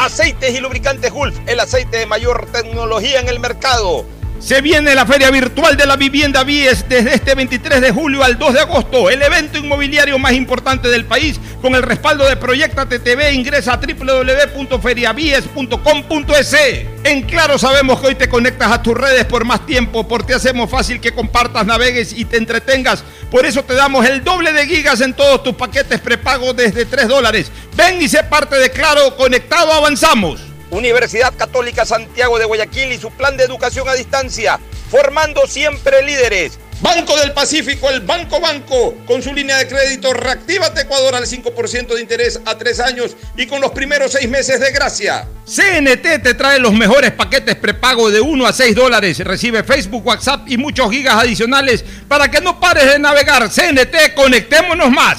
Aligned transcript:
Aceites 0.00 0.54
y 0.54 0.60
Lubricantes 0.60 1.12
Gulf, 1.12 1.38
el 1.46 1.60
aceite 1.60 1.98
de 1.98 2.06
mayor 2.06 2.46
tecnología 2.50 3.20
en 3.20 3.28
el 3.28 3.38
mercado. 3.38 4.06
Se 4.40 4.60
viene 4.62 4.94
la 4.94 5.04
Feria 5.04 5.30
Virtual 5.30 5.76
de 5.76 5.84
la 5.84 5.96
Vivienda 5.96 6.44
Vies 6.44 6.88
desde 6.88 7.14
este 7.14 7.34
23 7.34 7.82
de 7.82 7.90
julio 7.90 8.24
al 8.24 8.38
2 8.38 8.54
de 8.54 8.60
agosto, 8.60 9.10
el 9.10 9.20
evento 9.20 9.58
inmobiliario 9.58 10.18
más 10.18 10.32
importante 10.32 10.88
del 10.88 11.04
país 11.04 11.38
con 11.60 11.74
el 11.74 11.82
respaldo 11.82 12.26
de 12.26 12.36
Proyecta 12.36 12.86
TTV. 12.86 13.34
Ingresa 13.34 13.74
a 13.74 13.76
www.feriavies.com.es. 13.76 16.56
En 17.04 17.20
Claro 17.22 17.58
sabemos 17.58 18.00
que 18.00 18.06
hoy 18.06 18.14
te 18.14 18.30
conectas 18.30 18.72
a 18.72 18.82
tus 18.82 18.96
redes 18.96 19.26
por 19.26 19.44
más 19.44 19.66
tiempo 19.66 20.08
porque 20.08 20.32
hacemos 20.32 20.70
fácil 20.70 21.02
que 21.02 21.12
compartas, 21.12 21.66
navegues 21.66 22.14
y 22.14 22.24
te 22.24 22.38
entretengas. 22.38 23.04
Por 23.30 23.44
eso 23.44 23.62
te 23.62 23.74
damos 23.74 24.06
el 24.06 24.24
doble 24.24 24.54
de 24.54 24.66
gigas 24.66 25.02
en 25.02 25.12
todos 25.12 25.42
tus 25.42 25.54
paquetes 25.54 26.00
prepago 26.00 26.54
desde 26.54 26.86
3 26.86 27.08
dólares. 27.08 27.52
Ven 27.76 28.00
y 28.00 28.08
sé 28.08 28.24
parte 28.24 28.56
de 28.56 28.70
Claro, 28.70 29.16
conectado 29.16 29.70
avanzamos. 29.70 30.49
Universidad 30.70 31.34
Católica 31.36 31.84
Santiago 31.84 32.38
de 32.38 32.44
Guayaquil 32.44 32.92
y 32.92 32.98
su 32.98 33.10
plan 33.10 33.36
de 33.36 33.44
educación 33.44 33.88
a 33.88 33.94
distancia, 33.94 34.58
formando 34.90 35.46
siempre 35.46 36.02
líderes. 36.02 36.58
Banco 36.80 37.14
del 37.18 37.32
Pacífico, 37.32 37.90
el 37.90 38.00
Banco 38.00 38.40
Banco, 38.40 38.94
con 39.06 39.22
su 39.22 39.34
línea 39.34 39.58
de 39.58 39.68
crédito 39.68 40.14
Reactívate 40.14 40.82
Ecuador 40.82 41.14
al 41.14 41.26
5% 41.26 41.94
de 41.94 42.00
interés 42.00 42.40
a 42.46 42.56
tres 42.56 42.80
años 42.80 43.16
y 43.36 43.46
con 43.46 43.60
los 43.60 43.72
primeros 43.72 44.12
seis 44.12 44.28
meses 44.30 44.60
de 44.60 44.72
gracia. 44.72 45.28
CNT 45.44 46.22
te 46.22 46.34
trae 46.34 46.58
los 46.58 46.72
mejores 46.72 47.12
paquetes 47.12 47.56
prepago 47.56 48.10
de 48.10 48.22
1 48.22 48.46
a 48.46 48.52
6 48.52 48.74
dólares. 48.74 49.18
Recibe 49.18 49.62
Facebook, 49.62 50.06
WhatsApp 50.06 50.48
y 50.48 50.56
muchos 50.56 50.90
gigas 50.90 51.16
adicionales 51.16 51.84
para 52.08 52.30
que 52.30 52.40
no 52.40 52.58
pares 52.58 52.86
de 52.86 52.98
navegar. 52.98 53.50
CNT, 53.50 54.14
conectémonos 54.14 54.90
más. 54.90 55.18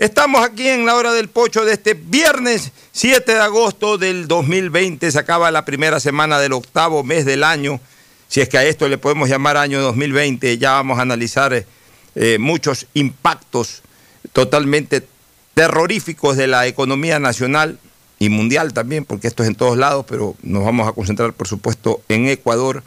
Estamos 0.00 0.42
aquí 0.42 0.66
en 0.66 0.86
la 0.86 0.94
hora 0.94 1.12
del 1.12 1.28
pocho 1.28 1.62
de 1.66 1.74
este 1.74 1.92
viernes 1.92 2.72
7 2.92 3.34
de 3.34 3.38
agosto 3.38 3.98
del 3.98 4.28
2020. 4.28 5.10
Se 5.12 5.18
acaba 5.18 5.50
la 5.50 5.66
primera 5.66 6.00
semana 6.00 6.40
del 6.40 6.54
octavo 6.54 7.04
mes 7.04 7.26
del 7.26 7.44
año. 7.44 7.78
Si 8.26 8.40
es 8.40 8.48
que 8.48 8.56
a 8.56 8.64
esto 8.64 8.88
le 8.88 8.96
podemos 8.96 9.28
llamar 9.28 9.58
año 9.58 9.82
2020, 9.82 10.56
ya 10.56 10.72
vamos 10.72 10.98
a 10.98 11.02
analizar 11.02 11.66
eh, 12.14 12.38
muchos 12.40 12.86
impactos 12.94 13.82
totalmente 14.32 15.06
terroríficos 15.52 16.38
de 16.38 16.46
la 16.46 16.66
economía 16.66 17.18
nacional 17.18 17.78
y 18.18 18.30
mundial 18.30 18.72
también, 18.72 19.04
porque 19.04 19.28
esto 19.28 19.42
es 19.42 19.50
en 19.50 19.54
todos 19.54 19.76
lados, 19.76 20.06
pero 20.08 20.34
nos 20.40 20.64
vamos 20.64 20.88
a 20.88 20.92
concentrar, 20.92 21.34
por 21.34 21.46
supuesto, 21.46 22.00
en 22.08 22.26
Ecuador 22.26 22.82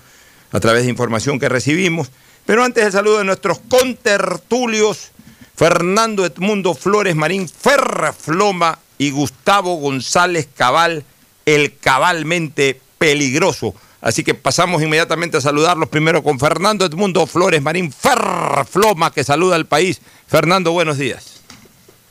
a 0.51 0.59
través 0.59 0.81
de 0.85 0.89
información 0.89 1.39
que 1.39 1.47
recibimos. 1.47 2.09
Pero 2.47 2.63
antes 2.63 2.83
el 2.83 2.91
saludo 2.91 3.19
de 3.19 3.25
nuestros 3.25 3.59
contertulios 3.59 5.11
Fernando 5.55 6.25
Edmundo 6.25 6.73
Flores 6.73 7.15
Marín 7.15 7.47
Ferrafloma 7.47 8.79
y 8.97 9.11
Gustavo 9.11 9.75
González 9.75 10.47
Cabal, 10.55 11.03
el 11.45 11.77
cabalmente 11.77 12.79
peligroso. 12.97 13.75
Así 14.01 14.23
que 14.23 14.33
pasamos 14.33 14.81
inmediatamente 14.81 15.37
a 15.37 15.41
saludarlos 15.41 15.89
primero 15.89 16.23
con 16.23 16.39
Fernando 16.39 16.85
Edmundo 16.85 17.25
Flores 17.27 17.61
Marín 17.61 17.91
Ferrafloma, 17.91 19.13
que 19.13 19.23
saluda 19.23 19.55
al 19.55 19.65
país. 19.65 20.01
Fernando, 20.27 20.71
buenos 20.71 20.97
días. 20.97 21.41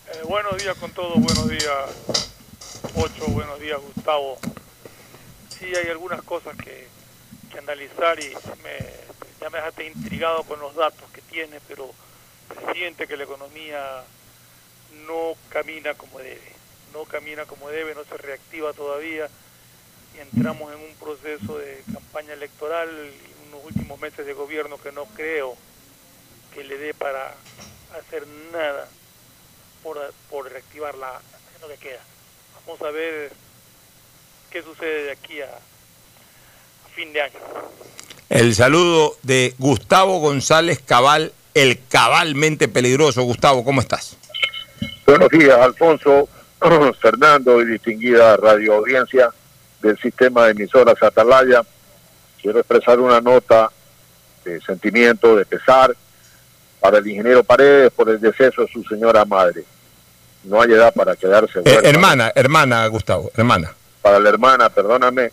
Eh, 0.07 0.21
buenos 0.27 0.57
días 0.63 0.77
con 0.79 0.91
todos, 0.93 1.21
buenos 1.21 1.49
días 1.49 1.75
Ocho, 2.95 3.27
buenos 3.29 3.59
días 3.59 3.81
Gustavo. 3.95 4.39
Sí, 5.49 5.67
hay 5.67 5.91
algunas 5.91 6.21
cosas 6.23 6.55
que, 6.57 6.89
analizar 7.59 8.19
y 8.19 8.29
me, 8.63 8.77
ya 9.41 9.51
me 9.51 9.59
dejaste 9.59 9.87
intrigado 9.87 10.43
con 10.45 10.59
los 10.61 10.75
datos 10.75 11.09
que 11.13 11.21
tiene, 11.23 11.59
pero 11.69 11.91
siente 12.73 13.07
que 13.07 13.17
la 13.17 13.25
economía 13.25 14.05
no 15.07 15.35
camina 15.49 15.95
como 15.95 16.19
debe, 16.19 16.53
no 16.93 17.05
camina 17.05 17.47
como 17.47 17.69
debe, 17.69 17.95
no 17.95 18.05
se 18.05 18.17
reactiva 18.17 18.73
todavía 18.73 19.29
y 20.15 20.21
entramos 20.21 20.73
en 20.73 20.81
un 20.81 20.95
proceso 20.97 21.59
de 21.59 21.83
campaña 21.93 22.35
electoral 22.35 22.89
y 22.89 23.49
unos 23.49 23.65
últimos 23.65 24.01
meses 24.01 24.27
de 24.27 24.35
gobierno 24.35 24.79
que 24.79 24.93
no 24.93 25.07
creo 25.07 25.57
que 26.55 26.65
le 26.65 26.77
dé 26.77 26.93
para 26.95 27.35
hacer 27.99 28.27
nada 28.53 28.89
por, 29.83 30.13
por 30.31 30.51
reactivar 30.51 30.97
la, 30.97 31.21
lo 31.61 31.69
que 31.69 31.77
queda. 31.77 32.01
Vamos 32.67 32.81
a 32.83 32.91
ver 32.91 33.33
qué 34.51 34.63
sucede 34.63 35.05
de 35.05 35.13
aquí 35.13 35.41
a, 35.41 35.47
a 35.47 36.89
fin 36.95 37.13
de 37.13 37.23
año. 37.23 37.39
El 38.29 38.55
saludo 38.55 39.17
de 39.23 39.55
Gustavo 39.59 40.21
González 40.21 40.81
Cabal 40.81 41.33
el 41.55 41.81
cabalmente 41.89 42.69
peligroso. 42.69 43.23
Gustavo, 43.23 43.65
¿cómo 43.65 43.81
estás? 43.81 44.17
Buenos 45.07 45.29
días, 45.29 45.59
Alfonso, 45.59 46.29
Fernando 47.01 47.61
y 47.61 47.67
distinguida 47.67 48.37
radio 48.37 48.75
audiencia 48.75 49.31
del 49.81 49.99
sistema 49.99 50.47
de 50.47 50.53
emisoras 50.53 51.03
Atalaya. 51.03 51.63
Quiero 52.41 52.59
expresar 52.59 52.99
una 53.01 53.21
nota 53.21 53.71
de 54.45 54.61
sentimiento, 54.61 55.37
de 55.37 55.45
pesar 55.45 55.95
para 56.81 56.99
el 56.99 57.07
ingeniero 57.07 57.45
Paredes 57.45 57.93
por 57.93 58.09
el 58.09 58.21
deceso 58.21 58.63
de 58.63 58.73
su 58.73 58.83
señora 58.85 59.25
madre. 59.25 59.65
No 60.45 60.61
hay 60.61 60.73
edad 60.73 60.93
para 60.93 61.15
quedarse. 61.15 61.61
Eh, 61.65 61.81
hermana, 61.85 62.33
hermana, 62.35 62.85
Gustavo, 62.89 63.31
hermana. 63.37 63.73
Para 64.01 64.19
la 64.19 64.29
hermana, 64.29 64.69
perdóname. 64.69 65.31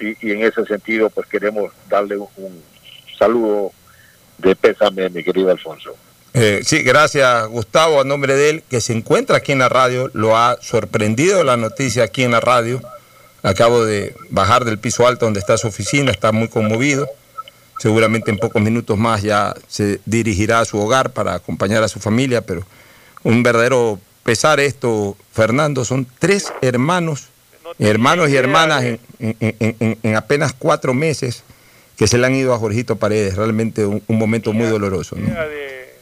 Y, 0.00 0.32
en 0.32 0.44
ese 0.44 0.64
sentido, 0.64 1.10
pues 1.10 1.28
queremos 1.28 1.72
darle 1.88 2.16
un 2.16 2.62
saludo 3.16 3.72
de 4.38 4.56
pésame, 4.56 5.10
mi 5.10 5.22
querido 5.22 5.50
Alfonso. 5.50 5.94
Eh, 6.34 6.60
sí, 6.64 6.82
gracias 6.82 7.48
Gustavo, 7.48 8.00
a 8.00 8.04
nombre 8.04 8.36
de 8.36 8.50
él, 8.50 8.62
que 8.68 8.80
se 8.80 8.92
encuentra 8.92 9.38
aquí 9.38 9.52
en 9.52 9.58
la 9.58 9.68
radio, 9.68 10.10
lo 10.12 10.36
ha 10.36 10.58
sorprendido 10.60 11.42
la 11.42 11.56
noticia 11.56 12.04
aquí 12.04 12.22
en 12.22 12.30
la 12.30 12.40
radio. 12.40 12.80
Acabo 13.42 13.84
de 13.84 14.14
bajar 14.30 14.64
del 14.64 14.78
piso 14.78 15.06
alto 15.06 15.24
donde 15.24 15.40
está 15.40 15.56
su 15.56 15.68
oficina, 15.68 16.10
está 16.10 16.32
muy 16.32 16.48
conmovido. 16.48 17.08
Seguramente 17.78 18.30
en 18.30 18.38
pocos 18.38 18.60
minutos 18.60 18.98
más 18.98 19.22
ya 19.22 19.54
se 19.68 20.00
dirigirá 20.04 20.60
a 20.60 20.64
su 20.64 20.78
hogar 20.78 21.10
para 21.10 21.34
acompañar 21.34 21.82
a 21.82 21.88
su 21.88 22.00
familia, 22.00 22.42
pero 22.42 22.64
un 23.22 23.42
verdadero 23.44 24.00
pesar 24.24 24.58
esto, 24.58 25.16
Fernando, 25.32 25.84
son 25.84 26.06
tres 26.18 26.52
hermanos, 26.60 27.28
hermanos 27.78 28.28
y 28.30 28.36
hermanas 28.36 28.84
en, 28.84 28.98
en 30.02 30.16
apenas 30.16 30.52
cuatro 30.52 30.92
meses 30.92 31.44
que 31.98 32.06
se 32.06 32.16
le 32.16 32.26
han 32.26 32.34
ido 32.36 32.54
a 32.54 32.58
Jorgito 32.58 32.96
Paredes. 32.96 33.34
Realmente 33.36 33.84
un, 33.84 34.02
momento 34.08 34.52
muy 34.52 34.68
doloroso. 34.68 35.16
¿no? 35.16 35.26
De, 35.26 35.92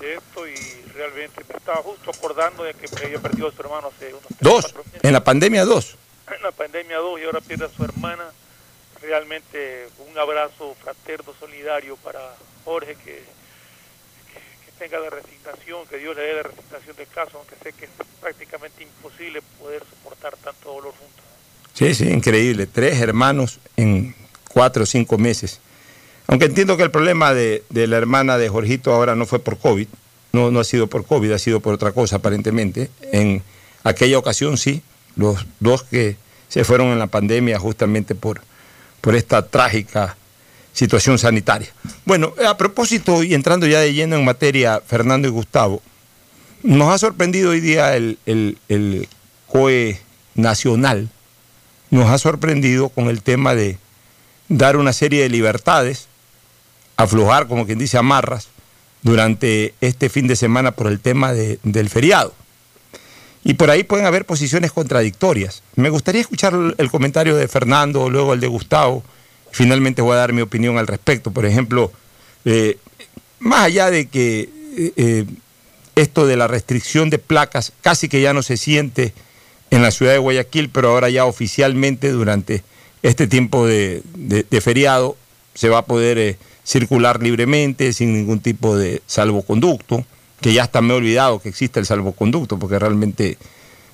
de, 0.00 0.14
esto 0.14 0.46
y 0.46 0.54
realmente 0.92 1.42
estaba 1.48 1.78
justo 1.78 2.10
acordando 2.10 2.62
de 2.62 2.74
que 2.74 2.86
había 3.02 3.18
perdido 3.18 3.48
a 3.48 3.52
su 3.52 3.62
hermano 3.62 3.88
hace 3.88 4.08
unos 4.10 4.22
tres, 4.28 4.38
Dos, 4.40 4.74
en 5.02 5.12
la 5.14 5.24
pandemia 5.24 5.64
dos. 5.64 5.96
en 6.34 6.42
la 6.42 6.52
pandemia 6.52 6.98
2 6.98 7.20
y 7.20 7.24
ahora 7.24 7.40
pierde 7.40 7.64
a 7.64 7.68
su 7.70 7.82
hermana. 7.82 8.24
Realmente 9.00 9.88
un 10.10 10.16
abrazo 10.18 10.76
fraterno, 10.82 11.32
solidario 11.40 11.96
para 11.96 12.20
Jorge, 12.64 12.94
que, 13.04 13.22
que, 14.32 14.40
que 14.66 14.72
tenga 14.78 14.98
la 14.98 15.10
resignación, 15.10 15.86
que 15.86 15.98
Dios 15.98 16.16
le 16.16 16.22
dé 16.22 16.34
la 16.34 16.42
resignación 16.42 16.96
del 16.96 17.08
caso, 17.08 17.38
aunque 17.38 17.54
sé 17.62 17.72
que 17.72 17.86
es 17.86 17.90
prácticamente 18.20 18.82
imposible 18.82 19.40
poder 19.58 19.82
soportar 19.88 20.36
tanto 20.36 20.68
dolor 20.68 20.92
juntos. 20.92 21.24
Sí, 21.72 21.94
sí, 21.94 22.08
increíble. 22.08 22.66
Tres 22.66 23.00
hermanos 23.00 23.58
en 23.76 24.14
cuatro 24.54 24.84
o 24.84 24.86
cinco 24.86 25.18
meses. 25.18 25.58
Aunque 26.28 26.46
entiendo 26.46 26.76
que 26.76 26.84
el 26.84 26.90
problema 26.90 27.34
de, 27.34 27.64
la 27.70 27.96
hermana 27.98 28.38
de 28.38 28.48
Jorgito 28.48 28.94
ahora 28.94 29.14
no 29.16 29.26
fue 29.26 29.40
por 29.40 29.58
COVID, 29.58 29.88
no, 30.32 30.58
ha 30.58 30.64
sido 30.64 30.86
por 30.86 31.04
COVID, 31.04 31.32
ha 31.32 31.38
sido 31.38 31.60
por 31.60 31.74
otra 31.74 31.92
cosa 31.92 32.16
aparentemente. 32.16 32.88
En 33.12 33.42
aquella 33.82 34.16
ocasión 34.16 34.56
sí, 34.56 34.82
los 35.16 35.44
dos 35.60 35.82
que 35.82 36.16
se 36.48 36.64
fueron 36.64 36.88
en 36.88 36.98
la 36.98 37.08
pandemia 37.08 37.58
justamente 37.58 38.14
por, 38.14 38.40
esta 39.12 39.46
trágica 39.46 40.16
situación 40.72 41.18
sanitaria. 41.18 41.68
Bueno, 42.06 42.32
a 42.48 42.56
propósito, 42.56 43.22
y 43.22 43.34
entrando 43.34 43.66
ya 43.66 43.80
de 43.80 43.92
lleno 43.92 44.16
en 44.16 44.24
materia, 44.24 44.80
Fernando 44.86 45.28
y 45.28 45.30
Gustavo, 45.30 45.82
nos 46.62 46.88
ha 46.88 46.98
sorprendido 46.98 47.50
hoy 47.50 47.60
día 47.60 47.94
el 47.94 49.08
COE 49.46 50.00
nacional, 50.34 51.10
nos 51.90 52.08
ha 52.08 52.18
sorprendido 52.18 52.88
con 52.88 53.08
el 53.08 53.22
tema 53.22 53.54
de 53.54 53.78
dar 54.48 54.76
una 54.76 54.92
serie 54.92 55.22
de 55.22 55.28
libertades, 55.28 56.08
aflojar, 56.96 57.48
como 57.48 57.66
quien 57.66 57.78
dice, 57.78 57.98
amarras, 57.98 58.48
durante 59.02 59.74
este 59.80 60.08
fin 60.08 60.26
de 60.26 60.36
semana 60.36 60.72
por 60.72 60.86
el 60.86 61.00
tema 61.00 61.32
de, 61.32 61.58
del 61.62 61.90
feriado. 61.90 62.32
Y 63.44 63.54
por 63.54 63.70
ahí 63.70 63.84
pueden 63.84 64.06
haber 64.06 64.24
posiciones 64.24 64.72
contradictorias. 64.72 65.62
Me 65.76 65.90
gustaría 65.90 66.22
escuchar 66.22 66.54
el 66.78 66.90
comentario 66.90 67.36
de 67.36 67.46
Fernando, 67.46 68.08
luego 68.08 68.32
el 68.32 68.40
de 68.40 68.46
Gustavo. 68.46 69.04
Finalmente 69.50 70.00
voy 70.00 70.14
a 70.14 70.20
dar 70.20 70.32
mi 70.32 70.40
opinión 70.40 70.78
al 70.78 70.86
respecto. 70.86 71.30
Por 71.30 71.44
ejemplo, 71.44 71.92
eh, 72.46 72.78
más 73.40 73.64
allá 73.64 73.90
de 73.90 74.06
que 74.06 74.48
eh, 74.76 74.92
eh, 74.96 75.24
esto 75.94 76.26
de 76.26 76.36
la 76.36 76.48
restricción 76.48 77.10
de 77.10 77.18
placas 77.18 77.72
casi 77.82 78.08
que 78.08 78.22
ya 78.22 78.32
no 78.32 78.42
se 78.42 78.56
siente 78.56 79.12
en 79.70 79.82
la 79.82 79.90
ciudad 79.90 80.12
de 80.12 80.18
Guayaquil, 80.18 80.70
pero 80.70 80.90
ahora 80.90 81.10
ya 81.10 81.26
oficialmente 81.26 82.10
durante 82.10 82.64
este 83.04 83.26
tiempo 83.26 83.66
de, 83.66 84.02
feriado 84.62 85.16
se 85.54 85.68
va 85.68 85.78
a 85.78 85.84
poder 85.84 86.18
eh, 86.18 86.38
circular 86.64 87.22
libremente 87.22 87.92
sin 87.92 88.14
ningún 88.14 88.40
tipo 88.40 88.76
de 88.76 89.02
salvoconducto, 89.06 90.04
que 90.40 90.54
ya 90.54 90.62
hasta 90.62 90.80
me 90.80 90.94
he 90.94 90.96
olvidado 90.96 91.38
que 91.38 91.50
existe 91.50 91.78
el 91.78 91.86
salvoconducto, 91.86 92.58
porque 92.58 92.78
realmente 92.78 93.36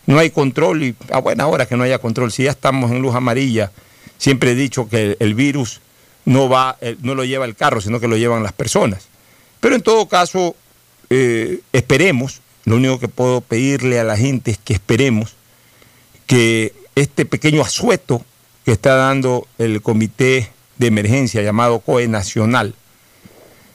no 0.07 0.19
hay 0.19 0.31
control 0.31 0.85
y 0.85 0.95
a 1.11 1.19
buena 1.19 1.49
hora 1.49 1.67
que 1.67 1.77
no 1.77 1.83
haya 1.83 1.99
control. 1.99 2.31
Si 2.31 2.45
ya 2.45 2.53
estamos 2.53 2.93
en 2.93 3.03
luz 3.03 3.15
amarilla, 3.15 3.73
siempre 4.17 4.53
he 4.53 4.55
dicho 4.55 4.89
que 4.89 5.03
el, 5.03 5.17
el 5.19 5.35
virus 5.35 5.81
no, 6.25 6.49
va, 6.49 6.79
eh, 6.81 6.97
no 7.03 7.17
lo 7.17 7.25
lleva 7.25 7.45
el 7.47 7.57
carro, 7.57 7.81
sino 7.81 7.99
que 7.99 8.07
lo 8.07 8.17
llevan 8.17 8.45
las 8.45 8.53
personas. 8.53 9.09
Pero 9.59 9.75
en 9.75 9.83
todo 9.83 10.07
caso, 10.07 10.55
eh, 11.11 11.61
esperemos, 11.73 12.43
lo 12.65 12.77
único 12.77 13.01
que 13.01 13.09
puedo 13.09 13.41
pedirle 13.41 13.99
a 13.99 14.05
la 14.05 14.17
gente 14.17 14.53
es 14.53 14.59
que 14.59 14.73
esperemos 14.73 15.35
que 16.27 16.73
este 16.95 17.25
pequeño 17.25 17.63
asueto 17.63 18.25
que 18.71 18.75
está 18.75 18.95
dando 18.95 19.49
el 19.59 19.83
comité 19.83 20.49
de 20.79 20.87
emergencia 20.87 21.43
llamado 21.43 21.81
COE 21.81 22.07
Nacional 22.07 22.77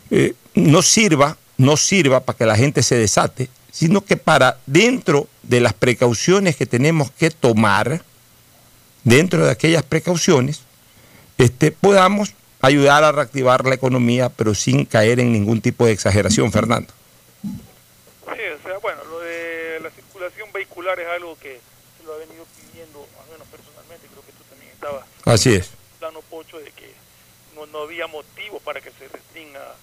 eh, 0.10 0.36
no 0.54 0.82
sirva, 0.82 1.36
no 1.58 1.76
sirva 1.76 2.22
para 2.22 2.38
que 2.38 2.46
la 2.46 2.56
gente 2.56 2.82
se 2.82 2.96
desate, 2.96 3.50
sino 3.74 4.06
que 4.06 4.16
para 4.16 4.58
dentro 4.66 5.28
de 5.44 5.60
las 5.60 5.74
precauciones 5.74 6.56
que 6.56 6.66
tenemos 6.66 7.12
que 7.12 7.30
tomar, 7.30 8.04
dentro 9.04 9.44
de 9.44 9.52
aquellas 9.52 9.84
precauciones, 9.84 10.62
este, 11.38 11.74
podamos 11.74 12.34
ayudar 12.62 13.04
a 13.04 13.12
reactivar 13.12 13.66
la 13.66 13.76
economía, 13.76 14.30
pero 14.30 14.56
sin 14.56 14.86
caer 14.86 15.20
en 15.20 15.34
ningún 15.34 15.60
tipo 15.60 15.86
de 15.86 15.92
exageración, 15.92 16.54
Fernando. 16.54 16.94
Sí, 17.44 17.52
o 18.32 18.64
sea, 18.66 18.78
bueno, 18.82 19.04
lo 19.10 19.20
de 19.20 19.82
la 19.84 19.90
circulación 19.90 20.54
vehicular 20.54 20.98
es 21.02 21.08
algo 21.10 21.38
que 21.38 21.60
se 21.98 22.06
lo 22.06 22.14
ha 22.14 22.18
venido 22.18 22.46
pidiendo, 22.56 23.06
al 23.22 23.32
menos 23.34 23.46
personalmente, 23.50 24.08
creo 24.08 24.24
que 24.24 24.32
tú 24.32 24.44
también 24.50 24.72
estabas 24.72 25.04
Así 25.26 25.56
es. 25.56 25.72
plano 26.00 26.22
pocho 26.22 26.60
de 26.60 26.72
que 26.72 26.94
no, 27.56 27.66
no 27.68 27.80
había 27.80 28.06
motivo 28.06 28.60
para 28.60 28.80
que 28.80 28.92
se 28.92 29.08
restringa 29.08 29.76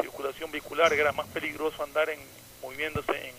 circulación 0.00 0.50
vehicular, 0.50 0.92
era 0.92 1.12
más 1.12 1.26
peligroso 1.28 1.82
andar 1.82 2.10
en 2.10 2.18
moviéndose 2.62 3.28
en 3.28 3.34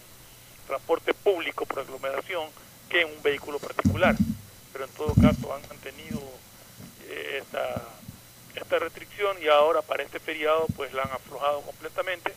transporte 0.68 1.14
público 1.14 1.66
por 1.66 1.80
aglomeración 1.80 2.48
que 2.88 3.02
en 3.02 3.10
un 3.10 3.22
vehículo 3.22 3.60
particular. 3.60 4.16
Pero 4.72 4.86
en 4.86 4.92
todo 4.92 5.14
caso 5.16 5.54
han 5.54 5.68
mantenido 5.68 6.22
eh, 7.10 7.42
esta, 7.42 7.82
esta 8.56 8.80
restricción 8.80 9.36
y 9.42 9.48
ahora 9.48 9.82
para 9.82 10.04
este 10.04 10.20
feriado 10.20 10.66
pues 10.78 10.94
la 10.94 11.04
han 11.04 11.12
aflojado 11.12 11.62
completamente. 11.62 12.34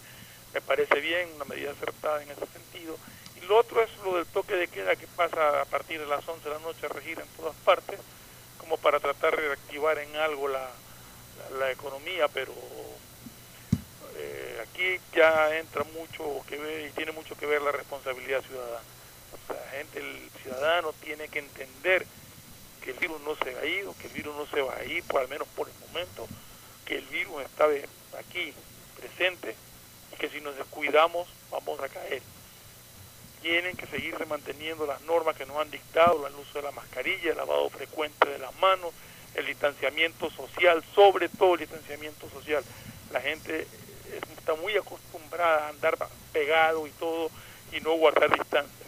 Me 0.52 0.60
parece 0.60 1.00
bien, 1.00 1.28
una 1.36 1.44
medida 1.44 1.70
acertada 1.70 2.22
en 2.22 2.30
ese 2.30 2.46
sentido. 2.46 2.98
Y 3.40 3.46
lo 3.46 3.58
otro 3.58 3.82
es 3.82 3.90
lo 4.04 4.16
del 4.16 4.26
toque 4.26 4.54
de 4.54 4.66
queda 4.66 4.96
que 4.96 5.06
pasa 5.06 5.62
a 5.62 5.64
partir 5.64 6.00
de 6.00 6.06
las 6.06 6.26
11 6.26 6.42
de 6.42 6.54
la 6.54 6.60
noche 6.60 6.86
a 6.86 6.88
regir 6.88 7.20
en 7.20 7.28
todas 7.36 7.54
partes, 7.64 8.00
para 8.76 9.00
tratar 9.00 9.36
de 9.36 9.48
reactivar 9.48 9.98
en 9.98 10.16
algo 10.16 10.48
la, 10.48 10.60
la, 10.60 11.58
la 11.58 11.70
economía, 11.70 12.28
pero 12.28 12.52
eh, 14.16 14.62
aquí 14.62 15.00
ya 15.14 15.56
entra 15.58 15.84
mucho 15.84 16.42
que 16.48 16.56
ver 16.56 16.86
y 16.86 16.90
tiene 16.92 17.12
mucho 17.12 17.36
que 17.36 17.46
ver 17.46 17.62
la 17.62 17.72
responsabilidad 17.72 18.42
ciudadana. 18.42 18.84
Sea, 19.46 19.70
gente, 19.70 19.98
el 19.98 20.30
ciudadano 20.42 20.92
tiene 20.94 21.28
que 21.28 21.38
entender 21.38 22.06
que 22.82 22.90
el 22.90 22.98
virus 22.98 23.20
no 23.22 23.34
se 23.36 23.56
ha 23.58 23.64
ido, 23.64 23.94
que 23.98 24.08
el 24.08 24.12
virus 24.12 24.36
no 24.36 24.46
se 24.46 24.60
va 24.60 24.76
a 24.76 24.84
ir, 24.84 25.02
por 25.04 25.20
al 25.20 25.28
menos 25.28 25.48
por 25.48 25.68
el 25.68 25.74
momento, 25.88 26.28
que 26.84 26.96
el 26.96 27.06
virus 27.06 27.42
está 27.42 27.66
aquí 28.18 28.52
presente 28.98 29.56
y 30.12 30.16
que 30.16 30.28
si 30.28 30.40
nos 30.40 30.56
descuidamos 30.56 31.28
vamos 31.50 31.80
a 31.80 31.88
caer. 31.88 32.22
Tienen 33.42 33.76
que 33.76 33.86
seguirse 33.86 34.24
manteniendo 34.26 34.86
las 34.86 35.00
normas 35.02 35.36
que 35.36 35.44
nos 35.46 35.56
han 35.56 35.70
dictado, 35.70 36.26
el 36.26 36.34
uso 36.34 36.54
de 36.54 36.62
la 36.62 36.70
mascarilla, 36.70 37.32
el 37.32 37.36
lavado 37.36 37.68
frecuente 37.70 38.28
de 38.28 38.38
las 38.38 38.54
manos, 38.60 38.92
el 39.34 39.46
distanciamiento 39.46 40.30
social, 40.30 40.82
sobre 40.94 41.28
todo 41.28 41.54
el 41.54 41.60
distanciamiento 41.60 42.30
social. 42.30 42.62
La 43.12 43.20
gente 43.20 43.62
eh, 43.62 44.20
está 44.38 44.54
muy 44.54 44.76
acostumbrada 44.76 45.66
a 45.66 45.68
andar 45.70 45.98
pegado 46.32 46.86
y 46.86 46.90
todo 46.90 47.30
y 47.72 47.80
no 47.80 47.94
guardar 47.94 48.30
distancia. 48.30 48.86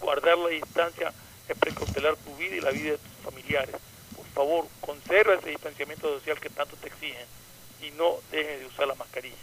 Guardar 0.00 0.36
la 0.36 0.48
distancia 0.48 1.12
es 1.48 1.58
precautelar 1.58 2.16
tu 2.16 2.36
vida 2.36 2.56
y 2.56 2.60
la 2.60 2.70
vida 2.70 2.92
de 2.92 2.98
tus 2.98 3.32
familiares. 3.32 3.76
Por 4.14 4.26
favor, 4.34 4.66
conserva 4.80 5.34
ese 5.34 5.50
distanciamiento 5.50 6.18
social 6.18 6.38
que 6.38 6.50
tanto 6.50 6.76
te 6.76 6.88
exigen 6.88 7.26
y 7.80 7.90
no 7.92 8.16
dejes 8.30 8.60
de 8.60 8.66
usar 8.66 8.86
la 8.86 8.94
mascarilla. 8.94 9.36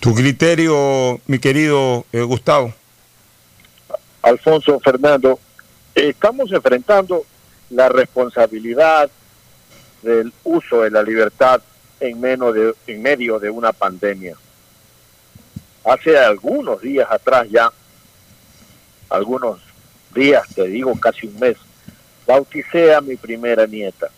Tu 0.00 0.14
criterio, 0.14 1.20
mi 1.26 1.38
querido 1.38 2.06
eh, 2.12 2.22
Gustavo. 2.22 2.72
Alfonso 4.22 4.78
Fernando, 4.80 5.38
estamos 5.94 6.52
enfrentando 6.52 7.24
la 7.70 7.88
responsabilidad 7.88 9.10
del 10.02 10.32
uso 10.44 10.82
de 10.82 10.90
la 10.90 11.02
libertad 11.02 11.62
en, 12.00 12.20
menos 12.20 12.54
de, 12.54 12.74
en 12.86 13.02
medio 13.02 13.38
de 13.38 13.48
una 13.48 13.72
pandemia. 13.72 14.36
Hace 15.84 16.18
algunos 16.18 16.82
días 16.82 17.08
atrás 17.10 17.48
ya, 17.50 17.70
algunos 19.08 19.60
días, 20.14 20.46
te 20.54 20.64
digo 20.66 20.94
casi 21.00 21.26
un 21.26 21.38
mes, 21.38 21.56
bauticé 22.26 22.94
a 22.94 23.00
mi 23.00 23.16
primera 23.16 23.66
nieta. 23.66 24.10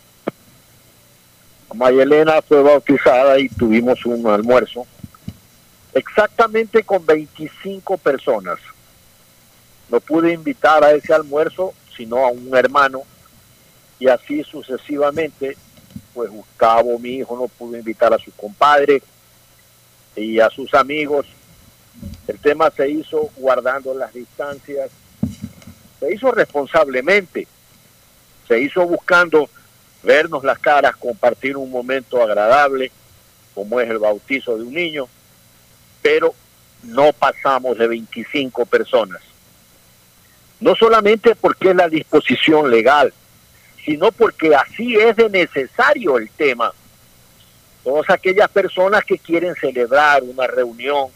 Mayelena 1.74 2.42
fue 2.42 2.62
bautizada 2.62 3.38
y 3.38 3.48
tuvimos 3.48 4.04
un 4.04 4.26
almuerzo 4.26 4.86
exactamente 5.94 6.82
con 6.82 7.04
25 7.06 7.96
personas 7.98 8.58
no 9.92 10.00
pude 10.00 10.32
invitar 10.32 10.82
a 10.82 10.92
ese 10.92 11.12
almuerzo 11.12 11.74
sino 11.94 12.16
a 12.24 12.30
un 12.30 12.56
hermano. 12.56 13.02
Y 14.00 14.08
así 14.08 14.42
sucesivamente 14.42 15.56
pues 16.14 16.30
Gustavo 16.30 16.98
mi 16.98 17.16
hijo 17.16 17.36
no 17.36 17.46
pudo 17.46 17.76
invitar 17.76 18.12
a 18.12 18.18
su 18.18 18.32
compadre 18.32 19.02
y 20.16 20.40
a 20.40 20.48
sus 20.48 20.72
amigos. 20.72 21.26
El 22.26 22.38
tema 22.38 22.70
se 22.70 22.88
hizo 22.88 23.28
guardando 23.36 23.94
las 23.94 24.14
distancias. 24.14 24.90
Se 26.00 26.14
hizo 26.14 26.32
responsablemente. 26.32 27.46
Se 28.48 28.58
hizo 28.60 28.86
buscando 28.86 29.48
vernos 30.02 30.42
las 30.42 30.58
caras 30.58 30.96
compartir 30.96 31.56
un 31.56 31.70
momento 31.70 32.22
agradable 32.22 32.90
como 33.54 33.78
es 33.78 33.90
el 33.90 33.98
bautizo 33.98 34.56
de 34.56 34.64
un 34.64 34.72
niño. 34.72 35.06
Pero 36.00 36.34
no 36.82 37.12
pasamos 37.12 37.76
de 37.76 37.86
25 37.86 38.64
personas 38.64 39.20
no 40.62 40.76
solamente 40.76 41.34
porque 41.34 41.70
es 41.70 41.76
la 41.76 41.88
disposición 41.88 42.70
legal, 42.70 43.12
sino 43.84 44.12
porque 44.12 44.54
así 44.54 44.94
es 44.96 45.16
de 45.16 45.28
necesario 45.28 46.16
el 46.18 46.30
tema. 46.30 46.72
Todas 47.82 48.08
aquellas 48.10 48.48
personas 48.48 49.04
que 49.04 49.18
quieren 49.18 49.56
celebrar 49.56 50.22
una 50.22 50.46
reunión 50.46 51.08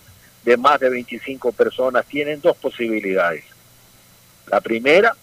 de 0.44 0.56
más 0.56 0.80
de 0.80 0.90
25 0.90 1.52
personas 1.52 2.04
tienen 2.06 2.40
dos 2.40 2.56
posibilidades. 2.56 3.44
La 4.48 4.60
primera 4.60 5.14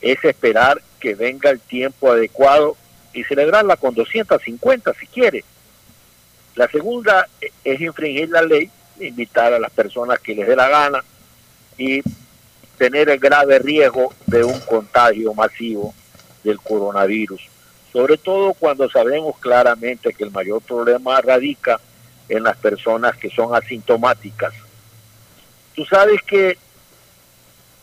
es 0.00 0.24
esperar 0.24 0.80
que 0.98 1.14
venga 1.14 1.50
el 1.50 1.60
tiempo 1.60 2.10
adecuado 2.10 2.74
y 3.12 3.22
celebrarla 3.24 3.76
con 3.76 3.94
250 3.94 4.94
si 4.94 5.06
quiere. 5.06 5.44
La 6.54 6.68
segunda 6.68 7.28
es 7.64 7.80
infringir 7.82 8.30
la 8.30 8.40
ley, 8.40 8.70
invitar 8.98 9.52
a 9.52 9.58
las 9.58 9.70
personas 9.72 10.20
que 10.20 10.34
les 10.34 10.48
dé 10.48 10.56
la 10.56 10.68
gana 10.68 11.04
y 11.76 12.02
tener 12.80 13.10
el 13.10 13.18
grave 13.18 13.58
riesgo 13.58 14.14
de 14.24 14.42
un 14.42 14.58
contagio 14.60 15.34
masivo 15.34 15.92
del 16.42 16.58
coronavirus. 16.58 17.42
Sobre 17.92 18.16
todo 18.16 18.54
cuando 18.54 18.88
sabemos 18.88 19.38
claramente 19.38 20.14
que 20.14 20.24
el 20.24 20.30
mayor 20.30 20.62
problema 20.62 21.20
radica 21.20 21.78
en 22.26 22.42
las 22.42 22.56
personas 22.56 23.18
que 23.18 23.28
son 23.28 23.54
asintomáticas. 23.54 24.54
Tú 25.74 25.84
sabes 25.84 26.22
que 26.22 26.56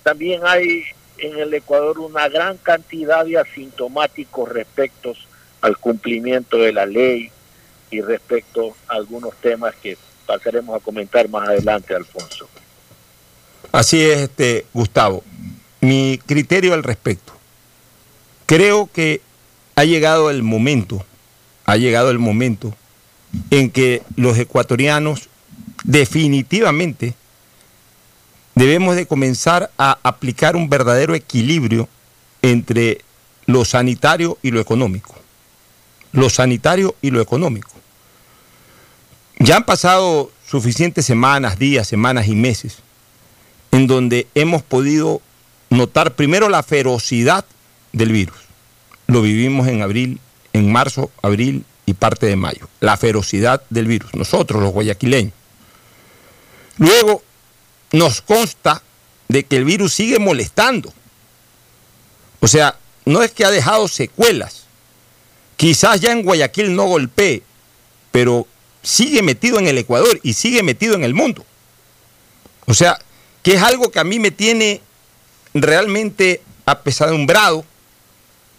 también 0.01 0.41
hay 0.43 0.85
en 1.19 1.37
el 1.37 1.53
Ecuador 1.53 1.99
una 1.99 2.27
gran 2.27 2.57
cantidad 2.57 3.23
de 3.23 3.37
asintomáticos 3.37 4.49
respecto 4.49 5.13
al 5.61 5.77
cumplimiento 5.77 6.57
de 6.57 6.73
la 6.73 6.87
ley 6.87 7.29
y 7.91 8.01
respecto 8.01 8.75
a 8.87 8.95
algunos 8.95 9.35
temas 9.35 9.75
que 9.75 9.95
pasaremos 10.25 10.75
a 10.75 10.83
comentar 10.83 11.29
más 11.29 11.49
adelante, 11.49 11.93
Alfonso. 11.93 12.49
Así 13.77 14.01
es, 14.01 14.21
este, 14.21 14.65
Gustavo. 14.73 15.23
Mi 15.81 16.19
criterio 16.25 16.73
al 16.73 16.81
respecto. 16.81 17.31
Creo 18.47 18.89
que 18.91 19.21
ha 19.75 19.83
llegado 19.83 20.31
el 20.31 20.41
momento, 20.41 21.05
ha 21.63 21.77
llegado 21.77 22.09
el 22.09 22.17
momento 22.17 22.75
en 23.51 23.69
que 23.69 24.01
los 24.15 24.35
ecuatorianos 24.39 25.29
definitivamente 25.83 27.13
debemos 28.55 28.95
de 28.95 29.05
comenzar 29.05 29.69
a 29.77 29.99
aplicar 30.01 30.55
un 30.55 30.69
verdadero 30.69 31.13
equilibrio 31.13 31.87
entre 32.41 33.01
lo 33.45 33.63
sanitario 33.63 34.39
y 34.41 34.49
lo 34.49 34.59
económico. 34.59 35.13
Lo 36.13 36.31
sanitario 36.31 36.95
y 37.03 37.11
lo 37.11 37.21
económico. 37.21 37.69
Ya 39.37 39.57
han 39.57 39.65
pasado 39.65 40.31
suficientes 40.47 41.05
semanas, 41.05 41.59
días, 41.59 41.87
semanas 41.87 42.27
y 42.27 42.33
meses 42.33 42.79
en 43.71 43.87
donde 43.87 44.27
hemos 44.35 44.63
podido 44.63 45.21
notar 45.69 46.15
primero 46.15 46.49
la 46.49 46.63
ferocidad 46.63 47.45
del 47.91 48.11
virus. 48.11 48.37
Lo 49.07 49.21
vivimos 49.21 49.67
en 49.67 49.81
abril, 49.81 50.19
en 50.53 50.71
marzo, 50.71 51.11
abril 51.21 51.65
y 51.85 51.93
parte 51.93 52.25
de 52.25 52.35
mayo. 52.35 52.67
La 52.79 52.97
ferocidad 52.97 53.61
del 53.69 53.87
virus, 53.87 54.13
nosotros 54.13 54.61
los 54.61 54.71
guayaquileños. 54.71 55.33
Luego 56.77 57.23
nos 57.91 58.21
consta 58.21 58.81
de 59.27 59.43
que 59.43 59.57
el 59.57 59.65
virus 59.65 59.93
sigue 59.93 60.19
molestando. 60.19 60.93
O 62.39 62.47
sea, 62.47 62.77
no 63.05 63.23
es 63.23 63.31
que 63.31 63.45
ha 63.45 63.51
dejado 63.51 63.87
secuelas. 63.87 64.65
Quizás 65.55 65.99
ya 66.01 66.11
en 66.11 66.23
Guayaquil 66.23 66.75
no 66.75 66.83
golpee, 66.83 67.41
pero 68.11 68.45
sigue 68.83 69.23
metido 69.23 69.57
en 69.59 69.67
el 69.67 69.77
Ecuador 69.77 70.19
y 70.21 70.33
sigue 70.33 70.61
metido 70.61 70.93
en 70.93 71.03
el 71.03 71.13
mundo. 71.13 71.45
O 72.65 72.73
sea, 72.73 72.99
que 73.47 73.53
es 73.53 73.63
algo 73.63 73.91
que 73.91 73.99
a 74.01 74.03
mí 74.03 74.19
me 74.19 74.29
tiene 74.29 74.81
realmente 75.53 76.41
apesadumbrado, 76.65 77.63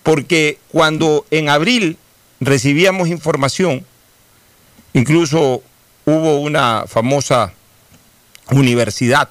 porque 0.02 0.58
cuando 0.68 1.26
en 1.30 1.50
abril 1.50 1.98
recibíamos 2.40 3.08
información, 3.08 3.84
incluso 4.94 5.62
hubo 6.06 6.38
una 6.38 6.84
famosa 6.88 7.52
universidad 8.50 9.28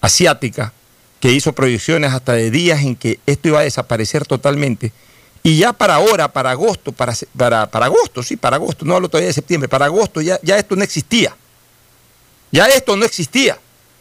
asiática 0.00 0.72
que 1.20 1.30
hizo 1.30 1.52
proyecciones 1.52 2.12
hasta 2.12 2.32
de 2.32 2.50
días 2.50 2.82
en 2.82 2.96
que 2.96 3.20
esto 3.26 3.46
iba 3.46 3.60
a 3.60 3.62
desaparecer 3.62 4.26
totalmente. 4.26 4.90
Y 5.44 5.56
ya 5.58 5.72
para 5.72 5.94
ahora, 5.94 6.32
para 6.32 6.50
agosto, 6.50 6.90
para, 6.90 7.14
para, 7.36 7.70
para 7.70 7.86
agosto, 7.86 8.24
sí, 8.24 8.36
para 8.36 8.56
agosto, 8.56 8.84
no 8.84 8.96
hablo 8.96 9.08
todavía 9.08 9.28
de 9.28 9.34
septiembre, 9.34 9.68
para 9.68 9.84
agosto 9.84 10.20
ya, 10.20 10.40
ya 10.42 10.58
esto 10.58 10.74
no 10.74 10.82
existía. 10.82 11.36
Ya 12.50 12.66
esto 12.66 12.96
no 12.96 13.04
existía. 13.04 13.56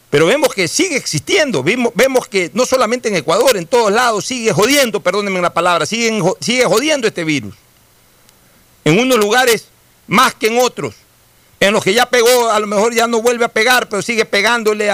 Pero 0.10 0.26
vemos 0.26 0.54
que 0.54 0.68
sigue 0.68 0.96
existiendo, 0.96 1.64
vemos, 1.64 1.92
vemos 1.96 2.28
que 2.28 2.50
no 2.54 2.66
solamente 2.66 3.10
en 3.10 3.16
Ecuador, 3.16 3.58
en 3.58 3.68
todos 3.68 3.92
lados 3.92 4.26
sigue 4.26 4.54
jodiendo, 4.54 5.02
perdónenme 5.02 5.42
la 5.42 5.54
palabra, 5.54 5.86
sigue, 5.86 6.22
sigue 6.40 6.66
jodiendo 6.66 7.08
este 7.08 7.24
virus. 7.24 7.56
En 8.86 9.00
unos 9.00 9.18
lugares 9.18 9.68
más 10.08 10.34
que 10.34 10.48
en 10.48 10.60
otros 10.60 10.96
en 11.60 11.74
los 11.74 11.84
que 11.84 11.94
ya 11.94 12.06
pegó, 12.08 12.52
a 12.52 12.60
lo 12.60 12.68
mejor 12.68 12.94
ya 12.94 13.08
no 13.08 13.22
vuelve 13.22 13.46
a 13.46 13.50
pegar, 13.50 13.90
pero 13.90 14.02
sigue 14.02 14.26
pegándole 14.26 14.90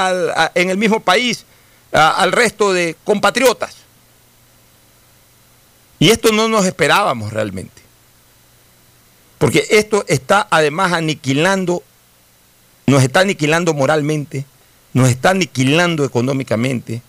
en 0.55 0.69
el 0.69 0.77
mismo 0.77 1.01
país 1.01 1.45
al 1.91 2.31
resto 2.31 2.71
de 2.71 2.95
compatriotas. 3.03 3.75
Y 5.99 6.09
esto 6.09 6.31
no 6.31 6.47
nos 6.47 6.65
esperábamos 6.65 7.33
realmente. 7.33 7.81
Porque 9.37 9.65
esto 9.71 10.05
está 10.07 10.47
además 10.49 10.93
aniquilando, 10.93 11.83
nos 12.87 13.03
está 13.03 13.21
aniquilando 13.21 13.73
moralmente, 13.73 14.45
nos 14.93 15.09
está 15.09 15.31
aniquilando 15.31 16.05
económicamente 16.05 17.01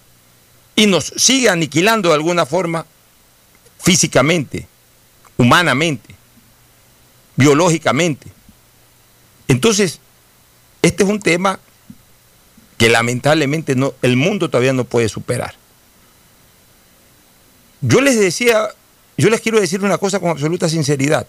y 0.75 0.87
nos 0.87 1.13
sigue 1.17 1.49
aniquilando 1.49 2.09
de 2.09 2.15
alguna 2.15 2.47
forma 2.47 2.87
físicamente, 3.81 4.67
humanamente, 5.37 6.15
biológicamente. 7.37 8.27
Entonces, 9.47 10.01
este 10.83 11.03
es 11.03 11.09
un 11.09 11.21
tema 11.21 11.61
que 12.79 12.89
lamentablemente 12.89 13.75
no, 13.75 13.95
el 14.03 14.17
mundo 14.17 14.49
todavía 14.49 14.73
no 14.73 14.85
puede 14.85 15.09
superar. 15.09 15.55
Yo 17.83 18.01
les 18.01 18.19
decía, 18.19 18.71
yo 19.19 19.29
les 19.29 19.41
quiero 19.41 19.61
decir 19.61 19.85
una 19.85 19.99
cosa 19.99 20.19
con 20.19 20.31
absoluta 20.31 20.69
sinceridad. 20.69 21.27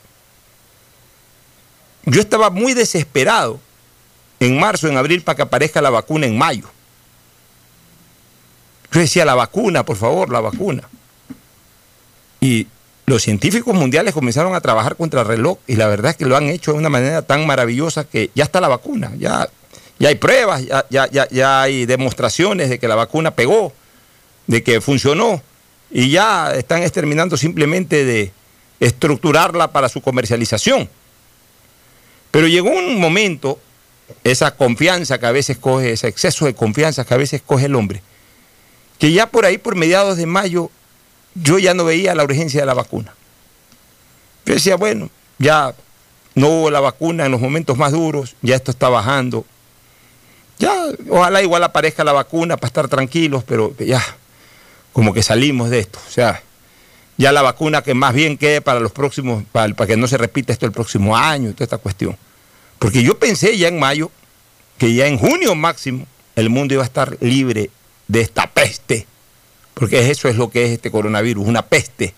Yo 2.05 2.21
estaba 2.21 2.49
muy 2.49 2.73
desesperado 2.73 3.59
en 4.39 4.59
marzo, 4.59 4.87
en 4.87 4.97
abril, 4.97 5.21
para 5.21 5.35
que 5.35 5.41
aparezca 5.41 5.81
la 5.81 5.89
vacuna 5.89 6.25
en 6.25 6.37
mayo. 6.37 6.69
Yo 8.91 8.99
decía, 8.99 9.25
la 9.25 9.35
vacuna, 9.35 9.83
por 9.83 9.97
favor, 9.97 10.31
la 10.31 10.39
vacuna. 10.39 10.87
Y 12.39 12.67
los 13.05 13.21
científicos 13.21 13.75
mundiales 13.75 14.13
comenzaron 14.13 14.55
a 14.55 14.61
trabajar 14.61 14.95
contra 14.95 15.21
el 15.21 15.27
reloj 15.27 15.59
y 15.67 15.75
la 15.75 15.87
verdad 15.87 16.11
es 16.11 16.17
que 16.17 16.25
lo 16.25 16.35
han 16.35 16.45
hecho 16.45 16.73
de 16.73 16.79
una 16.79 16.89
manera 16.89 17.21
tan 17.21 17.45
maravillosa 17.45 18.03
que 18.03 18.31
ya 18.33 18.43
está 18.43 18.59
la 18.59 18.67
vacuna, 18.67 19.11
ya, 19.17 19.47
ya 19.99 20.09
hay 20.09 20.15
pruebas, 20.15 20.65
ya, 20.65 20.85
ya, 20.89 21.27
ya, 21.29 21.61
hay 21.61 21.85
demostraciones 21.85 22.69
de 22.69 22.79
que 22.79 22.87
la 22.87 22.95
vacuna 22.95 23.31
pegó, 23.31 23.73
de 24.47 24.63
que 24.63 24.81
funcionó 24.81 25.41
y 25.91 26.09
ya 26.09 26.53
están 26.55 26.81
exterminando 26.81 27.37
simplemente 27.37 28.05
de 28.05 28.31
estructurarla 28.79 29.71
para 29.71 29.87
su 29.87 30.01
comercialización. 30.01 30.89
Pero 32.31 32.47
llegó 32.47 32.69
un 32.69 32.99
momento, 32.99 33.59
esa 34.23 34.55
confianza 34.55 35.19
que 35.19 35.25
a 35.25 35.31
veces 35.31 35.57
coge, 35.57 35.91
ese 35.91 36.07
exceso 36.07 36.45
de 36.45 36.55
confianza 36.55 37.05
que 37.05 37.13
a 37.13 37.17
veces 37.17 37.41
coge 37.45 37.65
el 37.65 37.75
hombre, 37.75 38.01
que 38.99 39.11
ya 39.11 39.27
por 39.27 39.45
ahí, 39.45 39.57
por 39.57 39.75
mediados 39.75 40.17
de 40.17 40.25
mayo, 40.25 40.69
yo 41.35 41.59
ya 41.59 41.73
no 41.73 41.85
veía 41.85 42.15
la 42.15 42.23
urgencia 42.23 42.61
de 42.61 42.65
la 42.65 42.73
vacuna. 42.73 43.13
Yo 44.45 44.53
decía, 44.53 44.75
bueno, 44.77 45.09
ya 45.37 45.73
no 46.35 46.49
hubo 46.49 46.71
la 46.71 46.79
vacuna 46.79 47.25
en 47.25 47.31
los 47.31 47.41
momentos 47.41 47.77
más 47.77 47.91
duros, 47.91 48.35
ya 48.41 48.55
esto 48.55 48.71
está 48.71 48.89
bajando. 48.89 49.45
Ya, 50.59 50.73
ojalá 51.09 51.41
igual 51.41 51.63
aparezca 51.63 52.03
la 52.03 52.13
vacuna 52.13 52.57
para 52.57 52.67
estar 52.67 52.87
tranquilos, 52.87 53.43
pero 53.45 53.75
ya, 53.77 54.01
como 54.93 55.13
que 55.13 55.23
salimos 55.23 55.69
de 55.69 55.79
esto. 55.79 55.99
O 56.07 56.11
sea, 56.11 56.41
ya 57.17 57.31
la 57.31 57.41
vacuna 57.41 57.81
que 57.81 57.93
más 57.93 58.13
bien 58.13 58.37
quede 58.37 58.61
para 58.61 58.79
los 58.79 58.91
próximos, 58.91 59.43
para, 59.51 59.73
que 59.73 59.97
no 59.97 60.07
se 60.07 60.17
repita 60.17 60.53
esto 60.53 60.65
el 60.65 60.71
próximo 60.71 61.17
año, 61.17 61.53
toda 61.53 61.65
esta 61.65 61.77
cuestión. 61.77 62.17
Porque 62.79 63.03
yo 63.03 63.17
pensé 63.19 63.57
ya 63.57 63.67
en 63.67 63.79
mayo 63.79 64.11
que 64.77 64.93
ya 64.93 65.07
en 65.07 65.17
junio 65.17 65.55
máximo 65.55 66.05
el 66.35 66.49
mundo 66.49 66.73
iba 66.73 66.83
a 66.83 66.87
estar 66.87 67.17
libre 67.21 67.69
de 68.07 68.21
esta 68.21 68.47
peste 68.47 69.07
porque 69.75 70.09
eso 70.09 70.29
es 70.29 70.37
lo 70.37 70.49
que 70.49 70.65
es 70.65 70.71
este 70.71 70.89
coronavirus, 70.89 71.45
una 71.45 71.61
peste. 71.61 72.15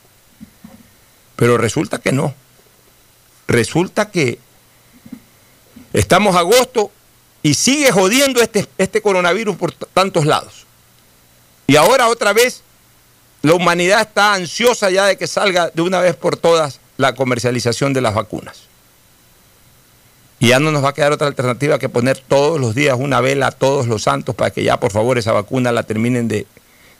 Pero 1.36 1.58
resulta 1.58 1.98
que 1.98 2.12
no. 2.12 2.34
Resulta 3.48 4.12
que 4.12 4.40
estamos 5.92 6.36
agosto 6.36 6.92
y 7.42 7.56
sigue 7.56 7.92
jodiendo 7.92 8.42
este, 8.42 8.68
este 8.78 9.02
coronavirus 9.02 9.58
por 9.58 9.74
tantos 9.74 10.26
lados. 10.26 10.68
Y 11.66 11.76
ahora 11.78 12.08
otra 12.10 12.32
vez 12.32 12.62
la 13.42 13.56
humanidad 13.56 14.02
está 14.02 14.36
ansiosa 14.36 14.92
ya 14.92 15.06
de 15.06 15.18
que 15.18 15.26
salga 15.26 15.72
de 15.74 15.82
una 15.82 16.00
vez 16.00 16.16
por 16.16 16.38
todas 16.38 16.80
la 16.98 17.16
comercialización 17.16 17.92
de 17.92 18.02
las 18.02 18.14
vacunas. 18.14 18.64
Y 20.40 20.50
ya 20.50 20.60
no 20.60 20.72
nos 20.72 20.84
va 20.84 20.90
a 20.90 20.94
quedar 20.94 21.12
otra 21.12 21.28
alternativa 21.28 21.80
que 21.80 21.90
poner 21.90 22.20
todos 22.20 22.60
los 22.60 22.76
días 22.76 22.96
una 23.00 23.22
vela 23.22 23.48
a 23.48 23.52
todos 23.52 23.88
los 23.88 24.04
santos 24.04 24.36
para 24.36 24.52
que 24.52 24.64
ya 24.64 24.80
por 24.80 24.92
favor 24.92 25.18
esa 25.18 25.32
vacuna 25.32 25.72
la 25.72 25.84
terminen 25.84 26.28
de 26.28 26.46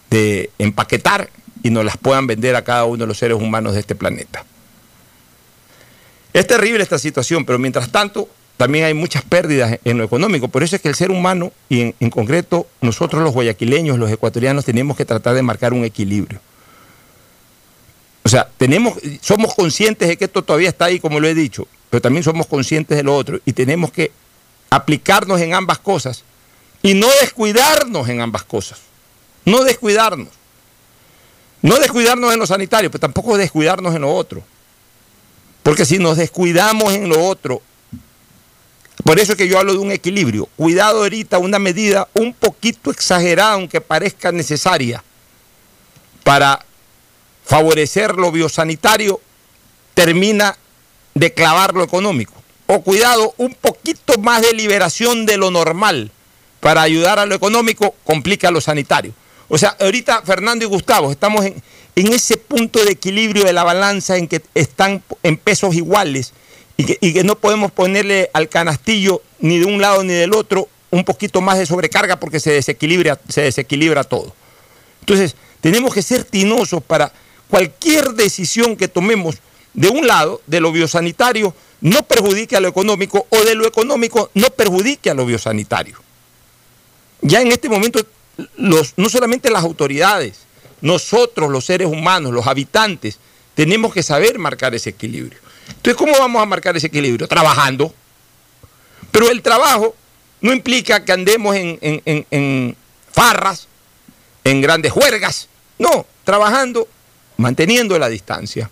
de 0.10 0.50
empaquetar 0.58 1.30
y 1.64 1.70
nos 1.70 1.86
las 1.86 1.98
puedan 1.98 2.28
vender 2.28 2.56
a 2.56 2.64
cada 2.64 2.86
uno 2.86 2.98
de 2.98 3.08
los 3.08 3.18
seres 3.18 3.38
humanos 3.38 3.74
de 3.74 3.80
este 3.80 3.96
planeta. 3.96 4.46
Es 6.34 6.46
terrible 6.48 6.84
esta 6.84 7.00
situación, 7.00 7.46
pero 7.46 7.60
mientras 7.60 7.92
tanto 7.92 8.30
también 8.58 8.86
hay 8.86 8.94
muchas 8.94 9.24
pérdidas 9.24 9.80
en 9.84 9.98
lo 9.98 10.04
económico. 10.04 10.48
Por 10.48 10.64
eso 10.64 10.76
es 10.76 10.82
que 10.82 10.90
el 10.90 10.96
ser 10.96 11.12
humano, 11.12 11.52
y 11.70 11.82
en, 11.82 11.96
en 12.00 12.10
concreto 12.10 12.68
nosotros 12.82 13.22
los 13.22 13.34
guayaquileños, 13.34 14.00
los 14.00 14.12
ecuatorianos, 14.12 14.66
tenemos 14.66 14.98
que 14.98 15.06
tratar 15.06 15.36
de 15.36 15.42
marcar 15.42 15.74
un 15.74 15.84
equilibrio. 15.84 16.40
O 18.24 18.30
sea, 18.30 18.50
tenemos, 18.58 18.96
somos 19.22 19.56
conscientes 19.56 20.08
de 20.08 20.18
que 20.18 20.26
esto 20.26 20.44
todavía 20.44 20.70
está 20.70 20.86
ahí, 20.86 21.00
como 21.00 21.20
lo 21.20 21.28
he 21.28 21.34
dicho, 21.34 21.68
pero 21.90 22.02
también 22.02 22.24
somos 22.24 22.48
conscientes 22.48 22.98
de 22.98 23.04
lo 23.04 23.16
otro 23.16 23.40
y 23.46 23.54
tenemos 23.54 23.92
que 23.92 24.12
aplicarnos 24.70 25.40
en 25.42 25.54
ambas 25.54 25.80
cosas 25.80 26.24
y 26.84 26.94
no 26.94 27.08
descuidarnos 27.22 28.10
en 28.10 28.22
ambas 28.22 28.44
cosas. 28.44 28.80
No 29.46 29.64
descuidarnos. 29.64 30.30
No 31.62 31.80
descuidarnos 31.80 32.34
en 32.34 32.40
lo 32.40 32.46
sanitario, 32.46 32.92
pero 32.92 33.02
tampoco 33.02 33.38
descuidarnos 33.38 33.96
en 33.96 34.02
lo 34.02 34.14
otro. 34.14 34.44
Porque 35.64 35.86
si 35.86 35.98
nos 36.00 36.18
descuidamos 36.18 36.94
en 36.94 37.10
lo 37.10 37.26
otro, 37.26 37.62
por 39.04 39.20
eso 39.20 39.34
es 39.34 39.38
que 39.38 39.48
yo 39.48 39.58
hablo 39.58 39.74
de 39.74 39.80
un 39.80 39.92
equilibrio. 39.92 40.50
Cuidado 40.58 41.00
ahorita, 41.00 41.40
una 41.40 41.60
medida 41.60 42.08
un 42.14 42.34
poquito 42.34 42.92
exagerada, 42.92 43.54
aunque 43.54 43.82
parezca 43.82 44.32
necesaria, 44.32 45.04
para 46.24 46.66
favorecer 47.46 48.16
lo 48.16 48.32
biosanitario, 48.32 49.22
termina 49.94 50.58
de 51.20 51.34
clavar 51.34 51.74
lo 51.74 51.84
económico. 51.84 52.34
O 52.68 52.82
cuidado, 52.82 53.34
un 53.38 53.54
poquito 53.54 54.18
más 54.20 54.42
de 54.42 54.54
liberación 54.54 55.26
de 55.26 55.38
lo 55.38 55.52
normal 55.52 56.12
para 56.60 56.82
ayudar 56.82 57.20
a 57.20 57.26
lo 57.26 57.36
económico, 57.36 57.96
complica 58.04 58.52
lo 58.52 58.62
sanitario. 58.62 59.14
O 59.48 59.58
sea, 59.58 59.76
ahorita 59.80 60.22
Fernando 60.24 60.66
y 60.66 60.68
Gustavo 60.68 61.12
estamos 61.12 61.46
en, 61.46 61.62
en 61.96 62.14
ese 62.14 62.38
punto 62.38 62.84
de 62.84 62.92
equilibrio 62.92 63.46
de 63.46 63.54
la 63.54 63.64
balanza 63.64 64.18
en 64.18 64.28
que 64.28 64.42
están 64.54 65.02
en 65.24 65.38
pesos 65.38 65.76
iguales 65.76 66.34
y 66.76 66.86
que, 66.86 66.98
y 67.00 67.14
que, 67.14 67.24
no 67.24 67.38
podemos 67.38 67.72
ponerle 67.72 68.30
al 68.34 68.50
canastillo 68.50 69.22
ni 69.40 69.60
de 69.60 69.66
un 69.66 69.82
lado 69.82 70.04
ni 70.04 70.14
del 70.14 70.34
otro 70.34 70.68
un 70.92 71.06
poquito 71.06 71.42
más 71.42 71.58
de 71.58 71.66
sobrecarga 71.66 72.20
porque 72.20 72.40
se 72.40 72.52
desequilibra, 72.52 73.20
se 73.30 73.42
desequilibra 73.42 74.04
todo. 74.04 74.34
Entonces, 75.00 75.36
tenemos 75.62 75.94
que 75.94 76.02
ser 76.02 76.24
tinosos 76.24 76.84
para 76.84 77.12
cualquier 77.50 78.10
decisión 78.10 78.76
que 78.76 78.88
tomemos 78.88 79.38
de 79.78 79.90
un 79.90 80.08
lado, 80.08 80.42
de 80.48 80.60
lo 80.60 80.72
biosanitario, 80.72 81.54
no 81.82 82.02
perjudique 82.02 82.58
a 82.58 82.60
lo 82.60 82.68
económico 82.68 83.28
o 83.30 83.44
de 83.44 83.54
lo 83.54 83.68
económico 83.68 84.32
no 84.34 84.50
perjudique 84.50 85.12
a 85.12 85.14
lo 85.14 85.24
biosanitario. 85.24 86.00
Ya 87.22 87.42
en 87.42 87.52
este 87.52 87.70
momento, 87.70 88.04
no 88.58 89.10
solamente 89.10 89.52
las 89.52 89.64
autoridades, 89.64 90.40
nosotros 90.82 91.52
los 91.52 91.64
seres 91.64 91.88
humanos, 91.88 92.34
los 92.34 92.48
habitantes, 92.48 93.20
tenemos 93.54 93.94
que 93.94 94.02
saber 94.02 94.40
marcar 94.40 94.74
ese 94.74 94.90
equilibrio. 94.90 95.40
Entonces, 95.68 95.96
¿cómo 95.96 96.14
vamos 96.18 96.42
a 96.42 96.48
marcar 96.48 96.76
ese 96.76 96.88
equilibrio? 96.88 97.28
Trabajando. 97.28 97.94
Pero 99.12 99.30
el 99.30 99.44
trabajo 99.44 99.96
no 100.42 100.54
implica 100.54 101.06
que 101.06 101.12
andemos 101.12 101.56
en, 101.56 101.78
en 102.04 102.76
farras, 103.12 103.68
en 104.44 104.60
grandes 104.60 104.92
juergas. 104.92 105.50
No, 105.78 106.08
trabajando, 106.24 106.88
manteniendo 107.38 108.00
la 108.00 108.10
distancia, 108.10 108.72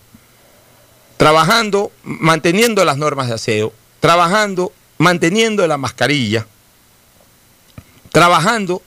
trabajando, 1.17 1.91
manteniendo 2.03 2.83
las 2.85 2.97
normas 2.97 3.27
de 3.27 3.35
aseo, 3.35 3.73
trabajando, 3.99 4.71
manteniendo 4.97 5.65
la 5.67 5.77
mascarilla, 5.77 6.45
trabajando, 8.11 8.81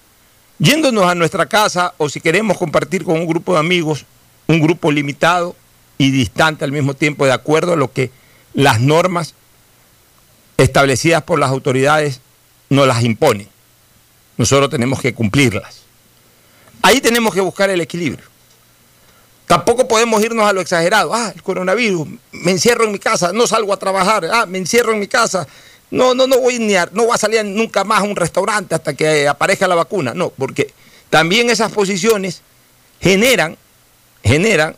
yéndonos 0.59 1.05
a 1.05 1.15
nuestra 1.15 1.47
casa 1.47 1.95
o 1.99 2.09
si 2.09 2.21
queremos 2.21 2.59
compartir 2.59 3.05
con 3.05 3.19
un 3.19 3.27
grupo 3.27 3.55
de 3.55 3.61
amigos, 3.61 4.05
un 4.47 4.61
grupo 4.61 4.91
limitado 4.91 5.55
y 5.99 6.11
distante 6.11 6.65
al 6.65 6.73
mismo 6.73 6.95
tiempo, 6.95 7.27
de 7.27 7.33
acuerdo 7.33 7.73
a 7.73 7.77
lo 7.77 7.93
que 7.93 8.11
las 8.55 8.81
normas 8.81 9.35
establecidas 10.57 11.23
por 11.23 11.39
las 11.39 11.51
autoridades 11.51 12.21
nos 12.69 12.87
las 12.87 13.03
imponen. 13.05 13.49
Nosotros 14.37 14.71
tenemos 14.71 15.01
que 15.01 15.15
cumplirlas. 15.15 15.83
Ahí 16.83 17.01
tenemos 17.01 17.35
que 17.35 17.41
buscar 17.41 17.71
el 17.71 17.81
equilibrio. 17.81 18.25
Tampoco 19.49 19.89
podemos 19.89 20.23
irnos 20.23 20.47
a 20.47 20.53
lo 20.53 20.61
exagerado. 20.61 21.15
Ah, 21.15 21.33
el 21.35 21.43
coronavirus, 21.43 22.07
me 22.33 22.51
encierro 22.51 22.85
en 22.85 22.93
mi 22.93 22.99
casa, 22.99 23.33
no 23.33 23.47
salgo 23.47 23.73
a 23.73 23.79
trabajar. 23.79 24.29
Ah, 24.31 24.45
me 24.45 24.59
encierro 24.59 24.93
en 24.93 25.01
mi 25.01 25.09
casa. 25.09 25.49
No, 25.91 26.15
no, 26.15 26.27
no 26.27 26.39
voy 26.39 26.59
ni 26.59 26.77
a, 26.77 26.87
no 26.93 27.05
voy 27.05 27.15
a 27.15 27.19
salir 27.19 27.43
nunca 27.47 27.83
más 27.83 28.01
a 28.01 28.03
un 28.03 28.15
restaurante 28.15 28.75
hasta 28.75 28.93
que 28.93 29.27
aparezca 29.27 29.67
la 29.67 29.75
vacuna. 29.75 30.13
No, 30.13 30.29
porque 30.29 30.71
también 31.09 31.49
esas 31.49 31.73
posiciones 31.73 32.43
generan, 33.01 33.57
generan 34.23 34.77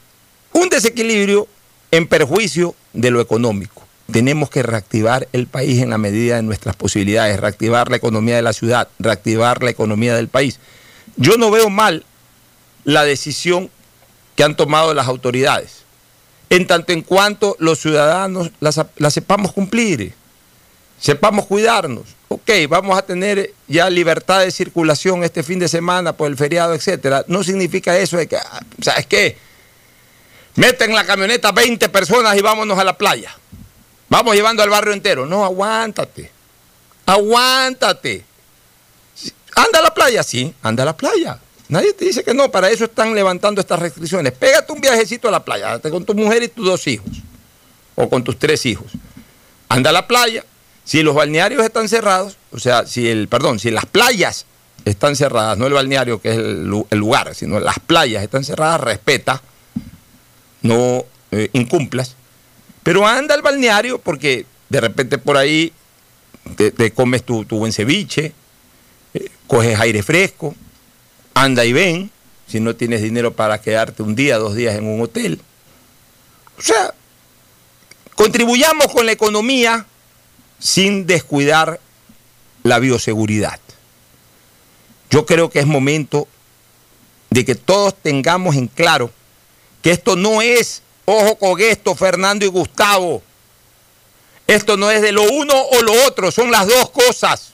un 0.52 0.68
desequilibrio 0.68 1.48
en 1.90 2.06
perjuicio 2.06 2.76
de 2.92 3.10
lo 3.10 3.20
económico. 3.20 3.82
Tenemos 4.12 4.50
que 4.50 4.62
reactivar 4.62 5.26
el 5.32 5.48
país 5.48 5.82
en 5.82 5.90
la 5.90 5.98
medida 5.98 6.36
de 6.36 6.42
nuestras 6.42 6.76
posibilidades, 6.76 7.40
reactivar 7.40 7.90
la 7.90 7.96
economía 7.96 8.36
de 8.36 8.42
la 8.42 8.52
ciudad, 8.52 8.86
reactivar 9.00 9.64
la 9.64 9.70
economía 9.70 10.14
del 10.14 10.28
país. 10.28 10.60
Yo 11.16 11.36
no 11.38 11.50
veo 11.50 11.70
mal 11.70 12.04
la 12.84 13.04
decisión 13.04 13.68
que 14.40 14.44
han 14.44 14.56
tomado 14.56 14.94
las 14.94 15.06
autoridades, 15.06 15.82
en 16.48 16.66
tanto 16.66 16.94
en 16.94 17.02
cuanto 17.02 17.56
los 17.58 17.78
ciudadanos 17.78 18.50
las, 18.58 18.80
sepamos 19.12 19.52
cumplir, 19.52 20.14
sepamos 20.98 21.44
cuidarnos. 21.44 22.04
Ok, 22.28 22.50
vamos 22.66 22.96
a 22.96 23.02
tener 23.02 23.52
ya 23.68 23.90
libertad 23.90 24.40
de 24.40 24.50
circulación 24.50 25.24
este 25.24 25.42
fin 25.42 25.58
de 25.58 25.68
semana 25.68 26.14
por 26.14 26.26
el 26.30 26.38
feriado, 26.38 26.72
etcétera. 26.72 27.22
No 27.28 27.44
significa 27.44 27.98
eso 27.98 28.16
de 28.16 28.28
que, 28.28 28.38
¿sabes 28.80 29.04
qué? 29.04 29.36
Meten 30.54 30.94
la 30.94 31.04
camioneta 31.04 31.52
20 31.52 31.90
personas 31.90 32.34
y 32.34 32.40
vámonos 32.40 32.78
a 32.78 32.84
la 32.84 32.96
playa. 32.96 33.36
Vamos 34.08 34.34
llevando 34.34 34.62
al 34.62 34.70
barrio 34.70 34.94
entero. 34.94 35.26
No, 35.26 35.44
aguántate. 35.44 36.32
Aguántate. 37.04 38.24
Anda 39.54 39.80
a 39.80 39.82
la 39.82 39.92
playa, 39.92 40.22
sí, 40.22 40.54
anda 40.62 40.84
a 40.84 40.86
la 40.86 40.96
playa. 40.96 41.38
Nadie 41.70 41.92
te 41.92 42.04
dice 42.04 42.24
que 42.24 42.34
no, 42.34 42.50
para 42.50 42.68
eso 42.68 42.84
están 42.84 43.14
levantando 43.14 43.60
estas 43.60 43.78
restricciones. 43.78 44.32
Pégate 44.32 44.72
un 44.72 44.80
viajecito 44.80 45.28
a 45.28 45.30
la 45.30 45.44
playa, 45.44 45.78
con 45.78 46.04
tu 46.04 46.14
mujer 46.14 46.42
y 46.42 46.48
tus 46.48 46.66
dos 46.66 46.84
hijos, 46.88 47.08
o 47.94 48.08
con 48.10 48.24
tus 48.24 48.36
tres 48.40 48.66
hijos. 48.66 48.90
Anda 49.68 49.90
a 49.90 49.92
la 49.92 50.08
playa. 50.08 50.44
Si 50.84 51.04
los 51.04 51.14
balnearios 51.14 51.62
están 51.62 51.88
cerrados, 51.88 52.36
o 52.50 52.58
sea, 52.58 52.86
si 52.86 53.08
el, 53.08 53.28
perdón, 53.28 53.60
si 53.60 53.70
las 53.70 53.86
playas 53.86 54.46
están 54.84 55.14
cerradas, 55.14 55.58
no 55.58 55.68
el 55.68 55.72
balneario 55.72 56.20
que 56.20 56.30
es 56.30 56.38
el, 56.38 56.66
lugar, 56.66 57.36
sino 57.36 57.60
las 57.60 57.78
playas 57.78 58.24
están 58.24 58.42
cerradas, 58.42 58.80
respeta, 58.80 59.40
no 60.62 61.04
eh, 61.30 61.50
incumplas. 61.52 62.16
Pero 62.82 63.06
anda 63.06 63.36
al 63.36 63.42
balneario 63.42 64.00
porque 64.00 64.44
de 64.70 64.80
repente 64.80 65.18
por 65.18 65.36
ahí 65.36 65.72
te, 66.56 66.90
comes 66.90 67.22
tu, 67.22 67.44
tu, 67.44 67.58
buen 67.58 67.72
ceviche, 67.72 68.32
eh, 69.14 69.28
coges 69.46 69.78
aire 69.78 70.02
fresco, 70.02 70.56
anda 71.42 71.64
y 71.64 71.72
ven, 71.72 72.10
si 72.46 72.60
no 72.60 72.76
tienes 72.76 73.02
dinero 73.02 73.32
para 73.32 73.60
quedarte 73.60 74.02
un 74.02 74.14
día, 74.14 74.38
dos 74.38 74.54
días 74.54 74.76
en 74.76 74.86
un 74.86 75.00
hotel. 75.00 75.40
O 76.58 76.62
sea, 76.62 76.92
contribuyamos 78.14 78.92
con 78.92 79.06
la 79.06 79.12
economía 79.12 79.86
sin 80.58 81.06
descuidar 81.06 81.80
la 82.62 82.78
bioseguridad. 82.78 83.58
Yo 85.10 85.24
creo 85.24 85.48
que 85.48 85.60
es 85.60 85.66
momento 85.66 86.28
de 87.30 87.44
que 87.44 87.54
todos 87.54 87.94
tengamos 87.94 88.56
en 88.56 88.66
claro 88.66 89.10
que 89.82 89.92
esto 89.92 90.16
no 90.16 90.42
es, 90.42 90.82
ojo 91.06 91.36
con 91.36 91.60
esto, 91.60 91.94
Fernando 91.94 92.44
y 92.44 92.48
Gustavo, 92.48 93.22
esto 94.46 94.76
no 94.76 94.90
es 94.90 95.00
de 95.00 95.12
lo 95.12 95.22
uno 95.22 95.54
o 95.54 95.82
lo 95.82 95.92
otro, 96.06 96.30
son 96.30 96.50
las 96.50 96.66
dos 96.66 96.90
cosas. 96.90 97.52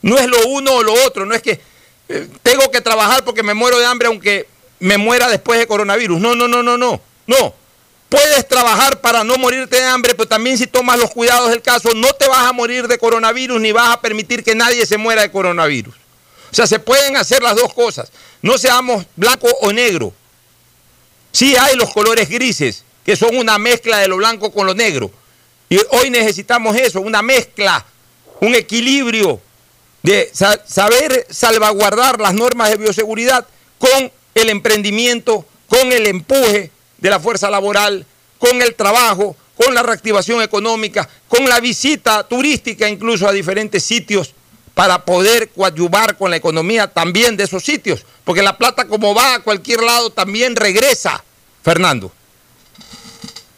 No 0.00 0.16
es 0.16 0.26
lo 0.26 0.46
uno 0.46 0.72
o 0.72 0.82
lo 0.82 0.94
otro, 1.04 1.26
no 1.26 1.34
es 1.34 1.42
que 1.42 1.60
tengo 2.42 2.70
que 2.70 2.80
trabajar 2.80 3.24
porque 3.24 3.42
me 3.42 3.54
muero 3.54 3.78
de 3.78 3.86
hambre 3.86 4.08
aunque 4.08 4.48
me 4.80 4.96
muera 4.96 5.28
después 5.28 5.58
de 5.58 5.66
coronavirus. 5.66 6.20
No, 6.20 6.34
no, 6.34 6.48
no, 6.48 6.62
no, 6.62 6.78
no. 6.78 7.00
No. 7.26 7.54
Puedes 8.08 8.48
trabajar 8.48 9.00
para 9.02 9.22
no 9.22 9.36
morirte 9.36 9.76
de 9.76 9.84
hambre, 9.84 10.14
pero 10.14 10.26
también 10.26 10.56
si 10.56 10.66
tomas 10.66 10.98
los 10.98 11.10
cuidados 11.10 11.50
del 11.50 11.60
caso, 11.60 11.90
no 11.94 12.10
te 12.14 12.26
vas 12.26 12.46
a 12.46 12.52
morir 12.52 12.88
de 12.88 12.96
coronavirus 12.96 13.60
ni 13.60 13.72
vas 13.72 13.90
a 13.90 14.00
permitir 14.00 14.42
que 14.42 14.54
nadie 14.54 14.86
se 14.86 14.96
muera 14.96 15.20
de 15.20 15.30
coronavirus. 15.30 15.94
O 16.50 16.54
sea, 16.54 16.66
se 16.66 16.78
pueden 16.78 17.18
hacer 17.18 17.42
las 17.42 17.54
dos 17.56 17.74
cosas. 17.74 18.10
No 18.40 18.56
seamos 18.56 19.04
blanco 19.14 19.46
o 19.60 19.72
negro. 19.72 20.14
Sí 21.32 21.54
hay 21.56 21.76
los 21.76 21.92
colores 21.92 22.30
grises, 22.30 22.84
que 23.04 23.14
son 23.14 23.36
una 23.36 23.58
mezcla 23.58 23.98
de 23.98 24.08
lo 24.08 24.16
blanco 24.16 24.50
con 24.50 24.66
lo 24.66 24.74
negro. 24.74 25.10
Y 25.68 25.78
hoy 25.90 26.08
necesitamos 26.08 26.74
eso, 26.76 27.02
una 27.02 27.20
mezcla, 27.20 27.84
un 28.40 28.54
equilibrio 28.54 29.42
de 30.02 30.30
saber 30.32 31.26
salvaguardar 31.30 32.20
las 32.20 32.34
normas 32.34 32.70
de 32.70 32.76
bioseguridad 32.76 33.46
con 33.78 34.10
el 34.34 34.50
emprendimiento, 34.50 35.44
con 35.66 35.92
el 35.92 36.06
empuje 36.06 36.70
de 36.98 37.10
la 37.10 37.20
fuerza 37.20 37.50
laboral, 37.50 38.06
con 38.38 38.62
el 38.62 38.74
trabajo, 38.74 39.36
con 39.56 39.74
la 39.74 39.82
reactivación 39.82 40.42
económica, 40.42 41.08
con 41.26 41.48
la 41.48 41.60
visita 41.60 42.26
turística 42.26 42.88
incluso 42.88 43.28
a 43.28 43.32
diferentes 43.32 43.82
sitios 43.82 44.34
para 44.78 45.04
poder 45.04 45.48
coadyuvar 45.50 46.16
con 46.16 46.30
la 46.30 46.36
economía 46.36 46.86
también 46.86 47.36
de 47.36 47.42
esos 47.42 47.64
sitios, 47.64 48.06
porque 48.22 48.42
la 48.42 48.56
plata 48.56 48.86
como 48.86 49.12
va 49.12 49.34
a 49.34 49.40
cualquier 49.40 49.82
lado 49.82 50.10
también 50.10 50.54
regresa, 50.54 51.24
Fernando. 51.64 52.12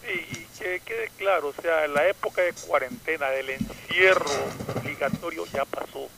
Y 0.08 0.46
que 0.58 0.80
quede 0.80 1.10
claro, 1.18 1.48
o 1.48 1.62
sea, 1.62 1.86
la 1.88 2.08
época 2.08 2.40
de 2.40 2.54
cuarentena, 2.54 3.28
del 3.28 3.50
encierro 3.50 4.30
obligatorio 4.74 5.44
ya 5.52 5.66
pasó. 5.66 6.08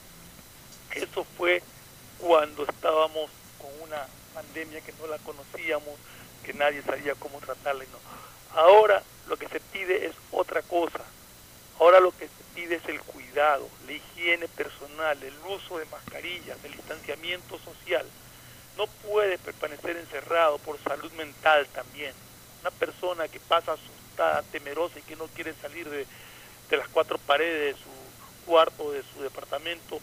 Eso 0.94 1.24
fue 1.37 1.62
cuando 2.18 2.64
estábamos 2.64 3.31
con 3.59 3.70
una 3.83 4.07
pandemia 4.35 4.81
que 4.81 4.92
no 5.00 5.07
la 5.07 5.18
conocíamos, 5.18 5.94
que 6.44 6.52
nadie 6.55 6.83
sabía 6.83 7.14
cómo 7.14 7.38
tratarla. 7.40 7.85
No. 7.85 8.61
Ahora 8.61 9.02
lo 9.28 9.37
que 9.37 9.48
se 9.48 9.61
pide 9.61 10.07
es 10.07 10.12
otra 10.31 10.62
cosa. 10.62 11.00
Ahora 11.81 12.00
lo 12.00 12.12
que 12.12 12.26
se 12.26 12.44
pide 12.55 12.76
es 12.76 12.87
el 12.87 13.00
cuidado, 13.00 13.68
la 13.87 13.92
higiene 13.92 14.46
personal, 14.48 15.20
el 15.22 15.35
uso 15.48 15.78
de 15.78 15.87
mascarillas, 15.87 16.59
el 16.64 16.72
distanciamiento 16.72 17.59
social. 17.61 18.07
No 18.76 18.87
puede 18.87 19.38
permanecer 19.38 19.96
encerrado 19.96 20.59
por 20.59 20.78
salud 20.83 21.11
mental 21.12 21.66
también. 21.68 22.12
Una 22.61 22.70
persona 22.70 23.28
que 23.28 23.40
pasa 23.40 23.72
asustada, 23.72 24.42
temerosa 24.52 24.98
y 24.98 25.02
que 25.02 25.16
no 25.16 25.26
quiere 25.28 25.55
salir 25.61 25.88
de, 25.88 26.07
de 26.70 26.76
las 26.76 26.88
cuatro 26.88 27.18
paredes 27.18 27.74
de 27.74 27.83
su 27.83 27.90
cuarto, 28.46 28.92
de 28.92 29.02
su 29.14 29.22
departamento, 29.22 30.00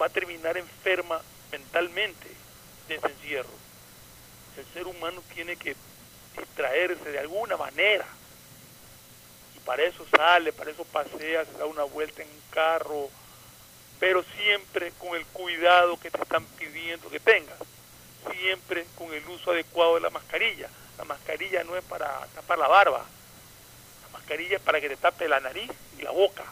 va 0.00 0.06
a 0.06 0.10
terminar 0.10 0.56
enferma 0.56 1.20
mentalmente 1.50 2.28
de 2.88 2.96
ese 2.96 3.06
encierro. 3.06 3.50
El 4.56 4.64
ser 4.72 4.86
humano 4.86 5.22
tiene 5.34 5.56
que 5.56 5.74
distraerse 6.38 7.10
de 7.10 7.18
alguna 7.18 7.56
manera. 7.56 8.06
Y 9.56 9.60
para 9.60 9.82
eso 9.82 10.04
sale, 10.14 10.52
para 10.52 10.70
eso 10.70 10.84
pasea, 10.84 11.44
se 11.44 11.58
da 11.58 11.66
una 11.66 11.84
vuelta 11.84 12.22
en 12.22 12.28
un 12.28 12.42
carro, 12.50 13.10
pero 13.98 14.24
siempre 14.36 14.92
con 14.98 15.16
el 15.16 15.24
cuidado 15.26 15.98
que 15.98 16.10
te 16.10 16.20
están 16.20 16.44
pidiendo 16.58 17.08
que 17.10 17.20
tengas. 17.20 17.58
Siempre 18.32 18.86
con 18.96 19.12
el 19.12 19.26
uso 19.28 19.50
adecuado 19.50 19.96
de 19.96 20.00
la 20.00 20.10
mascarilla. 20.10 20.68
La 20.98 21.04
mascarilla 21.04 21.64
no 21.64 21.76
es 21.76 21.84
para 21.84 22.26
tapar 22.34 22.58
la 22.58 22.68
barba. 22.68 23.04
La 24.02 24.18
mascarilla 24.18 24.56
es 24.56 24.62
para 24.62 24.80
que 24.80 24.88
te 24.88 24.96
tape 24.96 25.28
la 25.28 25.40
nariz 25.40 25.70
y 25.98 26.02
la 26.02 26.10
boca. 26.10 26.44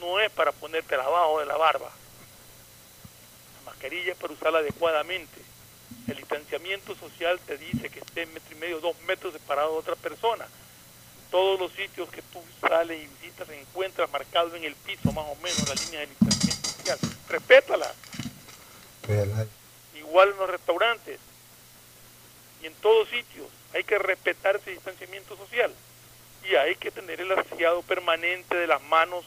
No 0.00 0.20
es 0.20 0.30
para 0.30 0.52
ponerte 0.52 0.94
abajo 0.94 1.40
de 1.40 1.46
la 1.46 1.56
barba. 1.56 1.90
La 3.56 3.70
mascarilla 3.70 4.12
es 4.12 4.18
para 4.18 4.32
usarla 4.32 4.58
adecuadamente 4.60 5.48
el 6.08 6.16
distanciamiento 6.16 6.94
social 6.94 7.38
te 7.40 7.58
dice 7.58 7.90
que 7.90 8.00
esté 8.00 8.26
metro 8.26 8.56
y 8.56 8.58
medio, 8.58 8.80
dos 8.80 8.98
metros 9.06 9.34
separado 9.34 9.72
de 9.72 9.78
otra 9.78 9.94
persona. 9.96 10.46
Todos 11.30 11.60
los 11.60 11.72
sitios 11.72 12.08
que 12.08 12.22
tú 12.22 12.42
sales 12.60 13.02
y 13.02 13.06
visitas 13.06 13.46
se 13.46 13.60
encuentras 13.60 14.10
marcado 14.10 14.54
en 14.56 14.64
el 14.64 14.74
piso 14.74 15.12
más 15.12 15.26
o 15.26 15.36
menos 15.36 15.68
la 15.68 15.74
línea 15.74 16.00
de 16.00 16.06
distanciamiento 16.06 16.68
social. 16.70 16.98
Respétala. 17.28 17.94
Igual 19.94 20.30
en 20.30 20.36
los 20.38 20.50
restaurantes 20.50 21.20
y 22.62 22.66
en 22.66 22.74
todos 22.74 23.08
sitios 23.08 23.46
hay 23.74 23.84
que 23.84 23.98
respetar 23.98 24.56
ese 24.56 24.70
distanciamiento 24.70 25.36
social 25.36 25.72
y 26.48 26.54
hay 26.54 26.74
que 26.76 26.90
tener 26.90 27.20
el 27.20 27.32
aseado 27.32 27.82
permanente 27.82 28.56
de 28.56 28.66
las 28.66 28.82
manos 28.84 29.24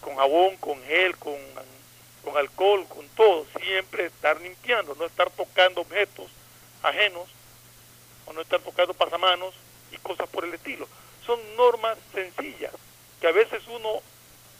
con 0.00 0.16
jabón, 0.16 0.56
con 0.56 0.82
gel, 0.84 1.16
con 1.16 1.36
con 2.22 2.36
alcohol, 2.36 2.86
con 2.88 3.06
todo, 3.10 3.46
siempre 3.60 4.06
estar 4.06 4.40
limpiando, 4.40 4.94
no 4.94 5.06
estar 5.06 5.30
tocando 5.30 5.80
objetos 5.80 6.26
ajenos 6.82 7.28
o 8.26 8.32
no 8.32 8.40
estar 8.42 8.60
tocando 8.60 8.94
pasamanos 8.94 9.54
y 9.92 9.96
cosas 9.98 10.28
por 10.28 10.44
el 10.44 10.54
estilo. 10.54 10.86
Son 11.24 11.38
normas 11.56 11.98
sencillas 12.12 12.72
que 13.20 13.26
a 13.26 13.32
veces 13.32 13.62
uno, 13.68 14.00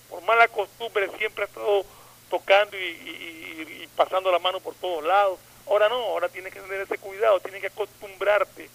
por 0.09 0.23
mala 0.23 0.49
costumbre, 0.49 1.11
siempre 1.19 1.45
ha 1.45 1.47
estado 1.47 1.85
tocando 2.29 2.77
y, 2.77 3.89
pasando 3.97 4.33
la 4.33 4.39
mano 4.39 4.61
por 4.61 4.75
todos 4.75 5.05
lados. 5.05 5.39
Ahora 5.67 5.89
no, 5.89 5.97
ahora 5.97 6.29
tienes 6.29 6.53
que 6.53 6.61
tener 6.61 6.81
ese 6.81 6.99
cuidado, 6.99 7.41
tienes 7.41 7.61
que 7.61 7.69
acostumbrarte 7.69 8.69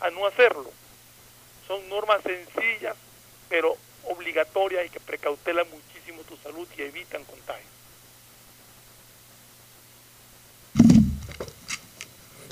a 0.00 0.10
no 0.10 0.26
hacerlo. 0.26 0.70
Son 1.66 1.88
normas 1.88 2.22
sencillas, 2.22 2.96
pero 3.48 3.76
obligatorias 4.08 4.86
y 4.86 4.90
que 4.90 5.00
precautelan 5.00 5.66
muchísimo 5.70 6.22
tu 6.22 6.36
salud 6.36 6.66
y 6.76 6.82
evitan 6.82 7.24
contagios. 7.24 7.68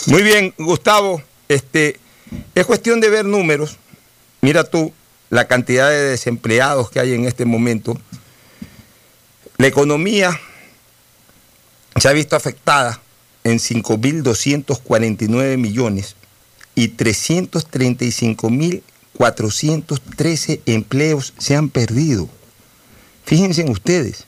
Muy 0.06 0.22
bien, 0.22 0.54
Gustavo. 0.58 1.22
Este, 1.48 1.98
es 2.54 2.66
cuestión 2.66 3.00
de 3.00 3.08
ver 3.10 3.24
números. 3.24 3.78
Mira 4.40 4.64
tú 4.64 4.92
la 5.30 5.46
cantidad 5.46 5.88
de 5.88 6.10
desempleados 6.10 6.90
que 6.90 7.00
hay 7.00 7.14
en 7.14 7.24
este 7.26 7.44
momento. 7.44 7.98
La 9.58 9.66
economía 9.68 10.38
se 12.00 12.08
ha 12.08 12.12
visto 12.12 12.36
afectada 12.36 13.00
en 13.44 13.58
5.249 13.58 15.56
millones 15.56 16.16
y 16.74 16.88
335.413 19.30 20.60
empleos 20.66 21.34
se 21.38 21.56
han 21.56 21.68
perdido. 21.68 22.28
Fíjense 23.24 23.64
ustedes, 23.70 24.26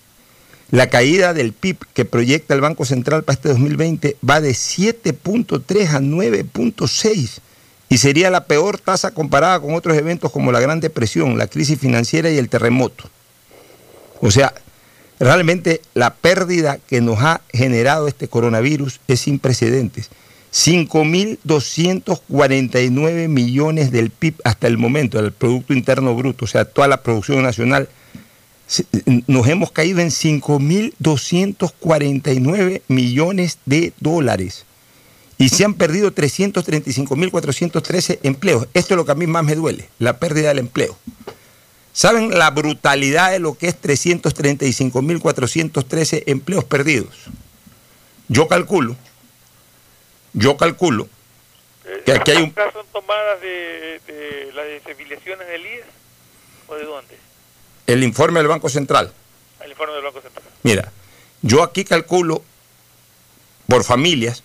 la 0.70 0.88
caída 0.88 1.34
del 1.34 1.52
PIB 1.52 1.78
que 1.92 2.04
proyecta 2.04 2.54
el 2.54 2.60
Banco 2.60 2.84
Central 2.84 3.24
para 3.24 3.34
este 3.34 3.48
2020 3.50 4.16
va 4.28 4.40
de 4.40 4.52
7.3 4.52 5.88
a 5.88 6.00
9.6 6.00 7.40
y 7.88 7.98
sería 7.98 8.30
la 8.30 8.46
peor 8.46 8.78
tasa 8.78 9.12
comparada 9.12 9.60
con 9.60 9.74
otros 9.74 9.96
eventos 9.96 10.32
como 10.32 10.52
la 10.52 10.60
Gran 10.60 10.80
Depresión, 10.80 11.38
la 11.38 11.46
crisis 11.46 11.78
financiera 11.78 12.30
y 12.30 12.38
el 12.38 12.48
terremoto. 12.48 13.04
O 14.20 14.30
sea, 14.30 14.54
realmente 15.20 15.80
la 15.92 16.14
pérdida 16.14 16.78
que 16.78 17.00
nos 17.00 17.20
ha 17.20 17.40
generado 17.52 18.08
este 18.08 18.28
coronavirus 18.28 19.00
es 19.06 19.20
sin 19.20 19.38
precedentes. 19.38 20.10
5.249 20.54 23.28
millones 23.28 23.90
del 23.90 24.10
PIB 24.10 24.36
hasta 24.44 24.68
el 24.68 24.78
momento, 24.78 25.20
del 25.20 25.32
Producto 25.32 25.74
Interno 25.74 26.14
Bruto, 26.14 26.44
o 26.44 26.48
sea, 26.48 26.64
toda 26.64 26.86
la 26.86 27.02
producción 27.02 27.42
nacional 27.42 27.88
nos 29.26 29.48
hemos 29.48 29.72
caído 29.72 29.98
en 30.00 30.10
5.249 30.10 32.82
millones 32.88 33.58
de 33.66 33.92
dólares 33.98 34.64
y 35.38 35.48
se 35.48 35.64
han 35.64 35.74
perdido 35.74 36.14
335.413 36.14 38.20
empleos. 38.22 38.68
Esto 38.74 38.94
es 38.94 38.96
lo 38.96 39.04
que 39.04 39.10
a 39.10 39.16
mí 39.16 39.26
más 39.26 39.42
me 39.44 39.56
duele, 39.56 39.88
la 39.98 40.18
pérdida 40.18 40.46
del 40.48 40.60
empleo. 40.60 40.96
¿Saben 41.92 42.30
la 42.30 42.52
brutalidad 42.52 43.32
de 43.32 43.40
lo 43.40 43.54
que 43.54 43.66
es 43.66 43.74
335.413 43.82 46.22
empleos 46.26 46.62
perdidos? 46.64 47.16
Yo 48.28 48.46
calculo, 48.48 48.96
yo 50.34 50.56
calculo 50.56 51.08
que 52.04 52.12
aquí 52.12 52.32
hay 52.32 52.42
un... 52.42 52.54
¿Son 52.54 52.86
tomadas 52.92 53.40
de, 53.40 54.00
de 54.06 54.52
las 54.54 54.66
desafiliaciones 54.66 55.48
del 55.48 55.62
IES 55.64 55.84
o 56.68 56.74
de 56.74 56.84
dónde? 56.84 57.16
El 57.86 58.02
informe 58.02 58.40
del 58.40 58.48
Banco 58.48 58.68
Central. 58.68 59.12
El 59.60 59.70
informe 59.70 59.94
del 59.94 60.04
Banco 60.04 60.20
Central. 60.20 60.44
Mira, 60.62 60.92
yo 61.42 61.62
aquí 61.62 61.84
calculo 61.84 62.42
por 63.68 63.84
familias 63.84 64.42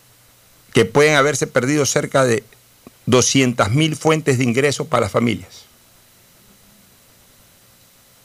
que 0.73 0.85
pueden 0.85 1.15
haberse 1.15 1.47
perdido 1.47 1.85
cerca 1.85 2.23
de 2.23 2.43
200.000 3.07 3.95
fuentes 3.95 4.37
de 4.37 4.43
ingresos 4.43 4.87
para 4.87 5.01
las 5.01 5.11
familias. 5.11 5.65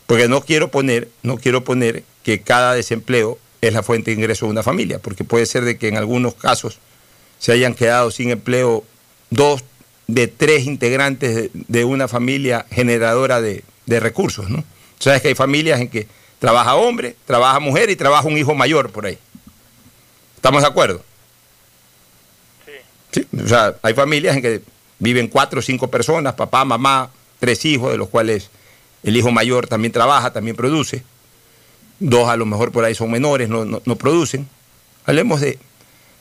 Porque 0.06 0.28
no 0.28 0.42
quiero 0.42 0.70
poner, 0.70 1.08
no 1.22 1.38
quiero 1.38 1.64
poner 1.64 2.04
que 2.22 2.42
cada 2.42 2.74
desempleo 2.74 3.38
es 3.60 3.72
la 3.72 3.82
fuente 3.82 4.10
de 4.10 4.18
ingreso 4.18 4.46
de 4.46 4.52
una 4.52 4.62
familia, 4.62 4.98
porque 4.98 5.24
puede 5.24 5.46
ser 5.46 5.64
de 5.64 5.78
que 5.78 5.88
en 5.88 5.96
algunos 5.96 6.34
casos 6.34 6.78
se 7.38 7.52
hayan 7.52 7.74
quedado 7.74 8.10
sin 8.10 8.30
empleo 8.30 8.84
dos 9.30 9.64
de 10.06 10.28
tres 10.28 10.66
integrantes 10.66 11.50
de, 11.52 11.84
una 11.84 12.08
familia 12.08 12.66
generadora 12.70 13.40
de, 13.40 13.64
de 13.86 14.00
recursos, 14.00 14.50
¿no? 14.50 14.64
Sabes 14.98 15.22
que 15.22 15.28
hay 15.28 15.34
familias 15.34 15.80
en 15.80 15.88
que 15.88 16.06
trabaja 16.38 16.74
hombre, 16.74 17.16
trabaja 17.26 17.60
mujer 17.60 17.90
y 17.90 17.96
trabaja 17.96 18.28
un 18.28 18.36
hijo 18.36 18.54
mayor 18.54 18.90
por 18.90 19.06
ahí. 19.06 19.18
¿Estamos 20.36 20.62
de 20.62 20.68
acuerdo? 20.68 21.02
Sí. 23.12 23.26
O 23.42 23.48
sea, 23.48 23.76
hay 23.82 23.94
familias 23.94 24.36
en 24.36 24.42
que 24.42 24.62
viven 24.98 25.28
cuatro 25.28 25.60
o 25.60 25.62
cinco 25.62 25.88
personas, 25.88 26.34
papá, 26.34 26.64
mamá, 26.64 27.10
tres 27.38 27.64
hijos, 27.64 27.92
de 27.92 27.98
los 27.98 28.08
cuales 28.08 28.50
el 29.02 29.16
hijo 29.16 29.30
mayor 29.30 29.66
también 29.66 29.92
trabaja, 29.92 30.32
también 30.32 30.56
produce. 30.56 31.02
Dos 32.00 32.28
a 32.28 32.36
lo 32.36 32.46
mejor 32.46 32.72
por 32.72 32.84
ahí 32.84 32.94
son 32.94 33.10
menores, 33.10 33.48
no, 33.48 33.80
producen. 33.96 34.48
Hablemos 35.06 35.40
de 35.40 35.58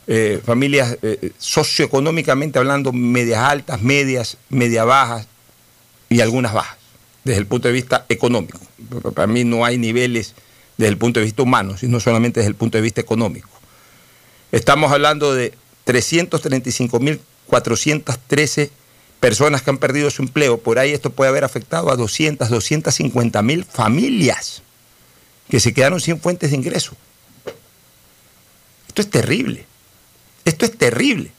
eh, 0.08 0.42
familias 0.46 0.98
eh, 1.02 1.32
socioeconómicamente 1.38 2.60
hablando, 2.60 2.92
medias 2.92 3.39
altas, 3.39 3.82
medias, 3.82 4.38
media 4.50 4.84
bajas 4.84 5.28
y 6.10 6.22
algunas 6.22 6.54
bajas 6.54 6.78
desde 7.24 7.39
el 7.39 7.48
punto 7.48 7.68
de 7.68 7.74
vista 7.74 8.06
económico. 8.10 8.60
Para 9.13 9.28
mí 9.28 9.44
no 9.44 9.66
hay 9.66 9.78
niveles 9.78 10.34
desde 10.78 10.89
el 10.89 10.98
punto 10.98 11.20
de 11.20 11.26
vista 11.26 11.44
humano, 11.44 11.78
sino 11.78 12.00
solamente 12.00 12.39
desde 12.39 12.50
el 12.50 12.56
punto 12.56 12.78
de 12.78 12.82
vista 12.82 13.02
económico. 13.02 13.50
Estamos 14.52 14.92
hablando 14.92 15.34
de 15.34 15.54
335.413 15.86 18.70
personas 19.20 19.62
que 19.62 19.70
han 19.70 19.78
perdido 19.78 20.10
su 20.12 20.22
empleo. 20.22 20.58
Por 20.58 20.80
ahí 20.80 20.92
esto 20.92 21.12
puede 21.12 21.30
haber 21.30 21.46
afectado 21.46 21.92
a 21.92 21.96
200, 21.96 22.50
250 22.50 23.42
mil 23.42 23.63
familias 23.63 24.62
que 25.50 25.60
se 25.60 25.74
quedaron 25.74 26.00
sin 26.00 26.20
fuentes 26.20 26.52
de 26.52 26.58
ingreso. 26.58 26.96
Esto 28.88 29.02
es 29.02 29.10
terrible. 29.10 29.66
Esto 30.45 30.65
es 30.65 30.77
terrible. 30.77 31.32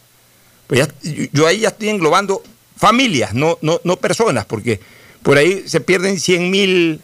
Pues 0.67 0.89
yo 1.33 1.47
ahí 1.47 1.61
ya 1.61 1.69
estoy 1.69 1.91
englobando 1.91 2.43
familias, 2.77 3.35
no, 3.35 3.59
no, 3.63 3.81
no 3.85 3.97
personas, 3.97 4.45
porque 4.47 4.81
por 5.23 5.39
ahí 5.39 5.63
se 5.67 5.81
pierden 5.81 6.19
100 6.19 6.51
mil 6.51 7.01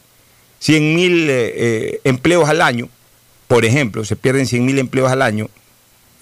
eh, 0.60 1.52
eh, 1.56 2.00
empleos 2.04 2.48
al 2.48 2.62
año, 2.62 2.88
por 3.48 3.64
ejemplo, 3.64 4.04
se 4.04 4.14
pierden 4.16 4.46
100 4.46 4.64
mil 4.64 4.78
empleos 4.78 5.10
al 5.10 5.22
año, 5.22 5.48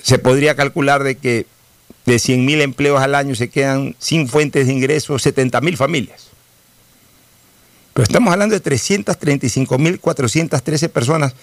se 0.02 0.18
podría 0.18 0.54
calcular 0.54 1.04
de 1.04 1.16
que 1.16 1.44
de 2.06 2.18
100 2.18 2.44
mil 2.44 2.60
empleos 2.60 3.00
al 3.02 3.14
año 3.14 3.34
se 3.34 3.48
quedan 3.50 3.94
sin 3.98 4.28
fuentes 4.28 4.66
de 4.66 4.72
ingresos 4.72 5.22
70 5.22 5.60
mil 5.60 5.76
familias. 5.76 6.28
Pero 7.92 8.04
estamos 8.04 8.32
hablando 8.32 8.58
de 8.58 8.62
335.413 8.62 10.88
personas, 10.88 11.34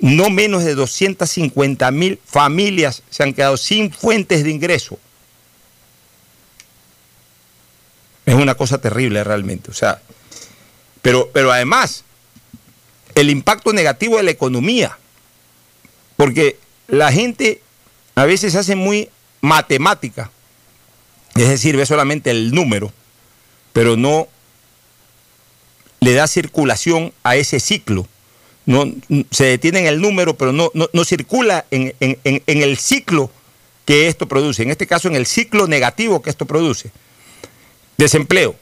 no 0.00 0.30
menos 0.30 0.64
de 0.64 0.76
250.000 0.76 2.18
familias 2.24 3.02
se 3.10 3.22
han 3.22 3.32
quedado 3.32 3.56
sin 3.56 3.92
fuentes 3.92 4.44
de 4.44 4.50
ingreso. 4.50 4.98
Es 8.26 8.34
una 8.34 8.54
cosa 8.54 8.78
terrible 8.78 9.22
realmente. 9.22 9.70
O 9.70 9.74
sea, 9.74 10.00
pero, 11.02 11.30
pero 11.32 11.52
además, 11.52 12.04
el 13.14 13.30
impacto 13.30 13.72
negativo 13.72 14.16
de 14.16 14.22
la 14.22 14.30
economía, 14.30 14.98
porque 16.16 16.58
la 16.88 17.12
gente 17.12 17.60
a 18.14 18.24
veces 18.24 18.54
hace 18.54 18.76
muy 18.76 19.10
matemática, 19.40 20.30
es 21.36 21.48
decir, 21.48 21.76
ve 21.76 21.84
solamente 21.84 22.30
el 22.30 22.52
número, 22.52 22.92
pero 23.72 23.96
no 23.96 24.28
le 26.00 26.14
da 26.14 26.26
circulación 26.26 27.12
a 27.22 27.36
ese 27.36 27.60
ciclo. 27.60 28.06
No, 28.66 28.90
se 29.30 29.44
detiene 29.44 29.80
en 29.80 29.86
el 29.86 30.00
número, 30.00 30.36
pero 30.36 30.52
no, 30.52 30.70
no, 30.74 31.04
circula 31.04 31.66
en, 31.70 31.92
el 32.00 32.76
ciclo 32.78 33.30
que 33.84 34.08
esto 34.08 34.26
produce. 34.26 34.62
En 34.62 34.70
este 34.70 34.86
caso, 34.86 35.08
en 35.08 35.16
el 35.16 35.26
ciclo 35.26 35.66
negativo 35.66 36.22
que 36.22 36.30
esto 36.30 36.46
produce. 36.46 36.90
Desempleo. 37.98 38.56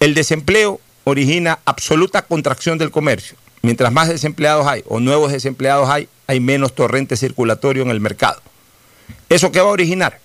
El 0.00 0.14
desempleo 0.14 0.80
origina 1.04 1.58
absoluta 1.64 2.22
contracción 2.22 2.78
del 2.78 2.90
comercio. 2.90 3.36
Mientras 3.62 3.92
más 3.92 4.08
desempleados 4.08 4.66
hay 4.66 4.82
o 4.86 5.00
nuevos 5.00 5.32
desempleados 5.32 5.88
hay, 5.88 6.08
hay 6.26 6.40
menos 6.40 6.74
torrente 6.74 7.16
circulatorio 7.16 7.82
en 7.82 7.90
el 7.90 8.00
mercado. 8.00 8.40
¿Eso 9.28 9.52
qué 9.52 9.60
va 9.60 9.68
a 9.68 9.72
originar? 9.72 10.20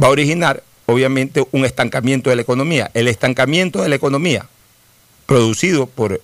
Va 0.00 0.08
a 0.08 0.10
originar, 0.10 0.62
obviamente, 0.86 1.46
un 1.50 1.64
estancamiento 1.64 2.30
de 2.30 2.36
la 2.36 2.42
economía. 2.42 2.90
El 2.94 3.08
estancamiento 3.08 3.82
de 3.82 3.88
la 3.88 3.96
economía 3.96 4.46
producido 5.26 5.86
por 5.86 6.22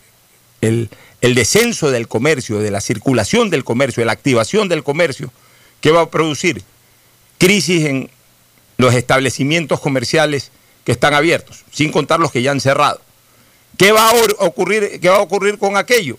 el, 0.63 0.89
descenso 1.35 1.91
del 1.91 2.09
comercio, 2.09 2.59
de 2.59 2.71
la 2.71 2.83
circulación 2.83 3.49
del 3.49 3.65
comercio, 3.65 4.03
de 4.03 4.07
la 4.07 4.13
activación 4.13 4.69
del 4.69 4.85
comercio, 4.85 5.33
que 5.81 5.91
va 5.91 6.03
a 6.03 6.11
producir 6.11 6.63
crisis 7.39 7.87
en 7.87 8.11
los 8.77 8.95
establecimientos 8.95 9.81
comerciales 9.81 10.51
que 10.85 10.93
están 10.93 11.15
abiertos, 11.15 11.65
sin 11.73 11.91
contar 11.91 12.21
los 12.21 12.31
que 12.31 12.43
ya 12.43 12.51
han 12.51 12.61
cerrado. 12.61 13.01
¿Qué 13.79 13.93
va 13.93 14.11
a 14.11 14.15
ocurrir, 14.41 15.01
qué 15.01 15.09
va 15.09 15.17
a 15.17 15.23
ocurrir 15.23 15.59
con 15.59 15.79
aquello? 15.79 16.19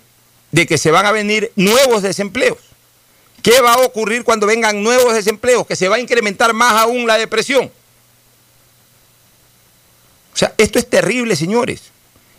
De 0.52 0.66
que 0.66 0.80
se 0.80 0.90
van 0.92 1.06
a 1.06 1.12
venir 1.12 1.52
nuevos 1.56 2.02
desempleos. 2.02 2.58
¿Qué 3.44 3.62
va 3.62 3.74
a 3.74 3.78
ocurrir 3.82 4.24
cuando 4.24 4.48
vengan 4.48 4.82
nuevos 4.82 5.14
desempleos? 5.14 5.68
Que 5.68 5.76
se 5.76 5.88
va 5.88 5.98
a 5.98 6.00
incrementar 6.00 6.54
más 6.54 6.74
aún 6.74 7.06
la 7.06 7.18
depresión. 7.18 7.72
O 10.34 10.38
sea, 10.38 10.54
esto 10.58 10.80
es 10.80 10.90
terrible, 10.90 11.36
señores. 11.36 11.84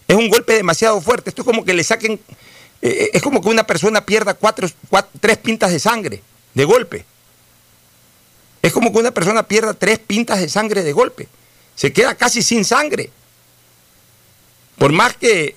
Es 0.09 0.17
un 0.17 0.29
golpe 0.29 0.55
demasiado 0.55 1.01
fuerte. 1.01 1.31
Esto 1.31 1.43
es 1.43 1.47
como 1.47 1.65
que 1.65 1.75
le 1.75 1.85
saquen, 1.85 2.21
eh, 2.83 2.89
eh, 2.89 3.11
es 3.15 3.23
como 3.23 3.41
que 3.41 3.49
una 3.49 3.67
persona 3.67 4.05
pierda 4.05 4.35
cuatro, 4.35 4.69
tres 5.21 5.39
pintas 5.39 5.73
de 5.73 5.79
sangre 5.79 6.23
de 6.55 6.65
golpe. 6.65 7.05
Es 8.63 8.73
como 8.73 8.93
que 8.93 8.99
una 8.99 9.13
persona 9.13 9.43
pierda 9.45 9.75
tres 9.75 9.99
pintas 9.99 10.41
de 10.41 10.49
sangre 10.49 10.83
de 10.83 10.93
golpe. 10.93 11.29
Se 11.75 11.93
queda 11.93 12.15
casi 12.15 12.43
sin 12.43 12.65
sangre. 12.65 13.11
Por 14.79 14.93
más 14.93 15.17
que 15.17 15.57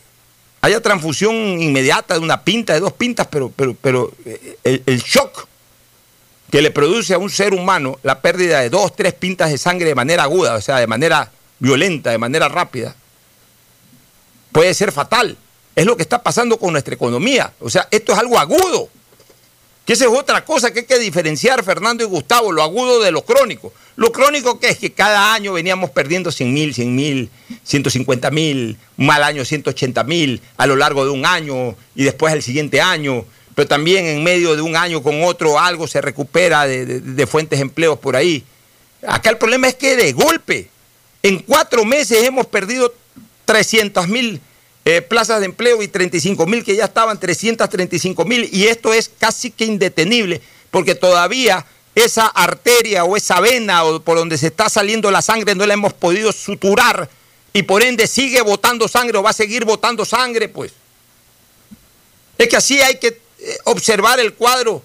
haya 0.61 0.81
transfusión 0.81 1.35
inmediata 1.35 2.15
de 2.15 2.19
una 2.19 2.43
pinta, 2.43 2.73
de 2.73 2.79
dos 2.79 2.93
pintas, 2.93 3.27
pero, 3.27 3.51
pero, 3.55 3.75
pero 3.81 4.11
eh, 4.25 4.57
el, 4.63 4.83
el 4.85 5.01
shock 5.01 5.47
que 6.51 6.61
le 6.61 6.71
produce 6.71 7.13
a 7.13 7.17
un 7.17 7.29
ser 7.29 7.53
humano 7.53 7.99
la 8.03 8.21
pérdida 8.21 8.61
de 8.61 8.69
dos, 8.69 8.95
tres 8.95 9.13
pintas 9.13 9.51
de 9.51 9.57
sangre 9.57 9.87
de 9.87 9.95
manera 9.95 10.23
aguda, 10.23 10.55
o 10.55 10.61
sea, 10.61 10.77
de 10.77 10.87
manera 10.87 11.31
violenta, 11.59 12.11
de 12.11 12.17
manera 12.17 12.49
rápida, 12.49 12.95
puede 14.51 14.73
ser 14.73 14.91
fatal. 14.91 15.37
Es 15.79 15.85
lo 15.85 15.95
que 15.95 16.03
está 16.03 16.21
pasando 16.21 16.59
con 16.59 16.73
nuestra 16.73 16.93
economía. 16.93 17.53
O 17.61 17.69
sea, 17.69 17.87
esto 17.89 18.11
es 18.11 18.19
algo 18.19 18.37
agudo. 18.37 18.89
Que 19.85 19.93
esa 19.93 20.03
es 20.03 20.11
otra 20.11 20.43
cosa 20.43 20.73
que 20.73 20.79
hay 20.79 20.85
que 20.85 20.99
diferenciar, 20.99 21.63
Fernando 21.63 22.03
y 22.03 22.05
Gustavo, 22.05 22.51
lo 22.51 22.63
agudo 22.63 22.99
de 22.99 23.11
lo 23.11 23.21
crónico. 23.21 23.71
Lo 23.95 24.11
crónico 24.11 24.59
que 24.59 24.67
es 24.67 24.77
que 24.77 24.91
cada 24.91 25.33
año 25.33 25.53
veníamos 25.53 25.91
perdiendo 25.91 26.33
100 26.33 26.53
mil, 26.53 26.73
100 26.73 26.93
mil, 26.93 27.29
150 27.63 28.29
mil, 28.29 28.77
un 28.97 29.05
mal 29.05 29.23
año 29.23 29.45
180 29.45 30.03
mil 30.03 30.41
a 30.57 30.67
lo 30.67 30.75
largo 30.75 31.05
de 31.05 31.11
un 31.11 31.25
año 31.25 31.77
y 31.95 32.03
después 32.03 32.33
el 32.33 32.43
siguiente 32.43 32.81
año. 32.81 33.23
Pero 33.55 33.69
también 33.69 34.05
en 34.05 34.21
medio 34.21 34.57
de 34.57 34.61
un 34.61 34.75
año 34.75 35.01
con 35.01 35.23
otro 35.23 35.57
algo 35.57 35.87
se 35.87 36.01
recupera 36.01 36.67
de, 36.67 37.25
fuentes 37.25 37.57
de 37.57 37.63
empleos 37.63 37.97
por 37.99 38.17
ahí. 38.17 38.43
Acá 39.07 39.29
el 39.29 39.37
problema 39.37 39.69
es 39.69 39.75
que 39.75 39.95
de 39.95 40.11
golpe, 40.11 40.69
en 41.23 41.39
cuatro 41.39 41.85
meses 41.85 42.21
hemos 42.25 42.47
perdido 42.47 42.93
300 43.45 44.09
mil 44.09 44.41
eh, 44.85 45.01
plazas 45.01 45.39
de 45.39 45.45
empleo 45.45 45.81
y 45.83 45.87
35 45.87 46.45
mil 46.45 46.63
que 46.63 46.75
ya 46.75 46.85
estaban, 46.85 47.19
335 47.19 48.25
mil, 48.25 48.49
y 48.51 48.67
esto 48.67 48.93
es 48.93 49.11
casi 49.17 49.51
que 49.51 49.65
indetenible, 49.65 50.41
porque 50.71 50.95
todavía 50.95 51.65
esa 51.95 52.27
arteria 52.27 53.03
o 53.03 53.17
esa 53.17 53.39
vena 53.39 53.83
o 53.83 54.01
por 54.01 54.17
donde 54.17 54.37
se 54.37 54.47
está 54.47 54.69
saliendo 54.69 55.11
la 55.11 55.21
sangre 55.21 55.55
no 55.55 55.65
la 55.65 55.73
hemos 55.73 55.93
podido 55.93 56.31
suturar 56.31 57.09
y 57.51 57.63
por 57.63 57.83
ende 57.83 58.07
sigue 58.07 58.41
botando 58.41 58.87
sangre 58.87 59.17
o 59.17 59.23
va 59.23 59.31
a 59.31 59.33
seguir 59.33 59.65
botando 59.65 60.05
sangre, 60.05 60.49
pues. 60.49 60.71
Es 62.37 62.47
que 62.47 62.55
así 62.55 62.79
hay 62.81 62.97
que 62.99 63.07
eh, 63.39 63.57
observar 63.65 64.19
el 64.19 64.33
cuadro 64.33 64.81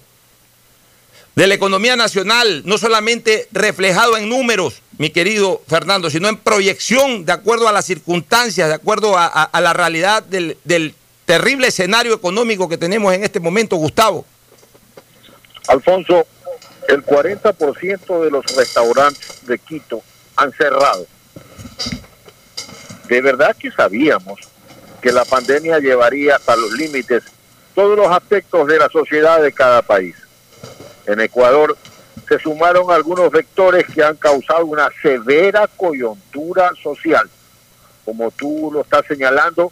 de 1.35 1.47
la 1.47 1.53
economía 1.53 1.95
nacional, 1.95 2.63
no 2.65 2.77
solamente 2.77 3.47
reflejado 3.51 4.17
en 4.17 4.29
números, 4.29 4.81
mi 4.97 5.09
querido 5.09 5.61
Fernando, 5.67 6.09
sino 6.09 6.27
en 6.27 6.37
proyección 6.37 7.25
de 7.25 7.33
acuerdo 7.33 7.67
a 7.67 7.71
las 7.71 7.85
circunstancias, 7.85 8.69
de 8.69 8.75
acuerdo 8.75 9.15
a, 9.17 9.49
la 9.61 9.73
realidad 9.73 10.23
del, 10.23 10.95
terrible 11.25 11.67
escenario 11.67 12.13
económico 12.13 12.69
que 12.69 12.77
tenemos 12.77 13.11
en 13.13 13.23
este 13.23 13.39
momento, 13.39 13.75
Gustavo. 13.77 14.25
Alfonso, 15.67 16.27
el 16.87 17.03
40% 17.03 18.23
de 18.23 18.29
los 18.29 18.45
restaurantes 18.55 19.45
de 19.47 19.57
Quito 19.57 20.03
han 20.35 20.51
cerrado. 20.51 21.07
De 23.07 23.21
verdad 23.21 23.55
que 23.57 23.71
sabíamos 23.71 24.39
que 25.01 25.11
la 25.11 25.25
pandemia 25.25 25.79
llevaría 25.79 26.35
hasta 26.35 26.55
los 26.55 26.71
límites 26.73 27.23
todos 27.73 27.97
los 27.97 28.07
aspectos 28.07 28.67
de 28.67 28.77
la 28.77 28.89
sociedad 28.89 29.41
de 29.41 29.51
cada 29.51 29.81
país 29.81 30.15
en 31.07 31.19
Ecuador 31.19 31.75
se 32.27 32.39
sumaron 32.39 32.91
algunos 32.91 33.31
vectores 33.31 33.85
que 33.93 34.03
han 34.03 34.15
causado 34.15 34.65
una 34.65 34.89
severa 35.01 35.67
coyuntura 35.67 36.71
social. 36.81 37.29
Como 38.03 38.31
tú 38.31 38.71
lo 38.73 38.81
estás 38.81 39.05
señalando, 39.07 39.71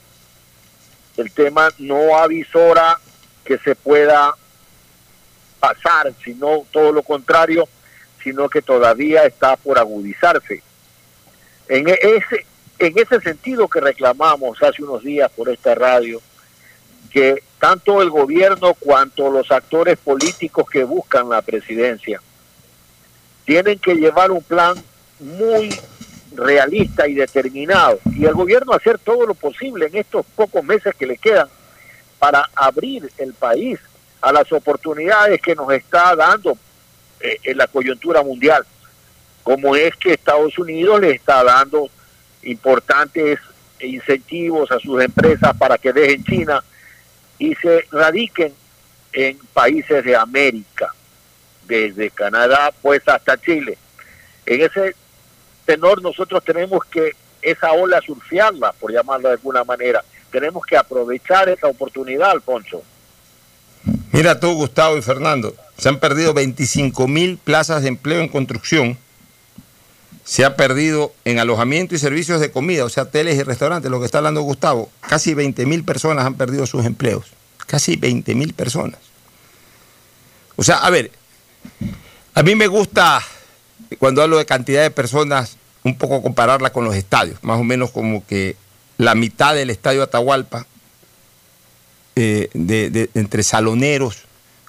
el 1.18 1.32
tema 1.32 1.70
no 1.80 2.18
avisora 2.18 3.00
que 3.44 3.58
se 3.58 3.76
pueda 3.76 4.36
pasar, 5.60 6.14
sino 6.24 6.66
todo 6.72 6.92
lo 6.92 7.04
contrario, 7.04 7.68
sino 8.24 8.50
que 8.50 8.62
todavía 8.62 9.26
está 9.26 9.56
por 9.56 9.80
agudizarse. 9.80 10.62
En 11.68 11.88
e-, 11.90 12.00
ese, 12.02 12.46
en 12.80 12.98
ese 12.98 13.20
sentido 13.22 13.68
que 13.68 13.82
reclamamos 13.82 14.62
hace 14.62 14.84
unos 14.84 15.04
días 15.04 15.32
por 15.32 15.50
esta 15.50 15.74
radio, 15.76 16.22
que 17.12 17.44
tanto 17.60 18.02
el 18.02 18.10
gobierno 18.10 18.74
cuanto 18.74 19.30
los 19.30 19.52
actores 19.52 19.98
políticos 19.98 20.70
que 20.70 20.84
buscan 20.84 21.30
la 21.30 21.42
presidencia 21.42 22.22
tienen 23.46 23.80
que 23.80 23.96
llevar 23.96 24.32
un 24.32 24.44
plan 24.44 24.76
muy 25.20 25.70
realista 26.36 27.08
y 27.08 27.14
determinado. 27.14 28.00
Y 28.16 28.26
el 28.26 28.34
gobierno 28.34 28.74
hacer 28.74 28.98
todo 29.00 29.26
lo 29.26 29.34
posible 29.34 29.88
en 29.88 29.98
estos 29.98 30.26
pocos 30.36 30.64
meses 30.64 30.94
que 30.96 31.06
le 31.06 31.18
quedan 31.18 31.48
para 32.20 32.50
abrir 32.56 33.12
el 33.18 33.34
país 33.34 33.80
a 34.22 34.32
las 34.32 34.52
oportunidades 34.52 35.42
que 35.42 35.56
nos 35.56 35.72
está 35.74 36.16
dando 36.16 36.58
eh, 37.20 37.38
en 37.44 37.58
la 37.58 37.68
coyuntura 37.68 38.24
mundial, 38.24 38.66
como 39.44 39.76
es 39.76 39.96
que 39.98 40.14
Estados 40.14 40.58
Unidos 40.58 41.02
le 41.02 41.12
está 41.12 41.44
dando 41.44 41.90
importantes 42.44 43.40
incentivos 43.82 44.72
a 44.72 44.80
sus 44.80 45.02
empresas 45.02 45.56
para 45.58 45.78
que 45.78 45.92
dejen 45.92 46.24
China 46.24 46.64
y 47.38 47.54
se 47.56 47.86
radiquen 47.92 48.54
en 49.12 49.38
países 49.54 50.04
de 50.04 50.16
América, 50.16 50.94
desde 51.68 52.10
Canadá 52.10 52.74
pues 52.82 53.02
hasta 53.08 53.40
Chile. 53.40 53.78
En 54.46 54.62
ese 54.62 54.96
tenor 55.66 56.02
nosotros 56.02 56.44
tenemos 56.44 56.84
que 56.86 57.12
esa 57.42 57.72
ola 57.74 58.02
surfearla, 58.02 58.74
por 58.74 58.92
llamarlo 58.92 59.28
de 59.30 59.36
alguna 59.36 59.64
manera. 59.64 60.04
Tenemos 60.32 60.66
que 60.66 60.78
aprovechar 60.78 61.50
esa 61.50 61.68
oportunidad, 61.68 62.32
Alfonso. 62.32 62.82
Mira 64.12 64.40
tú, 64.40 64.54
Gustavo 64.54 64.98
y 64.98 65.02
Fernando, 65.02 65.56
se 65.78 65.90
han 65.90 66.00
perdido 66.00 66.34
25 66.34 67.08
mil 67.08 67.38
plazas 67.38 67.82
de 67.82 67.90
empleo 67.90 68.22
en 68.22 68.30
construcción 68.30 68.98
se 70.24 70.46
ha 70.46 70.56
perdido 70.56 71.14
en 71.26 71.40
alojamiento 71.40 71.96
y 71.96 72.00
servicios 72.00 72.40
de 72.40 72.52
comida, 72.52 72.86
o 72.86 72.90
sea, 72.90 73.04
hoteles 73.04 73.38
y 73.38 73.44
restaurantes, 73.44 73.92
lo 73.92 74.00
que 74.00 74.06
está 74.06 74.20
hablando 74.20 74.42
Gustavo, 74.42 74.90
casi 75.02 75.34
20 75.34 75.66
mil 75.66 75.84
personas 75.84 76.26
han 76.26 76.36
perdido 76.36 76.66
sus 76.66 76.86
empleos. 76.86 77.26
Casi 77.66 77.96
20 77.96 78.36
mil 78.36 78.54
personas. 78.54 79.00
O 80.56 80.64
sea, 80.64 80.78
a 80.78 80.90
ver, 80.90 81.12
a 82.34 82.44
mí 82.44 82.56
me 82.56 82.68
gusta, 82.68 83.22
cuando 84.00 84.22
hablo 84.22 84.38
de 84.38 84.46
cantidad 84.46 84.82
de 84.82 84.92
personas, 84.92 85.58
un 85.84 85.98
poco 85.98 86.22
compararla 86.22 86.72
con 86.72 86.86
los 86.86 86.96
estadios, 86.96 87.44
más 87.44 87.60
o 87.60 87.64
menos 87.64 87.92
como 87.92 88.26
que 88.26 88.56
la 88.98 89.16
mitad 89.16 89.54
del 89.54 89.70
estadio 89.70 90.04
Atahualpa, 90.04 90.66
eh, 92.16 92.50
de, 92.54 93.10
entre 93.16 93.44
saloneros, 93.44 94.24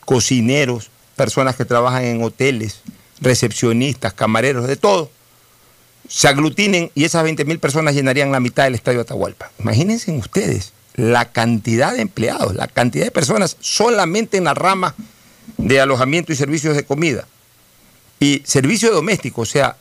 cocineros, 0.04 0.90
personas 1.16 1.56
que 1.56 1.64
trabajan 1.64 2.04
en 2.04 2.22
hoteles, 2.22 2.80
recepcionistas, 3.20 4.12
camareros, 4.12 4.66
de 4.66 4.76
todo, 4.76 5.10
se 6.08 6.28
aglutinen 6.28 6.90
y 6.94 7.04
esas 7.04 7.22
20 7.22 7.44
mil 7.44 7.58
personas 7.58 7.94
llenarían 7.94 8.32
la 8.32 8.40
mitad 8.40 8.64
del 8.64 8.74
estadio 8.74 9.00
Atahualpa. 9.00 9.50
Imagínense 9.58 10.10
ustedes 10.12 10.72
la 10.94 11.30
cantidad 11.32 11.92
de 11.92 12.02
empleados, 12.02 12.54
la 12.54 12.66
cantidad 12.66 13.04
de 13.04 13.10
personas 13.10 13.56
solamente 13.60 14.36
en 14.36 14.44
la 14.44 14.54
rama 14.54 14.94
de 15.56 15.80
alojamiento 15.80 16.32
y 16.32 16.36
servicios 16.36 16.76
de 16.76 16.84
comida. 16.84 17.26
Y 18.20 18.42
servicio 18.44 18.92
doméstico, 18.92 19.42
o 19.42 19.46
sea, 19.46 19.76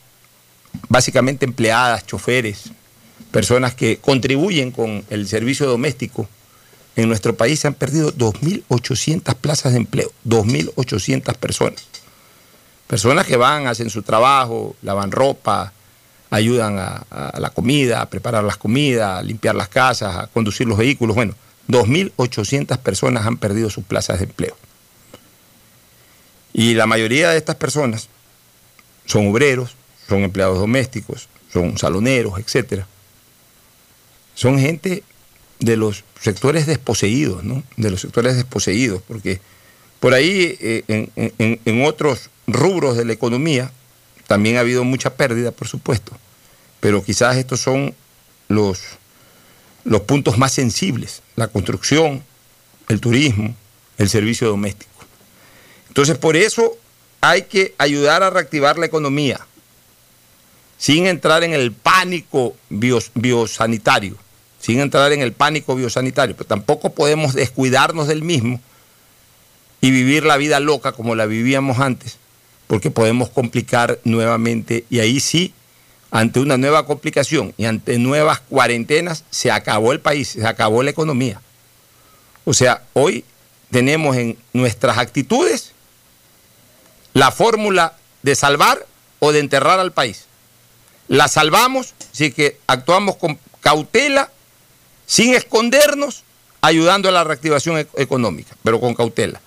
básicamente 0.88 1.44
empleadas, 1.44 2.06
choferes, 2.06 2.70
personas 3.30 3.74
que 3.74 3.98
contribuyen 3.98 4.70
con 4.70 5.04
el 5.10 5.26
servicio 5.28 5.66
doméstico 5.66 6.28
en 6.96 7.08
nuestro 7.08 7.34
país 7.34 7.60
se 7.60 7.66
han 7.66 7.74
perdido 7.74 8.12
2.800 8.12 9.34
plazas 9.36 9.72
de 9.72 9.78
empleo, 9.78 10.12
2.800 10.24 11.34
personas. 11.36 11.84
Personas 12.86 13.26
que 13.26 13.36
van, 13.36 13.66
hacen 13.66 13.90
su 13.90 14.02
trabajo, 14.02 14.76
lavan 14.82 15.10
ropa, 15.10 15.72
ayudan 16.30 16.78
a, 16.78 17.34
la 17.38 17.50
comida, 17.50 18.00
a 18.00 18.08
preparar 18.08 18.44
las 18.44 18.56
comidas, 18.56 19.18
a 19.18 19.22
limpiar 19.22 19.54
las 19.54 19.68
casas, 19.68 20.16
a 20.16 20.26
conducir 20.28 20.66
los 20.66 20.78
vehículos. 20.78 21.16
Bueno, 21.16 21.34
2.800 21.68 22.78
personas 22.78 23.26
han 23.26 23.38
perdido 23.38 23.70
sus 23.70 23.84
plazas 23.84 24.18
de 24.18 24.26
empleo. 24.26 24.56
Y 26.54 26.74
la 26.74 26.86
mayoría 26.86 27.30
de 27.30 27.36
estas 27.36 27.56
personas 27.56 28.08
son 29.06 29.26
obreros, 29.26 29.74
son 30.08 30.22
empleados 30.22 30.58
domésticos, 30.58 31.28
son 31.52 31.76
saloneros, 31.76 32.38
etc. 32.38 32.84
Son 34.34 34.58
gente 34.58 35.02
de 35.58 35.76
los 35.76 36.04
sectores 36.20 36.66
desposeídos, 36.66 37.42
¿no? 37.42 37.62
De 37.76 37.90
los 37.90 38.00
sectores 38.00 38.36
desposeídos, 38.36 39.02
porque 39.02 39.40
por 39.98 40.14
ahí 40.14 40.56
eh, 40.60 40.84
en, 41.64 41.84
otros 41.84 42.30
rubros 42.46 42.96
de 42.96 43.04
la 43.04 43.12
economía 43.12 43.72
también 44.26 44.56
ha 44.56 44.60
habido 44.60 44.84
mucha 44.84 45.16
pérdida, 45.16 45.50
por 45.50 45.66
supuesto, 45.66 46.12
pero 46.80 47.02
quizás 47.02 47.36
estos 47.36 47.60
son 47.60 47.94
los, 48.48 48.80
los 49.84 50.02
puntos 50.02 50.38
más 50.38 50.52
sensibles, 50.52 51.22
la 51.36 51.48
construcción, 51.48 52.22
el 52.88 53.00
turismo, 53.00 53.56
el 53.98 54.08
servicio 54.08 54.48
doméstico. 54.48 54.93
Entonces, 55.94 56.18
por 56.18 56.34
eso 56.34 56.76
hay 57.20 57.42
que 57.42 57.72
ayudar 57.78 58.24
a 58.24 58.30
reactivar 58.30 58.78
la 58.78 58.86
economía, 58.86 59.38
sin 60.76 61.06
entrar 61.06 61.44
en 61.44 61.54
el 61.54 61.70
pánico 61.70 62.56
biosanitario, 62.68 64.16
sin 64.58 64.80
entrar 64.80 65.12
en 65.12 65.20
el 65.20 65.32
pánico 65.32 65.76
biosanitario, 65.76 66.34
pero 66.34 66.48
tampoco 66.48 66.94
podemos 66.94 67.32
descuidarnos 67.32 68.08
del 68.08 68.22
mismo 68.22 68.60
y 69.80 69.92
vivir 69.92 70.24
la 70.24 70.36
vida 70.36 70.58
loca 70.58 70.90
como 70.90 71.14
la 71.14 71.26
vivíamos 71.26 71.78
antes, 71.78 72.18
porque 72.66 72.90
podemos 72.90 73.30
complicar 73.30 74.00
nuevamente 74.02 74.86
y 74.90 74.98
ahí 74.98 75.20
sí, 75.20 75.54
ante 76.10 76.40
una 76.40 76.56
nueva 76.56 76.86
complicación 76.86 77.54
y 77.56 77.66
ante 77.66 78.00
nuevas 78.00 78.40
cuarentenas, 78.40 79.22
se 79.30 79.52
acabó 79.52 79.92
el 79.92 80.00
país, 80.00 80.30
se 80.30 80.44
acabó 80.44 80.82
la 80.82 80.90
economía. 80.90 81.40
O 82.44 82.52
sea, 82.52 82.82
hoy 82.94 83.24
tenemos 83.70 84.16
en 84.16 84.36
nuestras 84.52 84.98
actitudes 84.98 85.73
la 87.14 87.30
fórmula 87.32 87.94
de 88.22 88.34
salvar 88.34 88.84
o 89.20 89.32
de 89.32 89.38
enterrar 89.38 89.80
al 89.80 89.92
país. 89.92 90.26
La 91.08 91.28
salvamos 91.28 91.94
si 92.12 92.32
que 92.32 92.58
actuamos 92.66 93.16
con 93.16 93.38
cautela, 93.60 94.30
sin 95.06 95.34
escondernos, 95.34 96.24
ayudando 96.60 97.08
a 97.08 97.12
la 97.12 97.24
reactivación 97.24 97.78
e-, 97.78 97.86
económica, 97.96 98.54
pero 98.62 98.80
con 98.80 98.94
cautela. 98.94 99.40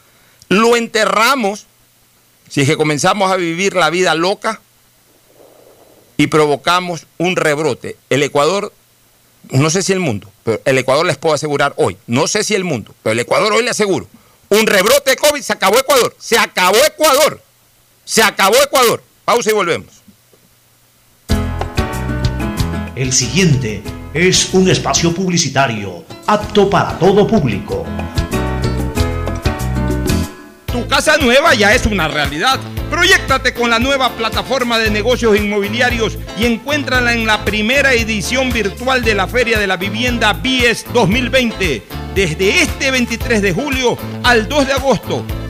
Lo 0.49 0.75
enterramos 0.75 1.65
si 2.49 2.65
que 2.65 2.77
comenzamos 2.77 3.31
a 3.31 3.35
vivir 3.35 3.75
la 3.75 3.89
vida 3.89 4.15
loca 4.15 4.61
y 6.15 6.27
provocamos 6.27 7.05
un 7.17 7.35
rebrote. 7.35 7.97
El 8.09 8.23
Ecuador, 8.23 8.71
no 9.49 9.69
sé 9.69 9.81
si 9.81 9.91
el 9.91 9.99
mundo, 9.99 10.31
pero 10.43 10.61
el 10.63 10.77
Ecuador 10.77 11.05
les 11.05 11.17
puedo 11.17 11.35
asegurar 11.35 11.73
hoy, 11.77 11.97
no 12.07 12.27
sé 12.27 12.43
si 12.43 12.55
el 12.55 12.63
mundo, 12.63 12.95
pero 13.03 13.11
el 13.11 13.19
Ecuador 13.19 13.51
hoy 13.51 13.63
le 13.63 13.71
aseguro, 13.71 14.07
un 14.49 14.65
rebrote 14.65 15.11
de 15.11 15.17
COVID, 15.17 15.41
se 15.41 15.53
acabó 15.53 15.77
Ecuador, 15.77 16.15
se 16.17 16.37
acabó 16.37 16.77
Ecuador. 16.77 17.41
Se 18.07 18.23
acabó 18.23 18.55
Ecuador. 18.63 19.03
Pausa 19.25 19.49
y 19.49 19.53
volvemos. 19.53 20.01
El 22.95 23.11
siguiente 23.11 23.83
es 24.13 24.53
un 24.53 24.69
espacio 24.69 25.13
publicitario 25.13 26.05
apto 26.25 26.69
para 26.69 26.97
todo 26.97 27.27
público. 27.27 27.85
Tu 30.67 30.87
casa 30.87 31.17
nueva 31.17 31.53
ya 31.53 31.75
es 31.75 31.85
una 31.85 32.07
realidad. 32.07 32.61
Proyectate 32.89 33.53
con 33.53 33.69
la 33.69 33.77
nueva 33.77 34.15
plataforma 34.15 34.79
de 34.79 34.89
negocios 34.89 35.37
inmobiliarios 35.37 36.17
y 36.39 36.45
encuéntrala 36.45 37.11
en 37.11 37.27
la 37.27 37.43
primera 37.43 37.91
edición 37.91 38.53
virtual 38.53 39.03
de 39.03 39.15
la 39.15 39.27
Feria 39.27 39.59
de 39.59 39.67
la 39.67 39.75
Vivienda 39.75 40.31
BIES 40.31 40.85
2020, 40.93 41.83
desde 42.15 42.61
este 42.61 42.89
23 42.89 43.41
de 43.41 43.51
julio 43.51 43.97
al 44.23 44.47
2 44.47 44.67
de 44.67 44.73
agosto 44.73 45.25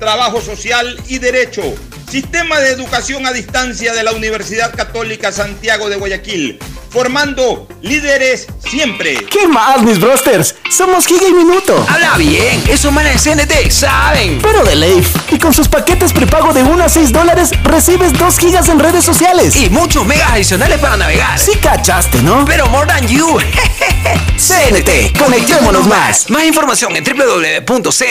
trabajo 0.00 0.40
social 0.40 1.00
y 1.06 1.18
derecho. 1.18 1.62
Sistema 2.10 2.58
de 2.58 2.70
educación 2.70 3.24
a 3.26 3.32
distancia 3.32 3.92
de 3.92 4.02
la 4.02 4.10
Universidad 4.12 4.74
Católica 4.74 5.30
Santiago 5.30 5.88
de 5.88 5.96
Guayaquil 5.96 6.58
formando 6.90 7.66
líderes 7.82 8.46
siempre. 8.68 9.14
¿Qué 9.30 9.46
más, 9.46 9.80
mis 9.82 10.00
brosters? 10.00 10.56
Somos 10.68 11.06
Giga 11.06 11.28
y 11.28 11.32
Minuto. 11.32 11.86
Habla 11.88 12.16
bien, 12.18 12.62
eso 12.68 12.90
manes 12.90 13.22
de 13.24 13.30
CNT 13.36 13.70
saben. 13.70 14.40
Pero 14.42 14.64
de 14.64 14.74
Leif. 14.74 15.14
Y 15.30 15.38
con 15.38 15.54
sus 15.54 15.68
paquetes 15.68 16.12
prepago 16.12 16.52
de 16.52 16.64
1 16.64 16.84
a 16.84 16.88
6 16.88 17.12
dólares, 17.12 17.50
recibes 17.62 18.12
2 18.18 18.38
gigas 18.38 18.68
en 18.68 18.80
redes 18.80 19.04
sociales. 19.04 19.54
Y 19.56 19.70
muchos 19.70 20.04
megas 20.04 20.32
adicionales 20.32 20.78
para 20.80 20.96
navegar. 20.96 21.38
Sí 21.38 21.52
cachaste, 21.56 22.20
¿no? 22.22 22.44
Pero 22.44 22.66
more 22.66 22.86
than 22.86 23.06
you. 23.06 23.38
CNT, 24.36 25.16
conectémonos 25.18 25.86
más. 25.86 26.28
Más 26.28 26.44
información 26.44 26.96
en 26.96 27.04
www.cnt.com.es. 27.04 28.10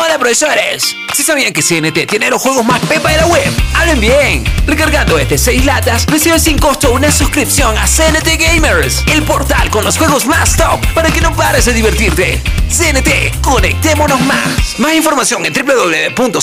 Hola 0.00 0.16
profesores, 0.16 0.94
¿sí 1.12 1.24
sabían 1.24 1.52
que 1.52 1.60
CNT 1.60 2.06
tiene 2.08 2.30
los 2.30 2.40
juegos 2.40 2.64
más 2.64 2.78
pepa 2.86 3.10
de 3.10 3.16
la 3.16 3.26
web? 3.26 3.52
¡Hablen 3.74 4.00
bien! 4.00 4.44
Recargando 4.64 5.18
este 5.18 5.36
6 5.36 5.64
latas, 5.64 6.06
recibes 6.06 6.44
sin 6.44 6.56
costo 6.56 6.92
una 6.92 7.10
suscripción 7.10 7.76
a 7.76 7.84
CNT 7.84 8.38
Gamers, 8.38 9.02
el 9.12 9.24
portal 9.24 9.68
con 9.70 9.84
los 9.84 9.98
juegos 9.98 10.24
más 10.26 10.56
top 10.56 10.78
para 10.94 11.10
que 11.10 11.20
no 11.20 11.34
pares 11.34 11.64
de 11.64 11.72
divertirte. 11.72 12.40
CNT, 12.68 13.40
conectémonos 13.42 14.20
más. 14.20 14.78
Más 14.78 14.94
información 14.94 15.44
en 15.44 15.52
www.cnt.com.es. 15.52 16.38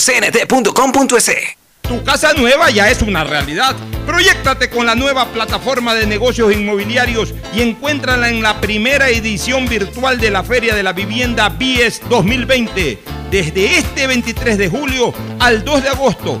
Tu 1.80 2.04
casa 2.04 2.34
nueva 2.34 2.68
ya 2.70 2.90
es 2.90 3.00
una 3.00 3.24
realidad. 3.24 3.74
Proyectate 4.04 4.68
con 4.68 4.84
la 4.84 4.94
nueva 4.94 5.32
plataforma 5.32 5.94
de 5.94 6.06
negocios 6.06 6.52
inmobiliarios 6.52 7.32
y 7.54 7.62
encuéntrala 7.62 8.28
en 8.28 8.42
la 8.42 8.60
primera 8.60 9.08
edición 9.08 9.66
virtual 9.66 10.20
de 10.20 10.30
la 10.30 10.42
Feria 10.42 10.74
de 10.74 10.82
la 10.82 10.92
Vivienda 10.92 11.48
BIES 11.48 12.02
2020. 12.10 13.16
Desde 13.36 13.76
este 13.76 14.06
23 14.06 14.56
de 14.56 14.70
julio 14.70 15.12
al 15.40 15.62
2 15.62 15.82
de 15.82 15.88
agosto, 15.90 16.40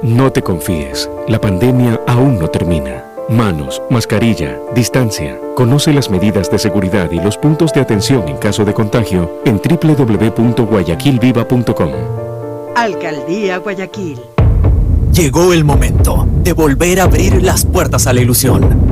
No 0.00 0.32
te 0.32 0.40
confíes, 0.42 1.10
la 1.28 1.38
pandemia 1.40 2.00
aún 2.06 2.38
no 2.38 2.48
termina. 2.48 3.04
Manos, 3.28 3.82
mascarilla, 3.90 4.58
distancia. 4.74 5.38
Conoce 5.54 5.92
las 5.92 6.08
medidas 6.10 6.50
de 6.50 6.58
seguridad 6.58 7.12
y 7.12 7.20
los 7.20 7.38
puntos 7.38 7.72
de 7.72 7.82
atención 7.82 8.26
en 8.28 8.38
caso 8.38 8.64
de 8.64 8.74
contagio 8.74 9.40
en 9.44 9.60
www.guayaquilviva.com. 9.60 11.92
Alcaldía 12.74 13.58
Guayaquil. 13.58 14.20
Llegó 15.12 15.52
el 15.52 15.62
momento 15.64 16.26
de 16.42 16.52
volver 16.52 17.00
a 17.00 17.04
abrir 17.04 17.40
las 17.42 17.64
puertas 17.64 18.06
a 18.06 18.12
la 18.12 18.20
ilusión, 18.22 18.91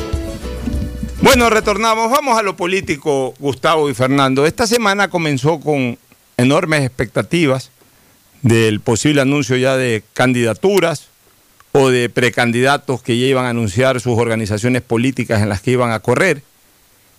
Bueno, 1.21 1.51
retornamos. 1.51 2.09
Vamos 2.09 2.37
a 2.39 2.41
lo 2.41 2.57
político, 2.57 3.35
Gustavo 3.37 3.91
y 3.91 3.93
Fernando. 3.93 4.47
Esta 4.47 4.65
semana 4.65 5.07
comenzó 5.07 5.59
con 5.59 5.99
enormes 6.35 6.83
expectativas 6.83 7.69
del 8.41 8.79
posible 8.79 9.21
anuncio 9.21 9.55
ya 9.55 9.77
de 9.77 10.03
candidaturas 10.13 11.09
o 11.73 11.89
de 11.89 12.09
precandidatos 12.09 13.03
que 13.03 13.19
ya 13.19 13.27
iban 13.27 13.45
a 13.45 13.49
anunciar 13.49 14.01
sus 14.01 14.17
organizaciones 14.17 14.81
políticas 14.81 15.43
en 15.43 15.49
las 15.49 15.61
que 15.61 15.71
iban 15.71 15.91
a 15.91 15.99
correr. 15.99 16.41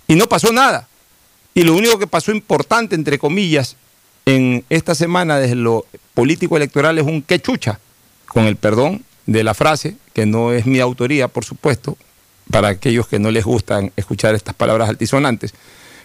Y 0.09 0.17
no 0.17 0.27
pasó 0.27 0.53
nada. 0.53 0.89
Y 1.55 1.63
lo 1.63 1.73
único 1.75 2.01
que 2.01 2.09
pasó 2.09 2.33
importante, 2.33 2.97
entre 2.97 3.21
comillas, 3.21 3.77
en 4.27 4.65
esta 4.69 4.97
semana 4.97 5.39
desde 5.39 5.55
lo 5.55 5.87
político 6.13 6.57
electoral 6.57 6.99
es 6.99 7.05
un 7.05 7.23
quechucha, 7.23 7.79
con 8.27 8.47
el 8.47 8.57
perdón 8.57 9.05
de 9.27 9.45
la 9.45 9.55
frase, 9.55 9.97
que 10.13 10.27
no 10.27 10.53
es 10.53 10.67
mi 10.67 10.81
autoría, 10.81 11.29
por 11.29 11.45
supuesto, 11.45 11.97
para 12.51 12.69
aquellos 12.69 13.09
que 13.09 13.19
no 13.19 13.31
les 13.31 13.45
gustan 13.45 13.93
escuchar 13.97 14.35
estas 14.35 14.55
palabras 14.55 14.89
altisonantes. 14.89 15.55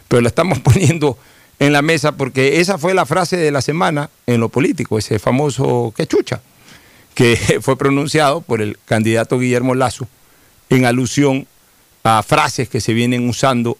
pero 0.07 0.21
la 0.21 0.29
estamos 0.29 0.59
poniendo 0.63 1.17
en 1.59 1.73
la 1.73 1.81
mesa 1.81 2.13
porque 2.13 2.59
esa 2.59 2.77
fue 2.77 2.93
la 2.93 3.05
frase 3.05 3.37
de 3.37 3.51
la 3.51 3.61
semana 3.61 4.09
en 4.27 4.39
lo 4.39 4.49
político, 4.49 4.97
ese 4.97 5.19
famoso 5.19 5.93
quechucha, 5.95 6.41
que 7.13 7.35
fue 7.61 7.77
pronunciado 7.77 8.41
por 8.41 8.61
el 8.61 8.77
candidato 8.85 9.39
Guillermo 9.39 9.75
Lazo 9.75 10.07
en 10.69 10.85
alusión 10.85 11.47
a 12.03 12.23
frases 12.23 12.69
que 12.69 12.79
se 12.79 12.93
vienen 12.93 13.27
usando 13.27 13.77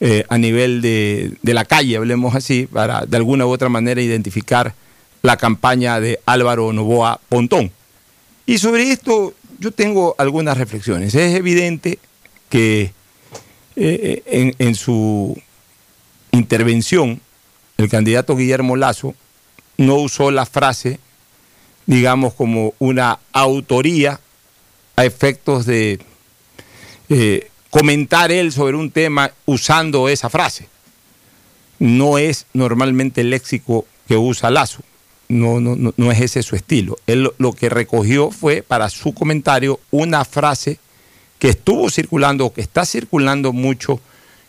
eh, 0.00 0.24
a 0.28 0.38
nivel 0.38 0.82
de, 0.82 1.32
de, 1.42 1.54
la 1.54 1.64
calle, 1.64 1.96
hablemos 1.96 2.34
así, 2.34 2.66
para 2.66 3.06
de 3.06 3.16
alguna 3.16 3.46
u 3.46 3.50
otra 3.50 3.68
manera 3.68 4.02
identificar 4.02 4.74
la 5.22 5.36
campaña 5.36 6.00
de 6.00 6.20
Álvaro 6.26 6.72
Novoa 6.72 7.20
Pontón. 7.28 7.72
Y 8.46 8.58
sobre 8.58 8.90
esto 8.90 9.34
yo 9.58 9.70
tengo 9.70 10.14
algunas 10.18 10.58
reflexiones. 10.58 11.14
Es 11.14 11.34
evidente 11.34 11.98
que 12.48 12.92
eh, 13.76 14.22
en, 14.26 14.54
en 14.58 14.74
su 14.74 15.40
intervención 16.32 17.20
el 17.76 17.88
candidato 17.88 18.36
Guillermo 18.36 18.76
Lazo 18.76 19.14
no 19.76 19.96
usó 19.96 20.30
la 20.30 20.46
frase, 20.46 20.98
digamos, 21.86 22.34
como 22.34 22.74
una 22.78 23.18
autoría 23.32 24.20
a 24.96 25.04
efectos 25.04 25.66
de 25.66 25.98
eh, 27.08 27.50
comentar 27.70 28.30
él 28.30 28.52
sobre 28.52 28.76
un 28.76 28.90
tema 28.90 29.32
usando 29.46 30.08
esa 30.08 30.30
frase. 30.30 30.68
No 31.78 32.18
es 32.18 32.46
normalmente 32.52 33.22
el 33.22 33.30
léxico 33.30 33.86
que 34.06 34.16
usa 34.16 34.50
Lazo. 34.50 34.82
No, 35.28 35.60
no, 35.60 35.74
no, 35.76 35.94
no 35.96 36.12
es 36.12 36.20
ese 36.20 36.42
su 36.42 36.54
estilo. 36.56 36.96
Él 37.06 37.30
lo, 37.38 37.52
que 37.52 37.68
recogió 37.68 38.30
fue 38.30 38.62
para 38.62 38.90
su 38.90 39.14
comentario 39.14 39.80
una 39.90 40.24
frase 40.24 40.78
que 41.38 41.48
estuvo 41.48 41.90
circulando 41.90 42.46
o 42.46 42.52
que 42.52 42.60
está 42.60 42.84
circulando 42.84 43.52
mucho 43.52 44.00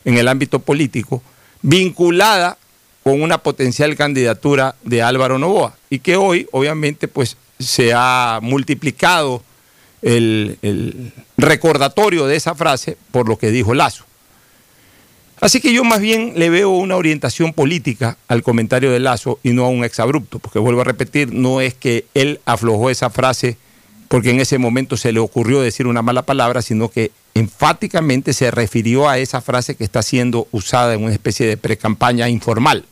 en 0.03 0.17
el 0.17 0.27
ámbito 0.27 0.59
político, 0.59 1.23
vinculada 1.61 2.57
con 3.03 3.21
una 3.21 3.37
potencial 3.39 3.95
candidatura 3.95 4.75
de 4.83 5.01
Álvaro 5.01 5.37
Novoa 5.37 5.75
y 5.89 5.99
que 5.99 6.15
hoy 6.15 6.47
obviamente 6.51 7.07
pues 7.07 7.37
se 7.59 7.93
ha 7.95 8.39
multiplicado 8.41 9.43
el, 10.01 10.57
el, 10.61 11.13
recordatorio 11.37 12.27
de 12.27 12.35
esa 12.35 12.55
frase 12.55 12.97
por 13.11 13.27
lo 13.27 13.37
que 13.37 13.51
dijo 13.51 13.73
Lazo. 13.73 14.05
Así 15.41 15.59
que 15.59 15.73
yo 15.73 15.83
más 15.83 15.99
bien 15.99 16.33
le 16.35 16.49
veo 16.49 16.71
una 16.71 16.95
orientación 16.95 17.53
política 17.53 18.17
al 18.27 18.41
comentario 18.41 18.91
de 18.91 18.99
Lazo 18.99 19.39
y 19.43 19.51
no 19.51 19.65
a 19.65 19.69
un 19.69 19.83
exabrupto, 19.83 20.39
porque 20.39 20.59
vuelvo 20.59 20.81
a 20.81 20.85
repetir, 20.85 21.33
no 21.33 21.61
es 21.61 21.73
que 21.73 22.05
él 22.13 22.39
aflojó 22.45 22.89
esa 22.89 23.09
frase 23.09 23.57
porque 24.07 24.29
en 24.29 24.39
ese 24.39 24.57
momento 24.57 24.97
se 24.97 25.11
le 25.11 25.19
ocurrió 25.19 25.61
decir 25.61 25.87
una 25.87 26.01
mala 26.01 26.21
palabra, 26.21 26.61
sino 26.61 26.89
que 26.89 27.11
enfáticamente 27.33 28.33
se 28.33 28.49
refirió 28.51 29.09
a 29.09 29.17
esa 29.17 29.41
frase 29.41 29.75
que 29.75 29.83
está 29.83 30.01
siendo 30.03 30.47
usada 30.51 30.93
en 30.93 31.03
una 31.03 31.11
especie 31.11 31.47
de 31.47 31.57
precampaña 31.57 32.29
informal, 32.29 32.85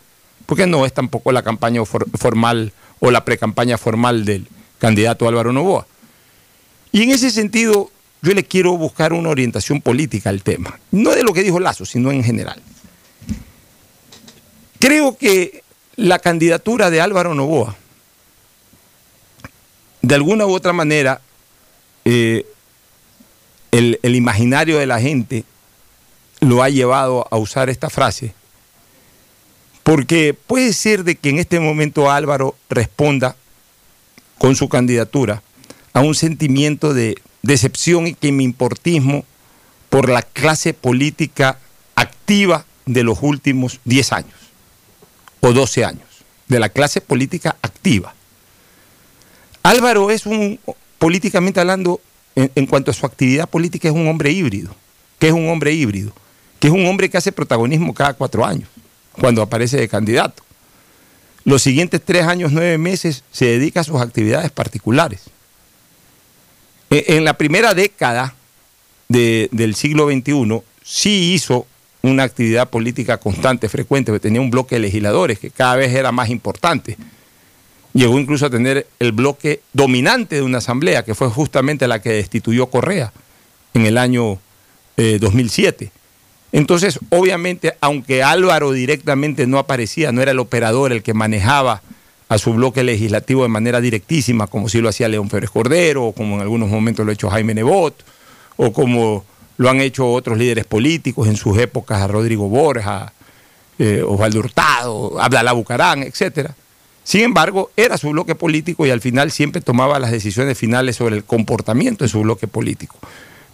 porque 0.46 0.68
no 0.68 0.86
es 0.86 0.94
tampoco 0.94 1.32
la 1.32 1.44
campaña 1.44 1.86
for 1.86 2.08
formal 2.18 2.74
o 3.00 3.12
la 3.12 3.24
precampaña 3.24 3.78
formal 3.78 4.26
del 4.26 4.48
candidato 4.80 5.28
Álvaro 5.28 5.54
Novoa. 5.54 5.88
Y 6.92 7.04
en 7.04 7.12
ese 7.12 7.32
sentido, 7.32 7.90
yo 8.24 8.34
le 8.34 8.46
quiero 8.46 8.78
buscar 8.78 9.12
una 9.12 9.30
orientación 9.30 9.82
política 9.82 10.30
al 10.30 10.44
tema, 10.44 10.80
no 10.92 11.12
de 11.12 11.24
lo 11.24 11.34
que 11.34 11.44
dijo 11.44 11.60
Lazo, 11.60 11.86
sino 11.86 12.10
en 12.10 12.24
general. 12.24 12.60
Creo 14.80 15.18
que 15.18 15.62
la 15.98 16.20
candidatura 16.20 16.90
de 16.90 17.02
Álvaro 17.02 17.36
Novoa, 17.36 17.76
de 20.02 20.16
alguna 20.16 20.46
u 20.46 20.54
otra 20.54 20.72
manera, 20.72 21.20
eh, 22.06 22.46
el, 23.72 24.00
el, 24.04 24.16
imaginario 24.16 24.80
de 24.80 24.86
la 24.86 25.02
gente 25.02 25.44
lo 26.40 26.64
ha 26.64 26.70
llevado 26.70 27.28
a 27.30 27.36
usar 27.36 27.70
esta 27.70 27.90
frase, 27.90 28.34
porque 29.84 30.34
puede 30.34 30.72
ser 30.72 31.04
de 31.04 31.16
que 31.16 31.28
en 31.28 31.40
este 31.40 31.60
momento 31.60 32.10
Álvaro 32.10 32.56
responda 32.70 33.36
con 34.38 34.56
su 34.56 34.70
candidatura 34.70 35.44
a 35.92 36.00
un 36.00 36.16
sentimiento 36.16 36.94
de 36.94 37.18
decepción 37.44 38.08
y 38.08 38.14
que 38.16 38.32
me 38.32 38.44
importismo 38.44 39.26
por 39.90 40.10
la 40.10 40.24
clase 40.24 40.74
política 40.74 41.60
activa 41.96 42.66
de 42.86 43.04
los 43.04 43.20
últimos 43.22 43.80
10 43.86 44.14
años 44.14 44.34
o 45.42 45.54
12 45.54 45.86
años, 45.86 46.08
de 46.48 46.60
la 46.60 46.70
clase 46.70 47.02
política 47.02 47.58
activa. 47.62 48.16
Álvaro 49.62 50.10
es 50.10 50.26
un, 50.26 50.60
políticamente 50.98 51.60
hablando, 51.60 52.00
en, 52.36 52.50
en, 52.56 52.66
cuanto 52.66 52.92
a 52.92 52.94
su 52.94 53.06
actividad 53.06 53.50
política, 53.50 53.90
es 53.90 53.94
un 53.94 54.08
hombre 54.08 54.32
híbrido. 54.32 54.74
que 55.20 55.28
es 55.28 55.34
un 55.34 55.50
hombre 55.50 55.74
híbrido? 55.74 56.14
Que 56.60 56.68
es 56.68 56.74
un 56.74 56.86
hombre 56.86 57.10
que 57.10 57.18
hace 57.18 57.34
protagonismo 57.34 57.94
cada 57.94 58.14
cuatro 58.14 58.46
años, 58.46 58.70
cuando 59.20 59.42
aparece 59.42 59.78
de 59.78 59.90
candidato. 59.90 60.44
Los 61.44 61.62
siguientes 61.62 62.02
tres 62.04 62.24
años, 62.24 62.54
nueve 62.54 62.78
meses, 62.78 63.24
se 63.32 63.46
dedica 63.46 63.82
a 63.82 63.84
sus 63.84 64.00
actividades 64.02 64.50
particulares. 64.50 65.24
En 66.96 67.26
la 67.26 67.38
primera 67.38 67.74
década 67.74 68.36
de, 69.10 69.50
del 69.52 69.76
siglo 69.76 70.10
XXI, 70.10 70.62
sí 70.84 71.34
hizo 71.34 71.66
una 72.02 72.24
actividad 72.24 72.70
política 72.70 73.18
constante, 73.18 73.70
frecuente, 73.70 74.12
porque 74.12 74.22
tenía 74.22 74.42
un 74.42 74.52
bloque 74.52 74.76
de 74.76 74.82
legisladores 74.82 75.40
que 75.40 75.50
cada 75.50 75.76
vez 75.76 75.94
era 75.94 76.12
más 76.12 76.30
importante 76.30 76.98
llegó 77.94 78.20
incluso 78.20 78.48
a 78.48 78.50
tener 78.50 78.88
el 79.00 79.12
bloque 79.12 79.62
dominante 79.72 80.36
de 80.36 80.42
una 80.42 80.58
asamblea, 80.58 81.06
que 81.06 81.16
fue 81.16 81.30
justamente 81.30 81.88
la 81.88 82.02
que 82.02 82.12
destituyó 82.12 82.68
Correa 82.68 83.14
en 83.74 83.86
el 83.86 83.98
año 83.98 84.40
eh, 84.98 85.18
2007. 85.20 85.92
Entonces, 86.52 87.00
obviamente, 87.10 87.76
aunque 87.82 88.22
Álvaro 88.22 88.72
directamente 88.72 89.48
no 89.48 89.58
aparecía, 89.58 90.12
no 90.12 90.22
era 90.22 90.32
el 90.32 90.40
operador 90.40 90.92
el 90.92 91.02
que 91.02 91.14
manejaba 91.14 91.82
a 92.34 92.38
su 92.38 92.54
bloque 92.54 92.84
legislativo 92.84 93.44
de 93.44 93.50
manera 93.50 93.82
directísima, 93.82 94.48
como 94.48 94.70
si 94.70 94.82
lo 94.82 94.90
hacía 94.90 95.08
León 95.08 95.30
Férez 95.30 95.50
Cordero, 95.50 96.06
o 96.06 96.12
como 96.14 96.36
en 96.36 96.42
algunos 96.42 96.70
momentos 96.70 97.06
lo 97.06 97.12
ha 97.12 97.14
hecho 97.14 97.30
Jaime 97.30 97.54
Nebot, 97.54 98.04
o 98.58 98.74
como 98.74 99.26
lo 99.58 99.70
han 99.70 99.82
hecho 99.82 100.12
otros 100.12 100.38
líderes 100.38 100.66
políticos 100.66 101.28
en 101.28 101.36
sus 101.36 101.58
épocas, 101.58 102.02
a 102.02 102.08
Rodrigo 102.08 102.50
Borja, 102.50 103.14
eh, 103.80 104.04
Osvaldo 104.06 104.40
Hurtado, 104.40 105.22
Abdalá 105.22 105.54
Bucarán, 105.54 106.04
etcétera 106.04 106.56
sin 107.04 107.22
embargo, 107.22 107.70
era 107.76 107.98
su 107.98 108.10
bloque 108.10 108.34
político 108.36 108.86
y 108.86 108.90
al 108.90 109.02
final 109.02 109.32
siempre 109.32 109.62
tomaba 109.62 110.00
las 110.00 110.12
decisiones 110.12 110.58
finales 110.58 110.96
sobre 110.96 111.18
el 111.18 111.26
comportamiento 111.26 112.06
de 112.06 112.10
su 112.10 112.22
bloque 112.22 112.48
político. 112.48 112.98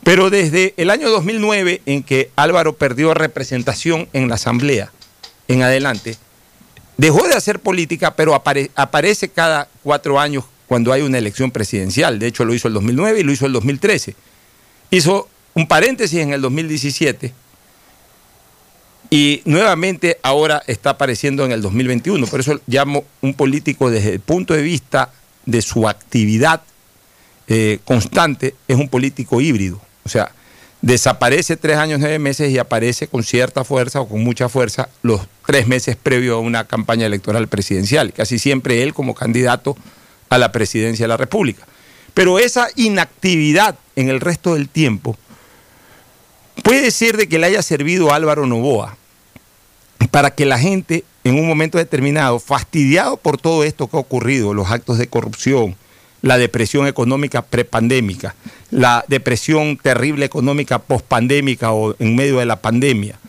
Pero 0.04 0.30
desde 0.30 0.74
el 0.78 0.92
año 0.92 1.10
2009, 1.10 1.82
en 1.86 2.04
que 2.04 2.30
Álvaro 2.36 2.74
perdió 2.74 3.14
representación 3.14 4.08
en 4.14 4.30
la 4.30 4.36
Asamblea, 4.36 4.92
en 5.48 5.64
adelante, 5.64 6.16
dejó 7.00 7.26
de 7.30 7.34
hacer 7.34 7.60
política, 7.60 8.14
pero 8.14 8.36
apare 8.36 8.72
aparece 8.76 9.30
cada 9.30 9.70
cuatro 9.84 10.20
años 10.20 10.44
cuando 10.68 10.92
hay 10.92 11.02
una 11.02 11.18
elección 11.18 11.50
presidencial. 11.50 12.20
De 12.20 12.28
hecho, 12.28 12.44
lo 12.44 12.54
hizo 12.54 12.68
el 12.68 12.74
2009 12.74 13.22
y 13.22 13.24
lo 13.24 13.32
hizo 13.32 13.46
el 13.46 13.54
2013. 13.54 14.16
Hizo 14.92 15.30
un 15.54 15.66
paréntesis 15.66 16.20
en 16.20 16.34
el 16.34 16.42
2017 16.42 17.34
y 19.10 19.42
nuevamente 19.46 20.20
ahora 20.24 20.62
está 20.68 20.92
apareciendo 20.92 21.46
en 21.46 21.54
el 21.54 21.62
2021. 21.62 22.28
Por 22.28 22.42
eso 22.42 22.60
llamo 22.68 23.06
un 23.22 23.34
político 23.34 23.90
desde 23.90 24.16
el 24.16 24.20
punto 24.20 24.54
de 24.54 24.62
vista 24.62 25.14
de 25.46 25.62
su 25.62 25.88
actividad 25.88 26.62
eh, 27.48 27.80
constante, 27.86 28.56
es 28.68 28.76
un 28.76 28.90
político 28.90 29.40
híbrido. 29.40 29.82
O 30.04 30.10
sea, 30.10 30.34
desaparece 30.82 31.58
tres 31.58 31.78
años, 31.78 32.00
nueve 32.00 32.20
meses 32.20 32.52
y 32.52 32.58
aparece 32.58 33.08
con 33.08 33.24
cierta 33.24 33.64
fuerza 33.64 34.02
o 34.02 34.08
con 34.08 34.24
mucha 34.24 34.50
fuerza 34.50 34.90
los 35.02 35.22
tres 35.46 35.68
meses 35.68 35.96
previo 35.96 36.36
a 36.36 36.40
una 36.40 36.66
campaña 36.66 37.06
electoral 37.06 37.48
presidencial. 37.48 38.14
Casi 38.14 38.40
siempre 38.40 38.84
él 38.84 38.94
como 38.94 39.16
candidato 39.16 39.76
a 40.30 40.38
la 40.38 40.52
presidencia 40.52 41.04
de 41.04 41.10
la 41.10 41.18
República. 41.18 41.66
Pero 42.14 42.40
esa 42.40 42.68
inactividad 42.76 43.76
en 43.96 44.10
el 44.10 44.22
resto 44.22 44.54
del 44.54 44.70
tiempo 44.70 45.18
puede 46.64 46.92
ser 46.92 47.18
de 47.18 47.28
que 47.28 47.40
le 47.40 47.48
haya 47.48 47.62
servido 47.62 48.12
a 48.12 48.16
Álvaro 48.16 48.46
Novoa 48.46 48.98
para 50.12 50.32
que 50.32 50.46
la 50.46 50.60
gente 50.60 51.04
en 51.24 51.36
un 51.36 51.48
momento 51.48 51.78
determinado, 51.78 52.40
fastidiado 52.40 53.18
por 53.18 53.38
todo 53.38 53.64
esto 53.64 53.88
que 53.88 53.98
ha 53.98 54.00
ocurrido, 54.00 54.54
los 54.54 54.72
actos 54.72 54.98
de 54.98 55.08
corrupción, 55.08 55.76
la 56.22 56.38
depresión 56.38 56.88
económica 56.88 57.42
prepandémica, 57.42 58.36
la 58.72 59.06
depresión 59.08 59.78
terrible 59.78 60.26
económica 60.26 60.80
pospandémica 60.80 61.72
o 61.72 61.96
en 62.00 62.16
medio 62.16 62.40
de 62.40 62.46
la 62.46 62.58
pandemia, 62.62 63.20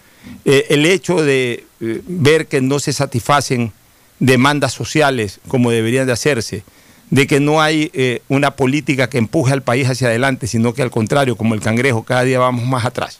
eh, 0.44 0.66
el 0.70 0.86
hecho 0.86 1.22
de 1.22 1.66
eh, 1.80 2.02
ver 2.06 2.46
que 2.46 2.60
no 2.60 2.78
se 2.78 2.92
satisfacen 2.92 3.72
demandas 4.18 4.72
sociales 4.72 5.40
como 5.48 5.70
deberían 5.70 6.06
de 6.06 6.12
hacerse, 6.12 6.64
de 7.10 7.26
que 7.26 7.40
no 7.40 7.60
hay 7.60 7.90
eh, 7.94 8.22
una 8.28 8.52
política 8.52 9.08
que 9.08 9.18
empuje 9.18 9.52
al 9.52 9.62
país 9.62 9.88
hacia 9.88 10.08
adelante, 10.08 10.46
sino 10.46 10.74
que 10.74 10.82
al 10.82 10.90
contrario, 10.90 11.36
como 11.36 11.54
el 11.54 11.60
cangrejo, 11.60 12.04
cada 12.04 12.22
día 12.22 12.38
vamos 12.38 12.64
más 12.64 12.84
atrás, 12.84 13.18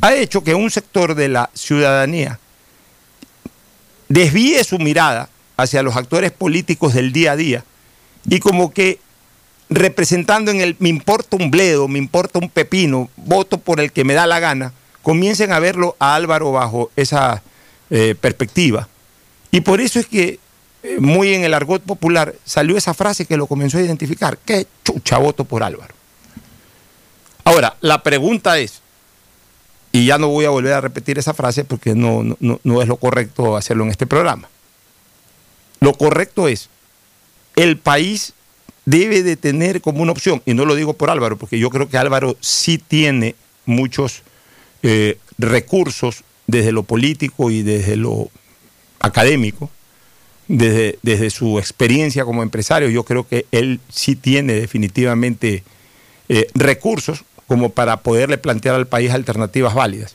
ha 0.00 0.14
hecho 0.14 0.42
que 0.42 0.54
un 0.54 0.70
sector 0.70 1.14
de 1.14 1.28
la 1.28 1.50
ciudadanía 1.54 2.38
desvíe 4.08 4.62
su 4.64 4.78
mirada 4.78 5.28
hacia 5.56 5.82
los 5.82 5.96
actores 5.96 6.32
políticos 6.32 6.94
del 6.94 7.12
día 7.12 7.32
a 7.32 7.36
día 7.36 7.64
y 8.28 8.40
como 8.40 8.72
que 8.72 8.98
representando 9.68 10.50
en 10.50 10.60
el 10.60 10.76
me 10.78 10.88
importa 10.88 11.36
un 11.36 11.50
bledo, 11.50 11.88
me 11.88 11.98
importa 11.98 12.38
un 12.38 12.48
pepino, 12.48 13.08
voto 13.16 13.58
por 13.58 13.80
el 13.80 13.92
que 13.92 14.04
me 14.04 14.14
da 14.14 14.26
la 14.26 14.40
gana, 14.40 14.72
comiencen 15.02 15.52
a 15.52 15.58
verlo 15.58 15.96
a 15.98 16.14
Álvaro 16.14 16.52
bajo 16.52 16.90
esa 16.96 17.42
eh, 17.90 18.14
perspectiva. 18.20 18.88
Y 19.50 19.60
por 19.60 19.80
eso 19.80 19.98
es 19.98 20.06
que, 20.06 20.38
eh, 20.82 20.98
muy 20.98 21.34
en 21.34 21.44
el 21.44 21.54
argot 21.54 21.82
popular, 21.82 22.34
salió 22.44 22.76
esa 22.76 22.94
frase 22.94 23.24
que 23.24 23.36
lo 23.36 23.46
comenzó 23.46 23.78
a 23.78 23.82
identificar. 23.82 24.38
¿Qué 24.38 24.66
chucha 24.84 25.18
voto 25.18 25.44
por 25.44 25.62
Álvaro? 25.62 25.94
Ahora, 27.44 27.76
la 27.80 28.02
pregunta 28.02 28.58
es, 28.58 28.82
y 29.92 30.06
ya 30.06 30.18
no 30.18 30.28
voy 30.28 30.44
a 30.44 30.50
volver 30.50 30.72
a 30.72 30.80
repetir 30.80 31.18
esa 31.18 31.32
frase 31.32 31.64
porque 31.64 31.94
no, 31.94 32.22
no, 32.40 32.60
no 32.62 32.82
es 32.82 32.88
lo 32.88 32.96
correcto 32.96 33.56
hacerlo 33.56 33.84
en 33.84 33.90
este 33.90 34.06
programa. 34.06 34.48
Lo 35.80 35.94
correcto 35.94 36.48
es, 36.48 36.68
el 37.56 37.78
país 37.78 38.34
debe 38.84 39.22
de 39.22 39.36
tener 39.36 39.80
como 39.80 40.02
una 40.02 40.12
opción, 40.12 40.42
y 40.46 40.54
no 40.54 40.64
lo 40.64 40.74
digo 40.74 40.94
por 40.94 41.10
Álvaro, 41.10 41.36
porque 41.36 41.58
yo 41.58 41.70
creo 41.70 41.88
que 41.88 41.98
Álvaro 41.98 42.36
sí 42.40 42.78
tiene 42.78 43.34
muchos 43.64 44.22
eh, 44.82 45.18
recursos 45.38 46.22
desde 46.46 46.70
lo 46.70 46.84
político 46.84 47.50
y 47.50 47.62
desde 47.62 47.96
lo 47.96 48.30
académico, 49.00 49.70
desde, 50.46 50.98
desde, 51.02 51.30
su 51.30 51.58
experiencia 51.58 52.24
como 52.24 52.44
empresario, 52.44 52.88
yo 52.88 53.02
creo 53.02 53.26
que 53.26 53.46
él 53.50 53.80
sí 53.88 54.14
tiene 54.14 54.52
definitivamente 54.52 55.64
eh, 56.28 56.46
recursos 56.54 57.24
como 57.48 57.70
para 57.70 57.98
poderle 57.98 58.38
plantear 58.38 58.76
al 58.76 58.86
país 58.86 59.10
alternativas 59.10 59.74
válidas. 59.74 60.14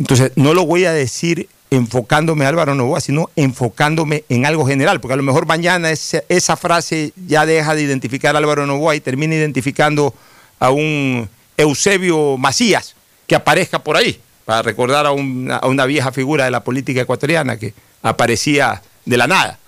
Entonces, 0.00 0.32
no 0.34 0.54
lo 0.54 0.66
voy 0.66 0.84
a 0.84 0.92
decir 0.92 1.48
enfocándome 1.72 2.44
a 2.44 2.48
Álvaro 2.48 2.74
Novoa, 2.74 3.00
sino 3.00 3.30
enfocándome 3.34 4.24
en 4.28 4.44
algo 4.44 4.66
general, 4.66 5.00
porque 5.00 5.14
a 5.14 5.16
lo 5.16 5.22
mejor 5.22 5.46
mañana 5.46 5.90
esa, 5.90 6.22
esa 6.28 6.54
frase 6.54 7.14
ya 7.26 7.46
deja 7.46 7.74
de 7.74 7.80
identificar 7.80 8.34
a 8.34 8.38
Álvaro 8.38 8.66
Novoa 8.66 8.94
y 8.94 9.00
termina 9.00 9.34
identificando 9.34 10.14
a 10.58 10.70
un 10.70 11.30
Eusebio 11.56 12.36
Macías 12.36 12.94
que 13.26 13.34
aparezca 13.34 13.78
por 13.78 13.96
ahí, 13.96 14.20
para 14.44 14.60
recordar 14.60 15.06
a 15.06 15.12
una, 15.12 15.56
a 15.56 15.66
una 15.66 15.86
vieja 15.86 16.12
figura 16.12 16.44
de 16.44 16.50
la 16.50 16.62
política 16.62 17.00
ecuatoriana 17.00 17.56
que 17.56 17.72
aparecía 18.02 18.82
de 19.06 19.16
la 19.16 19.26
nada. 19.26 19.58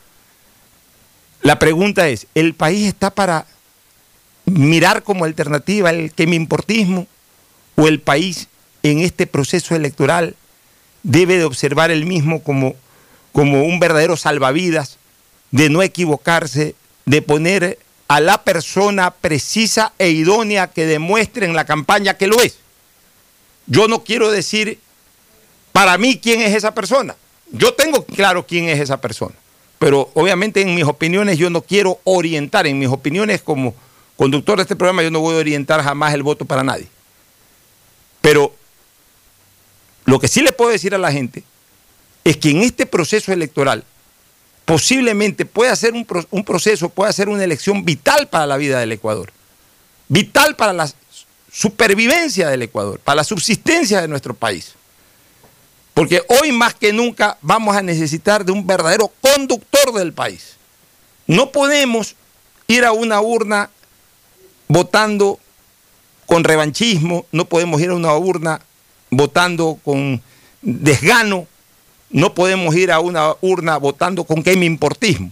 La 1.40 1.58
pregunta 1.58 2.06
es, 2.08 2.26
¿el 2.34 2.52
país 2.52 2.86
está 2.86 3.14
para 3.14 3.46
mirar 4.44 5.02
como 5.04 5.24
alternativa 5.24 5.88
el 5.88 6.12
que 6.12 6.26
me 6.26 6.36
importismo 6.36 7.06
o 7.76 7.88
el 7.88 8.02
país 8.02 8.48
en 8.82 8.98
este 8.98 9.26
proceso 9.26 9.74
electoral 9.74 10.36
debe 11.04 11.38
de 11.38 11.44
observar 11.44 11.92
el 11.92 12.06
mismo 12.06 12.42
como, 12.42 12.74
como 13.32 13.62
un 13.62 13.78
verdadero 13.78 14.16
salvavidas, 14.16 14.98
de 15.52 15.70
no 15.70 15.82
equivocarse, 15.82 16.74
de 17.04 17.22
poner 17.22 17.78
a 18.08 18.20
la 18.20 18.42
persona 18.42 19.12
precisa 19.12 19.92
e 19.98 20.10
idónea 20.10 20.66
que 20.66 20.86
demuestre 20.86 21.46
en 21.46 21.54
la 21.54 21.64
campaña 21.64 22.14
que 22.14 22.26
lo 22.26 22.42
es. 22.42 22.58
Yo 23.66 23.86
no 23.86 24.02
quiero 24.02 24.30
decir 24.30 24.78
para 25.72 25.96
mí 25.98 26.18
quién 26.18 26.40
es 26.40 26.54
esa 26.54 26.74
persona. 26.74 27.16
Yo 27.50 27.74
tengo 27.74 28.04
claro 28.04 28.46
quién 28.46 28.68
es 28.68 28.80
esa 28.80 29.00
persona. 29.00 29.34
Pero 29.78 30.10
obviamente 30.14 30.62
en 30.62 30.74
mis 30.74 30.84
opiniones 30.84 31.38
yo 31.38 31.50
no 31.50 31.62
quiero 31.62 32.00
orientar, 32.04 32.66
en 32.66 32.78
mis 32.78 32.88
opiniones 32.88 33.42
como 33.42 33.74
conductor 34.16 34.56
de 34.56 34.62
este 34.62 34.76
programa 34.76 35.02
yo 35.02 35.10
no 35.10 35.20
voy 35.20 35.36
a 35.36 35.40
orientar 35.40 35.82
jamás 35.82 36.14
el 36.14 36.22
voto 36.22 36.44
para 36.44 36.62
nadie. 36.64 36.88
Pero 38.20 38.54
lo 40.04 40.20
que 40.20 40.28
sí 40.28 40.42
le 40.42 40.52
puedo 40.52 40.70
decir 40.70 40.94
a 40.94 40.98
la 40.98 41.12
gente 41.12 41.44
es 42.24 42.36
que 42.36 42.50
en 42.50 42.62
este 42.62 42.86
proceso 42.86 43.32
electoral 43.32 43.84
posiblemente 44.64 45.44
pueda 45.44 45.74
ser 45.76 45.92
un, 45.94 46.04
proceso, 46.44 46.88
pueda 46.88 47.12
ser 47.12 47.28
una 47.28 47.44
elección 47.44 47.84
vital 47.84 48.28
para 48.28 48.46
la 48.46 48.56
vida 48.56 48.80
del 48.80 48.92
Ecuador, 48.92 49.32
vital 50.08 50.56
para 50.56 50.72
la 50.72 50.90
supervivencia 51.52 52.48
del 52.48 52.62
Ecuador, 52.62 52.98
para 53.00 53.16
la 53.16 53.24
subsistencia 53.24 54.00
de 54.00 54.08
nuestro 54.08 54.34
país. 54.34 54.74
Porque 55.92 56.22
hoy 56.40 56.50
más 56.50 56.74
que 56.74 56.92
nunca 56.92 57.38
vamos 57.40 57.76
a 57.76 57.82
necesitar 57.82 58.44
de 58.44 58.52
un 58.52 58.66
verdadero 58.66 59.12
conductor 59.20 59.92
del 59.92 60.12
país. 60.12 60.56
No 61.26 61.52
podemos 61.52 62.16
ir 62.66 62.84
a 62.84 62.92
una 62.92 63.20
urna 63.20 63.70
votando 64.66 65.38
con 66.26 66.42
revanchismo, 66.42 67.26
no 67.30 67.44
podemos 67.44 67.80
ir 67.80 67.90
a 67.90 67.94
una 67.94 68.16
urna 68.16 68.60
votando 69.16 69.78
con 69.84 70.20
desgano, 70.62 71.46
no 72.10 72.34
podemos 72.34 72.74
ir 72.76 72.92
a 72.92 73.00
una 73.00 73.34
urna 73.40 73.76
votando 73.76 74.24
con 74.24 74.42
importismo. 74.46 75.30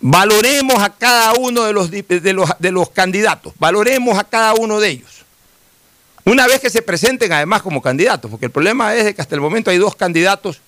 Valoremos 0.00 0.82
a 0.82 0.90
cada 0.90 1.32
uno 1.34 1.64
de 1.64 1.72
los, 1.72 1.90
de, 1.90 2.32
los, 2.32 2.50
de 2.58 2.70
los 2.70 2.90
candidatos, 2.90 3.54
valoremos 3.58 4.18
a 4.18 4.24
cada 4.24 4.54
uno 4.54 4.78
de 4.80 4.90
ellos. 4.90 5.24
Una 6.24 6.46
vez 6.46 6.60
que 6.60 6.70
se 6.70 6.82
presenten 6.82 7.32
además 7.32 7.62
como 7.62 7.80
candidatos, 7.80 8.30
porque 8.30 8.46
el 8.46 8.52
problema 8.52 8.94
es 8.94 9.14
que 9.14 9.22
hasta 9.22 9.34
el 9.34 9.40
momento 9.40 9.70
hay 9.70 9.78
dos 9.78 9.94
candidatos 9.94 10.60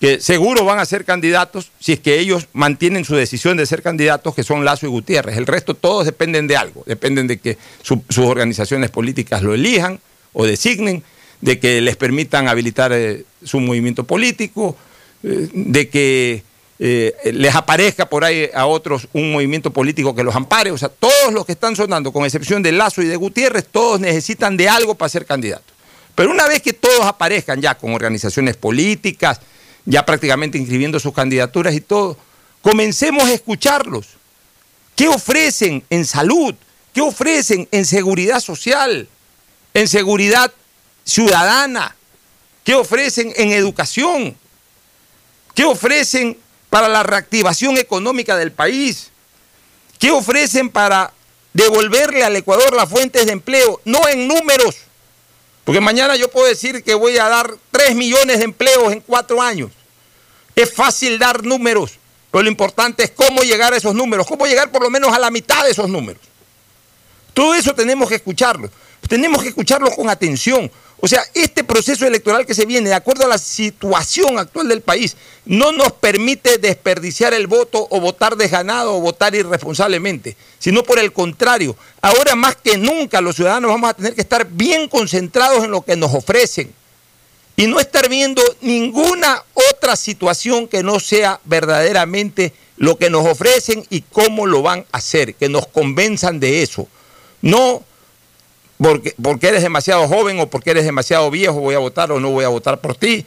que 0.00 0.20
seguro 0.20 0.64
van 0.64 0.78
a 0.78 0.84
ser 0.84 1.04
candidatos 1.04 1.70
si 1.80 1.92
es 1.92 2.00
que 2.00 2.18
ellos 2.18 2.48
mantienen 2.52 3.04
su 3.04 3.16
decisión 3.16 3.56
de 3.56 3.66
ser 3.66 3.82
candidatos, 3.82 4.34
que 4.34 4.44
son 4.44 4.64
Lazo 4.64 4.86
y 4.86 4.88
Gutiérrez. 4.88 5.36
El 5.36 5.46
resto 5.46 5.74
todos 5.74 6.04
dependen 6.04 6.46
de 6.46 6.56
algo, 6.56 6.84
dependen 6.86 7.26
de 7.26 7.38
que 7.38 7.58
su, 7.82 8.02
sus 8.08 8.26
organizaciones 8.26 8.90
políticas 8.90 9.42
lo 9.42 9.54
elijan 9.54 10.00
o 10.32 10.44
designen 10.44 11.02
de 11.40 11.58
que 11.58 11.80
les 11.80 11.96
permitan 11.96 12.48
habilitar 12.48 12.92
eh, 12.92 13.24
su 13.44 13.60
movimiento 13.60 14.04
político, 14.04 14.76
eh, 15.22 15.48
de 15.52 15.88
que 15.88 16.42
eh, 16.80 17.14
les 17.32 17.54
aparezca 17.54 18.08
por 18.08 18.24
ahí 18.24 18.48
a 18.54 18.66
otros 18.66 19.08
un 19.12 19.32
movimiento 19.32 19.72
político 19.72 20.14
que 20.14 20.22
los 20.22 20.34
ampare. 20.34 20.70
O 20.70 20.78
sea, 20.78 20.88
todos 20.88 21.32
los 21.32 21.44
que 21.44 21.52
están 21.52 21.76
sonando, 21.76 22.12
con 22.12 22.24
excepción 22.24 22.62
de 22.62 22.72
Lazo 22.72 23.02
y 23.02 23.06
de 23.06 23.16
Gutiérrez, 23.16 23.66
todos 23.70 24.00
necesitan 24.00 24.56
de 24.56 24.68
algo 24.68 24.94
para 24.94 25.08
ser 25.08 25.26
candidatos. 25.26 25.76
Pero 26.14 26.30
una 26.30 26.48
vez 26.48 26.62
que 26.62 26.72
todos 26.72 27.04
aparezcan 27.04 27.60
ya 27.60 27.76
con 27.76 27.94
organizaciones 27.94 28.56
políticas, 28.56 29.40
ya 29.84 30.04
prácticamente 30.04 30.58
inscribiendo 30.58 30.98
sus 30.98 31.14
candidaturas 31.14 31.74
y 31.74 31.80
todo, 31.80 32.16
comencemos 32.60 33.24
a 33.24 33.32
escucharlos. 33.32 34.08
¿Qué 34.94 35.06
ofrecen 35.08 35.84
en 35.90 36.04
salud? 36.04 36.54
¿Qué 36.92 37.00
ofrecen 37.00 37.68
en 37.70 37.86
seguridad 37.86 38.40
social? 38.40 39.08
En 39.74 39.86
seguridad 39.86 40.52
ciudadana? 41.08 41.96
¿Qué 42.62 42.74
ofrecen 42.74 43.32
en 43.36 43.52
educación? 43.52 44.36
¿Qué 45.54 45.64
ofrecen 45.64 46.38
para 46.68 46.86
la 46.86 47.02
reactivación 47.02 47.78
económica 47.78 48.36
del 48.36 48.52
país? 48.52 49.10
¿Qué 49.98 50.10
ofrecen 50.10 50.68
para 50.68 51.12
devolverle 51.54 52.22
al 52.22 52.36
Ecuador 52.36 52.76
las 52.76 52.90
fuentes 52.90 53.26
de 53.26 53.32
empleo? 53.32 53.80
No 53.84 54.06
en 54.06 54.28
números, 54.28 54.76
porque 55.64 55.80
mañana 55.80 56.14
yo 56.16 56.30
puedo 56.30 56.46
decir 56.46 56.84
que 56.84 56.94
voy 56.94 57.16
a 57.18 57.28
dar 57.28 57.54
3 57.70 57.96
millones 57.96 58.38
de 58.38 58.44
empleos 58.44 58.92
en 58.92 59.00
cuatro 59.00 59.40
años. 59.40 59.70
Es 60.54 60.72
fácil 60.72 61.18
dar 61.18 61.42
números, 61.42 61.92
pero 62.30 62.42
lo 62.42 62.50
importante 62.50 63.02
es 63.02 63.10
cómo 63.10 63.42
llegar 63.42 63.72
a 63.72 63.76
esos 63.76 63.94
números, 63.94 64.26
cómo 64.26 64.46
llegar 64.46 64.70
por 64.70 64.82
lo 64.82 64.90
menos 64.90 65.12
a 65.12 65.18
la 65.18 65.30
mitad 65.30 65.64
de 65.64 65.70
esos 65.70 65.88
números. 65.88 66.22
Todo 67.32 67.54
eso 67.54 67.74
tenemos 67.74 68.08
que 68.08 68.16
escucharlo, 68.16 68.70
tenemos 69.08 69.42
que 69.42 69.48
escucharlo 69.48 69.90
con 69.90 70.08
atención, 70.08 70.70
o 71.00 71.06
sea, 71.06 71.22
este 71.34 71.62
proceso 71.62 72.06
electoral 72.06 72.44
que 72.44 72.54
se 72.54 72.66
viene, 72.66 72.88
de 72.88 72.94
acuerdo 72.94 73.24
a 73.24 73.28
la 73.28 73.38
situación 73.38 74.38
actual 74.38 74.66
del 74.66 74.80
país, 74.80 75.16
no 75.44 75.70
nos 75.70 75.92
permite 75.92 76.58
desperdiciar 76.58 77.34
el 77.34 77.46
voto 77.46 77.86
o 77.90 78.00
votar 78.00 78.36
desganado 78.36 78.96
o 78.96 79.00
votar 79.00 79.34
irresponsablemente, 79.34 80.36
sino 80.58 80.82
por 80.82 80.98
el 80.98 81.12
contrario, 81.12 81.76
ahora 82.02 82.34
más 82.34 82.56
que 82.56 82.76
nunca 82.76 83.20
los 83.20 83.36
ciudadanos 83.36 83.70
vamos 83.70 83.90
a 83.90 83.94
tener 83.94 84.14
que 84.14 84.22
estar 84.22 84.48
bien 84.50 84.88
concentrados 84.88 85.64
en 85.64 85.70
lo 85.70 85.82
que 85.82 85.94
nos 85.94 86.12
ofrecen 86.12 86.72
y 87.54 87.66
no 87.66 87.78
estar 87.78 88.08
viendo 88.08 88.42
ninguna 88.60 89.42
otra 89.72 89.94
situación 89.94 90.66
que 90.66 90.82
no 90.82 90.98
sea 90.98 91.40
verdaderamente 91.44 92.52
lo 92.76 92.98
que 92.98 93.10
nos 93.10 93.26
ofrecen 93.26 93.84
y 93.90 94.02
cómo 94.02 94.46
lo 94.46 94.62
van 94.62 94.86
a 94.92 94.98
hacer, 94.98 95.34
que 95.34 95.48
nos 95.48 95.66
convenzan 95.68 96.40
de 96.40 96.62
eso. 96.62 96.88
No 97.42 97.84
porque, 98.78 99.14
porque 99.20 99.48
eres 99.48 99.62
demasiado 99.62 100.06
joven 100.08 100.40
o 100.40 100.48
porque 100.48 100.70
eres 100.70 100.84
demasiado 100.84 101.30
viejo 101.30 101.54
voy 101.60 101.74
a 101.74 101.78
votar 101.78 102.12
o 102.12 102.20
no 102.20 102.30
voy 102.30 102.44
a 102.44 102.48
votar 102.48 102.80
por 102.80 102.94
ti. 102.94 103.26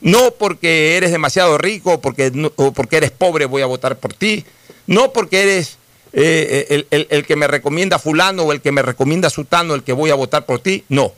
No 0.00 0.30
porque 0.32 0.96
eres 0.96 1.10
demasiado 1.10 1.58
rico 1.58 1.94
o 1.94 2.00
porque, 2.00 2.32
o 2.56 2.72
porque 2.72 2.96
eres 2.96 3.10
pobre 3.10 3.46
voy 3.46 3.62
a 3.62 3.66
votar 3.66 3.96
por 3.96 4.14
ti. 4.14 4.44
No 4.86 5.12
porque 5.12 5.42
eres 5.42 5.76
eh, 6.12 6.66
el, 6.70 6.86
el, 6.90 7.06
el, 7.10 7.26
que 7.26 7.36
me 7.36 7.46
recomienda 7.46 7.98
fulano 7.98 8.44
o 8.44 8.52
el 8.52 8.60
que 8.60 8.72
me 8.72 8.82
recomienda 8.82 9.30
sutano 9.30 9.74
el 9.74 9.82
que 9.82 9.92
voy 9.92 10.10
a 10.10 10.14
votar 10.14 10.46
por 10.46 10.60
ti. 10.60 10.84
No. 10.88 11.12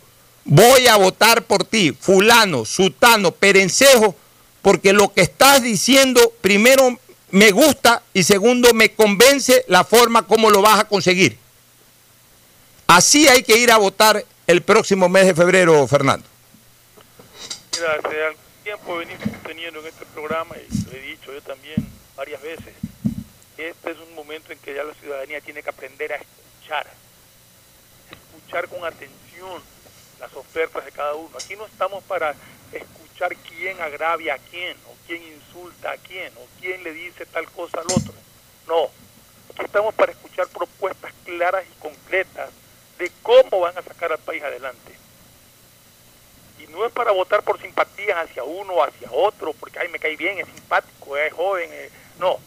Voy 0.44 0.88
a 0.88 0.96
votar 0.96 1.44
por 1.44 1.64
ti, 1.64 1.96
fulano, 1.98 2.64
sutano, 2.64 3.30
perencejo, 3.30 4.16
porque 4.60 4.92
lo 4.92 5.12
que 5.12 5.20
estás 5.20 5.62
diciendo, 5.62 6.32
primero, 6.40 6.98
me 7.30 7.52
gusta 7.52 8.02
y 8.12 8.24
segundo, 8.24 8.74
me 8.74 8.92
convence 8.92 9.64
la 9.68 9.84
forma 9.84 10.26
como 10.26 10.50
lo 10.50 10.60
vas 10.60 10.80
a 10.80 10.88
conseguir. 10.88 11.38
Así 12.94 13.26
hay 13.26 13.42
que 13.42 13.56
ir 13.56 13.72
a 13.72 13.78
votar 13.78 14.22
el 14.46 14.62
próximo 14.62 15.08
mes 15.08 15.24
de 15.24 15.34
febrero, 15.34 15.88
Fernando. 15.88 16.26
Mira, 17.72 17.94
hace 17.94 18.22
algún 18.22 18.42
tiempo 18.62 18.96
venimos 18.98 19.42
teniendo 19.46 19.80
en 19.80 19.86
este 19.86 20.04
programa, 20.04 20.54
y 20.58 20.84
lo 20.84 20.92
he 20.92 21.00
dicho 21.00 21.32
yo 21.32 21.40
también 21.40 21.88
varias 22.14 22.42
veces, 22.42 22.74
este 23.56 23.90
es 23.92 23.96
un 23.96 24.14
momento 24.14 24.52
en 24.52 24.58
que 24.58 24.74
ya 24.74 24.84
la 24.84 24.92
ciudadanía 24.92 25.40
tiene 25.40 25.62
que 25.62 25.70
aprender 25.70 26.12
a 26.12 26.16
escuchar, 26.16 26.86
escuchar 28.10 28.68
con 28.68 28.84
atención 28.84 29.62
las 30.20 30.34
ofertas 30.34 30.84
de 30.84 30.92
cada 30.92 31.14
uno. 31.14 31.30
Aquí 31.42 31.56
no 31.56 31.64
estamos 31.64 32.04
para 32.04 32.34
escuchar 32.72 33.34
quién 33.36 33.80
agravia 33.80 34.34
a 34.34 34.38
quién, 34.38 34.76
o 34.86 34.94
quién 35.06 35.22
insulta 35.22 35.92
a 35.92 35.96
quién, 35.96 36.30
o 36.36 36.46
quién 36.60 36.84
le 36.84 36.92
dice 36.92 37.24
tal 37.24 37.50
cosa 37.52 37.80
al 37.80 37.86
otro. 37.86 38.12
No, 38.68 38.90
aquí 39.48 39.64
estamos 39.64 39.94
para 39.94 40.12
escuchar 40.12 40.46
propuestas 40.48 41.10
claras 41.24 41.64
y 41.74 41.80
concretas 41.80 42.50
de 43.02 43.10
cómo 43.22 43.60
van 43.60 43.76
a 43.76 43.82
sacar 43.82 44.12
al 44.12 44.18
país 44.18 44.42
adelante. 44.42 44.92
Y 46.60 46.68
no 46.68 46.86
es 46.86 46.92
para 46.92 47.10
votar 47.10 47.42
por 47.42 47.60
simpatías 47.60 48.16
hacia 48.16 48.44
uno 48.44 48.74
o 48.74 48.84
hacia 48.84 49.10
otro, 49.10 49.52
porque 49.54 49.80
ay, 49.80 49.88
me 49.88 49.98
cae 49.98 50.16
bien, 50.16 50.38
es 50.38 50.46
simpático, 50.46 51.16
es 51.16 51.32
joven. 51.32 51.68
No, 52.20 52.38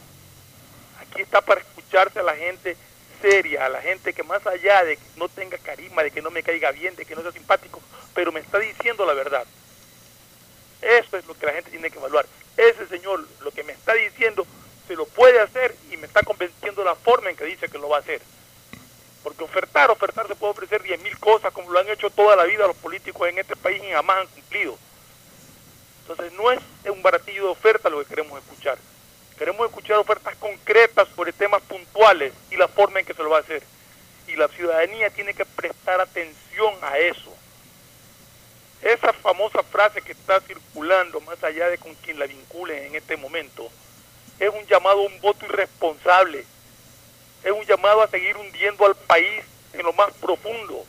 aquí 1.01 1.22
está 1.22 1.41
para 1.41 1.60
escucharse 1.60 2.20
a 2.20 2.24
la 2.24 2.36
gente 2.36 2.78
seria, 3.22 3.66
a 3.66 3.70
la 3.70 3.82
gente 3.82 4.14
que 4.14 4.24
más 4.24 4.45
allá 4.47 4.86
de 4.86 4.95
que 4.95 5.03
no 5.18 5.28
tenga 5.28 5.58
carisma, 5.58 6.03
de 6.03 6.12
que 6.12 6.22
no 6.22 6.32
me 6.32 6.43
caiga 6.43 6.72
bien, 6.72 6.95
de 6.95 7.06
que 7.06 7.16
no 7.16 7.22
sea 7.22 7.34
simpático, 7.34 7.82
pero 8.14 8.32
me 8.32 8.39
está 8.39 8.58
diciendo 8.58 9.06
la 9.06 9.14
verdad. 9.14 9.45
Eso 10.82 11.18
es 11.18 11.26
lo 11.26 11.38
que 11.38 11.47
la 11.47 11.53
gente 11.53 11.72
tiene 11.72 11.89
que 11.89 11.97
evaluar. 11.97 12.26
Ese 12.56 12.88
señor 12.88 13.28
lo 13.41 13.51
que 13.51 13.64
me 13.64 13.74
está 13.74 13.93
diciendo 13.93 14.47
se 14.88 14.95
lo 14.95 15.06
puede 15.06 15.41
hacer 15.41 15.76
y 15.91 15.97
me 15.97 16.08
está 16.08 16.24
convenciendo 16.24 16.84
la 16.84 16.95
forma 16.95 17.30
en 17.30 17.36
que 17.36 17.43
dice 17.43 17.68
que 17.68 17.78
lo 17.78 17.89
va 17.89 17.97
a 17.97 18.01
hacer. 18.01 18.22
Porque 19.26 19.43
ofertar, 19.43 19.89
ofertar 19.89 20.28
se 20.28 20.36
puede 20.36 20.51
ofrecer 20.51 20.84
10 20.84 21.01
mil 21.01 21.17
cosas 21.17 21.51
como 21.51 21.71
lo 21.71 21.80
han 21.80 21.89
hecho 21.89 22.11
toda 22.11 22.36
la 22.36 22.43
vida 22.43 22.67
los 22.67 22.76
políticos 22.76 23.28
en 23.28 23.39
este 23.39 23.55
país 23.55 23.82
y 23.84 23.91
jamás 23.91 24.17
han 24.17 24.28
cumplido. 24.28 24.78
Entonces 26.01 26.32
no 26.34 26.51
es 26.51 26.59
un 26.91 27.01
baratillo 27.01 27.45
de 27.45 27.49
oferta 27.49 27.89
lo 27.89 27.97
que 28.01 28.05
queremos 28.05 28.38
escuchar. 28.38 28.78
Queremos 29.36 29.67
escuchar 29.67 29.97
ofertas 29.97 30.36
concretas 30.36 31.07
sobre 31.15 31.34
temas 31.34 31.63
puntuales 31.63 32.34
y 32.51 32.55
la 32.55 32.67
forma 32.67 32.99
en 32.99 33.05
que 33.07 33.15
se 33.15 33.23
lo 33.23 33.32
va 33.32 33.38
a 33.38 33.39
hacer. 33.39 33.63
Y 34.28 34.36
la 34.36 34.47
ciudadanía 34.47 35.09
tiene 35.09 35.34
que 35.34 35.43
prestar 35.43 35.99
atención 35.99 36.76
a 36.84 36.99
eso. 36.99 37.34
Esa 38.84 39.11
famosa 39.11 39.63
frase 39.63 40.03
que 40.03 40.11
está 40.11 40.39
circulando, 40.41 41.19
más 41.21 41.43
allá 41.43 41.67
de 41.69 41.80
con 41.80 41.95
quien 41.95 42.19
la 42.19 42.28
vinculen 42.28 42.84
en 42.84 42.95
este 42.95 43.17
momento, 43.17 43.71
es 44.39 44.51
un 44.53 44.67
llamado 44.67 44.99
a 44.99 45.07
un 45.07 45.19
voto 45.19 45.47
irresponsable. 45.47 46.45
Es 47.45 47.51
un 47.51 47.63
llamado 47.63 48.01
a 48.01 48.09
seguir 48.09 48.35
hundiendo 48.35 48.85
al 48.85 48.95
país 48.95 49.41
en 49.71 49.83
lo 49.83 49.93
más 49.93 50.11
profundo. 50.15 50.83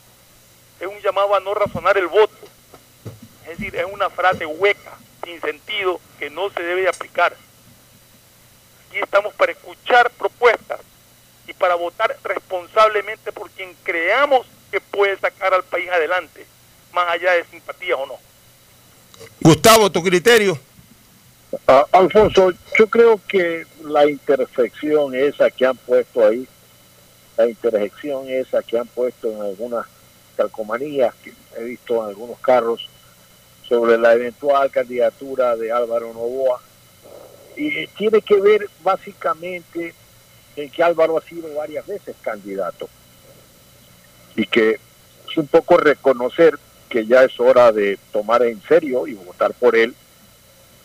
Es 0.81 0.89
un 0.89 1.01
llamado 1.01 1.37
a 1.37 1.41
no 1.41 1.55
razonar 1.55 1.97
el 1.97 2.09
voto. 2.09 2.37
Es 3.43 3.59
decir, 3.59 3.77
es 3.77 3.87
una 3.89 4.11
frase 4.11 4.45
hueca, 4.45 4.99
sin 5.25 5.41
sentido, 5.41 6.01
que 6.19 6.31
no 6.31 6.51
se 6.51 6.61
debe 6.61 6.83
de 6.83 6.89
aplicar 6.89 7.37
estamos 9.03 9.35
para 9.35 9.53
escuchar 9.53 10.11
propuestas 10.11 10.81
y 11.47 11.53
para 11.53 11.75
votar 11.75 12.17
responsablemente 12.25 13.33
por 13.33 13.51
quien 13.51 13.75
creamos 13.83 14.47
que 14.71 14.81
puede 14.81 15.19
sacar 15.19 15.55
al 15.55 15.65
país 15.65 15.89
adelante, 15.91 16.47
más 16.93 17.09
allá 17.09 17.33
de 17.33 17.45
simpatías 17.45 17.99
o 17.99 18.07
no. 18.07 18.19
Gustavo, 19.41 19.91
tu 19.91 20.03
criterio. 20.03 20.59
Ah, 21.67 21.87
Alfonso, 21.93 22.53
yo 22.79 22.87
creo 22.89 23.21
que 23.29 23.65
la 23.85 24.09
intersección 24.09 25.15
esa 25.15 25.51
que 25.51 25.67
han 25.67 25.77
puesto 25.77 26.27
ahí, 26.27 26.47
la 27.37 27.49
intersección 27.49 28.29
esa 28.29 28.63
que 28.63 28.79
han 28.79 28.87
puesto 28.87 29.31
en 29.31 29.41
algunas 29.41 29.87
calcomanías 30.37 31.15
que 31.23 31.33
he 31.57 31.65
visto 31.65 32.03
en 32.03 32.11
algunos 32.11 32.39
carros 32.41 32.89
sobre 33.69 33.99
la 33.99 34.15
eventual 34.15 34.71
candidatura 34.71 35.57
de 35.57 35.73
Álvaro 35.73 36.13
Novoa, 36.13 36.61
y 37.57 37.87
tiene 37.89 38.21
que 38.21 38.41
ver 38.41 38.69
básicamente 38.83 39.95
en 40.57 40.71
que 40.71 40.83
Álvaro 40.83 41.19
ha 41.19 41.23
sido 41.23 41.53
varias 41.55 41.87
veces 41.87 42.15
candidato. 42.21 42.89
Y 44.37 44.47
que 44.47 44.79
es 45.29 45.37
un 45.37 45.47
poco 45.47 45.79
reconocer 45.79 46.59
que 46.89 47.07
ya 47.07 47.25
es 47.25 47.41
hora 47.41 47.73
de 47.73 47.99
tomar 48.13 48.43
en 48.43 48.61
serio 48.63 49.07
y 49.07 49.15
votar 49.15 49.55
por 49.55 49.75
él 49.75 49.95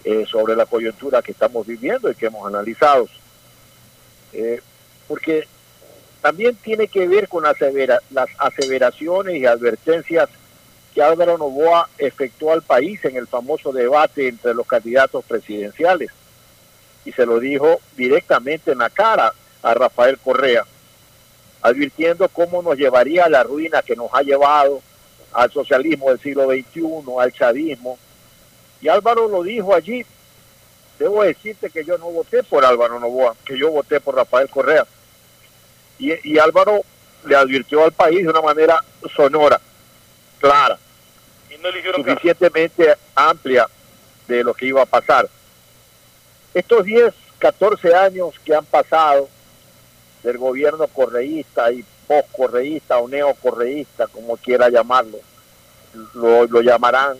eh, 0.04 0.26
sobre 0.30 0.56
la 0.56 0.66
coyuntura 0.66 1.22
que 1.22 1.32
estamos 1.32 1.66
viviendo 1.68 2.10
y 2.10 2.16
que 2.16 2.28
hemos 2.28 2.48
analizado. 2.48 3.08
Eh, 4.34 4.62
porque 5.08 5.48
también 6.22 6.56
tiene 6.56 6.88
que 6.88 7.08
ver 7.08 7.28
con 7.28 7.44
las 7.44 7.56
aseveraciones 8.38 9.36
y 9.36 9.46
advertencias 9.46 10.30
que 10.94 11.02
Álvaro 11.02 11.38
Novoa 11.38 11.90
efectuó 11.98 12.54
al 12.54 12.62
país 12.62 13.04
en 13.06 13.16
el 13.16 13.28
famoso 13.28 13.72
debate 13.72 14.28
entre 14.28 14.54
los 14.54 14.68
candidatos 14.68 15.24
presidenciales 15.26 16.12
y 17.06 17.12
se 17.12 17.26
lo 17.26 17.40
dijo 17.40 17.82
directamente 17.96 18.72
en 18.72 18.80
la 18.80 18.90
cara 18.90 19.34
a 19.64 19.74
Rafael 19.74 20.18
Correa, 20.18 20.66
advirtiendo 21.62 22.28
cómo 22.30 22.62
nos 22.62 22.78
llevaría 22.78 23.26
a 23.26 23.30
la 23.30 23.44
ruina 23.44 23.82
que 23.82 23.96
nos 23.96 24.10
ha 24.14 24.22
llevado 24.22 24.82
al 25.34 25.52
socialismo 25.52 26.10
del 26.10 26.20
siglo 26.20 26.46
XXI, 26.48 26.84
al 27.20 27.32
chavismo. 27.32 27.98
Y 28.82 28.90
Álvaro 28.90 29.28
lo 29.28 29.44
dijo 29.44 29.74
allí. 29.74 30.06
Debo 30.98 31.24
decirte 31.24 31.70
que 31.70 31.84
yo 31.84 31.98
no 31.98 32.06
voté 32.12 32.44
por 32.44 32.66
Álvaro 32.66 33.00
Novoa, 33.00 33.36
que 33.46 33.58
yo 33.58 33.72
voté 33.72 34.00
por 34.00 34.16
Rafael 34.16 34.50
Correa. 34.50 34.86
Y, 35.98 36.40
Álvaro 36.40 36.82
le 37.26 37.36
advirtió 37.36 37.84
al 37.84 37.92
país 37.92 38.24
de 38.24 38.30
una 38.30 38.42
manera 38.42 38.84
sonora, 39.16 39.62
clara, 40.40 40.80
suficientemente 41.96 42.96
amplia 43.14 43.68
de 44.28 44.44
lo 44.44 44.56
que 44.56 44.66
iba 44.66 44.82
a 44.82 44.88
pasar. 44.88 45.30
Estos 46.56 46.86
10, 46.86 47.14
14 47.38 47.94
años 47.94 48.34
que 48.44 48.56
han 48.56 48.66
pasado 48.66 49.30
del 50.24 50.40
gobierno 50.40 50.88
correísta 50.88 51.72
y 51.72 51.86
post-correísta 52.08 52.98
o 52.98 53.08
neocorreísta, 53.08 54.08
como 54.08 54.38
quiera 54.38 54.70
llamarlo, 54.70 55.20
lo, 56.16 56.48
lo 56.48 56.62
llamarán 56.62 57.18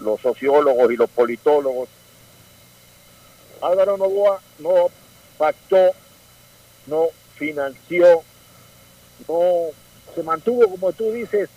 los 0.00 0.20
sociólogos 0.20 0.92
y 0.92 0.96
los 0.96 1.10
politólogos. 1.10 1.88
Álvaro 3.62 3.96
Novoa 3.96 4.40
no 4.58 4.90
pactó, 5.38 5.92
no 6.86 7.06
financió, 7.36 8.22
no 9.28 9.42
se 10.14 10.22
mantuvo, 10.22 10.68
como 10.68 10.92
tú 10.92 11.10
dices, 11.12 11.48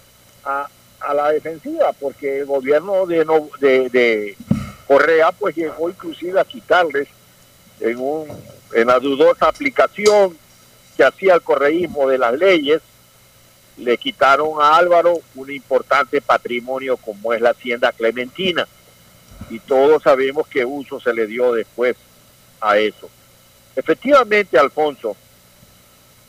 a, 0.43 0.67
a 0.99 1.13
la 1.13 1.31
defensiva, 1.31 1.93
porque 1.93 2.39
el 2.39 2.45
gobierno 2.45 3.05
de, 3.05 3.25
de, 3.59 3.89
de 3.89 4.37
Correa 4.87 5.31
pues 5.31 5.55
llegó 5.55 5.89
inclusive 5.89 6.39
a 6.39 6.45
quitarles 6.45 7.07
en, 7.79 7.97
un, 7.97 8.27
en 8.73 8.87
la 8.87 8.99
dudosa 8.99 9.47
aplicación 9.47 10.37
que 10.97 11.03
hacía 11.03 11.35
el 11.35 11.41
correísmo 11.41 12.09
de 12.09 12.17
las 12.17 12.33
leyes, 12.33 12.81
le 13.79 13.97
quitaron 13.97 14.61
a 14.61 14.75
Álvaro 14.75 15.19
un 15.35 15.51
importante 15.51 16.21
patrimonio 16.21 16.97
como 16.97 17.33
es 17.33 17.41
la 17.41 17.51
hacienda 17.51 17.91
clementina. 17.91 18.67
Y 19.49 19.59
todos 19.59 20.03
sabemos 20.03 20.47
qué 20.47 20.65
uso 20.65 20.99
se 20.99 21.13
le 21.13 21.25
dio 21.25 21.53
después 21.53 21.95
a 22.61 22.77
eso. 22.77 23.09
Efectivamente, 23.75 24.57
Alfonso, 24.57 25.15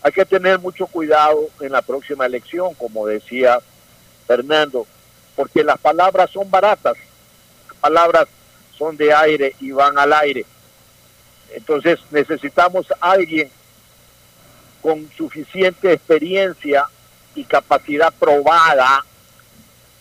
hay 0.03 0.13
que 0.13 0.25
tener 0.25 0.59
mucho 0.59 0.87
cuidado 0.87 1.49
en 1.61 1.73
la 1.73 1.83
próxima 1.83 2.25
elección, 2.25 2.75
como 2.75 3.07
decía 3.07 3.59
Fernando, 4.27 4.87
porque 5.35 5.65
las 5.65 5.79
palabras 5.79 6.31
son 6.31 6.51
baratas, 6.51 6.97
las 7.69 7.77
palabras 7.79 8.29
son 8.79 8.97
de 8.97 9.13
aire 9.13 9.55
y 9.61 9.73
van 9.73 9.99
al 9.99 10.13
aire. 10.13 10.47
Entonces 11.51 11.99
necesitamos 12.11 12.87
a 13.01 13.11
alguien 13.11 13.51
con 14.81 15.11
suficiente 15.17 15.93
experiencia 15.93 16.87
capacidad 17.45 18.13
probada, 18.13 19.05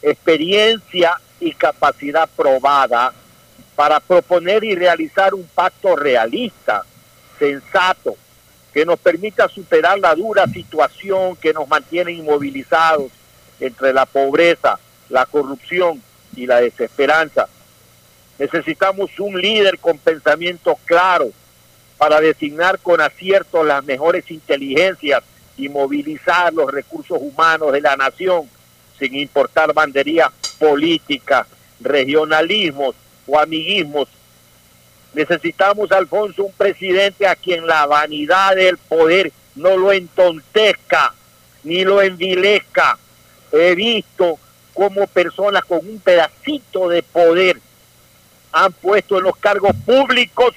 experiencia 0.02 1.20
y 1.40 1.54
capacidad 1.54 2.30
probada 2.36 3.14
para 3.76 4.00
proponer 4.00 4.64
y 4.64 4.76
realizar 4.76 5.34
un 5.34 5.48
pacto 5.48 5.96
realista, 5.96 6.84
sensato, 7.38 8.16
que 8.74 8.86
nos 8.86 9.00
permita 9.00 9.48
superar 9.48 9.98
la 10.00 10.14
dura 10.16 10.46
situación 10.48 11.36
que 11.38 11.54
nos 11.54 11.68
mantiene 11.68 12.12
inmovilizados 12.12 13.12
entre 13.60 13.94
la 13.94 14.06
pobreza, 14.06 14.80
la 15.10 15.26
corrupción 15.26 16.02
y 16.36 16.46
la 16.46 16.62
desesperanza. 16.62 17.48
Necesitamos 18.38 19.18
un 19.20 19.42
líder 19.42 19.80
con 19.80 19.98
pensamiento 19.98 20.78
claro 20.86 21.30
para 21.98 22.22
designar 22.22 22.80
con 22.80 23.02
acierto 23.02 23.64
las 23.64 23.84
mejores 23.84 24.30
inteligencias 24.32 25.24
y 25.60 25.70
movilizar 25.70 26.54
los 26.54 26.72
recursos 26.72 27.20
humanos 27.22 27.72
de 27.74 27.82
la 27.82 27.96
nación 27.96 28.50
sin 28.98 29.16
importar 29.16 29.74
banderías 29.74 30.30
políticas, 30.58 31.48
regionalismos 31.80 32.96
o 33.28 33.40
amiguismos. 33.40 34.08
Necesitamos, 35.14 35.92
Alfonso, 35.92 36.46
un 36.46 36.54
presidente 36.54 37.28
a 37.28 37.36
quien 37.36 37.66
la 37.68 37.86
vanidad 37.86 38.56
del 38.56 38.78
poder 38.78 39.32
no 39.56 39.78
lo 39.78 39.92
entontezca 39.92 41.14
ni 41.64 41.84
lo 41.84 42.02
envilezca. 42.02 42.98
He 43.52 43.76
visto 43.76 44.40
como 44.74 45.08
personas 45.08 45.64
con 45.66 45.80
un 45.80 46.00
pedacito 46.00 46.90
de 46.90 47.04
poder 47.04 47.60
han 48.52 48.74
puesto 48.74 49.18
en 49.18 49.26
los 49.26 49.38
cargos 49.38 49.76
públicos, 49.86 50.56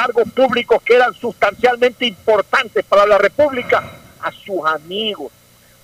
cargos 0.00 0.30
públicos 0.32 0.82
que 0.82 0.94
eran 0.94 1.12
sustancialmente 1.12 2.06
importantes 2.06 2.82
para 2.86 3.04
la 3.04 3.18
República, 3.18 3.82
a 4.22 4.32
sus 4.32 4.64
amigos, 4.64 5.30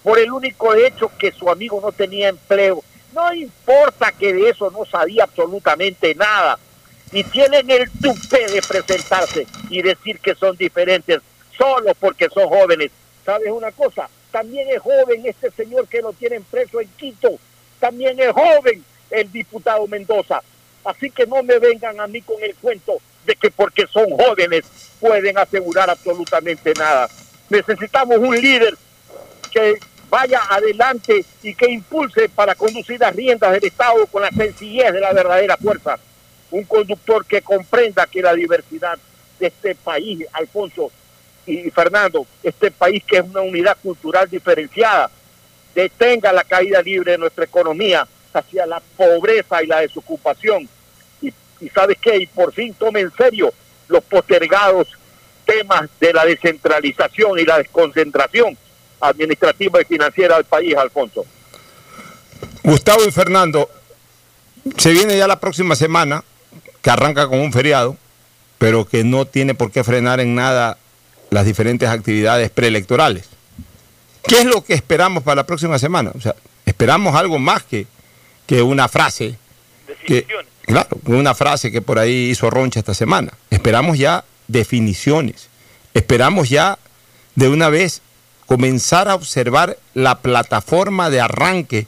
por 0.02 0.18
el 0.18 0.32
único 0.32 0.74
hecho 0.74 1.10
que 1.18 1.32
su 1.32 1.50
amigo 1.50 1.80
no 1.82 1.92
tenía 1.92 2.30
empleo. 2.30 2.82
No 3.12 3.34
importa 3.34 4.12
que 4.12 4.32
de 4.32 4.48
eso 4.48 4.70
no 4.70 4.86
sabía 4.86 5.24
absolutamente 5.24 6.14
nada. 6.14 6.58
Y 7.12 7.24
tienen 7.24 7.70
el 7.70 7.90
tupé 7.90 8.46
de 8.46 8.62
presentarse 8.62 9.46
y 9.68 9.82
decir 9.82 10.18
que 10.20 10.34
son 10.34 10.56
diferentes 10.56 11.20
solo 11.56 11.92
porque 12.00 12.28
son 12.30 12.48
jóvenes. 12.48 12.90
¿Sabes 13.24 13.50
una 13.50 13.70
cosa? 13.70 14.08
También 14.30 14.66
es 14.70 14.80
joven 14.80 15.26
este 15.26 15.50
señor 15.50 15.88
que 15.88 16.00
lo 16.00 16.14
tienen 16.14 16.42
preso 16.44 16.80
en 16.80 16.88
Quito. 16.96 17.38
También 17.78 18.18
es 18.18 18.32
joven 18.32 18.82
el 19.10 19.30
diputado 19.30 19.86
Mendoza. 19.86 20.42
Así 20.84 21.10
que 21.10 21.26
no 21.26 21.42
me 21.42 21.58
vengan 21.58 22.00
a 22.00 22.06
mí 22.06 22.22
con 22.22 22.42
el 22.42 22.54
cuento 22.54 22.98
de 23.26 23.34
que 23.36 23.50
porque 23.50 23.86
son 23.88 24.08
jóvenes 24.10 24.64
pueden 25.00 25.36
asegurar 25.36 25.90
absolutamente 25.90 26.72
nada. 26.78 27.08
Necesitamos 27.50 28.18
un 28.18 28.40
líder 28.40 28.74
que 29.52 29.78
vaya 30.08 30.40
adelante 30.48 31.24
y 31.42 31.54
que 31.54 31.70
impulse 31.70 32.28
para 32.28 32.54
conducir 32.54 33.00
las 33.00 33.14
riendas 33.14 33.52
del 33.52 33.64
Estado 33.64 34.06
con 34.06 34.22
la 34.22 34.30
sencillez 34.30 34.92
de 34.92 35.00
la 35.00 35.12
verdadera 35.12 35.56
fuerza. 35.56 35.98
Un 36.50 36.64
conductor 36.64 37.26
que 37.26 37.42
comprenda 37.42 38.06
que 38.06 38.22
la 38.22 38.34
diversidad 38.34 38.98
de 39.38 39.48
este 39.48 39.74
país, 39.74 40.24
Alfonso 40.32 40.90
y 41.44 41.70
Fernando, 41.70 42.26
este 42.42 42.70
país 42.70 43.02
que 43.04 43.18
es 43.18 43.24
una 43.24 43.40
unidad 43.40 43.76
cultural 43.82 44.28
diferenciada, 44.30 45.10
detenga 45.74 46.32
la 46.32 46.44
caída 46.44 46.80
libre 46.80 47.12
de 47.12 47.18
nuestra 47.18 47.44
economía 47.44 48.06
hacia 48.32 48.66
la 48.66 48.80
pobreza 48.96 49.62
y 49.62 49.66
la 49.66 49.80
desocupación. 49.80 50.68
Y, 51.60 51.68
sabes 51.70 51.98
qué, 52.00 52.16
y 52.16 52.26
por 52.26 52.52
fin 52.52 52.74
tome 52.74 53.00
en 53.00 53.12
serio 53.12 53.52
los 53.88 54.02
postergados 54.04 54.88
temas 55.44 55.88
de 56.00 56.12
la 56.12 56.24
descentralización 56.24 57.38
y 57.38 57.44
la 57.44 57.58
desconcentración 57.58 58.56
administrativa 59.00 59.80
y 59.80 59.84
financiera 59.84 60.36
del 60.36 60.44
país, 60.44 60.74
Alfonso. 60.76 61.24
Gustavo 62.62 63.04
y 63.06 63.12
Fernando, 63.12 63.70
se 64.76 64.90
viene 64.90 65.16
ya 65.16 65.28
la 65.28 65.38
próxima 65.38 65.76
semana, 65.76 66.24
que 66.82 66.90
arranca 66.90 67.28
con 67.28 67.38
un 67.40 67.52
feriado, 67.52 67.96
pero 68.58 68.84
que 68.84 69.04
no 69.04 69.24
tiene 69.24 69.54
por 69.54 69.70
qué 69.70 69.84
frenar 69.84 70.20
en 70.20 70.34
nada 70.34 70.78
las 71.30 71.44
diferentes 71.44 71.88
actividades 71.88 72.50
preelectorales. 72.50 73.28
¿Qué 74.26 74.38
es 74.38 74.44
lo 74.44 74.64
que 74.64 74.74
esperamos 74.74 75.22
para 75.22 75.36
la 75.36 75.46
próxima 75.46 75.78
semana? 75.78 76.10
O 76.14 76.20
sea, 76.20 76.34
esperamos 76.64 77.14
algo 77.14 77.38
más 77.38 77.62
que, 77.62 77.86
que 78.46 78.62
una 78.62 78.88
frase. 78.88 79.38
Que, 80.06 80.26
claro, 80.62 80.98
una 81.04 81.34
frase 81.34 81.70
que 81.70 81.82
por 81.82 81.98
ahí 81.98 82.30
hizo 82.30 82.50
Roncha 82.50 82.80
esta 82.80 82.94
semana. 82.94 83.32
Esperamos 83.50 83.98
ya 83.98 84.24
definiciones. 84.48 85.48
Esperamos 85.94 86.48
ya 86.48 86.78
de 87.34 87.48
una 87.48 87.68
vez 87.68 88.02
comenzar 88.46 89.08
a 89.08 89.14
observar 89.14 89.78
la 89.94 90.18
plataforma 90.20 91.10
de 91.10 91.20
arranque 91.20 91.86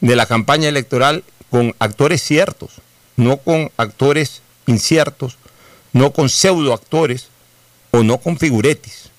de 0.00 0.16
la 0.16 0.26
campaña 0.26 0.68
electoral 0.68 1.24
con 1.50 1.74
actores 1.78 2.22
ciertos, 2.22 2.80
no 3.16 3.38
con 3.38 3.70
actores 3.76 4.42
inciertos, 4.66 5.36
no 5.92 6.12
con 6.12 6.28
pseudoactores 6.28 7.28
o 7.90 8.02
no 8.02 8.18
con 8.18 8.38
figuretis 8.38 9.10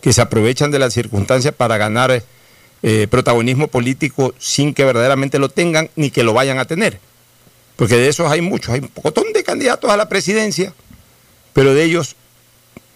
que 0.00 0.12
se 0.12 0.20
aprovechan 0.20 0.70
de 0.70 0.78
las 0.78 0.92
circunstancias 0.92 1.54
para 1.54 1.76
ganar 1.78 2.22
eh, 2.82 3.06
protagonismo 3.08 3.68
político 3.68 4.34
sin 4.38 4.74
que 4.74 4.84
verdaderamente 4.84 5.38
lo 5.38 5.48
tengan 5.48 5.90
ni 5.96 6.10
que 6.10 6.24
lo 6.24 6.32
vayan 6.32 6.58
a 6.58 6.64
tener. 6.64 6.98
Porque 7.82 7.96
de 7.96 8.06
esos 8.06 8.30
hay 8.30 8.40
muchos, 8.40 8.72
hay 8.72 8.78
un 8.78 8.92
montón 9.02 9.32
de 9.32 9.42
candidatos 9.42 9.90
a 9.90 9.96
la 9.96 10.08
presidencia, 10.08 10.72
pero 11.52 11.74
de 11.74 11.82
ellos 11.82 12.14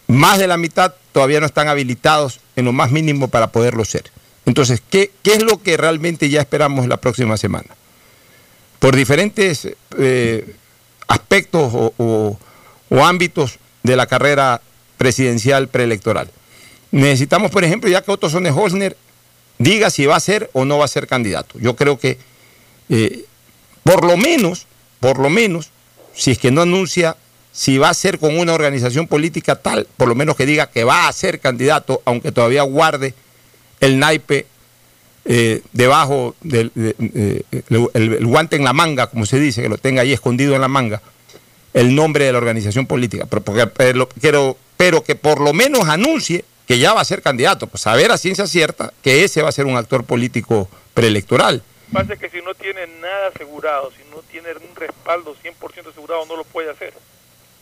más 0.06 0.38
de 0.38 0.46
la 0.46 0.56
mitad 0.56 0.94
todavía 1.10 1.40
no 1.40 1.46
están 1.46 1.66
habilitados 1.66 2.38
en 2.54 2.66
lo 2.66 2.72
más 2.72 2.92
mínimo 2.92 3.26
para 3.26 3.50
poderlo 3.50 3.84
ser. 3.84 4.12
Entonces, 4.44 4.80
¿qué, 4.88 5.10
qué 5.24 5.34
es 5.34 5.42
lo 5.42 5.60
que 5.60 5.76
realmente 5.76 6.28
ya 6.28 6.40
esperamos 6.40 6.86
la 6.86 6.98
próxima 6.98 7.36
semana? 7.36 7.66
Por 8.78 8.94
diferentes 8.94 9.70
eh, 9.98 10.54
aspectos 11.08 11.72
o, 11.98 12.38
ámbitos 13.02 13.58
de 13.82 13.96
la 13.96 14.06
carrera 14.06 14.62
presidencial 14.98 15.66
preelectoral. 15.66 16.30
Necesitamos, 16.92 17.50
por 17.50 17.64
ejemplo, 17.64 17.90
ya 17.90 18.02
que 18.02 18.12
Otto 18.12 18.30
Sonne 18.30 18.52
Holzner 18.52 18.96
diga 19.58 19.90
si 19.90 20.06
va 20.06 20.14
a 20.14 20.20
ser 20.20 20.48
o 20.52 20.64
no 20.64 20.78
va 20.78 20.84
a 20.84 20.88
ser 20.88 21.08
candidato. 21.08 21.58
Yo 21.58 21.74
creo 21.74 21.98
que, 21.98 22.18
eh, 22.88 23.24
por 23.82 24.04
lo 24.04 24.16
menos, 24.16 24.68
por 25.00 25.18
lo 25.18 25.30
menos, 25.30 25.70
si 26.14 26.32
es 26.32 26.38
que 26.38 26.50
no 26.50 26.62
anuncia 26.62 27.16
si 27.52 27.78
va 27.78 27.88
a 27.88 27.94
ser 27.94 28.18
con 28.18 28.38
una 28.38 28.52
organización 28.52 29.06
política 29.06 29.56
tal, 29.56 29.88
por 29.96 30.08
lo 30.08 30.14
menos 30.14 30.36
que 30.36 30.44
diga 30.44 30.66
que 30.66 30.84
va 30.84 31.08
a 31.08 31.12
ser 31.12 31.40
candidato, 31.40 32.02
aunque 32.04 32.30
todavía 32.30 32.62
guarde 32.62 33.14
el 33.80 33.98
naipe 33.98 34.46
eh, 35.24 35.62
debajo 35.72 36.36
del 36.42 36.70
el, 36.74 38.26
guante 38.26 38.56
en 38.56 38.64
la 38.64 38.74
manga, 38.74 39.06
como 39.06 39.24
se 39.24 39.40
dice, 39.40 39.62
que 39.62 39.70
lo 39.70 39.78
tenga 39.78 40.02
ahí 40.02 40.12
escondido 40.12 40.54
en 40.54 40.60
la 40.60 40.68
manga, 40.68 41.00
el 41.72 41.94
nombre 41.94 42.26
de 42.26 42.32
la 42.32 42.38
organización 42.38 42.86
política. 42.86 43.26
Pero, 43.26 44.08
pero, 44.20 44.58
pero 44.76 45.02
que 45.02 45.14
por 45.14 45.40
lo 45.40 45.54
menos 45.54 45.88
anuncie 45.88 46.44
que 46.66 46.78
ya 46.78 46.92
va 46.92 47.00
a 47.00 47.04
ser 47.04 47.22
candidato, 47.22 47.68
pues 47.68 47.82
saber 47.82 48.12
a 48.12 48.18
ciencia 48.18 48.46
cierta 48.46 48.92
que 49.02 49.24
ese 49.24 49.40
va 49.40 49.48
a 49.48 49.52
ser 49.52 49.66
un 49.66 49.76
actor 49.76 50.04
político 50.04 50.68
preelectoral. 50.94 51.62
Pasa 51.92 52.16
que 52.16 52.28
si 52.30 52.40
no 52.42 52.54
tiene 52.54 52.86
nada 53.00 53.28
asegurado, 53.28 53.90
si 53.92 54.02
no 54.10 54.22
tiene 54.22 54.48
un 54.52 54.74
respaldo 54.74 55.36
100% 55.42 55.90
asegurado, 55.90 56.26
no 56.26 56.36
lo 56.36 56.44
puede 56.44 56.70
hacer. 56.70 56.92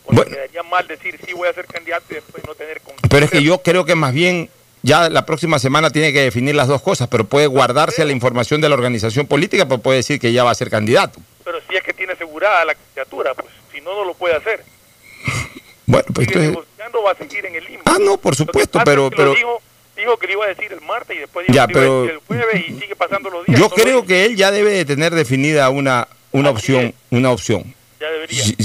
Porque 0.04 0.30
quedaría 0.30 0.62
mal 0.62 0.86
decir 0.86 1.18
sí 1.24 1.32
voy 1.32 1.48
a 1.48 1.52
ser 1.52 1.66
candidato 1.66 2.06
y 2.10 2.14
después 2.14 2.44
no 2.46 2.54
tener 2.54 2.80
con 2.80 2.94
Pero 3.08 3.24
es 3.24 3.30
que 3.30 3.42
yo 3.42 3.62
creo 3.62 3.84
que 3.84 3.94
más 3.94 4.12
bien 4.12 4.50
ya 4.82 5.08
la 5.08 5.24
próxima 5.24 5.58
semana 5.58 5.90
tiene 5.90 6.12
que 6.12 6.20
definir 6.20 6.54
las 6.54 6.68
dos 6.68 6.82
cosas, 6.82 7.08
pero 7.08 7.24
puede 7.24 7.46
guardarse 7.46 8.04
la 8.04 8.12
información 8.12 8.60
de 8.60 8.68
la 8.68 8.74
organización 8.74 9.26
política, 9.26 9.66
pero 9.66 9.80
puede 9.80 9.98
decir 9.98 10.20
que 10.20 10.32
ya 10.32 10.44
va 10.44 10.50
a 10.50 10.54
ser 10.54 10.68
candidato. 10.68 11.20
Pero 11.42 11.58
si 11.68 11.76
es 11.76 11.82
que 11.82 11.94
tiene 11.94 12.12
asegurada 12.12 12.64
la 12.66 12.74
candidatura, 12.74 13.34
pues 13.34 13.48
si 13.72 13.80
no, 13.80 13.94
no 13.94 14.04
lo 14.04 14.14
puede 14.14 14.36
hacer. 14.36 14.64
Bueno, 15.86 16.06
pues 16.14 16.28
entonces... 16.28 16.50
negociando 16.50 17.02
va 17.02 17.10
a 17.10 17.14
seguir 17.14 17.44
en 17.44 17.56
el 17.56 17.64
limbo. 17.64 17.82
Ah, 17.84 17.98
no, 18.00 18.16
por 18.16 18.34
supuesto, 18.34 18.80
pero... 18.86 19.10
pero... 19.10 19.34
Dijo, 19.34 19.60
dijo, 19.97 20.16
que 20.18 20.26
le 20.26 20.32
iba 20.34 20.45
a 20.45 20.49
decir 20.49 20.72
el 20.72 20.80
martes 20.80 21.16
y 21.16 21.20
después 21.20 21.47
dijo 21.47 21.55
ya, 21.55 21.66
que 21.66 21.74
pero... 21.74 21.86
iba 21.86 21.95
a 21.95 22.01
decir 22.03 22.14
el 22.14 22.26
jueves 22.26 22.68
y 22.68 22.80
sigue 22.80 22.97
pasando 22.97 23.30
los 23.30 23.47
días. 23.47 23.59
Yo 23.59 23.70
creo 23.70 24.05
que 24.05 24.24
él 24.24 24.36
ya 24.36 24.51
debe 24.51 24.70
de 24.70 24.84
tener 24.84 25.14
definida 25.14 25.70
una, 25.70 26.09
una 26.32 26.51
opción, 26.51 26.95
una 27.11 27.30
opción. 27.30 27.74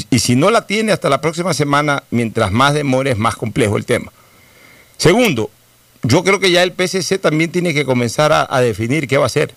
Y, 0.10 0.20
si 0.20 0.36
no 0.36 0.52
la 0.52 0.66
tiene 0.66 0.92
hasta 0.92 1.10
la 1.10 1.22
próxima 1.22 1.54
semana, 1.54 2.04
mientras 2.12 2.52
más 2.52 2.74
demore 2.74 3.12
es 3.12 3.18
más 3.18 3.36
complejo 3.36 3.78
el 3.78 3.86
tema. 3.86 4.12
Segundo, 4.98 5.50
yo 6.04 6.24
creo 6.24 6.40
que 6.40 6.52
ya 6.52 6.64
el 6.64 6.74
PCC 6.74 7.20
también 7.20 7.52
tiene 7.52 7.74
que 7.74 7.86
comenzar 7.86 8.32
a, 8.34 8.62
definir 8.62 9.08
qué 9.08 9.18
va 9.18 9.24
a 9.24 9.28
hacer. 9.28 9.54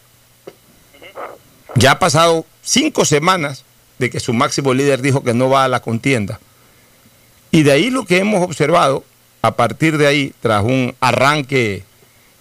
Ya 1.75 1.93
ha 1.93 1.99
pasado 1.99 2.45
cinco 2.63 3.05
semanas 3.05 3.65
de 3.99 4.11
que 4.11 4.21
su 4.21 4.33
máximo 4.33 4.75
líder 4.75 5.01
dijo 5.01 5.25
que 5.25 5.35
no 5.35 5.49
va 5.49 5.65
a 5.65 5.69
la 5.69 5.81
contienda. 5.81 6.39
Y 7.51 7.63
de 7.63 7.73
ahí 7.73 7.91
lo 7.91 8.05
que 8.05 8.19
hemos 8.19 8.43
observado, 8.43 9.05
a 9.43 9.57
partir 9.57 9.99
de 9.99 10.07
ahí, 10.07 10.33
tras 10.41 10.65
un 10.65 10.95
arranque 11.01 11.83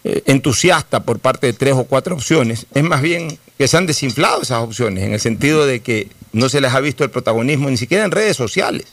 eh, 0.03 0.23
entusiasta 0.27 1.03
por 1.03 1.19
parte 1.19 1.47
de 1.47 1.53
tres 1.53 1.73
o 1.73 1.83
cuatro 1.83 2.15
opciones, 2.15 2.67
es 2.73 2.83
más 2.83 3.01
bien 3.01 3.37
que 3.57 3.67
se 3.67 3.77
han 3.77 3.85
desinflado 3.85 4.41
esas 4.41 4.63
opciones, 4.63 5.03
en 5.03 5.13
el 5.13 5.19
sentido 5.19 5.65
de 5.65 5.81
que 5.81 6.07
no 6.33 6.49
se 6.49 6.61
les 6.61 6.73
ha 6.73 6.79
visto 6.79 7.03
el 7.03 7.09
protagonismo 7.09 7.69
ni 7.69 7.77
siquiera 7.77 8.05
en 8.05 8.11
redes 8.11 8.37
sociales. 8.37 8.87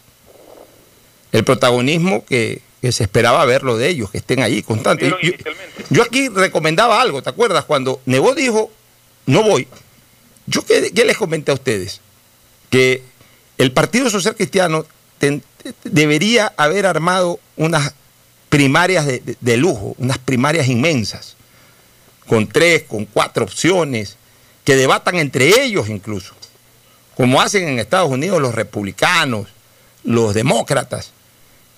El 1.32 1.44
protagonismo 1.44 2.24
que, 2.24 2.62
se 2.82 3.02
esperaba 3.02 3.44
verlo 3.44 3.76
de 3.76 3.88
ellos, 3.88 4.10
que 4.10 4.18
estén 4.18 4.40
ahí 4.40 4.62
constantes. 4.62 5.12
Yo, 5.90 6.02
aquí 6.02 6.28
recomendaba 6.28 7.00
algo, 7.00 7.22
¿te 7.22 7.28
acuerdas? 7.28 7.64
Cuando 7.64 8.00
Nebo 8.06 8.34
dijo, 8.34 8.70
no 9.26 9.42
voy, 9.42 9.66
yo 10.46 10.64
qué, 10.64 10.90
les 10.92 11.16
comenté 11.16 11.50
a 11.50 11.54
ustedes? 11.54 12.00
Que 12.70 13.02
el 13.58 13.72
Partido 13.72 14.08
Social 14.10 14.36
Cristiano 14.36 14.86
debería 15.84 16.52
haber 16.56 16.86
armado 16.86 17.40
unas 17.56 17.94
primarias 18.48 19.06
de 19.06 19.56
lujo, 19.56 19.94
unas 19.98 20.18
primarias 20.18 20.68
inmensas, 20.68 21.36
con 22.26 22.46
tres, 22.46 22.84
con 22.84 23.04
cuatro 23.06 23.44
opciones, 23.44 24.16
que 24.64 24.76
debatan 24.76 25.16
entre 25.16 25.64
ellos 25.64 25.88
incluso, 25.88 26.34
como 27.16 27.40
hacen 27.40 27.66
en 27.66 27.78
Estados 27.78 28.10
Unidos 28.10 28.40
los 28.40 28.54
republicanos, 28.54 29.48
los 30.04 30.34
demócratas, 30.34 31.12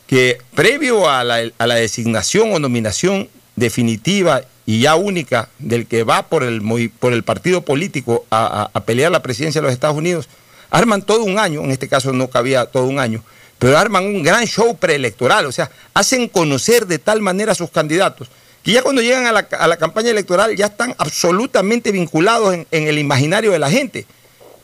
que 0.07 0.39
previo 0.57 1.09
a 1.09 1.22
la, 1.22 1.74
designación 1.76 2.53
o 2.53 2.59
nominación 2.59 3.28
definitiva 3.55 4.43
y 4.66 4.81
ya 4.81 4.97
única 4.97 5.49
del 5.61 5.87
que 5.87 6.03
va 6.03 6.24
por 6.24 6.43
el, 6.43 6.61
por 6.99 7.12
el 7.12 7.22
partido 7.22 7.62
político 7.62 8.26
a, 8.31 8.70
a, 8.72 8.85
pelear 8.85 9.12
la 9.12 9.22
presidencia 9.22 9.61
de 9.61 9.66
los 9.66 9.72
Estados 9.72 9.97
Unidos, 9.97 10.28
arman 10.70 11.03
todo 11.03 11.22
un 11.22 11.39
año, 11.39 11.62
en 11.62 11.70
este 11.70 11.89
caso 11.89 12.12
no 12.12 12.28
cabía 12.28 12.66
todo 12.66 12.87
un 12.87 12.99
año, 12.99 13.22
pero 13.61 13.79
arman 13.79 14.05
un 14.05 14.25
gran 14.25 14.45
show 14.47 14.77
preelectoral, 14.77 15.47
o 15.47 15.53
sea, 15.53 15.71
hacen 15.95 16.27
conocer 16.27 16.87
de 16.89 16.99
tal 16.99 17.21
manera 17.21 17.53
a 17.53 17.55
sus 17.55 17.71
candidatos 17.71 18.29
que 18.63 18.73
ya 18.73 18.83
cuando 18.83 19.01
llegan 19.01 19.27
a 19.27 19.33
la, 19.33 19.77
campaña 19.79 20.11
electoral 20.11 20.55
ya 20.55 20.67
están 20.67 20.95
absolutamente 20.99 21.93
vinculados 21.93 22.55
en, 22.55 22.67
el 22.71 22.99
imaginario 22.99 23.53
de 23.53 23.59
la 23.59 23.71
gente. 23.71 24.07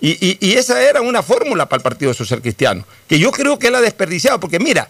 Y, 0.01 0.55
esa 0.55 0.83
era 0.83 1.01
una 1.01 1.23
fórmula 1.23 1.67
para 1.67 1.79
el 1.79 1.83
Partido 1.83 2.13
Social 2.13 2.43
Cristiano, 2.43 2.85
que 3.09 3.19
yo 3.19 3.33
creo 3.33 3.59
que 3.59 3.69
él 3.69 3.75
ha 3.75 3.81
desperdiciado, 3.81 4.39
porque 4.39 4.59
mira, 4.59 4.89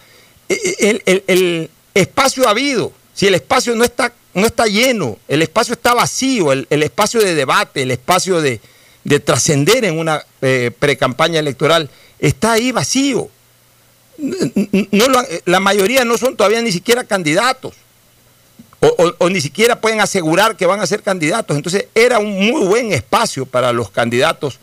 e, 0.49 1.01
e, 1.07 1.23
el, 1.29 1.71
espacio 1.95 2.49
ha 2.49 2.51
habido, 2.51 2.93
si 3.15 3.27
el 3.29 3.35
espacio 3.35 3.75
no 3.75 3.85
está 3.85 4.13
no 4.35 4.47
está 4.47 4.67
lleno, 4.67 5.19
el 5.29 5.41
espacio 5.41 5.73
está 5.73 5.95
vacío, 5.95 6.53
el, 6.53 6.67
espacio 6.69 7.21
de 7.21 7.35
debate, 7.35 7.83
el 7.83 7.91
espacio 7.91 8.43
de, 8.43 8.61
trascender 9.25 9.87
en 9.87 9.99
una 9.99 10.23
eh, 10.43 10.71
precampaña 10.79 11.39
electoral 11.39 11.89
está 12.19 12.53
ahí 12.53 12.71
vacío. 12.73 13.31
No, 14.19 15.07
la 15.45 15.61
mayoría 15.61 16.05
no 16.05 16.17
son 16.19 16.37
todavía 16.37 16.63
ni 16.63 16.73
siquiera 16.73 17.05
candidatos. 17.05 17.75
O, 19.19 19.29
ni 19.31 19.41
siquiera 19.41 19.81
pueden 19.81 20.01
asegurar 20.01 20.57
que 20.57 20.67
van 20.67 20.81
a 20.81 20.87
ser 20.87 21.03
candidatos. 21.03 21.57
Entonces 21.57 21.87
era 21.95 22.19
un 22.19 22.35
muy 22.51 22.67
buen 22.67 22.93
espacio 22.93 23.47
para 23.47 23.73
los 23.73 23.91
candidatos 23.91 24.59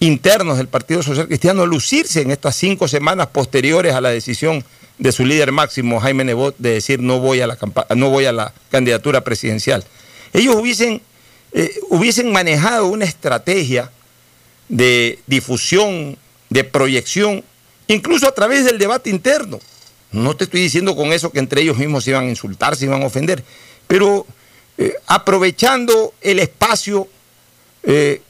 internos 0.00 0.58
del 0.58 0.68
Partido 0.68 1.02
Social 1.02 1.26
Cristiano 1.26 1.66
lucirse 1.66 2.20
en 2.20 2.30
estas 2.30 2.56
cinco 2.56 2.88
semanas 2.88 3.28
posteriores 3.28 3.94
a 3.94 4.00
la 4.00 4.10
decisión 4.10 4.64
de 4.98 5.12
su 5.12 5.24
líder 5.24 5.50
máximo, 5.50 5.98
Jaime 5.98 6.24
Nebot, 6.24 6.54
de 6.58 6.74
decir 6.74 7.00
no 7.00 7.18
voy 7.18 7.40
a 7.40 7.46
la, 7.46 7.58
no 7.96 8.10
voy 8.10 8.26
a 8.26 8.32
la 8.32 8.52
candidatura 8.70 9.22
presidencial. 9.22 9.84
Ellos 10.32 10.54
hubiesen, 10.56 11.00
eh, 11.52 11.74
hubiesen 11.88 12.32
manejado 12.32 12.86
una 12.86 13.04
estrategia 13.04 13.90
de 14.68 15.18
difusión, 15.26 16.16
de 16.50 16.64
proyección, 16.64 17.44
incluso 17.88 18.28
a 18.28 18.32
través 18.32 18.64
del 18.64 18.78
debate 18.78 19.10
interno. 19.10 19.60
No 20.12 20.36
te 20.36 20.44
estoy 20.44 20.60
diciendo 20.60 20.94
con 20.94 21.12
eso 21.12 21.30
que 21.30 21.40
entre 21.40 21.62
ellos 21.62 21.76
mismos 21.76 22.04
se 22.04 22.10
iban 22.10 22.26
a 22.26 22.30
insultar, 22.30 22.76
se 22.76 22.84
iban 22.84 23.02
a 23.02 23.06
ofender, 23.06 23.42
pero 23.86 24.26
eh, 24.78 24.94
aprovechando 25.06 26.14
el 26.20 26.38
espacio 26.38 27.08
eh, 27.82 28.22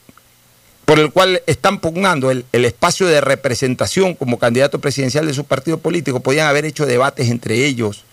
por 0.84 0.98
el 0.98 1.10
cual 1.12 1.42
están 1.46 1.80
pugnando, 1.80 2.30
el, 2.30 2.44
espacio 2.52 3.06
de 3.06 3.20
representación 3.20 4.14
como 4.14 4.38
candidato 4.38 4.80
presidencial 4.80 5.26
de 5.26 5.34
su 5.34 5.44
partido 5.44 5.78
político, 5.78 6.20
podían 6.20 6.46
haber 6.46 6.64
hecho 6.64 6.84
debates 6.84 7.30
entre 7.30 7.64
ellos, 7.64 8.04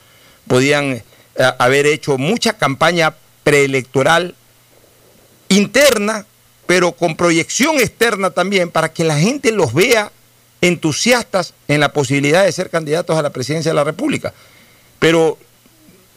podían 0.47 0.93
eh, 0.93 1.03
haber 1.59 1.85
hecho 1.85 2.17
mucha 2.17 2.53
campaña 2.53 3.13
preelectoral 3.43 4.35
interna, 5.49 6.25
pero 6.65 6.93
con 6.93 7.17
proyección 7.17 7.77
externa 7.77 8.31
también, 8.31 8.69
para 8.69 8.93
que 8.93 9.03
la 9.03 9.19
gente 9.19 9.51
los 9.51 9.73
vea 9.73 10.11
entusiastas 10.61 11.53
en 11.67 11.79
la 11.79 11.91
posibilidad 11.91 12.45
de 12.45 12.51
ser 12.51 12.69
candidatos 12.69 13.17
a 13.17 13.21
la 13.21 13.31
presidencia 13.31 13.71
de 13.71 13.75
la 13.75 13.83
República. 13.83 14.33
Pero 14.99 15.37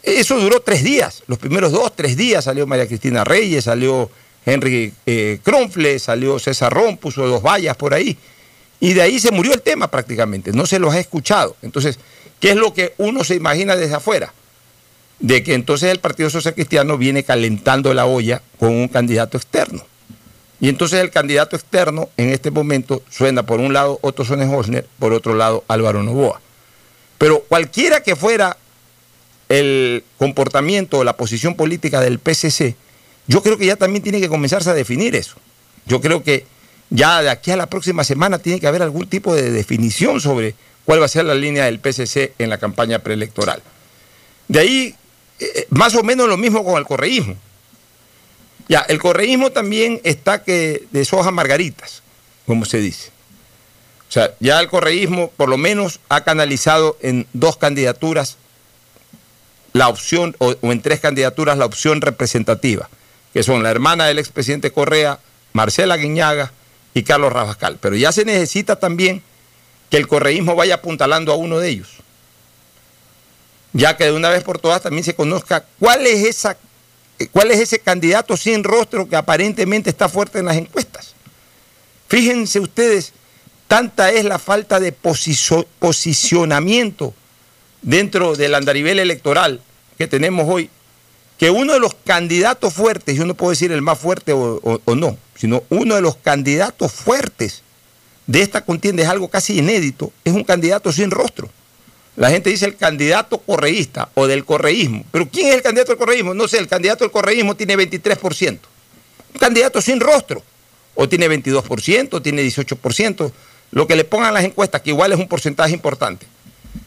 eso 0.03 0.39
duró 0.39 0.59
tres 0.59 0.83
días, 0.83 1.23
los 1.25 1.39
primeros 1.39 1.71
dos, 1.71 1.95
tres 1.95 2.15
días 2.15 2.43
salió 2.43 2.67
María 2.67 2.87
Cristina 2.87 3.23
Reyes, 3.23 3.63
salió 3.63 4.09
Henry 4.45 4.93
eh, 5.07 5.39
Kronfle, 5.43 5.97
salió 5.97 6.37
César 6.37 6.71
Ron, 6.71 6.97
puso 6.97 7.27
dos 7.27 7.41
vallas 7.41 7.75
por 7.75 7.95
ahí, 7.95 8.15
y 8.79 8.93
de 8.93 9.01
ahí 9.01 9.19
se 9.19 9.31
murió 9.31 9.53
el 9.53 9.63
tema 9.63 9.89
prácticamente, 9.89 10.51
no 10.51 10.67
se 10.67 10.77
los 10.77 10.93
ha 10.93 10.99
escuchado. 10.99 11.55
Entonces, 11.63 11.97
¿qué 12.39 12.51
es 12.51 12.55
lo 12.55 12.71
que 12.71 12.93
uno 12.99 13.23
se 13.23 13.33
imagina 13.33 13.75
desde 13.75 13.95
afuera? 13.95 14.31
De 15.19 15.41
que 15.41 15.55
entonces 15.55 15.89
el 15.89 15.99
Partido 15.99 16.29
Social 16.29 16.53
Cristiano 16.53 16.99
viene 16.99 17.23
calentando 17.23 17.91
la 17.95 18.05
olla 18.05 18.43
con 18.59 18.69
un 18.69 18.87
candidato 18.87 19.37
externo. 19.37 19.87
Y 20.59 20.69
entonces 20.69 21.01
el 21.01 21.11
candidato 21.11 21.55
externo 21.55 22.09
en 22.17 22.29
este 22.29 22.51
momento 22.51 23.03
suena 23.09 23.45
por 23.45 23.59
un 23.59 23.73
lado 23.73 23.99
Otto 24.01 24.23
Sonnenhosner, 24.23 24.87
por 24.99 25.13
otro 25.13 25.35
lado 25.35 25.63
Álvaro 25.67 26.01
Novoa. 26.01 26.41
Pero 27.17 27.41
cualquiera 27.41 28.01
que 28.01 28.15
fuera 28.15 28.57
el 29.49 30.03
comportamiento 30.17 30.99
o 30.99 31.03
la 31.03 31.17
posición 31.17 31.55
política 31.55 32.01
del 32.01 32.19
PCC, 32.19 32.75
yo 33.27 33.41
creo 33.41 33.57
que 33.57 33.65
ya 33.65 33.75
también 33.75 34.03
tiene 34.03 34.21
que 34.21 34.29
comenzarse 34.29 34.69
a 34.69 34.73
definir 34.73 35.15
eso. 35.15 35.35
Yo 35.85 36.01
creo 36.01 36.23
que 36.23 36.45
ya 36.89 37.21
de 37.21 37.29
aquí 37.29 37.51
a 37.51 37.57
la 37.57 37.67
próxima 37.67 38.03
semana 38.03 38.39
tiene 38.39 38.59
que 38.59 38.67
haber 38.67 38.81
algún 38.81 39.07
tipo 39.07 39.35
de 39.35 39.51
definición 39.51 40.21
sobre 40.21 40.55
cuál 40.85 41.01
va 41.01 41.05
a 41.05 41.09
ser 41.09 41.25
la 41.25 41.35
línea 41.35 41.65
del 41.65 41.79
PCC 41.79 42.33
en 42.37 42.49
la 42.49 42.57
campaña 42.57 42.99
preelectoral. 42.99 43.61
De 44.47 44.59
ahí, 44.59 44.95
eh, 45.39 45.67
más 45.69 45.95
o 45.95 46.03
menos 46.03 46.29
lo 46.29 46.37
mismo 46.37 46.63
con 46.63 46.77
el 46.77 46.85
correísmo. 46.85 47.35
Ya, 48.67 48.79
el 48.79 48.99
correísmo 48.99 49.51
también 49.51 50.01
está 50.03 50.43
que 50.43 50.85
de 50.91 51.05
soja 51.05 51.31
margaritas, 51.31 52.01
como 52.45 52.65
se 52.65 52.79
dice. 52.79 53.11
O 54.09 54.11
sea, 54.11 54.33
ya 54.39 54.59
el 54.59 54.69
correísmo 54.69 55.31
por 55.35 55.49
lo 55.49 55.57
menos 55.57 55.99
ha 56.09 56.23
canalizado 56.23 56.97
en 57.01 57.27
dos 57.33 57.57
candidaturas 57.57 58.37
la 59.73 59.89
opción, 59.89 60.35
o, 60.39 60.55
en 60.61 60.81
tres 60.81 60.99
candidaturas 60.99 61.57
la 61.57 61.65
opción 61.65 62.01
representativa, 62.01 62.89
que 63.33 63.43
son 63.43 63.61
la 63.61 63.71
hermana 63.71 64.05
del 64.05 64.19
expresidente 64.19 64.71
Correa, 64.71 65.19
Marcela 65.53 65.97
Guiñaga 65.97 66.53
y 66.93 67.03
Carlos 67.03 67.33
Rabascal. 67.33 67.77
Pero 67.81 67.95
ya 67.95 68.11
se 68.11 68.25
necesita 68.25 68.77
también 68.77 69.21
que 69.89 69.97
el 69.97 70.07
correísmo 70.07 70.55
vaya 70.55 70.75
apuntalando 70.75 71.33
a 71.33 71.35
uno 71.35 71.59
de 71.59 71.69
ellos. 71.69 71.89
Ya 73.73 73.97
que 73.97 74.05
de 74.05 74.13
una 74.13 74.29
vez 74.29 74.43
por 74.43 74.59
todas 74.59 74.81
también 74.81 75.03
se 75.03 75.15
conozca 75.15 75.65
cuál 75.77 76.07
es 76.07 76.25
esa 76.25 76.57
¿Cuál 77.31 77.51
es 77.51 77.59
ese 77.59 77.79
candidato 77.79 78.35
sin 78.35 78.63
rostro 78.63 79.07
que 79.07 79.15
aparentemente 79.15 79.89
está 79.89 80.09
fuerte 80.09 80.39
en 80.39 80.45
las 80.45 80.57
encuestas? 80.57 81.13
Fíjense 82.07 82.59
ustedes, 82.59 83.13
tanta 83.67 84.11
es 84.11 84.25
la 84.25 84.37
falta 84.37 84.79
de 84.79 84.91
posicionamiento 84.91 87.13
dentro 87.81 88.35
del 88.35 88.55
andarivel 88.55 88.99
electoral 88.99 89.61
que 89.97 90.07
tenemos 90.07 90.47
hoy, 90.49 90.69
que 91.37 91.49
uno 91.49 91.73
de 91.73 91.79
los 91.79 91.93
candidatos 91.93 92.73
fuertes, 92.73 93.15
yo 93.15 93.25
no 93.25 93.35
puedo 93.35 93.51
decir 93.51 93.71
el 93.71 93.81
más 93.81 93.97
fuerte 93.97 94.33
o, 94.33 94.81
o 94.83 94.95
no, 94.95 95.17
sino 95.35 95.63
uno 95.69 95.95
de 95.95 96.01
los 96.01 96.17
candidatos 96.17 96.91
fuertes 96.91 97.63
de 98.27 98.41
esta 98.41 98.65
contienda 98.65 99.03
es 99.03 99.09
algo 99.09 99.29
casi 99.29 99.57
inédito, 99.57 100.11
es 100.23 100.33
un 100.33 100.43
candidato 100.43 100.91
sin 100.91 101.11
rostro. 101.11 101.49
La 102.15 102.29
gente 102.29 102.49
dice 102.49 102.65
el 102.65 102.77
candidato 102.77 103.39
correísta 103.39 104.09
o 104.13 104.27
del 104.27 104.45
correísmo. 104.45 105.03
Pero 105.11 105.27
¿quién 105.29 105.47
es 105.47 105.55
el 105.55 105.61
candidato 105.61 105.91
del 105.91 105.99
correísmo? 105.99 106.33
No 106.33 106.47
sé, 106.47 106.59
el 106.59 106.67
candidato 106.67 107.03
del 107.03 107.11
correísmo 107.11 107.55
tiene 107.55 107.77
23%. 107.77 108.59
Un 109.33 109.39
candidato 109.39 109.81
sin 109.81 109.99
rostro. 109.99 110.41
O 110.93 111.09
tiene 111.09 111.27
22%, 111.27 112.13
o 112.13 112.21
tiene 112.21 112.41
18%. 112.43 113.31
Lo 113.71 113.85
que 113.85 113.97
le 113.97 114.05
pongan 114.05 114.33
las 114.33 114.45
encuestas, 114.45 114.81
que 114.81 114.91
igual 114.91 115.11
es 115.11 115.19
un 115.19 115.27
porcentaje 115.27 115.73
importante. 115.73 116.25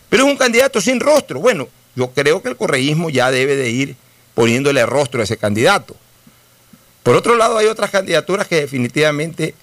Pero 0.09 0.25
es 0.25 0.31
un 0.31 0.39
candidato 0.39 0.81
sin 0.81 0.99
rostro. 0.99 1.41
Bueno, 1.41 1.69
yo 1.95 2.11
creo 2.13 2.43
que 2.43 2.49
el 2.49 2.57
correísmo 2.57 3.11
ya 3.11 3.31
debe 3.31 3.55
de 3.57 3.69
ir 3.69 3.97
poniéndole 4.35 4.87
rostro 4.87 5.21
a 5.21 5.25
ese 5.25 5.37
candidato. 5.37 5.95
Por 7.03 7.17
otro 7.17 7.37
lado, 7.37 7.59
hay 7.59 7.67
otras 7.67 7.91
candidaturas 7.91 8.47
que 8.47 8.57
definitivamente 8.57 9.55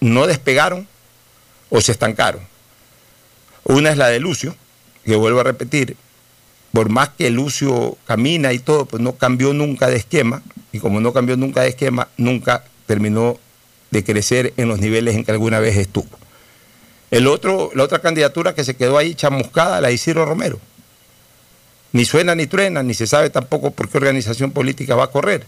no 0.00 0.26
despegaron 0.26 0.88
o 1.70 1.80
se 1.80 1.92
estancaron. 1.92 2.40
Una 3.64 3.90
es 3.90 3.96
la 3.96 4.08
de 4.08 4.18
Lucio, 4.18 4.56
que 5.06 5.16
vuelvo 5.16 5.40
a 5.40 5.44
repetir, 5.44 5.96
por 6.72 6.90
más 6.90 7.10
que 7.10 7.30
Lucio 7.30 7.96
camina 8.06 8.52
y 8.52 8.58
todo, 8.58 8.84
pues 8.84 9.02
no 9.02 9.12
cambió 9.12 9.54
nunca 9.54 9.88
de 9.88 9.96
esquema, 9.96 10.42
y 10.72 10.80
como 10.80 11.00
no 11.00 11.12
cambió 11.12 11.36
nunca 11.36 11.62
de 11.62 11.68
esquema, 11.68 12.08
nunca 12.16 12.64
terminó 12.86 13.38
de 13.90 14.04
crecer 14.04 14.52
en 14.56 14.68
los 14.68 14.80
niveles 14.80 15.14
en 15.14 15.24
que 15.24 15.30
alguna 15.30 15.60
vez 15.60 15.76
estuvo. 15.76 16.08
El 17.10 17.28
otro, 17.28 17.70
la 17.74 17.84
otra 17.84 18.00
candidatura 18.00 18.54
que 18.54 18.64
se 18.64 18.74
quedó 18.74 18.98
ahí 18.98 19.14
chamuscada, 19.14 19.80
la 19.80 19.88
de 19.88 19.94
Isidro 19.94 20.26
Romero. 20.26 20.58
Ni 21.92 22.04
suena 22.04 22.34
ni 22.34 22.46
truena, 22.46 22.82
ni 22.82 22.92
se 22.92 23.06
sabe 23.06 23.30
tampoco 23.30 23.70
por 23.70 23.88
qué 23.88 23.96
organización 23.98 24.50
política 24.50 24.96
va 24.96 25.04
a 25.04 25.10
correr. 25.10 25.46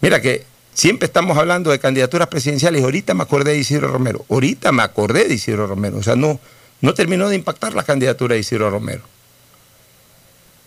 Mira 0.00 0.20
que 0.22 0.44
siempre 0.72 1.06
estamos 1.06 1.36
hablando 1.36 1.70
de 1.70 1.78
candidaturas 1.78 2.28
presidenciales, 2.28 2.82
ahorita 2.82 3.12
me 3.12 3.22
acordé 3.22 3.52
de 3.52 3.58
Isidro 3.58 3.88
Romero, 3.88 4.24
ahorita 4.30 4.72
me 4.72 4.82
acordé 4.82 5.28
de 5.28 5.34
Isidro 5.34 5.66
Romero, 5.66 5.98
o 5.98 6.02
sea, 6.02 6.16
no, 6.16 6.40
no 6.80 6.94
terminó 6.94 7.28
de 7.28 7.36
impactar 7.36 7.74
la 7.74 7.82
candidatura 7.82 8.34
de 8.34 8.40
Isidro 8.40 8.70
Romero. 8.70 9.02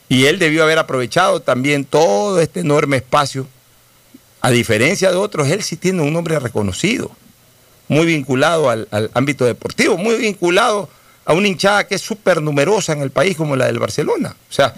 Y 0.09 0.25
él 0.25 0.37
debió 0.37 0.63
haber 0.63 0.77
aprovechado 0.77 1.39
también 1.39 1.85
todo 1.85 2.39
este 2.39 2.59
enorme 2.59 2.97
espacio. 2.97 3.47
A 4.41 4.51
diferencia 4.51 5.09
de 5.09 5.17
otros, 5.17 5.49
él 5.49 5.63
sí 5.63 5.77
tiene 5.77 6.01
un 6.01 6.13
nombre 6.13 6.37
reconocido, 6.37 7.11
muy 7.87 8.05
vinculado 8.05 8.69
al, 8.69 8.87
ámbito 9.13 9.45
deportivo, 9.45 9.97
muy 9.97 10.15
vinculado 10.17 10.89
a 11.25 11.33
una 11.33 11.47
hinchada 11.47 11.87
que 11.87 11.95
es 11.95 12.01
súper 12.01 12.41
numerosa 12.41 12.91
en 12.91 13.01
el 13.01 13.09
país 13.09 13.37
como 13.37 13.55
la 13.55 13.65
del 13.65 13.79
Barcelona. 13.79 14.35
O 14.49 14.53
sea, 14.53 14.75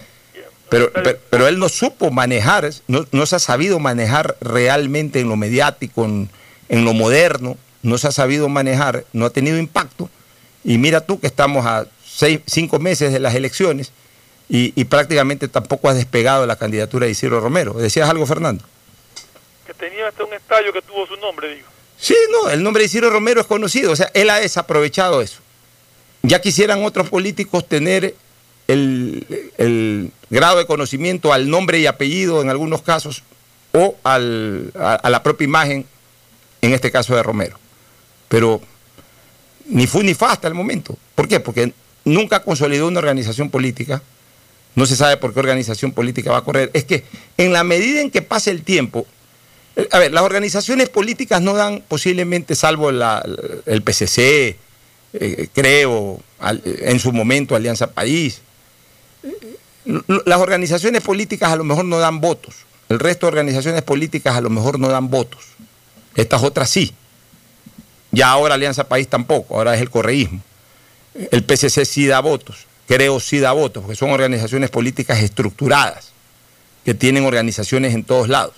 pero, 0.70 0.90
pero, 1.30 1.48
él 1.48 1.58
no 1.58 1.68
supo 1.68 2.10
manejar, 2.10 2.70
no, 2.86 3.26
se 3.26 3.36
ha 3.36 3.38
sabido 3.40 3.78
manejar 3.78 4.36
realmente 4.40 5.20
en 5.20 5.28
lo 5.28 5.36
mediático, 5.36 6.04
en 6.04 6.84
lo 6.84 6.92
moderno, 6.92 7.56
no 7.82 7.98
se 7.98 8.08
ha 8.08 8.12
sabido 8.12 8.48
manejar, 8.48 9.04
no 9.12 9.26
ha 9.26 9.30
tenido 9.30 9.58
impacto 9.58 10.08
y 10.66 10.78
mira 10.78 11.00
tú 11.00 11.20
que 11.20 11.28
estamos 11.28 11.64
a 11.64 11.86
seis, 12.04 12.40
cinco 12.44 12.80
meses 12.80 13.12
de 13.12 13.20
las 13.20 13.34
elecciones 13.36 13.92
y, 14.48 14.84
prácticamente 14.84 15.48
tampoco 15.48 15.88
has 15.88 15.96
despegado 15.96 16.46
la 16.46 16.56
candidatura 16.56 17.06
de 17.06 17.12
Isidro 17.12 17.40
Romero. 17.40 17.72
¿Decías 17.74 18.08
algo, 18.08 18.26
Fernando? 18.26 18.64
Que 19.66 19.74
tenía 19.74 20.08
hasta 20.08 20.24
un 20.24 20.32
estadio 20.32 20.72
que 20.72 20.82
tuvo 20.82 21.06
su 21.06 21.16
nombre, 21.16 21.54
digo. 21.54 21.68
Sí, 21.98 22.14
no, 22.30 22.50
el 22.50 22.62
nombre 22.62 22.82
de 22.82 22.86
Isidro 22.86 23.10
Romero 23.10 23.40
es 23.40 23.46
conocido, 23.46 23.92
o 23.92 23.96
sea, 23.96 24.10
él 24.12 24.28
ha 24.30 24.36
desaprovechado 24.36 25.22
eso. 25.22 25.40
Ya 26.22 26.40
quisieran 26.40 26.84
otros 26.84 27.08
políticos 27.08 27.66
tener 27.66 28.14
el, 28.66 30.12
grado 30.30 30.58
de 30.58 30.66
conocimiento 30.66 31.32
al 31.32 31.48
nombre 31.48 31.78
y 31.78 31.86
apellido 31.86 32.42
en 32.42 32.50
algunos 32.50 32.82
casos 32.82 33.22
o 33.72 33.96
al, 34.02 34.72
a 34.74 35.10
la 35.10 35.22
propia 35.22 35.44
imagen, 35.44 35.86
en 36.60 36.72
este 36.72 36.90
caso 36.90 37.14
de 37.14 37.22
Romero. 37.22 37.58
Pero 38.28 38.60
ni 39.68 39.86
fu 39.86 40.02
ni 40.02 40.14
fa 40.14 40.32
hasta 40.32 40.48
el 40.48 40.54
momento. 40.54 40.96
¿Por 41.14 41.28
qué? 41.28 41.40
Porque 41.40 41.72
nunca 42.04 42.42
consolidó 42.42 42.88
una 42.88 43.00
organización 43.00 43.50
política, 43.50 44.02
no 44.74 44.86
se 44.86 44.96
sabe 44.96 45.16
por 45.16 45.32
qué 45.32 45.40
organización 45.40 45.92
política 45.92 46.30
va 46.30 46.38
a 46.38 46.44
correr, 46.44 46.70
es 46.74 46.84
que 46.84 47.04
en 47.36 47.52
la 47.52 47.64
medida 47.64 48.00
en 48.00 48.10
que 48.10 48.22
pase 48.22 48.50
el 48.50 48.62
tiempo, 48.62 49.06
eh, 49.74 49.88
a 49.90 49.98
ver, 49.98 50.12
las 50.12 50.22
organizaciones 50.22 50.88
políticas 50.88 51.40
no 51.42 51.54
dan 51.54 51.82
posiblemente, 51.86 52.54
salvo 52.54 52.90
el 52.90 53.82
PCC, 53.82 54.56
eh, 55.12 55.48
creo, 55.52 56.20
en 56.64 56.98
su 57.00 57.12
momento 57.12 57.56
Alianza 57.56 57.90
País, 57.92 58.42
las 60.24 60.40
organizaciones 60.40 61.02
políticas 61.02 61.50
a 61.52 61.56
lo 61.56 61.64
mejor 61.64 61.84
no 61.84 61.98
dan 61.98 62.20
votos, 62.20 62.54
el 62.88 62.98
resto 62.98 63.26
de 63.26 63.28
organizaciones 63.28 63.82
políticas 63.82 64.36
a 64.36 64.40
lo 64.40 64.50
mejor 64.50 64.78
no 64.78 64.88
dan 64.88 65.10
votos, 65.10 65.44
estas 66.14 66.42
otras 66.42 66.68
sí. 66.70 66.92
Ya 68.10 68.30
ahora 68.30 68.54
Alianza 68.54 68.88
País 68.88 69.08
tampoco, 69.08 69.56
ahora 69.56 69.74
es 69.74 69.80
el 69.80 69.90
correísmo. 69.90 70.40
El 71.30 71.44
PCC 71.44 71.84
sí 71.84 72.06
da 72.06 72.20
votos, 72.20 72.66
creo 72.86 73.20
sí 73.20 73.38
da 73.38 73.52
votos, 73.52 73.82
porque 73.82 73.96
son 73.96 74.10
organizaciones 74.10 74.70
políticas 74.70 75.18
estructuradas, 75.20 76.12
que 76.84 76.94
tienen 76.94 77.24
organizaciones 77.24 77.94
en 77.94 78.04
todos 78.04 78.28
lados. 78.28 78.54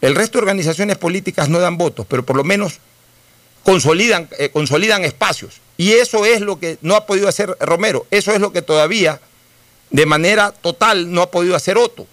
El 0.00 0.14
resto 0.14 0.38
de 0.38 0.42
organizaciones 0.42 0.98
políticas 0.98 1.48
no 1.48 1.60
dan 1.60 1.78
votos, 1.78 2.06
pero 2.08 2.24
por 2.24 2.36
lo 2.36 2.44
menos 2.44 2.78
consolidan, 3.64 4.28
eh, 4.38 4.50
consolidan 4.50 5.04
espacios. 5.04 5.60
Y 5.76 5.92
eso 5.92 6.24
es 6.24 6.40
lo 6.40 6.58
que 6.58 6.78
no 6.82 6.94
ha 6.94 7.06
podido 7.06 7.28
hacer 7.28 7.56
Romero, 7.60 8.06
eso 8.10 8.32
es 8.32 8.40
lo 8.40 8.52
que 8.52 8.62
todavía 8.62 9.20
de 9.90 10.06
manera 10.06 10.52
total 10.52 11.12
no 11.12 11.22
ha 11.22 11.30
podido 11.30 11.56
hacer 11.56 11.78
Otto. 11.78 12.06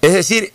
Es 0.00 0.12
decir, 0.12 0.52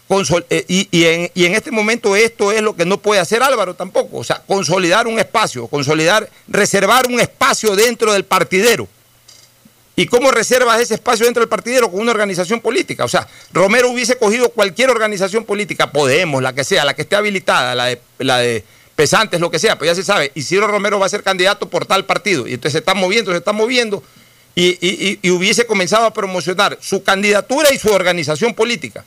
eh, 0.49 0.65
y, 0.69 1.03
en, 1.03 1.53
este 1.53 1.69
momento 1.69 2.15
esto 2.15 2.53
es 2.53 2.61
lo 2.61 2.75
que 2.75 2.85
no 2.85 2.97
puede 2.99 3.19
hacer 3.19 3.43
Álvaro 3.43 3.73
tampoco. 3.73 4.17
O 4.17 4.23
sea, 4.23 4.41
consolidar 4.47 5.05
un 5.05 5.19
espacio, 5.19 5.67
consolidar, 5.67 6.29
reservar 6.47 7.07
un 7.07 7.19
espacio 7.19 7.75
dentro 7.75 8.13
del 8.13 8.23
partidero. 8.23 8.87
¿Y 9.95 10.07
cómo 10.07 10.31
reservas 10.31 10.79
ese 10.79 10.95
espacio 10.95 11.25
dentro 11.25 11.41
del 11.41 11.49
partidero? 11.49 11.91
Con 11.91 11.99
una 11.99 12.11
organización 12.11 12.61
política. 12.61 13.03
O 13.03 13.09
sea, 13.09 13.27
Romero 13.51 13.89
hubiese 13.89 14.17
cogido 14.17 14.49
cualquier 14.49 14.89
organización 14.89 15.43
política, 15.43 15.91
Podemos, 15.91 16.41
la 16.41 16.53
que 16.53 16.63
sea, 16.63 16.85
la 16.85 16.95
que 16.95 17.03
esté 17.03 17.15
habilitada, 17.17 17.75
la 17.75 17.85
de, 17.87 18.01
la 18.19 18.37
de 18.39 18.63
Pesantes, 18.95 19.41
lo 19.41 19.51
que 19.51 19.59
sea, 19.59 19.77
pues 19.77 19.91
ya 19.91 19.95
se 19.95 20.03
sabe. 20.03 20.31
Isidro 20.35 20.67
Romero 20.67 20.99
va 20.99 21.05
a 21.05 21.09
ser 21.09 21.21
candidato 21.21 21.69
por 21.69 21.85
tal 21.85 22.05
partido. 22.05 22.47
Y 22.47 22.53
entonces 22.53 22.71
se 22.71 22.79
está 22.79 22.93
moviendo, 22.93 23.31
se 23.31 23.37
está 23.37 23.51
moviendo. 23.51 24.01
y 24.55 25.29
hubiese 25.29 25.65
comenzado 25.65 26.05
a 26.05 26.13
promocionar 26.13 26.77
su 26.81 27.03
candidatura 27.03 27.73
y 27.73 27.77
su 27.77 27.91
organización 27.91 28.53
política. 28.53 29.03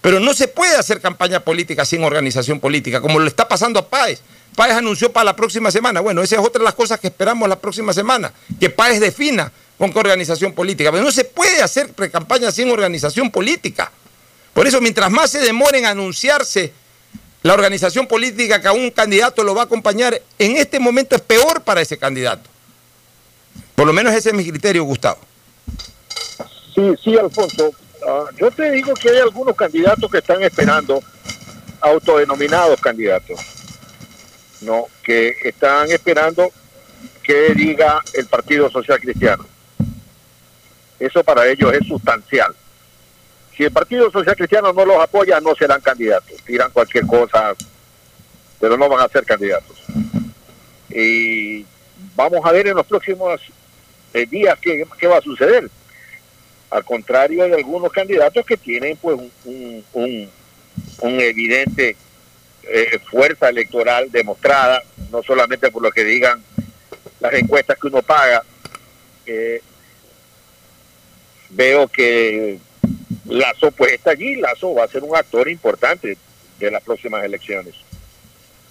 Pero 0.00 0.20
no 0.20 0.32
se 0.32 0.48
puede 0.48 0.76
hacer 0.76 1.00
campaña 1.00 1.40
política 1.40 1.84
sin 1.84 2.04
organización 2.04 2.60
política, 2.60 3.00
como 3.00 3.18
lo 3.18 3.26
está 3.26 3.48
pasando 3.48 3.80
a 3.80 3.88
Páez. 3.88 4.20
Páez 4.54 4.76
anunció 4.76 5.12
para 5.12 5.24
la 5.24 5.36
próxima 5.36 5.70
semana. 5.70 6.00
Bueno, 6.00 6.22
esa 6.22 6.36
es 6.36 6.42
otra 6.42 6.60
de 6.60 6.64
las 6.64 6.74
cosas 6.74 7.00
que 7.00 7.08
esperamos 7.08 7.48
la 7.48 7.58
próxima 7.58 7.92
semana, 7.92 8.32
que 8.58 8.70
Páez 8.70 9.00
defina 9.00 9.52
con 9.76 9.92
qué 9.92 9.98
organización 9.98 10.52
política. 10.52 10.90
Pero 10.90 11.04
no 11.04 11.12
se 11.12 11.24
puede 11.24 11.62
hacer 11.62 11.92
pre-campaña 11.92 12.50
sin 12.50 12.70
organización 12.70 13.30
política. 13.30 13.90
Por 14.52 14.66
eso, 14.66 14.80
mientras 14.80 15.10
más 15.10 15.30
se 15.30 15.40
demoren 15.40 15.86
a 15.86 15.90
anunciarse 15.90 16.72
la 17.42 17.54
organización 17.54 18.06
política 18.06 18.60
que 18.60 18.68
a 18.68 18.72
un 18.72 18.90
candidato 18.90 19.44
lo 19.44 19.54
va 19.54 19.62
a 19.62 19.64
acompañar, 19.64 20.20
en 20.38 20.56
este 20.56 20.80
momento 20.80 21.14
es 21.14 21.22
peor 21.22 21.62
para 21.62 21.80
ese 21.80 21.96
candidato. 21.96 22.48
Por 23.74 23.86
lo 23.86 23.92
menos 23.92 24.12
ese 24.12 24.30
es 24.30 24.34
mi 24.34 24.48
criterio, 24.48 24.82
Gustavo. 24.82 25.20
Sí, 26.74 26.82
sí, 27.02 27.16
Alfonso. 27.16 27.70
Ah, 28.06 28.26
yo 28.36 28.50
te 28.50 28.70
digo 28.70 28.94
que 28.94 29.10
hay 29.10 29.18
algunos 29.18 29.56
candidatos 29.56 30.10
que 30.10 30.18
están 30.18 30.42
esperando, 30.42 31.02
autodenominados 31.80 32.80
candidatos, 32.80 33.40
no, 34.60 34.86
que 35.02 35.36
están 35.44 35.90
esperando 35.90 36.50
que 37.22 37.54
diga 37.54 38.00
el 38.14 38.26
Partido 38.26 38.70
Social 38.70 39.00
Cristiano. 39.00 39.44
Eso 40.98 41.22
para 41.22 41.46
ellos 41.46 41.72
es 41.74 41.86
sustancial. 41.86 42.54
Si 43.56 43.64
el 43.64 43.72
Partido 43.72 44.10
Social 44.10 44.36
Cristiano 44.36 44.72
no 44.72 44.84
los 44.84 45.02
apoya, 45.02 45.40
no 45.40 45.54
serán 45.54 45.80
candidatos. 45.80 46.44
Dirán 46.46 46.70
cualquier 46.70 47.06
cosa, 47.06 47.54
pero 48.60 48.76
no 48.76 48.88
van 48.88 49.04
a 49.04 49.08
ser 49.08 49.24
candidatos. 49.24 49.76
Y 50.90 51.66
vamos 52.14 52.44
a 52.44 52.52
ver 52.52 52.68
en 52.68 52.76
los 52.76 52.86
próximos 52.86 53.40
eh, 54.14 54.26
días 54.26 54.58
qué, 54.60 54.86
qué 54.98 55.06
va 55.06 55.18
a 55.18 55.22
suceder 55.22 55.68
al 56.70 56.84
contrario 56.84 57.44
de 57.44 57.54
algunos 57.54 57.92
candidatos 57.92 58.44
que 58.44 58.56
tienen 58.56 58.96
pues 58.96 59.18
un, 59.44 60.30
evidente 61.02 61.96
eh, 62.64 62.98
fuerza 63.10 63.48
electoral 63.48 64.10
demostrada, 64.10 64.82
no 65.10 65.22
solamente 65.22 65.70
por 65.70 65.82
lo 65.82 65.90
que 65.90 66.04
digan 66.04 66.42
las 67.20 67.32
encuestas 67.34 67.78
que 67.78 67.86
uno 67.86 68.02
paga. 68.02 68.42
Eh, 69.26 69.62
veo 71.50 71.88
que 71.88 72.58
Lazo 73.26 73.70
pues 73.70 73.92
está 73.92 74.10
allí, 74.10 74.36
Lazo 74.36 74.74
va 74.74 74.84
a 74.84 74.88
ser 74.88 75.02
un 75.02 75.16
actor 75.16 75.48
importante 75.48 76.16
de 76.58 76.70
las 76.70 76.82
próximas 76.82 77.24
elecciones. 77.24 77.74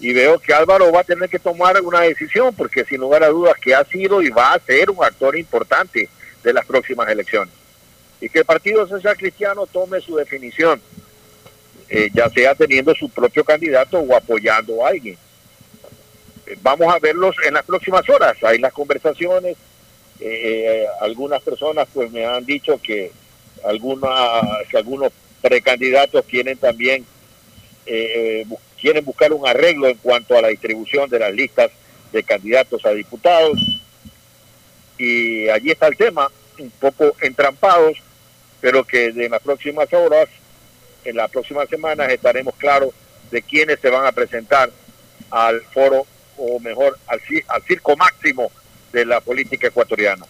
Y 0.00 0.12
veo 0.12 0.38
que 0.38 0.54
Álvaro 0.54 0.92
va 0.92 1.00
a 1.00 1.04
tener 1.04 1.28
que 1.28 1.40
tomar 1.40 1.80
una 1.82 2.02
decisión, 2.02 2.54
porque 2.54 2.84
sin 2.84 3.00
lugar 3.00 3.24
a 3.24 3.28
dudas 3.28 3.56
que 3.60 3.74
ha 3.74 3.84
sido 3.84 4.22
y 4.22 4.30
va 4.30 4.52
a 4.52 4.60
ser 4.60 4.90
un 4.90 5.02
actor 5.02 5.36
importante 5.36 6.08
de 6.44 6.52
las 6.52 6.64
próximas 6.64 7.08
elecciones 7.08 7.52
y 8.20 8.28
que 8.28 8.40
el 8.40 8.44
Partido 8.44 8.86
Social 8.86 9.16
Cristiano 9.16 9.66
tome 9.66 10.00
su 10.00 10.16
definición, 10.16 10.80
eh, 11.88 12.08
ya 12.12 12.28
sea 12.30 12.54
teniendo 12.54 12.94
su 12.94 13.08
propio 13.08 13.44
candidato 13.44 13.98
o 13.98 14.16
apoyando 14.16 14.84
a 14.84 14.88
alguien. 14.88 15.16
Eh, 16.46 16.56
vamos 16.60 16.92
a 16.92 16.98
verlos 16.98 17.36
en 17.46 17.54
las 17.54 17.64
próximas 17.64 18.08
horas. 18.08 18.36
Hay 18.42 18.58
las 18.58 18.72
conversaciones. 18.72 19.56
Eh, 20.20 20.84
algunas 21.00 21.40
personas 21.42 21.86
pues 21.94 22.10
me 22.10 22.26
han 22.26 22.44
dicho 22.44 22.80
que, 22.82 23.12
alguna, 23.64 24.40
algunos 24.74 25.12
precandidatos 25.40 26.24
quieren 26.24 26.58
también 26.58 27.06
quieren 28.78 29.02
buscar 29.02 29.32
un 29.32 29.48
arreglo 29.48 29.88
en 29.88 29.96
cuanto 29.96 30.36
a 30.36 30.42
la 30.42 30.48
distribución 30.48 31.08
de 31.08 31.18
las 31.18 31.32
listas 31.32 31.70
de 32.12 32.22
candidatos 32.22 32.84
a 32.84 32.90
diputados. 32.90 33.58
Y 34.98 35.48
allí 35.48 35.70
está 35.70 35.86
el 35.86 35.96
tema, 35.96 36.30
un 36.58 36.70
poco 36.72 37.16
entrampados 37.22 37.96
pero 38.60 38.84
que 38.84 39.06
en 39.06 39.30
las 39.30 39.42
próximas 39.42 39.92
horas, 39.92 40.28
en 41.04 41.16
las 41.16 41.30
próximas 41.30 41.68
semanas 41.68 42.10
estaremos 42.10 42.54
claros 42.56 42.90
de 43.30 43.42
quiénes 43.42 43.78
se 43.80 43.90
van 43.90 44.06
a 44.06 44.12
presentar 44.12 44.70
al 45.30 45.60
foro 45.72 46.06
o 46.36 46.60
mejor 46.60 46.98
al, 47.06 47.20
al 47.48 47.62
circo 47.62 47.96
máximo 47.96 48.50
de 48.92 49.04
la 49.04 49.20
política 49.20 49.68
ecuatoriana. 49.68 50.24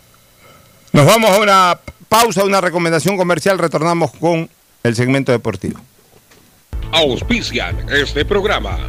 Nos 0.93 1.07
vamos 1.07 1.31
a 1.31 1.41
una 1.41 1.81
pausa, 2.09 2.45
una 2.45 2.61
recomendación 2.61 3.17
comercial, 3.17 3.59
retornamos 3.59 4.13
con 4.13 4.49
el 4.83 4.97
segmento 4.97 5.33
deportivo. 5.33 5.81
Auspician 6.93 7.87
este 7.91 8.25
programa. 8.25 8.89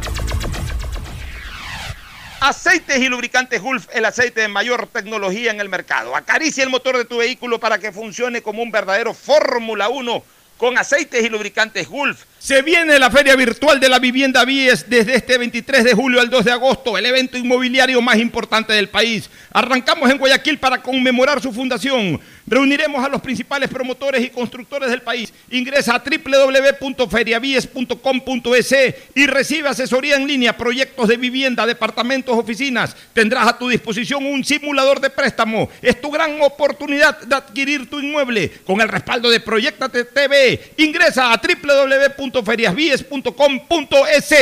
Aceites 2.40 2.98
y 2.98 3.08
lubricantes 3.10 3.60
Gulf, 3.60 3.86
el 3.92 4.06
aceite 4.06 4.40
de 4.40 4.48
mayor 4.48 4.86
tecnología 4.86 5.50
en 5.50 5.60
el 5.60 5.68
mercado. 5.68 6.16
Acaricia 6.16 6.64
el 6.64 6.70
motor 6.70 6.96
de 6.96 7.04
tu 7.04 7.18
vehículo 7.18 7.60
para 7.60 7.78
que 7.78 7.92
funcione 7.92 8.40
como 8.40 8.62
un 8.62 8.70
verdadero 8.70 9.12
Fórmula 9.12 9.90
1 9.90 10.24
con 10.56 10.78
aceites 10.78 11.22
y 11.22 11.28
lubricantes 11.28 11.86
Gulf 11.86 12.24
se 12.40 12.62
viene 12.62 12.98
la 12.98 13.10
Feria 13.10 13.36
Virtual 13.36 13.78
de 13.78 13.90
la 13.90 13.98
Vivienda 13.98 14.46
Vies 14.46 14.88
desde 14.88 15.14
este 15.14 15.36
23 15.36 15.84
de 15.84 15.92
julio 15.92 16.22
al 16.22 16.30
2 16.30 16.42
de 16.42 16.52
agosto, 16.52 16.96
el 16.96 17.04
evento 17.04 17.36
inmobiliario 17.36 18.00
más 18.00 18.16
importante 18.16 18.72
del 18.72 18.88
país. 18.88 19.28
Arrancamos 19.52 20.10
en 20.10 20.16
Guayaquil 20.16 20.58
para 20.58 20.80
conmemorar 20.80 21.42
su 21.42 21.52
fundación. 21.52 22.18
Reuniremos 22.50 23.02
a 23.02 23.08
los 23.08 23.22
principales 23.22 23.70
promotores 23.70 24.22
y 24.22 24.28
constructores 24.28 24.90
del 24.90 25.00
país. 25.00 25.32
Ingresa 25.50 25.94
a 25.94 26.02
www.feriavies.com.es 26.04 28.74
y 29.14 29.26
recibe 29.26 29.70
asesoría 29.70 30.16
en 30.16 30.26
línea, 30.26 30.54
proyectos 30.56 31.08
de 31.08 31.16
vivienda, 31.16 31.64
departamentos, 31.64 32.36
oficinas. 32.36 32.94
Tendrás 33.14 33.48
a 33.48 33.56
tu 33.56 33.68
disposición 33.68 34.26
un 34.26 34.44
simulador 34.44 35.00
de 35.00 35.08
préstamo. 35.10 35.70
Es 35.80 35.98
tu 36.00 36.10
gran 36.10 36.42
oportunidad 36.42 37.20
de 37.20 37.36
adquirir 37.36 37.88
tu 37.88 38.00
inmueble 38.00 38.50
con 38.66 38.82
el 38.82 38.88
respaldo 38.88 39.30
de 39.30 39.40
Proyectate 39.40 40.04
TV. 40.04 40.74
Ingresa 40.76 41.32
a 41.32 41.40
www 41.40 42.50
feriasvies.com.es. 42.50 44.34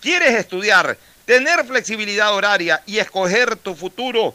¿Quieres 0.00 0.34
estudiar, 0.34 0.98
tener 1.24 1.64
flexibilidad 1.64 2.34
horaria 2.34 2.82
y 2.86 2.98
escoger 2.98 3.56
tu 3.56 3.74
futuro? 3.74 4.34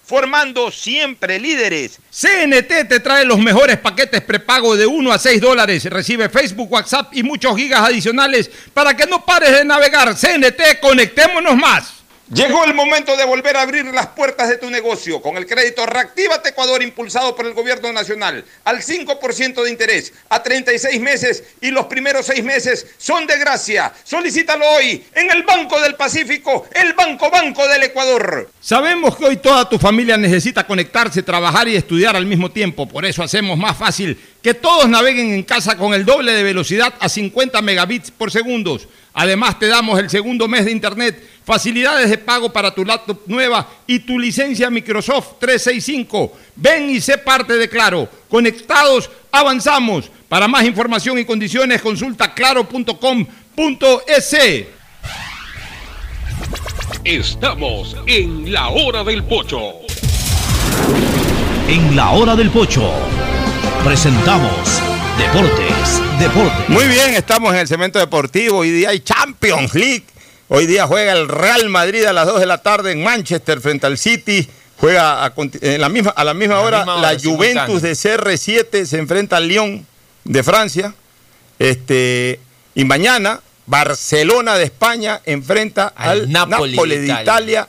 formando 0.11 0.69
siempre 0.71 1.39
líderes. 1.39 1.97
CNT 2.09 2.89
te 2.89 2.99
trae 2.99 3.23
los 3.23 3.39
mejores 3.39 3.77
paquetes 3.77 4.19
prepago 4.19 4.75
de 4.75 4.85
1 4.85 5.09
a 5.09 5.17
6 5.17 5.39
dólares. 5.39 5.85
Recibe 5.85 6.27
Facebook, 6.27 6.69
WhatsApp 6.69 7.13
y 7.13 7.23
muchos 7.23 7.55
gigas 7.55 7.79
adicionales 7.79 8.51
para 8.73 8.93
que 8.93 9.05
no 9.05 9.23
pares 9.23 9.53
de 9.53 9.63
navegar. 9.63 10.13
CNT, 10.13 10.81
conectémonos 10.81 11.55
más. 11.55 12.00
Llegó 12.33 12.63
el 12.63 12.73
momento 12.73 13.17
de 13.17 13.25
volver 13.25 13.57
a 13.57 13.63
abrir 13.63 13.83
las 13.87 14.07
puertas 14.07 14.47
de 14.47 14.55
tu 14.55 14.69
negocio 14.69 15.21
con 15.21 15.35
el 15.35 15.45
crédito 15.45 15.85
Reactívate 15.85 16.51
Ecuador 16.51 16.81
impulsado 16.81 17.35
por 17.35 17.45
el 17.45 17.53
gobierno 17.53 17.91
nacional 17.91 18.45
al 18.63 18.77
5% 18.77 19.61
de 19.61 19.69
interés 19.69 20.13
a 20.29 20.41
36 20.41 21.01
meses 21.01 21.43
y 21.59 21.71
los 21.71 21.87
primeros 21.87 22.27
6 22.27 22.41
meses 22.45 22.87
son 22.97 23.27
de 23.27 23.37
gracia. 23.37 23.91
Solicítalo 24.05 24.65
hoy 24.65 25.03
en 25.13 25.29
el 25.29 25.43
Banco 25.43 25.77
del 25.81 25.95
Pacífico, 25.95 26.69
el 26.73 26.93
Banco 26.93 27.29
Banco 27.29 27.67
del 27.67 27.83
Ecuador. 27.83 28.49
Sabemos 28.61 29.17
que 29.17 29.25
hoy 29.25 29.35
toda 29.35 29.67
tu 29.67 29.77
familia 29.77 30.15
necesita 30.15 30.65
conectarse, 30.65 31.23
trabajar 31.23 31.67
y 31.67 31.75
estudiar 31.75 32.15
al 32.15 32.25
mismo 32.25 32.49
tiempo. 32.49 32.87
Por 32.87 33.03
eso 33.03 33.21
hacemos 33.23 33.57
más 33.57 33.75
fácil 33.75 34.17
que 34.41 34.53
todos 34.53 34.87
naveguen 34.87 35.33
en 35.33 35.43
casa 35.43 35.77
con 35.77 35.93
el 35.93 36.05
doble 36.05 36.31
de 36.31 36.43
velocidad 36.43 36.93
a 37.01 37.09
50 37.09 37.61
megabits 37.61 38.09
por 38.09 38.31
segundo. 38.31 38.79
Además 39.13 39.59
te 39.59 39.67
damos 39.67 39.99
el 39.99 40.09
segundo 40.09 40.47
mes 40.47 40.63
de 40.65 40.71
internet, 40.71 41.21
facilidades 41.43 42.09
de 42.09 42.17
pago 42.17 42.51
para 42.51 42.73
tu 42.73 42.85
laptop 42.85 43.21
nueva 43.27 43.67
y 43.87 43.99
tu 43.99 44.19
licencia 44.19 44.69
Microsoft 44.69 45.39
365. 45.39 46.33
Ven 46.55 46.89
y 46.89 47.01
sé 47.01 47.17
parte 47.17 47.53
de 47.53 47.69
Claro. 47.69 48.07
Conectados, 48.29 49.09
avanzamos. 49.31 50.09
Para 50.29 50.47
más 50.47 50.63
información 50.63 51.19
y 51.19 51.25
condiciones 51.25 51.81
consulta 51.81 52.33
claro.com.es. 52.33 54.37
Estamos 57.03 57.97
en 58.05 58.51
la 58.51 58.69
hora 58.69 59.03
del 59.03 59.23
pocho. 59.23 59.59
En 61.67 61.95
la 61.95 62.11
hora 62.11 62.35
del 62.35 62.49
pocho 62.49 62.91
presentamos 63.83 64.81
Deportes, 65.17 66.19
Deportes. 66.19 66.69
Muy 66.69 66.87
bien, 66.87 67.15
estamos 67.15 67.53
en 67.53 67.59
el 67.59 67.67
cemento 67.67 67.99
deportivo. 67.99 68.59
Hoy 68.59 68.69
día 68.69 68.89
hay 68.89 68.99
Champions 68.99 69.73
League. 69.73 70.03
Hoy 70.53 70.65
día 70.65 70.85
juega 70.85 71.13
el 71.13 71.29
Real 71.29 71.69
Madrid 71.69 72.03
a 72.03 72.11
las 72.11 72.27
2 72.27 72.41
de 72.41 72.45
la 72.45 72.57
tarde 72.57 72.91
en 72.91 73.01
Manchester 73.01 73.61
frente 73.61 73.87
al 73.87 73.97
City. 73.97 74.45
Juega 74.75 75.25
a, 75.25 75.33
en 75.61 75.79
la 75.79 75.87
misma, 75.87 76.11
a 76.11 76.25
la 76.25 76.33
misma 76.33 76.59
hora 76.59 76.79
misma 76.79 76.95
hora, 76.97 77.13
la 77.13 77.17
Juventus 77.17 77.81
de 77.81 77.93
CR7 77.93 78.83
se 78.83 78.97
enfrenta 78.97 79.37
al 79.37 79.47
Lyon 79.47 79.87
de 80.25 80.43
Francia. 80.43 80.93
Este, 81.57 82.41
y 82.75 82.83
mañana 82.83 83.39
Barcelona 83.65 84.57
de 84.57 84.65
España 84.65 85.21
enfrenta 85.23 85.87
al, 85.87 86.29
Napoli 86.29 86.73
Nápoles 86.73 86.99
de 86.99 87.05
Italia. 87.05 87.21
Italia. 87.21 87.67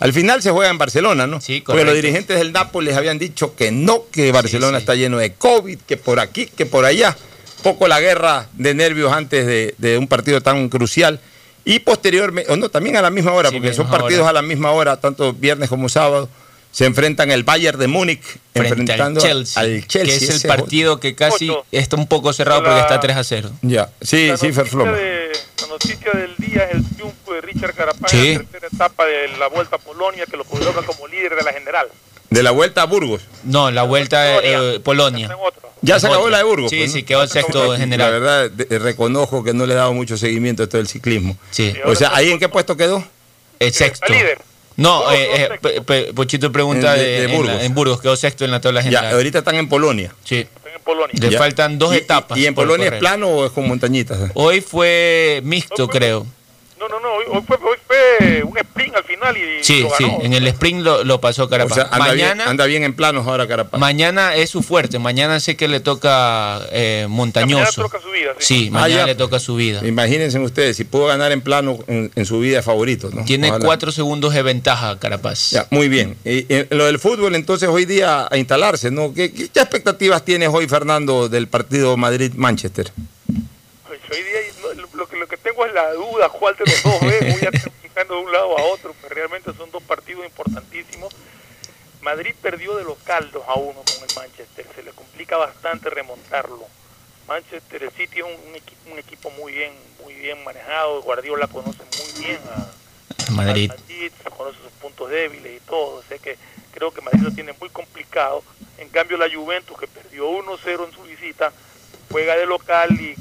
Al 0.00 0.12
final 0.12 0.42
se 0.42 0.50
juega 0.50 0.72
en 0.72 0.78
Barcelona, 0.78 1.28
¿no? 1.28 1.40
Sí, 1.40 1.62
Porque 1.64 1.84
los 1.84 1.90
correcto. 1.90 2.02
dirigentes 2.02 2.38
del 2.38 2.50
Nápoles 2.50 2.96
habían 2.96 3.20
dicho 3.20 3.54
que 3.54 3.70
no, 3.70 4.06
que 4.10 4.32
Barcelona 4.32 4.78
está 4.78 4.96
lleno 4.96 5.18
de 5.18 5.34
COVID, 5.34 5.78
que 5.86 5.96
por 5.96 6.18
aquí, 6.18 6.46
que 6.46 6.66
por 6.66 6.84
allá. 6.84 7.16
Poco 7.62 7.86
la 7.86 8.00
guerra 8.00 8.48
de 8.54 8.74
nervios 8.74 9.12
antes 9.12 9.46
de, 9.46 9.76
de 9.78 9.98
un 9.98 10.08
partido 10.08 10.40
tan 10.40 10.68
crucial. 10.68 11.20
Y 11.64 11.78
posteriormente, 11.80 12.52
o 12.52 12.56
no, 12.56 12.68
también 12.68 12.96
a 12.96 13.02
la 13.02 13.10
misma 13.10 13.32
hora, 13.32 13.48
Sí, 13.50 13.56
porque 13.56 13.72
son 13.72 13.88
partidos 13.90 14.20
hora. 14.22 14.30
a 14.30 14.32
la 14.34 14.42
misma 14.42 14.70
hora, 14.72 14.96
tanto 14.98 15.32
viernes 15.32 15.68
como 15.68 15.88
sábado. 15.88 16.28
Se 16.72 16.86
enfrentan 16.86 17.30
el 17.30 17.44
Bayern 17.44 17.78
de 17.78 17.86
Múnich 17.86 18.20
enfrentando 18.52 19.20
al 19.20 19.26
Chelsea, 19.28 19.62
al 19.62 19.86
Chelsea. 19.86 20.02
que 20.18 20.24
es 20.24 20.30
el 20.30 20.36
ese 20.36 20.48
partido 20.48 20.98
que 20.98 21.14
casi 21.14 21.56
está 21.70 21.94
un 21.96 22.08
poco 22.08 22.32
cerrado 22.32 22.64
porque 22.64 22.80
está 22.80 22.98
3 22.98 23.16
a 23.16 23.22
0. 23.24 23.50
Ya, 23.62 23.90
sí, 24.00 24.26
la 24.26 24.36
sí, 24.36 24.52
Ferfloma. 24.52 24.90
de- 24.92 25.30
La 25.62 25.68
noticia 25.68 26.10
del 26.12 26.34
día 26.36 26.64
es 26.64 26.74
el 26.74 26.84
triunfo 26.96 27.32
de 27.32 27.40
Richard 27.40 27.74
Carapaz 27.74 28.10
Sí. 28.10 28.32
en 28.32 28.38
la 28.38 28.44
tercera 28.44 28.68
etapa 28.74 29.04
de 29.06 29.28
la 29.38 29.46
Vuelta 29.48 29.76
a 29.76 29.78
Polonia, 29.78 30.26
que 30.26 30.36
lo 30.36 30.44
coloca 30.44 30.82
como 30.82 31.06
líder 31.06 31.36
de 31.36 31.42
la 31.42 31.52
general. 31.52 31.86
De 32.30 32.42
la 32.42 32.50
vuelta 32.50 32.82
a 32.82 32.86
Burgos. 32.86 33.22
No, 33.44 33.70
la 33.70 33.84
vuelta 33.84 34.20
de 34.40 34.80
Polonia. 34.80 35.30
Ya 35.84 36.00
se 36.00 36.06
acabó 36.06 36.28
la 36.30 36.38
de 36.38 36.44
Burgos. 36.44 36.70
Sí, 36.70 36.76
pues, 36.78 36.90
¿no? 36.90 36.94
sí, 36.94 37.02
quedó 37.02 37.26
sexto 37.26 37.74
en 37.74 37.80
general. 37.80 38.12
La 38.12 38.18
verdad, 38.18 38.50
de- 38.50 38.78
reconozco 38.78 39.44
que 39.44 39.52
no 39.52 39.66
le 39.66 39.74
he 39.74 39.76
dado 39.76 39.92
mucho 39.92 40.16
seguimiento 40.16 40.62
a 40.62 40.66
todo 40.68 40.80
el 40.80 40.88
ciclismo. 40.88 41.36
Sí. 41.50 41.74
O 41.84 41.94
sea, 41.94 42.10
¿ahí 42.14 42.30
en 42.30 42.38
qué 42.38 42.48
puesto 42.48 42.76
quedó? 42.76 43.04
El 43.58 43.72
sexto. 43.72 44.06
No, 44.76 45.10
eh, 45.12 45.48
eh, 45.62 46.12
Pochito 46.14 46.50
pregunta 46.50 46.94
En- 46.94 47.00
de- 47.00 47.06
de, 47.06 47.10
de 47.18 47.24
en 47.24 47.30
la- 47.30 47.36
Burgos. 47.36 47.62
en 47.62 47.74
Burgos, 47.74 48.00
quedó 48.00 48.16
sexto 48.16 48.44
en 48.44 48.50
la 48.50 48.60
tabla 48.60 48.80
Ya, 48.80 48.84
general. 48.86 49.14
ahorita 49.14 49.38
están 49.38 49.54
en 49.56 49.68
Polonia. 49.68 50.14
Sí. 50.24 50.46
Polonia. 50.84 51.14
Le 51.18 51.30
Ya. 51.30 51.38
faltan 51.38 51.78
dos 51.78 51.92
¿Y- 51.94 51.96
y- 51.96 52.00
etapas. 52.00 52.36
¿Y 52.38 52.44
en 52.46 52.54
Polonia 52.54 52.88
es 52.88 52.94
plano 52.98 53.28
o 53.28 53.46
es 53.46 53.52
con 53.52 53.66
montañitas? 53.66 54.18
Hoy 54.34 54.60
fue 54.60 55.40
mixto, 55.44 55.88
creo. 55.88 56.26
No, 56.88 57.00
no, 57.00 57.00
no, 57.00 57.14
hoy, 57.14 57.24
hoy 57.28 57.42
fue, 57.46 57.56
hoy 57.56 57.76
fue 57.86 58.42
un 58.44 58.58
sprint 58.58 58.94
al 58.96 59.04
final 59.04 59.36
y 59.38 59.64
Sí, 59.64 59.80
lo 59.82 59.90
sí, 59.96 60.04
en 60.20 60.34
el 60.34 60.46
sprint 60.48 60.82
lo, 60.82 61.02
lo 61.04 61.18
pasó 61.20 61.44
O 61.44 61.48
Carapaz. 61.48 61.74
sea, 61.74 61.84
anda, 61.90 62.12
bien, 62.12 62.26
mañana, 62.28 62.50
anda 62.50 62.66
bien 62.66 62.84
en 62.84 62.92
planos 62.94 63.26
ahora 63.26 63.48
Carapaz. 63.48 63.80
mañana 63.80 64.34
es 64.34 64.50
su 64.50 64.62
fuerte. 64.62 64.98
Mañana 64.98 65.40
sé 65.40 65.56
que 65.56 65.66
le 65.68 65.80
toca 65.80 66.60
eh, 66.72 67.06
montañoso. 67.08 67.82
toca 67.82 68.00
subida, 68.00 68.32
sí. 68.38 68.68
Ah, 68.74 68.80
mañana 68.80 69.06
le 69.06 69.14
toca 69.14 69.38
subida. 69.38 69.86
Imagínense 69.86 70.38
ustedes, 70.38 70.76
si 70.76 70.84
pudo 70.84 71.06
ganar 71.06 71.32
en 71.32 71.40
plano 71.40 71.78
en, 71.86 72.10
en 72.14 72.26
su 72.26 72.38
vida 72.40 72.62
favorito. 72.62 73.08
¿no? 73.12 73.24
Tiene 73.24 73.48
Ojalá. 73.48 73.64
cuatro 73.64 73.90
segundos 73.92 74.34
de 74.34 74.42
ventaja, 74.42 74.98
Carapaz. 74.98 75.50
Ya, 75.52 75.66
muy 75.70 75.88
bien. 75.88 76.16
Y, 76.24 76.40
y 76.40 76.46
en 76.50 76.66
lo 76.70 76.84
del 76.84 76.98
fútbol, 76.98 77.34
entonces, 77.34 77.68
hoy 77.68 77.86
día 77.86 78.28
a 78.30 78.36
instalarse, 78.36 78.90
¿no? 78.90 79.14
¿Qué, 79.14 79.32
qué- 79.32 79.48
qué 79.48 79.60
expectativas 79.60 80.24
tienes 80.24 80.50
hoy, 80.52 80.68
Fernando, 80.68 81.28
del 81.30 81.48
partido 81.48 81.96
Madrid-Manchester? 81.96 82.92
Pues 83.86 84.00
hoy 84.10 84.18
día 84.22 84.40
no, 84.62 84.82
lo, 84.98 85.26
es 85.66 85.72
la 85.72 85.92
duda 85.92 86.28
cuál 86.28 86.56
de 86.56 86.64
los 86.64 86.82
dos 86.82 87.00
ve. 87.00 87.18
Voy 87.20 87.46
a 87.46 87.50
estar 87.50 87.72
brincando 87.80 88.14
de 88.14 88.20
un 88.20 88.32
lado 88.32 88.58
a 88.58 88.62
otro, 88.64 88.94
pues 89.00 89.12
realmente 89.12 89.52
son 89.56 89.70
dos 89.70 89.82
partidos 89.82 90.24
importantísimos. 90.24 91.14
Madrid 92.02 92.34
perdió 92.40 92.76
de 92.76 92.84
local 92.84 93.30
2 93.32 93.42
a 93.46 93.54
1 93.54 93.72
con 93.72 94.08
el 94.08 94.14
Manchester, 94.14 94.66
se 94.74 94.82
le 94.82 94.92
complica 94.92 95.36
bastante 95.36 95.88
remontarlo. 95.88 96.66
Manchester 97.26 97.90
City 97.96 98.18
es 98.18 98.24
un, 98.24 98.50
un 98.50 98.54
equipo, 98.54 98.90
un 98.92 98.98
equipo 98.98 99.30
muy 99.30 99.54
bien 99.54 99.72
muy 100.04 100.14
bien 100.14 100.44
manejado, 100.44 101.02
Guardiola 101.02 101.46
conoce 101.46 101.82
muy 101.98 102.24
bien 102.24 102.40
a, 102.54 103.32
Madrid. 103.32 103.72
conoce 104.36 104.58
sus 104.58 104.72
puntos 104.80 105.10
débiles 105.10 105.56
y 105.56 105.60
todo, 105.66 105.96
o 105.96 106.02
sea 106.02 106.18
que 106.18 106.36
creo 106.72 106.92
que 106.92 107.00
Madrid 107.00 107.22
lo 107.22 107.32
tiene 107.32 107.54
muy 107.58 107.70
complicado. 107.70 108.42
En 108.78 108.88
cambio 108.88 109.16
la 109.16 109.32
Juventus 109.32 109.78
que 109.78 109.86
perdió 109.86 110.28
1-0 110.30 110.86
en 110.86 110.92
su 110.92 111.02
visita, 111.02 111.52
juega 112.10 112.36
de 112.36 112.46
local 112.46 112.90
y 113.00 113.14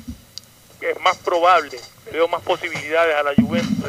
es 0.82 1.00
más 1.00 1.18
probable, 1.18 1.78
le 1.78 1.93
veo 2.12 2.28
más 2.28 2.42
posibilidades 2.42 3.16
a 3.16 3.24
la 3.24 3.32
Juventus 3.36 3.86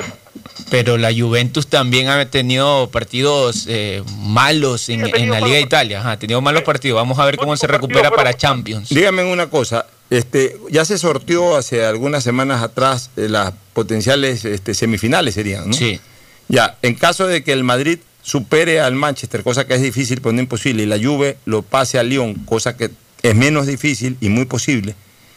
Pero 0.71 0.97
la 0.97 1.13
Juventus 1.13 1.67
también 1.67 2.09
ha 2.09 2.25
tenido 2.31 2.91
partidos 2.91 3.67
eh, 3.69 4.03
malos 4.19 4.89
en, 4.89 5.05
en 5.15 5.31
la 5.31 5.41
Liga 5.41 5.57
de 5.57 5.63
Italia. 5.63 6.01
Ajá, 6.01 6.13
ha 6.13 6.19
tenido 6.19 6.41
malos 6.41 6.63
partidos. 6.63 6.97
Vamos 6.97 7.19
a 7.19 7.25
ver 7.25 7.37
cómo 7.37 7.57
se 7.57 7.67
recupera 7.67 8.11
para 8.11 8.35
Champions. 8.35 8.89
Dígame 8.89 9.25
una 9.25 9.49
cosa, 9.49 9.87
este, 10.11 10.57
ya 10.71 10.85
se 10.85 10.99
sorteó 10.99 11.57
hace 11.57 11.85
algunas 11.85 12.23
semanas 12.25 12.63
atrás 12.63 13.11
eh, 13.17 13.29
las 13.29 13.53
potenciales 13.73 14.45
este, 14.45 14.75
semifinales 14.75 15.35
serían, 15.35 15.69
¿no? 15.69 15.75
Sí. 15.75 16.01
Ya, 16.49 16.77
en 16.83 16.95
caso 16.95 17.27
de 17.27 17.43
que 17.43 17.53
el 17.53 17.65
Madrid 17.65 17.99
supere 18.23 18.81
al 18.81 18.95
Manchester, 18.95 19.43
cosa 19.43 19.67
que 19.67 19.75
es 19.75 19.83
difícil, 19.83 20.21
pero 20.21 20.33
no 20.33 20.41
imposible, 20.41 20.83
y 20.83 20.87
la 20.87 20.99
Juve 20.99 21.39
lo 21.47 21.63
pase 21.63 21.99
al 21.99 22.09
Lyon, 22.09 22.35
cosa 22.45 22.77
que 22.77 22.91
es 23.23 23.35
menos 23.35 23.67
difícil 23.67 24.17
y 24.21 24.29
muy 24.29 24.45
posible, 24.45 24.95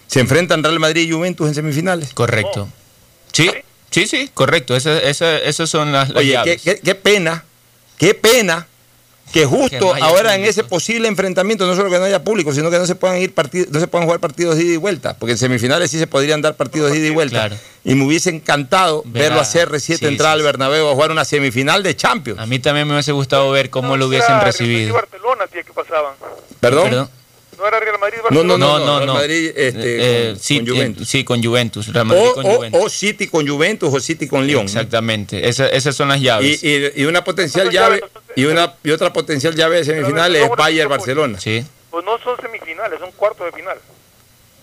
¿se 0.07 0.19
enfrentan 0.19 0.63
Real 0.63 0.79
Madrid 0.79 1.07
y 1.07 1.11
Juventus 1.11 1.47
en 1.47 1.55
semifinales? 1.55 2.13
Correcto. 2.13 2.67
Sí, 3.31 3.51
sí, 3.91 4.07
sí, 4.07 4.29
correcto. 4.33 4.75
Esa- 4.75 4.99
esa- 4.99 5.37
Esas 5.37 5.69
son 5.69 5.91
las, 5.91 6.09
las 6.09 6.17
Oye, 6.17 6.29
qué, 6.29 6.33
llaves. 6.33 6.61
qué- 6.63 6.79
qué 6.83 6.95
pena, 6.95 7.43
qué 7.97 8.13
pena 8.13 8.67
que 9.33 9.45
justo 9.45 9.67
Que 9.69 9.79
no 9.81 9.93
haya 9.93 10.05
ahora 10.05 10.35
en 10.35 10.45
ese 10.45 10.63
posible 10.63 11.09
enfrentamiento, 11.09 11.67
no 11.67 11.75
solo 11.75 11.89
que 11.91 11.97
no 11.99 12.05
haya 12.05 12.23
público, 12.23 12.53
sino 12.53 12.71
que 12.71 12.79
no 12.79 12.85
se 12.85 12.95
puedan 12.95 13.17
ir 13.17 13.33
partidos, 13.33 13.69
no 13.71 13.79
se 13.81 13.87
puedan 13.87 14.05
jugar 14.05 14.21
partidos 14.21 14.55
de 14.55 14.63
ida 14.63 14.73
y 14.75 14.77
vuelta, 14.77 15.17
porque 15.17 15.33
en 15.33 15.37
semifinales 15.37 15.91
sí 15.91 15.99
se 15.99 16.07
podrían 16.07 16.41
dar 16.41 16.55
partidos 16.55 16.93
de 16.93 16.99
ida 16.99 17.07
y 17.07 17.09
vuelta. 17.09 17.49
Claro. 17.49 17.57
Y 17.83 17.95
me 17.95 18.05
hubiese 18.05 18.29
encantado 18.29 19.03
Ver 19.05 19.23
verlo 19.23 19.41
a 19.41 19.43
CR7 19.45 19.79
sí, 19.99 20.05
entrar 20.05 20.31
sí, 20.31 20.39
al 20.39 20.43
Bernabéu 20.43 20.87
a 20.87 20.93
jugar 20.93 21.11
una 21.11 21.25
semifinal 21.25 21.83
de 21.83 21.93
Champions. 21.97 22.39
A 22.39 22.45
mí 22.45 22.59
también 22.59 22.87
me 22.87 22.93
hubiese 22.93 23.11
gustado 23.11 23.51
ver 23.51 23.69
cómo 23.69 23.97
lo 23.97 24.07
hubiesen 24.07 24.39
recibido. 24.39 24.93
Barcelona, 24.93 25.45
tía, 25.47 25.63
que 25.63 25.73
pasaban. 25.73 26.13
¿Perdón? 26.61 27.09
No 27.57 27.67
era 27.67 27.79
Real 27.79 27.99
Madrid 27.99 28.17
No, 28.17 28.23
Barcelona. 28.23 28.57
no, 28.57 28.79
no, 28.79 28.97
Real 28.99 29.13
Madrid, 29.15 29.51
este, 29.55 30.27
Eh, 30.27 30.27
con- 30.33 30.39
sí, 30.39 30.57
con 30.59 30.67
eh, 30.67 30.71
Juventus. 30.71 31.09
sí, 31.09 31.23
con 31.23 31.43
Juventus. 31.43 31.93
Real 31.93 32.05
Madrid 32.05 32.23
O, 32.29 32.33
con 32.35 32.45
o- 32.45 32.55
Juventus. 32.55 32.81
o 32.83 32.89
City 32.89 33.27
con 33.27 33.47
Juventus 33.47 33.93
o 33.93 33.99
City 33.99 34.27
con 34.27 34.45
Lyon. 34.45 34.61
¿no? 34.65 34.65
Exactamente. 34.67 35.47
Esa- 35.49 35.67
esas 35.69 35.95
son 35.95 36.09
las 36.09 36.21
llaves. 36.21 36.63
Y, 36.63 36.67
y- 36.67 36.91
y 36.97 37.05
una 37.05 37.23
potencial 37.23 37.69
llave 37.71 38.01
y 38.35 38.45
una 38.45 38.75
y 38.83 38.91
otra 38.91 39.11
potencial 39.11 39.55
llave 39.55 39.77
de 39.77 39.85
semifinales 39.85 40.43
es 40.43 40.49
Bayern 40.55 40.89
Barcelona. 40.89 41.39
Sí. 41.39 41.65
Pues 41.89 42.05
no 42.05 42.19
son 42.19 42.39
semifinales, 42.39 42.99
son 42.99 43.11
cuartos 43.13 43.45
de 43.47 43.51
final. 43.53 43.77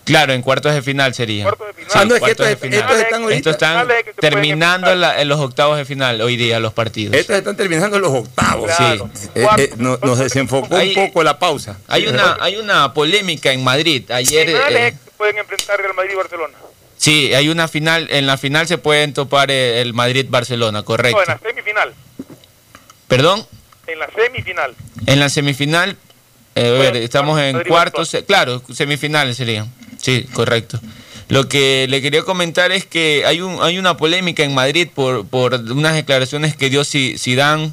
Claro, 0.05 0.33
en 0.33 0.41
cuartos 0.43 0.73
de 0.73 0.81
final 0.81 1.13
sería. 1.13 1.43
Cuartos 1.43 1.67
de 1.67 1.73
final. 1.73 1.91
Sí, 1.91 1.97
Ah, 1.99 2.05
no, 2.05 2.09
es 2.09 2.13
que 2.13 2.19
cuartos 2.19 2.47
estos- 2.47 2.61
de 2.61 2.69
final. 2.69 2.79
estos 2.79 2.99
están 3.01 3.31
Estos 3.31 3.53
están 3.53 3.87
terminando 4.19 4.91
en, 4.91 5.01
la- 5.01 5.19
en 5.21 5.27
los 5.27 5.39
octavos 5.39 5.77
de 5.77 5.85
final 5.85 6.21
hoy 6.21 6.37
día 6.37 6.59
los 6.59 6.73
partidos. 6.73 7.15
Estos 7.15 7.35
están 7.35 7.57
terminando 7.57 7.99
los 7.99 8.11
octavos. 8.11 8.71
Claro. 8.77 9.09
Sí. 9.13 9.29
Eh, 9.35 9.47
eh, 9.57 9.73
no- 9.77 9.97
nos 10.03 10.19
desenfocó 10.19 10.77
Hay- 10.77 10.89
un 10.95 11.07
poco 11.07 11.23
la 11.23 11.39
pausa. 11.39 11.79
Hay 11.87 12.07
una, 12.07 12.37
hay 12.39 12.55
una 12.57 12.93
polémica 12.93 13.51
en 13.51 13.63
Madrid. 13.63 14.09
Ayer. 14.11 14.45
Finales 14.47 14.93
eh, 14.93 14.97
pueden 15.17 15.37
enfrentar 15.39 15.79
Real 15.79 15.93
Madrid 15.95 16.11
y 16.13 16.15
Barcelona. 16.15 16.53
Sí, 16.97 17.33
hay 17.33 17.49
una 17.49 17.67
final, 17.67 18.07
en 18.11 18.25
la 18.25 18.37
final 18.37 18.67
se 18.67 18.77
pueden 18.77 19.13
topar 19.13 19.51
el 19.51 19.93
Madrid-Barcelona, 19.93 20.83
correcto. 20.83 21.17
No, 21.17 21.23
en 21.23 21.27
la 21.29 21.39
semifinal. 21.49 21.93
¿Perdón? 23.07 23.45
En 23.87 23.99
la 23.99 24.09
semifinal. 24.15 24.75
En 25.05 25.19
la 25.19 25.29
semifinal, 25.29 25.97
eh, 26.55 26.67
a 26.67 26.71
ver, 26.79 26.95
estamos 26.97 27.39
en 27.39 27.63
cuartos, 27.65 28.15
claro, 28.27 28.61
semifinales 28.73 29.37
serían. 29.37 29.71
Sí, 30.05 30.25
correcto. 30.33 30.79
Lo 31.29 31.49
que 31.49 31.87
le 31.89 31.99
quería 32.03 32.21
comentar 32.21 32.71
es 32.71 32.85
que 32.85 33.23
hay 33.25 33.41
un 33.41 33.57
hay 33.63 33.79
una 33.79 33.97
polémica 33.97 34.43
en 34.43 34.53
Madrid 34.53 34.87
por, 34.93 35.25
por 35.25 35.55
unas 35.55 35.95
declaraciones 35.95 36.55
que 36.55 36.69
dio 36.69 36.83
Zidane. 36.85 37.71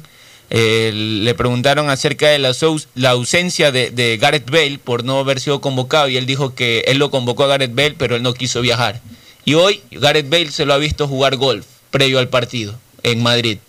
Eh, 0.49 0.91
le 0.93 1.33
preguntaron 1.35 1.91
acerca 1.91 2.29
de 2.29 2.39
la, 2.39 2.49
aus- 2.49 2.87
la 2.95 3.11
ausencia 3.11 3.71
de, 3.71 3.91
de 3.91 4.17
Gareth 4.17 4.49
Bale 4.49 4.79
por 4.83 5.03
no 5.03 5.19
haber 5.19 5.39
sido 5.39 5.61
convocado 5.61 6.09
y 6.09 6.17
él 6.17 6.25
dijo 6.25 6.55
que 6.55 6.83
él 6.87 6.97
lo 6.97 7.11
convocó 7.11 7.43
a 7.43 7.47
Gareth 7.47 7.75
Bale 7.75 7.95
pero 7.97 8.15
él 8.15 8.23
no 8.23 8.33
quiso 8.33 8.61
viajar. 8.61 8.99
Y 9.45 9.53
hoy 9.53 9.81
Gareth 9.91 10.29
Bale 10.29 10.49
se 10.51 10.65
lo 10.65 10.73
ha 10.73 10.77
visto 10.79 11.07
jugar 11.07 11.35
golf 11.37 11.67
previo 11.91 12.17
al 12.17 12.29
partido 12.29 12.73
en 13.03 13.21
Madrid. 13.21 13.59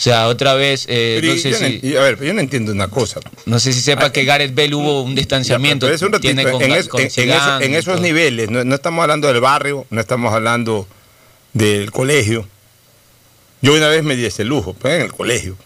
O 0.00 0.02
sea, 0.02 0.28
otra 0.28 0.54
vez, 0.54 0.86
eh, 0.88 1.18
Pero 1.20 1.34
no 1.34 1.38
sé 1.38 1.50
no 1.50 1.56
si... 1.58 1.94
a 1.94 2.00
ver, 2.00 2.14
pero 2.16 2.28
yo 2.28 2.32
no 2.32 2.40
entiendo 2.40 2.72
una 2.72 2.88
cosa. 2.88 3.20
No 3.44 3.60
sé 3.60 3.74
si 3.74 3.82
sepa 3.82 4.10
que 4.10 4.24
Gareth 4.24 4.54
Bale 4.54 4.74
hubo 4.74 5.02
un 5.02 5.14
distanciamiento. 5.14 5.84
Un 5.84 5.92
ratito, 5.92 6.20
tiene 6.20 6.42
con, 6.50 6.62
en, 6.62 6.70
Ga- 6.70 6.76
es- 6.78 6.88
con 6.88 7.00
en- 7.02 7.06
en 7.08 7.10
Zidane 7.10 7.36
eso- 7.36 7.60
en 7.66 7.72
y 7.72 7.76
esos 7.76 8.00
niveles, 8.00 8.48
no, 8.48 8.64
no 8.64 8.74
estamos 8.74 9.02
hablando 9.02 9.28
del 9.28 9.42
barrio, 9.42 9.86
no 9.90 10.00
estamos 10.00 10.32
hablando 10.32 10.88
del 11.52 11.90
colegio. 11.92 12.48
Yo 13.60 13.74
una 13.74 13.88
vez 13.88 14.02
me 14.02 14.16
di 14.16 14.24
ese 14.24 14.42
lujo, 14.44 14.72
pues, 14.72 14.94
en 14.94 15.02
el 15.02 15.12
colegio, 15.12 15.58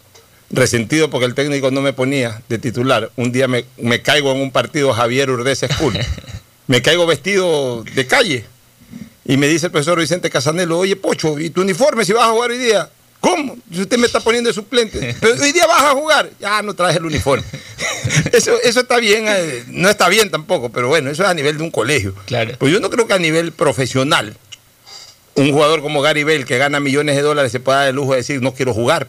resentido 0.51 1.09
porque 1.09 1.27
el 1.27 1.33
técnico 1.33 1.71
no 1.71 1.79
me 1.81 1.93
ponía 1.93 2.41
de 2.49 2.57
titular. 2.59 3.11
Un 3.15 3.31
día 3.31 3.47
me, 3.47 3.63
me 3.77 4.01
caigo 4.01 4.33
en 4.33 4.41
un 4.41 4.51
partido 4.51 4.91
Javier 4.93 5.29
Urdez 5.29 5.61
School, 5.73 5.97
me 6.67 6.81
caigo 6.81 7.05
vestido 7.05 7.85
de 7.85 8.05
calle 8.05 8.43
y 9.23 9.37
me 9.37 9.47
dice 9.47 9.67
el 9.67 9.71
profesor 9.71 9.97
Vicente 9.97 10.29
Casanelo, 10.29 10.77
oye 10.77 10.97
Pocho, 10.97 11.39
¿y 11.39 11.51
tu 11.51 11.61
uniforme 11.61 12.03
si 12.03 12.11
vas 12.11 12.25
a 12.27 12.31
jugar 12.31 12.51
hoy 12.51 12.57
día? 12.57 12.89
¿Cómo? 13.25 13.57
Si 13.73 13.81
usted 13.81 13.97
me 13.97 14.05
está 14.05 14.19
poniendo 14.19 14.49
de 14.49 14.53
suplente. 14.53 15.15
Pero 15.19 15.33
hoy 15.41 15.51
día 15.51 15.65
vas 15.65 15.81
a 15.81 15.91
jugar. 15.93 16.29
Ya 16.39 16.61
no 16.61 16.75
traes 16.75 16.97
el 16.97 17.05
uniforme. 17.05 17.43
Eso, 18.31 18.53
eso 18.63 18.81
está 18.81 18.97
bien, 18.99 19.25
eh, 19.27 19.63
no 19.67 19.89
está 19.89 20.09
bien 20.09 20.29
tampoco, 20.29 20.69
pero 20.69 20.87
bueno, 20.87 21.09
eso 21.09 21.23
es 21.23 21.29
a 21.29 21.33
nivel 21.33 21.57
de 21.57 21.63
un 21.63 21.71
colegio. 21.71 22.13
Claro. 22.25 22.53
Pues 22.59 22.71
yo 22.71 22.79
no 22.79 22.89
creo 22.89 23.07
que 23.07 23.13
a 23.13 23.19
nivel 23.19 23.51
profesional, 23.51 24.37
un 25.35 25.51
jugador 25.51 25.81
como 25.81 26.01
Gary 26.01 26.23
Bell 26.23 26.45
que 26.45 26.57
gana 26.57 26.79
millones 26.79 27.15
de 27.15 27.21
dólares 27.21 27.51
se 27.51 27.59
pueda 27.59 27.79
dar 27.79 27.87
el 27.89 27.95
lujo 27.95 28.11
de 28.11 28.17
decir 28.17 28.41
no 28.41 28.53
quiero 28.53 28.73
jugar. 28.73 29.07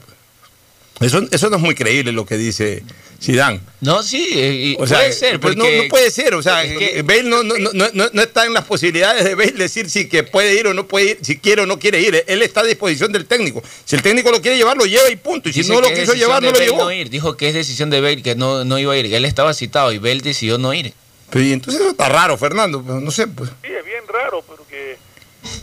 Eso, 1.01 1.27
eso 1.31 1.51
no 1.51 1.57
es 1.57 1.63
muy 1.63 1.75
creíble 1.75 2.13
lo 2.13 2.25
que 2.25 2.37
dice 2.37 2.83
Zidane. 3.21 3.61
No, 3.81 4.03
sí, 4.03 4.29
eh, 4.35 4.53
y 4.55 4.77
O 4.79 4.87
sea, 4.87 4.99
puede 4.99 5.13
ser. 5.13 5.41
pues 5.41 5.57
no, 5.57 5.65
porque- 5.65 5.83
no 5.83 5.89
puede 5.89 6.11
ser, 6.11 6.35
o 6.35 6.43
sea, 6.43 6.65
es 6.65 6.77
que- 6.79 7.03
Bale 7.03 7.23
no, 7.25 7.43
no, 7.43 7.55
no, 7.59 7.71
no- 7.93 8.11
no 8.13 8.23
está 8.23 8.45
en 8.47 8.53
las 8.53 8.65
posibilidades 8.65 9.25
de 9.25 9.35
Bale 9.35 9.53
decir 9.53 9.89
si 9.91 10.09
que 10.09 10.23
puede 10.23 10.55
ir 10.59 10.67
o 10.67 10.75
no 10.75 10.87
puede 10.87 11.11
ir, 11.13 11.19
si 11.23 11.39
quiere 11.39 11.63
o 11.63 11.67
no 11.67 11.79
quiere 11.79 12.01
ir. 12.01 12.25
Él 12.27 12.43
está 12.43 12.61
a 12.61 12.65
disposición 12.65 13.13
del 13.13 13.27
técnico. 13.27 13.63
Si 13.85 13.97
el 13.97 14.03
técnico 14.03 14.31
lo 14.31 14.41
quiere 14.43 14.57
llevar, 14.57 14.77
lo 14.77 14.87
lleva 14.87 15.11
y 15.11 15.17
punto. 15.17 15.49
Y 15.49 15.53
si 15.53 15.61
Dice 15.61 15.73
no 15.73 15.81
lo 15.81 15.89
quiso 15.93 16.15
llevar, 16.15 16.43
no 16.43 16.51
lo 16.51 16.59
llevó. 16.59 16.79
no 16.85 16.93
ir. 16.93 17.11
Dijo 17.11 17.37
que 17.37 17.49
es 17.49 17.55
decisión 17.55 17.91
de 17.91 18.01
Bale 18.01 18.23
que 18.23 18.35
no, 18.35 18.65
no 18.65 18.79
iba 18.79 18.93
a 18.93 18.97
ir. 18.97 19.13
Él 19.15 19.25
estaba 19.25 19.55
citado 19.55 19.93
y 19.93 19.99
Bale 19.99 20.21
decidió 20.21 20.59
no 20.59 20.73
ir. 20.75 20.93
Pero 21.31 21.45
y 21.45 21.53
entonces 21.53 21.81
eso 21.81 21.91
está 21.91 22.09
raro, 22.09 22.37
Fernando. 22.39 22.83
pues, 22.83 23.03
no 23.03 23.11
sé, 23.11 23.27
pues. 23.27 23.51
Sí, 23.63 23.69
es 23.77 23.85
bien 23.85 24.05
raro, 24.09 24.43
porque, 24.47 24.97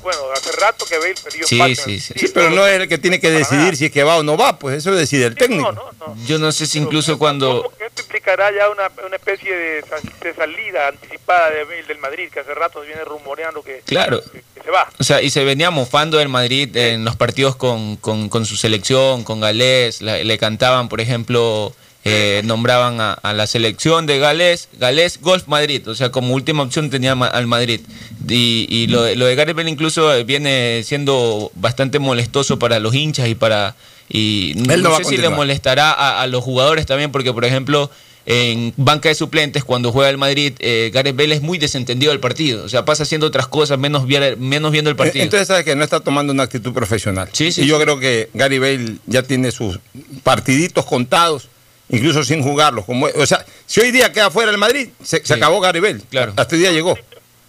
bueno, 0.02 0.20
hace 0.34 0.52
rato 0.54 0.86
que 0.86 0.96
Sí, 1.46 1.56
espacio 1.56 1.68
en 1.68 1.76
sí, 1.76 1.94
el 1.94 2.02
sí. 2.02 2.14
Sí, 2.18 2.32
pero 2.34 2.50
no 2.50 2.66
es 2.68 2.80
el 2.82 2.88
que 2.88 2.98
tiene 2.98 3.20
que 3.20 3.30
decidir 3.32 3.76
si 3.76 3.86
es 3.86 3.92
que 3.92 4.04
va 4.04 4.18
o 4.18 4.24
no 4.24 4.38
va, 4.38 4.58
pues 4.60 4.78
eso 4.78 4.92
decide 4.94 5.26
el 5.26 5.36
técnico. 5.36 5.74
Yo 6.26 6.38
no 6.40 6.52
sé 6.52 6.66
si 6.66 6.80
incluso 6.80 7.18
cuando... 7.18 7.72
Esto 7.80 8.02
implicará 8.04 8.52
ya 8.52 8.70
una, 8.70 8.90
una 9.06 9.16
especie 9.16 9.56
de, 9.56 9.84
de 10.22 10.34
salida 10.36 10.88
anticipada 10.88 11.50
de 11.52 11.64
Bale 11.64 11.84
del 11.84 11.98
Madrid, 12.00 12.30
que 12.32 12.40
hace 12.40 12.54
rato 12.54 12.82
viene 12.82 13.04
rumoreando 13.04 13.62
que, 13.64 13.82
Claro. 13.86 14.22
que 14.32 14.62
se 14.64 14.72
va. 14.72 14.88
O 15.00 15.04
sea, 15.04 15.22
y 15.22 15.30
se 15.30 15.44
venía 15.44 15.70
mofando 15.72 16.18
del 16.18 16.30
Madrid 16.30 16.76
en 16.78 17.04
los 17.06 17.16
partidos 17.16 17.56
con, 17.56 17.98
con- 17.98 18.30
con 18.30 18.46
su 18.46 18.56
selección, 18.56 19.24
con 19.24 19.40
Galés. 19.42 20.02
la- 20.02 20.18
le 20.24 20.38
cantaban, 20.38 20.90
por 20.90 21.02
ejemplo, 21.02 21.74
eh, 22.06 22.42
nombraban 22.46 23.00
a, 23.00 23.14
a 23.14 23.34
la 23.34 23.48
selección 23.48 24.06
de 24.06 24.20
Galés, 24.20 24.68
Galés 24.80 25.20
Golf 25.22 25.48
Madrid. 25.48 25.88
O 25.88 25.96
sea, 25.96 26.10
como 26.12 26.34
última 26.34 26.64
opción 26.64 26.90
tenía 26.90 27.16
ma- 27.16 27.28
al 27.28 27.48
Madrid. 27.48 27.82
Y, 28.28 28.68
y 28.70 28.88
lo, 28.88 29.04
de- 29.04 29.16
lo 29.16 29.26
de 29.26 29.36
Gareth 29.36 29.56
Bale 29.56 29.70
incluso 29.70 30.14
eh, 30.14 30.24
viene 30.24 30.82
siendo 30.84 31.52
bastante 31.56 32.00
molestoso 32.00 32.60
para 32.60 32.80
los 32.80 32.94
hinchas 32.94 33.28
y 33.30 33.36
para... 33.36 33.76
Y 34.10 34.54
no, 34.58 34.74
Él 34.74 34.84
no 34.84 34.96
sé 34.98 35.06
si 35.06 35.18
le 35.18 35.30
molestará 35.30 35.92
a, 35.92 36.22
a 36.22 36.28
los 36.28 36.44
jugadores 36.44 36.86
también, 36.86 37.12
porque, 37.12 37.32
por 37.34 37.46
ejemplo... 37.46 37.90
En 38.26 38.74
banca 38.78 39.10
de 39.10 39.16
suplentes, 39.16 39.66
cuando 39.66 39.92
juega 39.92 40.10
el 40.10 40.18
Madrid, 40.18 40.54
eh, 40.60 40.92
Gareth 40.94 41.14
Bale 41.14 41.36
es 41.36 41.42
muy 41.42 41.58
desentendido 41.58 42.14
del 42.14 42.22
partido. 42.22 42.64
O 42.64 42.70
sea, 42.70 42.86
pasa 42.86 43.04
haciendo 43.04 43.28
otras 43.28 43.48
cosas, 43.50 43.78
menos, 43.78 44.06
menos 44.38 44.72
viendo 44.72 44.90
el 44.90 44.96
partido. 44.96 45.26
Entonces 45.26 45.50
sabes 45.50 45.66
que 45.66 45.76
no 45.76 45.84
está 45.84 46.00
tomando 46.00 46.32
una 46.32 46.44
actitud 46.44 46.72
profesional. 46.72 47.28
Sí, 47.34 47.52
sí, 47.52 47.64
y 47.64 47.66
yo 47.68 47.76
sí. 47.78 47.84
creo 47.84 48.00
que 48.00 48.30
Gary 48.34 48.60
Bale 48.60 48.96
ya 49.08 49.24
tiene 49.24 49.52
sus 49.52 49.78
partiditos 50.24 50.86
contados, 50.86 51.50
incluso 51.90 52.24
sin 52.24 52.42
jugarlos. 52.42 52.86
Como, 52.86 53.08
o 53.08 53.26
sea, 53.26 53.46
si 53.66 53.82
hoy 53.82 53.92
día 53.92 54.12
queda 54.12 54.30
fuera 54.32 54.52
el 54.52 54.58
Madrid, 54.58 54.90
se, 55.04 55.26
se 55.26 55.34
acabó 55.34 55.60
Gary 55.60 55.80
Bale. 55.80 56.02
Claro. 56.10 56.34
Hasta 56.36 56.56
hoy 56.56 56.62
día 56.62 56.72
llegó. 56.72 56.98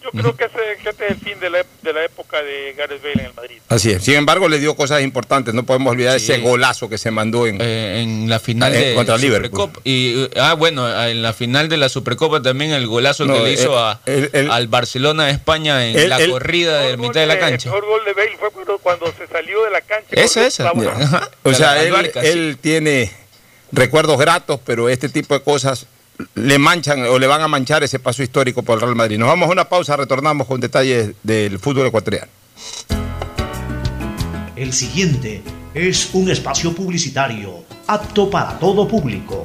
Yo 0.02 0.10
creo 0.10 0.36
que, 0.36 0.44
ese, 0.44 0.58
que 0.82 0.90
este 0.90 1.06
es 1.06 1.10
el 1.12 1.16
fin 1.18 1.40
de 1.40 1.48
la, 1.48 1.64
de 1.80 1.92
la 1.94 2.04
época 2.04 2.42
de 2.42 2.74
Gareth 2.76 3.00
Bale 3.02 3.14
en 3.14 3.24
el 3.24 3.32
Madrid. 3.32 3.56
Así 3.70 3.90
es. 3.90 4.04
Sin 4.04 4.12
embargo, 4.16 4.50
le 4.50 4.58
dio 4.58 4.76
cosas 4.76 5.00
importantes. 5.00 5.54
No 5.54 5.64
podemos 5.64 5.90
olvidar 5.92 6.14
ese 6.14 6.36
golazo 6.40 6.90
que 6.90 6.98
se 6.98 7.10
mandó 7.10 7.46
en, 7.46 7.58
Eh, 7.58 8.02
en 8.02 8.28
la 8.28 8.38
final 8.38 8.74
Eh, 8.74 8.88
de 8.88 8.94
contra 8.94 9.18
Supercopa. 9.18 9.80
Y, 9.82 10.28
ah, 10.38 10.52
bueno, 10.52 10.86
en 11.06 11.22
la 11.22 11.32
final 11.32 11.70
de 11.70 11.78
la 11.78 11.88
Supercopa 11.88 12.42
también 12.42 12.72
el 12.72 12.86
golazo 12.86 13.24
No, 13.24 13.32
que 13.32 13.40
le 13.44 13.52
hizo 13.54 13.78
a, 13.78 14.02
el- 14.04 14.28
el- 14.34 14.50
al 14.50 14.68
Barcelona 14.68 15.24
de 15.24 15.30
España 15.32 15.86
en 15.86 15.98
el- 15.98 16.10
la 16.10 16.18
el- 16.18 16.32
corrida 16.32 16.80
de 16.82 16.98
mitad 16.98 17.20
de 17.22 17.26
la 17.26 17.38
cancha. 17.38 17.70
El 17.70 17.74
mejor 17.74 17.88
gol 17.88 18.04
de 18.04 18.12
Bale 18.12 18.36
fue 18.38 18.50
cuando, 18.50 18.78
cuando 18.80 19.06
se 19.16 19.26
salió 19.26 19.64
de 19.64 19.70
la 19.70 19.80
cancha. 19.80 20.08
Esa, 20.10 20.46
esa. 20.46 20.70
O 21.44 21.54
sea, 21.54 21.82
él, 21.82 21.90
Barca, 21.92 22.20
sí. 22.20 22.28
él 22.28 22.58
tiene 22.60 23.10
recuerdos 23.72 24.18
gratos, 24.18 24.60
pero 24.64 24.88
este 24.88 25.08
tipo 25.08 25.34
de 25.34 25.42
cosas 25.42 25.86
le 26.34 26.58
manchan 26.58 27.02
o 27.04 27.18
le 27.18 27.26
van 27.26 27.42
a 27.42 27.48
manchar 27.48 27.82
ese 27.82 27.98
paso 27.98 28.22
histórico 28.22 28.62
por 28.62 28.76
el 28.76 28.82
Real 28.82 28.94
Madrid. 28.94 29.18
Nos 29.18 29.28
vamos 29.28 29.48
a 29.48 29.52
una 29.52 29.68
pausa, 29.68 29.96
retornamos 29.96 30.46
con 30.46 30.60
detalles 30.60 31.12
del 31.22 31.58
fútbol 31.58 31.86
ecuatoriano. 31.86 32.30
El 34.56 34.72
siguiente 34.72 35.42
es 35.74 36.10
un 36.12 36.30
espacio 36.30 36.72
publicitario 36.72 37.64
apto 37.88 38.30
para 38.30 38.58
todo 38.58 38.86
público. 38.86 39.44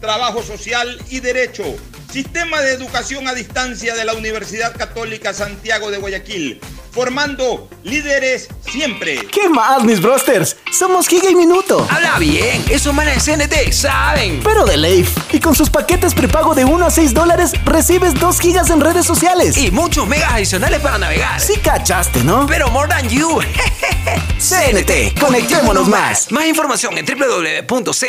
trabajo 0.00 0.42
social 0.42 1.00
y 1.10 1.20
derecho. 1.20 1.64
Sistema 2.12 2.60
de 2.62 2.72
educación 2.72 3.28
a 3.28 3.34
distancia 3.34 3.94
de 3.94 4.04
la 4.04 4.14
Universidad 4.14 4.74
Católica 4.74 5.34
Santiago 5.34 5.90
de 5.90 5.98
Guayaquil. 5.98 6.58
Formando 6.90 7.68
líderes 7.84 8.48
siempre. 8.66 9.26
¿Qué 9.30 9.48
más, 9.50 9.84
mis 9.84 10.00
brosters? 10.00 10.56
Somos 10.72 11.06
Giga 11.06 11.30
y 11.30 11.34
Minuto. 11.34 11.86
Habla 11.90 12.18
bien, 12.18 12.64
esos 12.70 12.94
manes 12.94 13.24
de 13.26 13.36
CNT 13.36 13.72
saben. 13.72 14.40
Pero 14.42 14.64
de 14.64 14.78
Leif. 14.78 15.14
Y 15.32 15.38
con 15.38 15.54
sus 15.54 15.68
paquetes 15.68 16.14
prepago 16.14 16.54
de 16.54 16.64
1 16.64 16.86
a 16.86 16.90
6 16.90 17.12
dólares, 17.12 17.52
recibes 17.66 18.14
2 18.14 18.40
gigas 18.40 18.70
en 18.70 18.80
redes 18.80 19.04
sociales. 19.04 19.58
Y 19.58 19.70
muchos 19.70 20.08
megas 20.08 20.32
adicionales 20.32 20.80
para 20.80 20.96
navegar. 20.98 21.38
Sí 21.40 21.58
cachaste, 21.62 22.24
¿no? 22.24 22.46
Pero 22.46 22.70
more 22.70 22.88
than 22.88 23.06
you. 23.10 23.38
CNT, 24.38 25.20
conectémonos 25.20 25.88
más. 25.88 26.32
Más 26.32 26.46
información 26.46 26.96
en 26.96 27.04
www.cnt.com.es. 27.04 28.08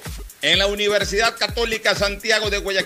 en 0.43 0.59
la 0.59 0.67
Universidad 0.67 1.35
Católica 1.37 1.95
Santiago 1.95 2.51
de 2.51 2.59
Guayaquil 2.59 2.86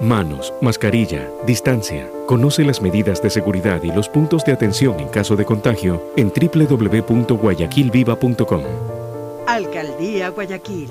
Manos, 0.00 0.52
mascarilla, 0.62 1.28
distancia. 1.46 2.10
Conoce 2.26 2.64
las 2.64 2.80
medidas 2.80 3.22
de 3.22 3.28
seguridad 3.28 3.82
y 3.82 3.88
los 3.88 4.08
puntos 4.08 4.46
de 4.46 4.52
atención 4.52 4.98
en 4.98 5.08
caso 5.08 5.36
de 5.36 5.44
contagio 5.44 6.02
en 6.16 6.32
www.guayaquilviva.com. 6.32 8.62
Alcaldía 9.46 10.30
Guayaquil. 10.30 10.90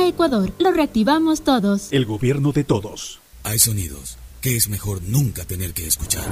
A 0.01 0.07
Ecuador, 0.07 0.51
lo 0.57 0.71
reactivamos 0.71 1.43
todos. 1.43 1.93
El 1.93 2.05
gobierno 2.05 2.51
de 2.51 2.63
todos. 2.63 3.19
Hay 3.43 3.59
sonidos 3.59 4.17
que 4.41 4.55
es 4.55 4.67
mejor 4.67 5.03
nunca 5.03 5.45
tener 5.45 5.73
que 5.73 5.85
escuchar. 5.85 6.25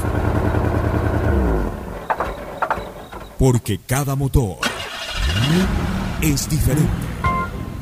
Porque 3.37 3.77
cada 3.77 4.15
motor 4.15 4.57
es 6.21 6.49
diferente. 6.49 6.89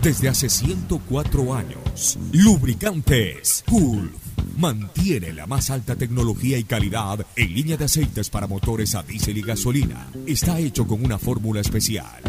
Desde 0.01 0.27
hace 0.27 0.49
104 0.49 1.53
años, 1.53 2.19
Lubricantes 2.33 3.63
Gulf 3.65 4.11
mantiene 4.57 5.31
la 5.31 5.47
más 5.47 5.69
alta 5.69 5.95
tecnología 5.95 6.57
y 6.57 6.65
calidad 6.65 7.25
en 7.37 7.53
línea 7.53 7.77
de 7.77 7.85
aceites 7.85 8.29
para 8.29 8.47
motores 8.47 8.93
a 8.93 9.03
diésel 9.03 9.37
y 9.37 9.41
gasolina. 9.41 10.09
Está 10.25 10.59
hecho 10.59 10.85
con 10.85 11.05
una 11.05 11.17
fórmula 11.17 11.61
especial 11.61 12.26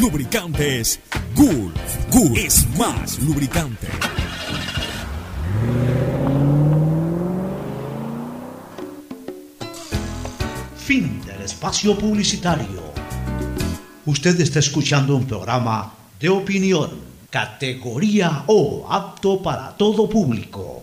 Lubricantes 0.00 0.98
Gulf. 1.34 2.08
Gulf 2.10 2.38
es 2.38 2.66
más 2.78 3.18
lubricante. 3.18 3.86
Fin 10.78 11.20
del 11.26 11.42
espacio 11.42 11.98
publicitario. 11.98 12.82
Usted 14.06 14.40
está 14.40 14.60
escuchando 14.60 15.14
un 15.14 15.26
programa 15.26 15.92
de 16.18 16.30
opinión, 16.30 16.92
categoría 17.28 18.44
O, 18.46 18.86
apto 18.90 19.42
para 19.42 19.76
todo 19.76 20.08
público. 20.08 20.82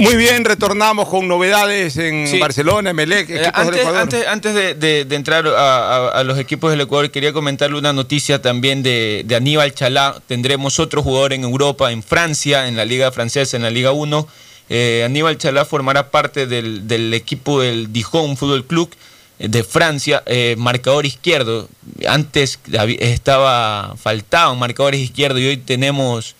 Muy 0.00 0.16
bien, 0.16 0.44
retornamos 0.44 1.08
con 1.08 1.28
novedades 1.28 1.96
en 1.96 2.26
Sí. 2.26 2.38
Barcelona, 2.38 2.90
Emelec, 2.90 3.30
Eh, 3.30 3.42
equipos 3.42 3.52
del 3.52 3.66
antes, 3.66 3.80
Ecuador. 3.80 4.00
antes, 4.02 4.26
antes 4.26 4.54
de, 4.54 4.74
de- 4.74 5.04
de 5.04 5.16
entrar 5.16 5.46
a, 5.46 5.50
a- 5.96 6.08
a 6.08 6.24
los 6.24 6.38
equipos 6.38 6.70
del 6.70 6.80
Ecuador, 6.82 7.10
quería 7.10 7.32
comentarle 7.32 7.78
una 7.78 7.92
noticia 7.92 8.42
también 8.42 8.82
de, 8.82 9.22
de 9.24 9.36
Aníbal 9.36 9.72
Chalá. 9.74 10.20
Tendremos 10.26 10.78
otro 10.80 11.02
jugador 11.02 11.32
en 11.32 11.44
Europa, 11.44 11.92
en 11.92 12.02
Francia, 12.02 12.66
en 12.68 12.76
la 12.76 12.84
Liga 12.84 13.12
Francesa, 13.12 13.56
en 13.56 13.62
la 13.62 13.70
Liga 13.70 13.92
1. 13.92 14.26
Eh, 14.68 15.02
Aníbal 15.04 15.38
Chalá 15.38 15.64
formará 15.64 16.10
parte 16.10 16.46
del, 16.46 16.88
del 16.88 17.12
equipo 17.14 17.60
del 17.60 17.92
Dijon 17.92 18.36
Fútbol 18.36 18.64
Club. 18.66 18.90
de 19.36 19.64
Francia, 19.64 20.22
eh, 20.26 20.54
marcador 20.56 21.04
izquierdo. 21.06 21.68
Antes 22.06 22.60
estaba 23.00 23.94
faltaban 24.00 24.56
marcadores 24.58 25.00
izquierdos 25.00 25.40
y 25.40 25.46
hoy 25.48 25.56
tenemos 25.56 26.36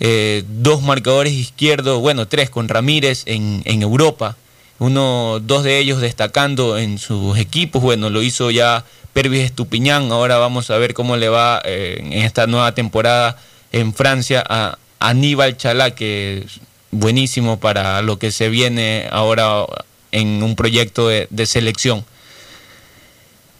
eh, 0.00 0.44
dos 0.48 0.82
marcadores 0.82 1.32
izquierdos, 1.32 2.00
bueno, 2.00 2.28
tres 2.28 2.50
con 2.50 2.68
Ramírez 2.68 3.22
en, 3.26 3.62
en 3.64 3.82
Europa. 3.82 4.36
Uno, 4.78 5.40
dos 5.42 5.64
de 5.64 5.78
ellos 5.78 6.00
destacando 6.00 6.78
en 6.78 6.98
sus 6.98 7.36
equipos. 7.38 7.82
Bueno, 7.82 8.10
lo 8.10 8.22
hizo 8.22 8.50
ya 8.50 8.84
Pervis 9.12 9.42
Estupiñán. 9.42 10.12
Ahora 10.12 10.38
vamos 10.38 10.70
a 10.70 10.78
ver 10.78 10.94
cómo 10.94 11.16
le 11.16 11.28
va 11.28 11.60
eh, 11.64 11.98
en 12.00 12.12
esta 12.12 12.46
nueva 12.46 12.72
temporada 12.74 13.36
en 13.72 13.92
Francia 13.92 14.44
a 14.48 14.78
Aníbal 15.00 15.56
Chalá, 15.56 15.90
que 15.90 16.44
es 16.44 16.60
buenísimo 16.90 17.58
para 17.58 18.02
lo 18.02 18.18
que 18.18 18.30
se 18.30 18.48
viene 18.48 19.08
ahora 19.10 19.64
en 20.12 20.42
un 20.42 20.56
proyecto 20.56 21.08
de, 21.08 21.46
selección. 21.46 22.04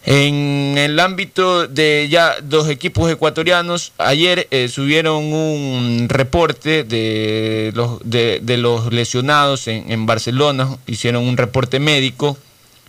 En 0.05 0.77
el 0.77 0.99
ámbito 0.99 1.67
de 1.67 2.07
ya 2.09 2.35
dos 2.41 2.69
equipos 2.69 3.11
ecuatorianos, 3.11 3.91
ayer 3.97 4.47
eh, 4.49 4.69
subieron 4.69 5.33
un 5.33 6.07
reporte 6.07 6.83
de 6.85 7.71
los, 7.75 7.99
de, 8.03 8.57
los 8.57 8.93
lesionados 8.93 9.67
en, 9.67 10.05
Barcelona, 10.05 10.77
hicieron 10.87 11.27
un 11.27 11.35
reporte 11.35 11.79
médico 11.79 12.37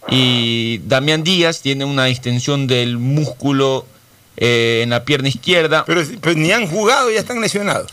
y 0.08 0.78
Damián 0.86 1.24
Díaz 1.24 1.62
tiene 1.62 1.84
una 1.84 2.04
distensión 2.04 2.68
del 2.68 2.96
músculo 2.96 3.86
eh, 4.36 4.80
en 4.84 4.90
la 4.90 5.04
pierna 5.04 5.28
izquierda. 5.28 5.84
Pero, 5.86 6.02
pero 6.20 6.36
ni 6.36 6.52
han 6.52 6.68
jugado 6.68 7.10
ya 7.10 7.18
están 7.18 7.40
lesionados. 7.40 7.90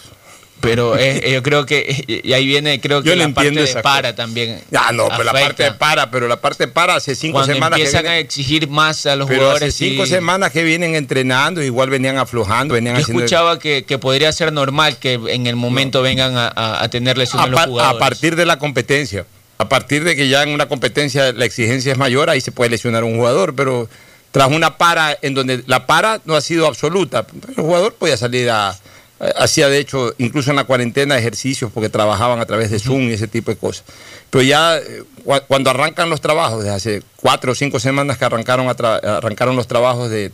Pero 0.60 0.98
eh, 0.98 1.32
yo 1.34 1.44
creo 1.44 1.66
que 1.66 2.04
y 2.08 2.34
ahí 2.34 2.46
viene, 2.48 2.82
creo 2.82 3.04
que 3.04 3.16
la 3.16 3.30
parte 3.30 3.52
de 3.52 3.82
para 3.82 4.16
también. 4.16 4.62
Ah, 4.76 4.92
no, 4.92 5.08
pero 5.10 5.24
la 5.24 5.32
parte 5.32 5.64
de 5.64 5.72
para, 5.74 6.10
pero 6.10 6.28
la 6.28 6.42
parte 6.42 6.66
de 6.66 6.72
para 6.72 6.96
hace 6.96 7.16
cinco 7.16 7.44
semanas. 7.44 7.80
Empiezan 7.80 8.08
a 8.08 8.18
exigir 8.18 8.68
más 8.68 9.06
a 9.06 9.16
los 9.16 9.30
jugadores. 9.30 9.62
Hace 9.62 9.72
cinco 9.72 10.06
semanas 10.06 10.52
que 10.52 10.64
vienen 10.64 10.96
entrenando, 10.96 11.62
igual 11.62 11.90
venían 11.90 12.18
aflojando, 12.18 12.74
venían 12.74 12.96
yo 12.96 13.02
escuchaba 13.02 13.60
que, 13.60 13.84
podría 14.00 14.32
ser 14.32 14.52
normal 14.52 14.98
que 14.98 15.14
en 15.28 15.48
el 15.48 15.56
momento 15.56 16.02
vengan 16.02 16.34
a, 16.36 16.88
tener 16.90 17.18
lesiones 17.18 17.48
a, 17.48 17.50
los 17.50 17.62
jugadores. 17.62 17.96
A 17.96 18.00
partir 18.00 18.36
de 18.36 18.46
la 18.46 18.58
competencia. 18.58 19.26
A 19.60 19.70
partir 19.70 20.04
de 20.04 20.16
que 20.16 20.28
ya 20.28 20.44
en 20.44 20.50
una 20.50 20.68
competencia 20.68 21.34
la 21.34 21.46
exigencia 21.46 21.92
es 21.92 21.98
mayor, 21.98 22.30
ahí 22.30 22.42
se 22.42 22.52
puede 22.52 22.70
lesionar 22.70 23.04
un 23.04 23.18
jugador, 23.18 23.56
pero 23.56 23.90
tras 24.32 24.52
una 24.52 24.78
para 24.78 25.18
en 25.22 25.34
donde 25.34 25.64
la 25.66 25.88
para 25.88 26.22
no 26.26 26.36
ha 26.36 26.42
sido 26.42 26.68
absoluta, 26.68 27.26
el 27.50 27.56
jugador 27.56 27.96
podía 27.96 28.18
salir 28.18 28.50
a 28.52 28.72
eh, 28.72 28.87
hacía 29.36 29.68
de 29.70 29.80
hecho 29.80 30.14
incluso 30.18 30.52
en 30.52 30.56
la 30.58 30.66
cuarentena 30.66 31.18
ejercicios 31.18 31.72
porque 31.74 31.90
trabajaban 31.90 32.40
a 32.40 32.46
través 32.46 32.70
de 32.70 32.80
Zoom 32.80 33.10
y 33.10 33.14
ese 33.14 33.28
tipo 33.28 33.52
de 33.52 33.58
cosas. 33.58 33.84
Pero 34.30 34.44
ya 34.44 34.78
eh, 34.78 35.04
cuando 35.48 35.70
arrancan 35.70 36.10
los 36.10 36.22
trabajos, 36.22 36.64
desde 36.64 36.76
hace 36.76 37.04
cuatro 37.16 37.54
o 37.54 37.56
cinco 37.56 37.80
semanas 37.80 38.18
que 38.18 38.26
arrancaron, 38.26 38.68
arrancaron 38.68 39.56
los 39.56 39.68
trabajos 39.68 40.10
de, 40.10 40.32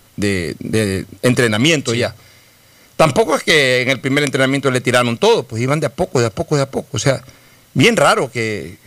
entrenamiento 1.21 1.93
ya. 1.93 2.15
Tampoco 2.95 3.35
es 3.35 3.43
que 3.43 3.81
en 3.81 3.89
el 3.89 3.99
primer 3.99 4.23
entrenamiento 4.23 4.69
le 4.69 4.81
tiraron 4.81 5.17
todo, 5.17 5.43
pues 5.43 5.61
iban 5.61 5.79
de 5.79 5.87
a 5.87 5.89
poco, 5.89 6.19
de 6.19 6.27
a 6.27 6.29
poco, 6.29 6.55
de 6.55 6.63
a 6.63 6.69
poco. 6.69 6.89
O 6.91 6.99
sea, 6.99 7.23
bien 7.73 7.97
raro 7.97 8.31
que, 8.31 8.77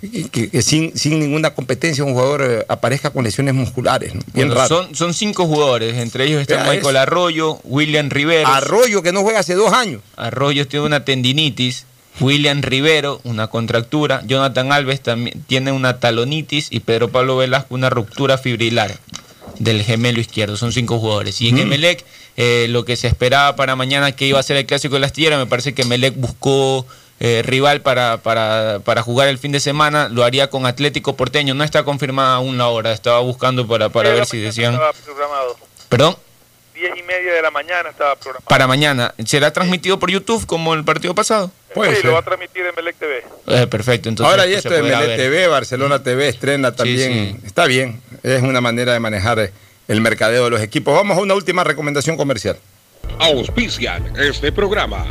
que, 0.00 0.62
sin, 0.62 0.96
sin, 0.96 1.18
ninguna 1.18 1.54
competencia 1.54 2.04
un 2.04 2.12
jugador 2.12 2.42
eh, 2.42 2.64
aparezca 2.68 3.10
con 3.10 3.24
lesiones 3.24 3.54
musculares. 3.54 4.12
Bien 4.34 4.52
Son, 4.68 4.94
son 4.94 5.14
cinco 5.14 5.46
jugadores, 5.46 5.96
entre 5.96 6.24
ellos 6.24 6.40
está 6.40 6.64
Michael 6.70 6.96
Arroyo, 6.96 7.58
William 7.64 8.10
Rivero. 8.10 8.48
Arroyo 8.48 9.02
que 9.02 9.12
no 9.12 9.22
juega 9.22 9.40
hace 9.40 9.54
dos 9.54 9.72
años. 9.72 10.02
Arroyo 10.16 10.66
tiene 10.68 10.86
una 10.86 11.04
tendinitis. 11.04 11.86
William 12.20 12.62
Rivero, 12.62 13.20
una 13.24 13.48
contractura. 13.48 14.22
Jonathan 14.26 14.72
Alves 14.72 15.02
también 15.02 15.42
tiene 15.46 15.72
una 15.72 16.00
talonitis. 16.00 16.68
Y 16.70 16.80
Pedro 16.80 17.10
Pablo 17.10 17.36
Velasco, 17.36 17.74
una 17.74 17.90
ruptura 17.90 18.38
fibrilar 18.38 18.98
del 19.58 19.82
gemelo 19.82 20.20
izquierdo. 20.20 20.56
Son 20.56 20.72
cinco 20.72 20.98
jugadores. 20.98 21.40
Y 21.40 21.48
en 21.48 21.58
Emelec, 21.58 22.04
eh, 22.36 22.66
lo 22.70 22.84
que 22.84 22.96
se 22.96 23.06
esperaba 23.06 23.56
para 23.56 23.76
mañana 23.76 24.12
que 24.12 24.26
iba 24.26 24.40
a 24.40 24.42
ser 24.42 24.56
el 24.56 24.66
clásico 24.66 24.94
de 24.94 25.00
la 25.00 25.06
astillera, 25.06 25.38
me 25.38 25.46
parece 25.46 25.74
que 25.74 25.82
Emelec 25.82 26.16
buscó 26.16 26.86
eh, 27.18 27.42
rival 27.44 27.80
para, 27.80 28.18
para, 28.18 28.80
para, 28.84 29.02
jugar 29.02 29.28
el 29.28 29.38
fin 29.38 29.52
de 29.52 29.60
semana, 29.60 30.08
lo 30.08 30.24
haría 30.24 30.50
con 30.50 30.66
Atlético 30.66 31.16
Porteño. 31.16 31.54
No 31.54 31.64
está 31.64 31.82
confirmada 31.84 32.36
aún 32.36 32.58
la 32.58 32.68
hora, 32.68 32.92
estaba 32.92 33.20
buscando 33.20 33.66
para, 33.66 33.88
para 33.88 34.10
ver 34.10 34.26
si 34.26 34.38
decían... 34.38 34.74
Estaba 34.74 34.92
programado. 34.92 35.56
¿Perdón? 35.88 36.16
Diez 36.74 36.92
y 36.94 37.02
media 37.02 37.32
de 37.32 37.40
la 37.40 37.50
mañana 37.50 37.88
estaba 37.88 38.16
programado. 38.16 38.48
Para 38.48 38.66
mañana. 38.66 39.14
¿Será 39.24 39.50
transmitido 39.50 39.98
por 39.98 40.10
YouTube 40.10 40.44
como 40.44 40.74
el 40.74 40.84
partido 40.84 41.14
pasado? 41.14 41.50
sí, 41.74 42.06
lo 42.06 42.12
va 42.12 42.18
a 42.20 42.22
transmitir 42.22 42.66
en 42.66 42.74
Melec 42.74 42.96
TV. 42.96 43.24
Eh, 43.46 43.66
perfecto. 43.66 44.08
Entonces, 44.08 44.30
Ahora 44.30 44.46
ya 44.46 44.58
esto 44.58 44.70
de 44.70 44.82
Melec 44.82 45.16
TV, 45.16 45.46
Barcelona 45.46 46.02
TV 46.02 46.28
estrena 46.28 46.74
también. 46.74 47.40
Está 47.44 47.66
bien, 47.66 48.00
es 48.22 48.42
una 48.42 48.60
manera 48.60 48.92
de 48.92 49.00
manejar 49.00 49.50
el 49.88 50.00
mercadeo 50.00 50.44
de 50.44 50.50
los 50.50 50.60
equipos. 50.60 50.94
Vamos 50.94 51.16
a 51.16 51.20
una 51.20 51.34
última 51.34 51.64
recomendación 51.64 52.16
comercial. 52.16 52.58
Auspician 53.18 54.12
este 54.18 54.52
programa. 54.52 55.06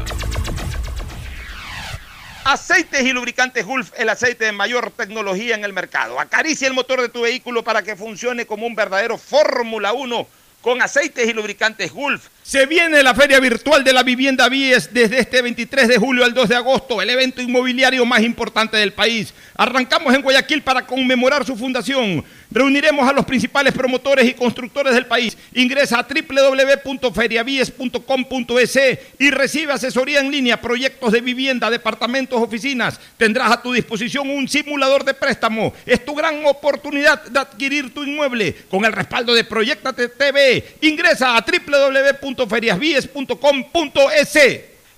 Aceites 2.46 3.02
y 3.02 3.12
lubricantes 3.12 3.66
Gulf, 3.66 3.92
el 3.98 4.08
aceite 4.08 4.46
de 4.46 4.52
mayor 4.52 4.92
tecnología 4.92 5.56
en 5.56 5.66
el 5.66 5.74
mercado. 5.74 6.20
Acaricia 6.20 6.68
el 6.68 6.76
motor 6.76 7.02
de 7.02 7.10
tu 7.10 7.22
vehículo 7.22 7.64
para 7.64 7.82
que 7.82 7.96
funcione 7.96 8.46
como 8.46 8.68
un 8.68 8.76
verdadero 8.76 9.18
Fórmula 9.18 9.94
1 9.94 10.28
con 10.62 10.80
aceites 10.80 11.28
y 11.28 11.34
lubricantes 11.34 11.92
Gulf. 11.92 12.28
Se 12.44 12.68
viene 12.68 13.02
la 13.02 13.16
Feria 13.16 13.40
Virtual 13.40 13.84
de 13.84 13.94
la 13.94 14.04
Vivienda 14.04 14.48
Vies 14.48 14.94
desde 14.94 15.18
este 15.18 15.42
23 15.42 15.88
de 15.88 15.98
julio 15.98 16.24
al 16.24 16.36
2 16.36 16.50
de 16.50 16.56
agosto, 16.56 17.02
el 17.02 17.10
evento 17.10 17.42
inmobiliario 17.42 18.06
más 18.06 18.22
importante 18.22 18.78
del 18.78 18.94
país. 18.94 19.34
Arrancamos 19.56 20.14
en 20.14 20.22
Guayaquil 20.22 20.62
para 20.62 20.86
conmemorar 20.86 21.46
su 21.46 21.56
fundación. 21.56 22.24
Reuniremos 22.56 23.06
a 23.06 23.12
los 23.12 23.26
principales 23.26 23.74
promotores 23.74 24.26
y 24.26 24.34
constructores 24.34 24.94
del 24.94 25.08
país. 25.08 25.38
Ingresa 25.54 26.00
a 26.00 26.08
www.feriavies.com.es 26.08 28.80
y 29.20 29.30
recibe 29.30 29.74
asesoría 29.74 30.22
en 30.22 30.32
línea, 30.32 30.62
proyectos 30.62 31.12
de 31.12 31.20
vivienda, 31.20 31.70
departamentos, 31.70 32.42
oficinas. 32.42 32.98
Tendrás 33.18 33.52
a 33.52 33.62
tu 33.62 33.74
disposición 33.74 34.30
un 34.30 34.48
simulador 34.48 35.04
de 35.04 35.14
préstamo. 35.14 35.74
Es 35.86 36.06
tu 36.06 36.16
gran 36.16 36.46
oportunidad 36.46 37.26
de 37.26 37.40
adquirir 37.40 37.94
tu 37.94 38.06
inmueble 38.06 38.56
con 38.70 38.86
el 38.86 38.94
respaldo 38.94 39.34
de 39.34 39.44
Proyectate 39.44 40.08
TV. 40.08 40.78
Ingresa 40.80 41.36
a 41.36 41.46
www.feriasvies.com.es. 41.46 44.40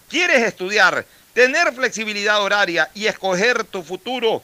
¿Quieres 0.08 0.44
estudiar, 0.44 1.04
tener 1.34 1.74
flexibilidad 1.74 2.40
horaria 2.40 2.88
y 2.94 3.08
escoger 3.08 3.64
tu 3.64 3.82
futuro? 3.82 4.44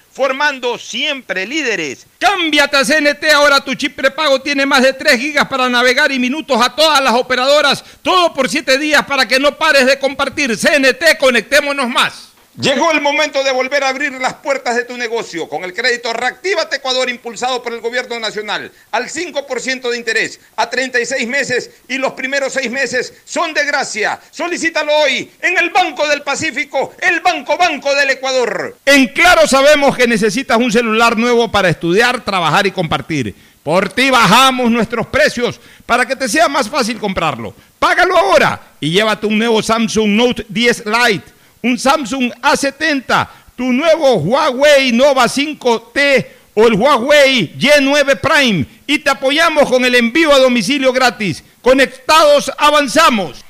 formando 0.11 0.77
siempre 0.77 1.45
líderes. 1.45 2.05
Cámbiate 2.19 2.77
a 2.77 2.85
CNT, 2.85 3.23
ahora 3.33 3.61
tu 3.61 3.73
chip 3.75 3.95
prepago 3.95 4.41
tiene 4.41 4.65
más 4.65 4.83
de 4.83 4.93
3 4.93 5.19
gigas 5.19 5.47
para 5.47 5.69
navegar 5.69 6.11
y 6.11 6.19
minutos 6.19 6.59
a 6.61 6.75
todas 6.75 7.01
las 7.01 7.13
operadoras, 7.13 7.83
todo 8.01 8.33
por 8.33 8.49
7 8.49 8.77
días 8.77 9.05
para 9.05 9.27
que 9.27 9.39
no 9.39 9.57
pares 9.57 9.85
de 9.85 9.99
compartir. 9.99 10.57
CNT, 10.57 11.17
conectémonos 11.19 11.89
más. 11.89 12.30
Llegó 12.59 12.91
el 12.91 12.99
momento 12.99 13.45
de 13.45 13.51
volver 13.53 13.81
a 13.85 13.89
abrir 13.89 14.11
las 14.11 14.33
puertas 14.33 14.75
de 14.75 14.83
tu 14.83 14.97
negocio 14.97 15.47
con 15.47 15.63
el 15.63 15.73
crédito 15.73 16.11
Reactívate 16.11 16.75
Ecuador 16.75 17.09
impulsado 17.09 17.63
por 17.63 17.71
el 17.71 17.79
gobierno 17.79 18.19
nacional 18.19 18.69
al 18.91 19.07
5% 19.07 19.89
de 19.89 19.97
interés 19.97 20.37
a 20.57 20.69
36 20.69 21.29
meses 21.29 21.71
y 21.87 21.97
los 21.97 22.11
primeros 22.11 22.51
6 22.51 22.69
meses 22.69 23.13
son 23.23 23.53
de 23.53 23.65
gracia. 23.65 24.19
Solicítalo 24.31 24.93
hoy 24.93 25.31
en 25.39 25.57
el 25.59 25.69
Banco 25.69 26.05
del 26.09 26.23
Pacífico, 26.23 26.93
el 26.99 27.21
Banco 27.21 27.57
Banco 27.57 27.95
del 27.95 28.09
Ecuador. 28.09 28.75
En 28.85 29.07
Claro 29.07 29.47
sabemos 29.47 29.95
que 29.95 30.05
necesitas 30.05 30.57
un 30.57 30.73
celular 30.73 31.15
nuevo 31.15 31.49
para 31.49 31.69
estudiar, 31.69 32.21
trabajar 32.25 32.67
y 32.67 32.71
compartir. 32.71 33.33
Por 33.63 33.87
ti 33.87 34.09
bajamos 34.09 34.69
nuestros 34.69 35.07
precios 35.07 35.61
para 35.85 36.05
que 36.05 36.17
te 36.17 36.27
sea 36.27 36.49
más 36.49 36.69
fácil 36.69 36.99
comprarlo. 36.99 37.55
Págalo 37.79 38.17
ahora 38.17 38.59
y 38.81 38.91
llévate 38.91 39.25
un 39.25 39.37
nuevo 39.37 39.63
Samsung 39.63 40.09
Note 40.09 40.45
10 40.49 40.83
Lite 40.85 41.40
un 41.63 41.77
Samsung 41.77 42.31
A70, 42.41 43.27
tu 43.55 43.71
nuevo 43.71 44.15
Huawei 44.15 44.91
Nova 44.91 45.25
5T 45.25 46.25
o 46.53 46.67
el 46.67 46.73
Huawei 46.73 47.53
Y9 47.57 48.19
Prime 48.19 48.65
y 48.87 48.99
te 48.99 49.09
apoyamos 49.09 49.69
con 49.69 49.85
el 49.85 49.95
envío 49.95 50.33
a 50.33 50.39
domicilio 50.39 50.91
gratis. 50.91 51.43
Conectados 51.61 52.51
avanzamos. 52.57 53.43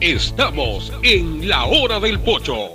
Estamos 0.00 0.92
en 1.02 1.48
la 1.48 1.64
hora 1.64 1.98
del 2.00 2.20
pocho. 2.20 2.70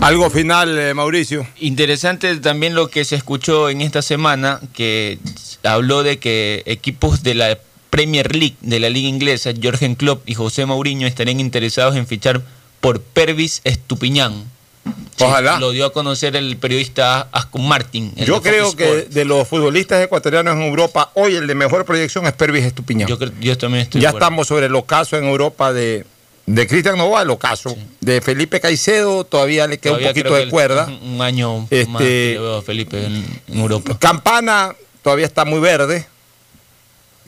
Algo 0.00 0.30
final, 0.30 0.78
eh, 0.78 0.94
Mauricio. 0.94 1.46
Interesante 1.58 2.34
también 2.36 2.74
lo 2.74 2.88
que 2.88 3.04
se 3.04 3.16
escuchó 3.16 3.68
en 3.68 3.82
esta 3.82 4.00
semana, 4.00 4.58
que 4.72 5.18
habló 5.62 6.02
de 6.02 6.18
que 6.18 6.62
equipos 6.64 7.22
de 7.22 7.34
la 7.34 7.58
Premier 7.90 8.34
League, 8.34 8.56
de 8.60 8.80
la 8.80 8.88
liga 8.88 9.08
inglesa, 9.08 9.50
Jorgen 9.60 9.94
Klopp 9.96 10.28
y 10.28 10.34
José 10.34 10.64
Mourinho 10.66 11.06
estarían 11.06 11.40
interesados 11.40 11.96
en 11.96 12.06
fichar 12.06 12.40
por 12.80 13.00
Pervis 13.00 13.60
Estupiñán. 13.64 14.44
Sí, 14.84 15.24
Ojalá. 15.24 15.58
Lo 15.60 15.72
dio 15.72 15.84
a 15.84 15.92
conocer 15.92 16.34
el 16.36 16.56
periodista 16.56 17.28
Ascon 17.32 17.68
Martin. 17.68 18.14
Yo 18.16 18.40
creo 18.40 18.74
que 18.74 18.84
Sports. 18.84 19.14
de 19.14 19.24
los 19.26 19.46
futbolistas 19.46 20.02
ecuatorianos 20.02 20.54
en 20.56 20.62
Europa, 20.62 21.10
hoy 21.14 21.34
el 21.36 21.46
de 21.46 21.54
mejor 21.54 21.84
proyección 21.84 22.26
es 22.26 22.32
Pervis 22.32 22.64
Estupiñán. 22.64 23.06
Yo, 23.06 23.18
también 23.58 23.82
estoy 23.82 24.00
ya 24.00 24.08
estamos 24.10 24.46
sobre 24.48 24.66
el 24.66 24.74
ocaso 24.74 25.18
en 25.18 25.24
Europa 25.24 25.74
de, 25.74 26.06
de 26.46 26.66
Cristian 26.66 26.96
Novoa, 26.96 27.22
el 27.22 27.30
ocaso. 27.30 27.76
De 28.00 28.22
Felipe 28.22 28.60
Caicedo 28.60 29.24
todavía 29.24 29.66
le 29.66 29.76
queda 29.78 29.92
Todavía 29.92 30.08
un 30.08 30.14
poquito 30.14 30.34
de 30.34 30.48
cuerda. 30.48 30.86
Un, 30.86 31.16
un 31.16 31.22
año 31.22 31.66
Este- 31.70 31.86
más 31.86 32.00
que 32.02 32.30
le 32.34 32.40
veo 32.40 32.56
a 32.56 32.62
Felipe 32.62 33.04
en, 33.04 33.24
en 33.48 33.60
Europa. 33.60 33.98
Campana 33.98 34.74
todavía 35.02 35.26
está 35.26 35.44
muy 35.44 35.60
verde. 35.60 36.06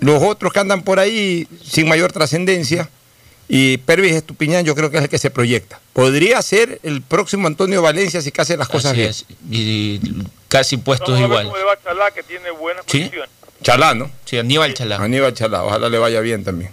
Los 0.03 0.23
otros 0.23 0.53
que 0.53 0.59
andan 0.61 0.83
por 0.83 0.99
ahí 0.99 1.47
sin 1.65 1.89
mayor 1.89 2.13
trascendencia. 2.13 2.89
Y 3.49 3.77
Pervis 3.79 4.13
Estupiñán 4.13 4.65
yo 4.65 4.75
creo 4.75 4.91
que 4.91 4.97
es 4.97 5.03
el 5.05 5.09
que 5.09 5.19
se 5.19 5.31
proyecta. 5.31 5.79
Podría 5.93 6.41
ser 6.43 6.81
el 6.83 7.03
próximo 7.03 7.47
Antonio 7.47 7.83
Valencia 7.83 8.21
si 8.23 8.33
que 8.33 8.41
hace 8.41 8.57
las 8.57 8.69
cosas 8.69 8.93
Así 8.93 9.01
bien. 9.01 9.11
es. 9.11 9.25
Y 9.51 10.01
casi 10.49 10.77
puestos 10.79 11.09
Vamos 11.11 11.19
a 11.19 11.23
ver 11.23 11.29
igual. 11.31 11.45
cómo 11.47 11.57
le 11.59 11.65
va 11.65 11.73
a 11.73 11.83
Chalá, 11.83 12.11
que 12.13 12.23
tiene 12.23 12.51
buenas 12.51 12.85
¿Sí? 12.87 12.99
condiciones. 12.99 13.31
Chalá, 13.63 13.95
¿no? 13.95 14.11
Sí, 14.25 14.39
Aníbal 14.39 14.75
Chalá. 14.75 14.97
Aníbal 14.97 15.35
Chalá, 15.35 15.63
ojalá 15.65 15.89
le 15.89 15.99
vaya 15.99 16.21
bien 16.21 16.43
también. 16.45 16.71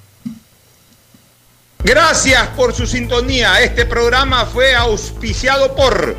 Gracias 1.84 2.47
por 2.49 2.73
su 2.73 2.88
sintonía. 2.88 3.61
Este 3.61 3.85
programa 3.85 4.45
fue 4.45 4.73
auspiciado 4.76 5.76
por 5.76 6.15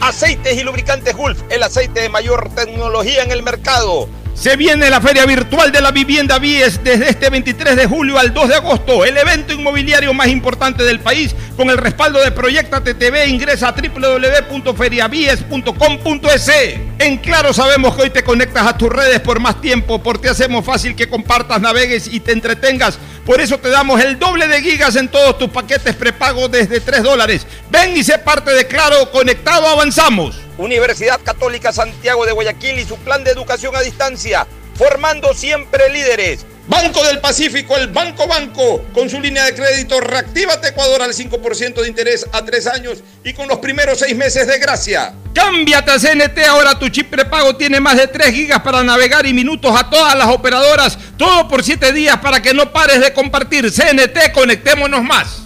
Aceites 0.00 0.56
y 0.56 0.62
Lubricantes 0.62 1.14
Gulf, 1.16 1.40
el 1.48 1.62
aceite 1.62 2.00
de 2.00 2.08
mayor 2.08 2.50
tecnología 2.54 3.22
en 3.22 3.30
el 3.32 3.42
mercado. 3.42 4.08
Se 4.36 4.54
viene 4.54 4.88
la 4.90 5.00
Feria 5.00 5.24
Virtual 5.24 5.72
de 5.72 5.80
la 5.80 5.90
Vivienda 5.90 6.38
Vies 6.38 6.84
desde 6.84 7.08
este 7.08 7.30
23 7.30 7.74
de 7.74 7.86
julio 7.86 8.18
al 8.18 8.34
2 8.34 8.48
de 8.50 8.56
agosto, 8.56 9.06
el 9.06 9.16
evento 9.16 9.54
inmobiliario 9.54 10.12
más 10.12 10.28
importante 10.28 10.84
del 10.84 11.00
país 11.00 11.34
con 11.56 11.70
el 11.70 11.78
respaldo 11.78 12.20
de 12.20 12.32
Proyecta 12.32 12.84
TTV. 12.84 13.28
Ingresa 13.28 13.68
a 13.68 13.72
www.feriavies.com.es. 13.72 16.50
En 16.98 17.16
Claro 17.16 17.54
sabemos 17.54 17.96
que 17.96 18.02
hoy 18.02 18.10
te 18.10 18.22
conectas 18.22 18.66
a 18.66 18.76
tus 18.76 18.90
redes 18.90 19.20
por 19.20 19.40
más 19.40 19.62
tiempo, 19.62 20.02
porque 20.02 20.28
hacemos 20.28 20.66
fácil 20.66 20.94
que 20.94 21.08
compartas, 21.08 21.62
navegues 21.62 22.06
y 22.06 22.20
te 22.20 22.32
entretengas. 22.32 22.98
Por 23.24 23.40
eso 23.40 23.56
te 23.58 23.70
damos 23.70 24.02
el 24.02 24.18
doble 24.18 24.48
de 24.48 24.60
gigas 24.60 24.96
en 24.96 25.08
todos 25.08 25.38
tus 25.38 25.48
paquetes 25.48 25.96
prepago 25.96 26.48
desde 26.48 26.80
3 26.80 27.02
dólares. 27.02 27.46
Ven 27.70 27.96
y 27.96 28.04
sé 28.04 28.18
parte 28.18 28.50
de 28.52 28.66
Claro, 28.66 29.10
conectado 29.10 29.66
avanzamos. 29.66 30.45
Universidad 30.58 31.20
Católica 31.22 31.72
Santiago 31.72 32.24
de 32.26 32.32
Guayaquil 32.32 32.78
y 32.78 32.84
su 32.84 32.96
plan 32.98 33.24
de 33.24 33.30
educación 33.30 33.76
a 33.76 33.80
distancia, 33.80 34.46
formando 34.74 35.34
siempre 35.34 35.90
líderes. 35.90 36.46
Banco 36.68 37.04
del 37.04 37.20
Pacífico, 37.20 37.76
el 37.76 37.88
Banco 37.88 38.26
Banco, 38.26 38.82
con 38.92 39.08
su 39.08 39.20
línea 39.20 39.44
de 39.44 39.54
crédito 39.54 40.00
Reactívate 40.00 40.68
Ecuador 40.68 41.02
al 41.02 41.12
5% 41.12 41.80
de 41.80 41.88
interés 41.88 42.26
a 42.32 42.44
3 42.44 42.66
años 42.66 43.04
y 43.22 43.32
con 43.34 43.46
los 43.46 43.58
primeros 43.58 44.00
6 44.00 44.16
meses 44.16 44.48
de 44.48 44.58
gracia. 44.58 45.14
Cámbiate 45.32 45.92
a 45.92 45.98
CNT, 45.98 46.38
ahora 46.48 46.76
tu 46.76 46.88
chip 46.88 47.08
prepago 47.08 47.54
tiene 47.54 47.78
más 47.78 47.96
de 47.96 48.08
3 48.08 48.34
gigas 48.34 48.62
para 48.62 48.82
navegar 48.82 49.26
y 49.26 49.32
minutos 49.32 49.72
a 49.78 49.88
todas 49.88 50.16
las 50.16 50.26
operadoras, 50.28 50.98
todo 51.16 51.46
por 51.46 51.62
7 51.62 51.92
días 51.92 52.16
para 52.18 52.42
que 52.42 52.52
no 52.52 52.72
pares 52.72 53.00
de 53.00 53.12
compartir. 53.12 53.70
CNT, 53.70 54.32
conectémonos 54.32 55.04
más. 55.04 55.42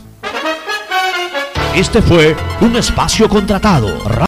Este 1.75 2.01
fue 2.01 2.35
un 2.63 2.77
espacio 2.77 3.29
contratado. 3.29 4.03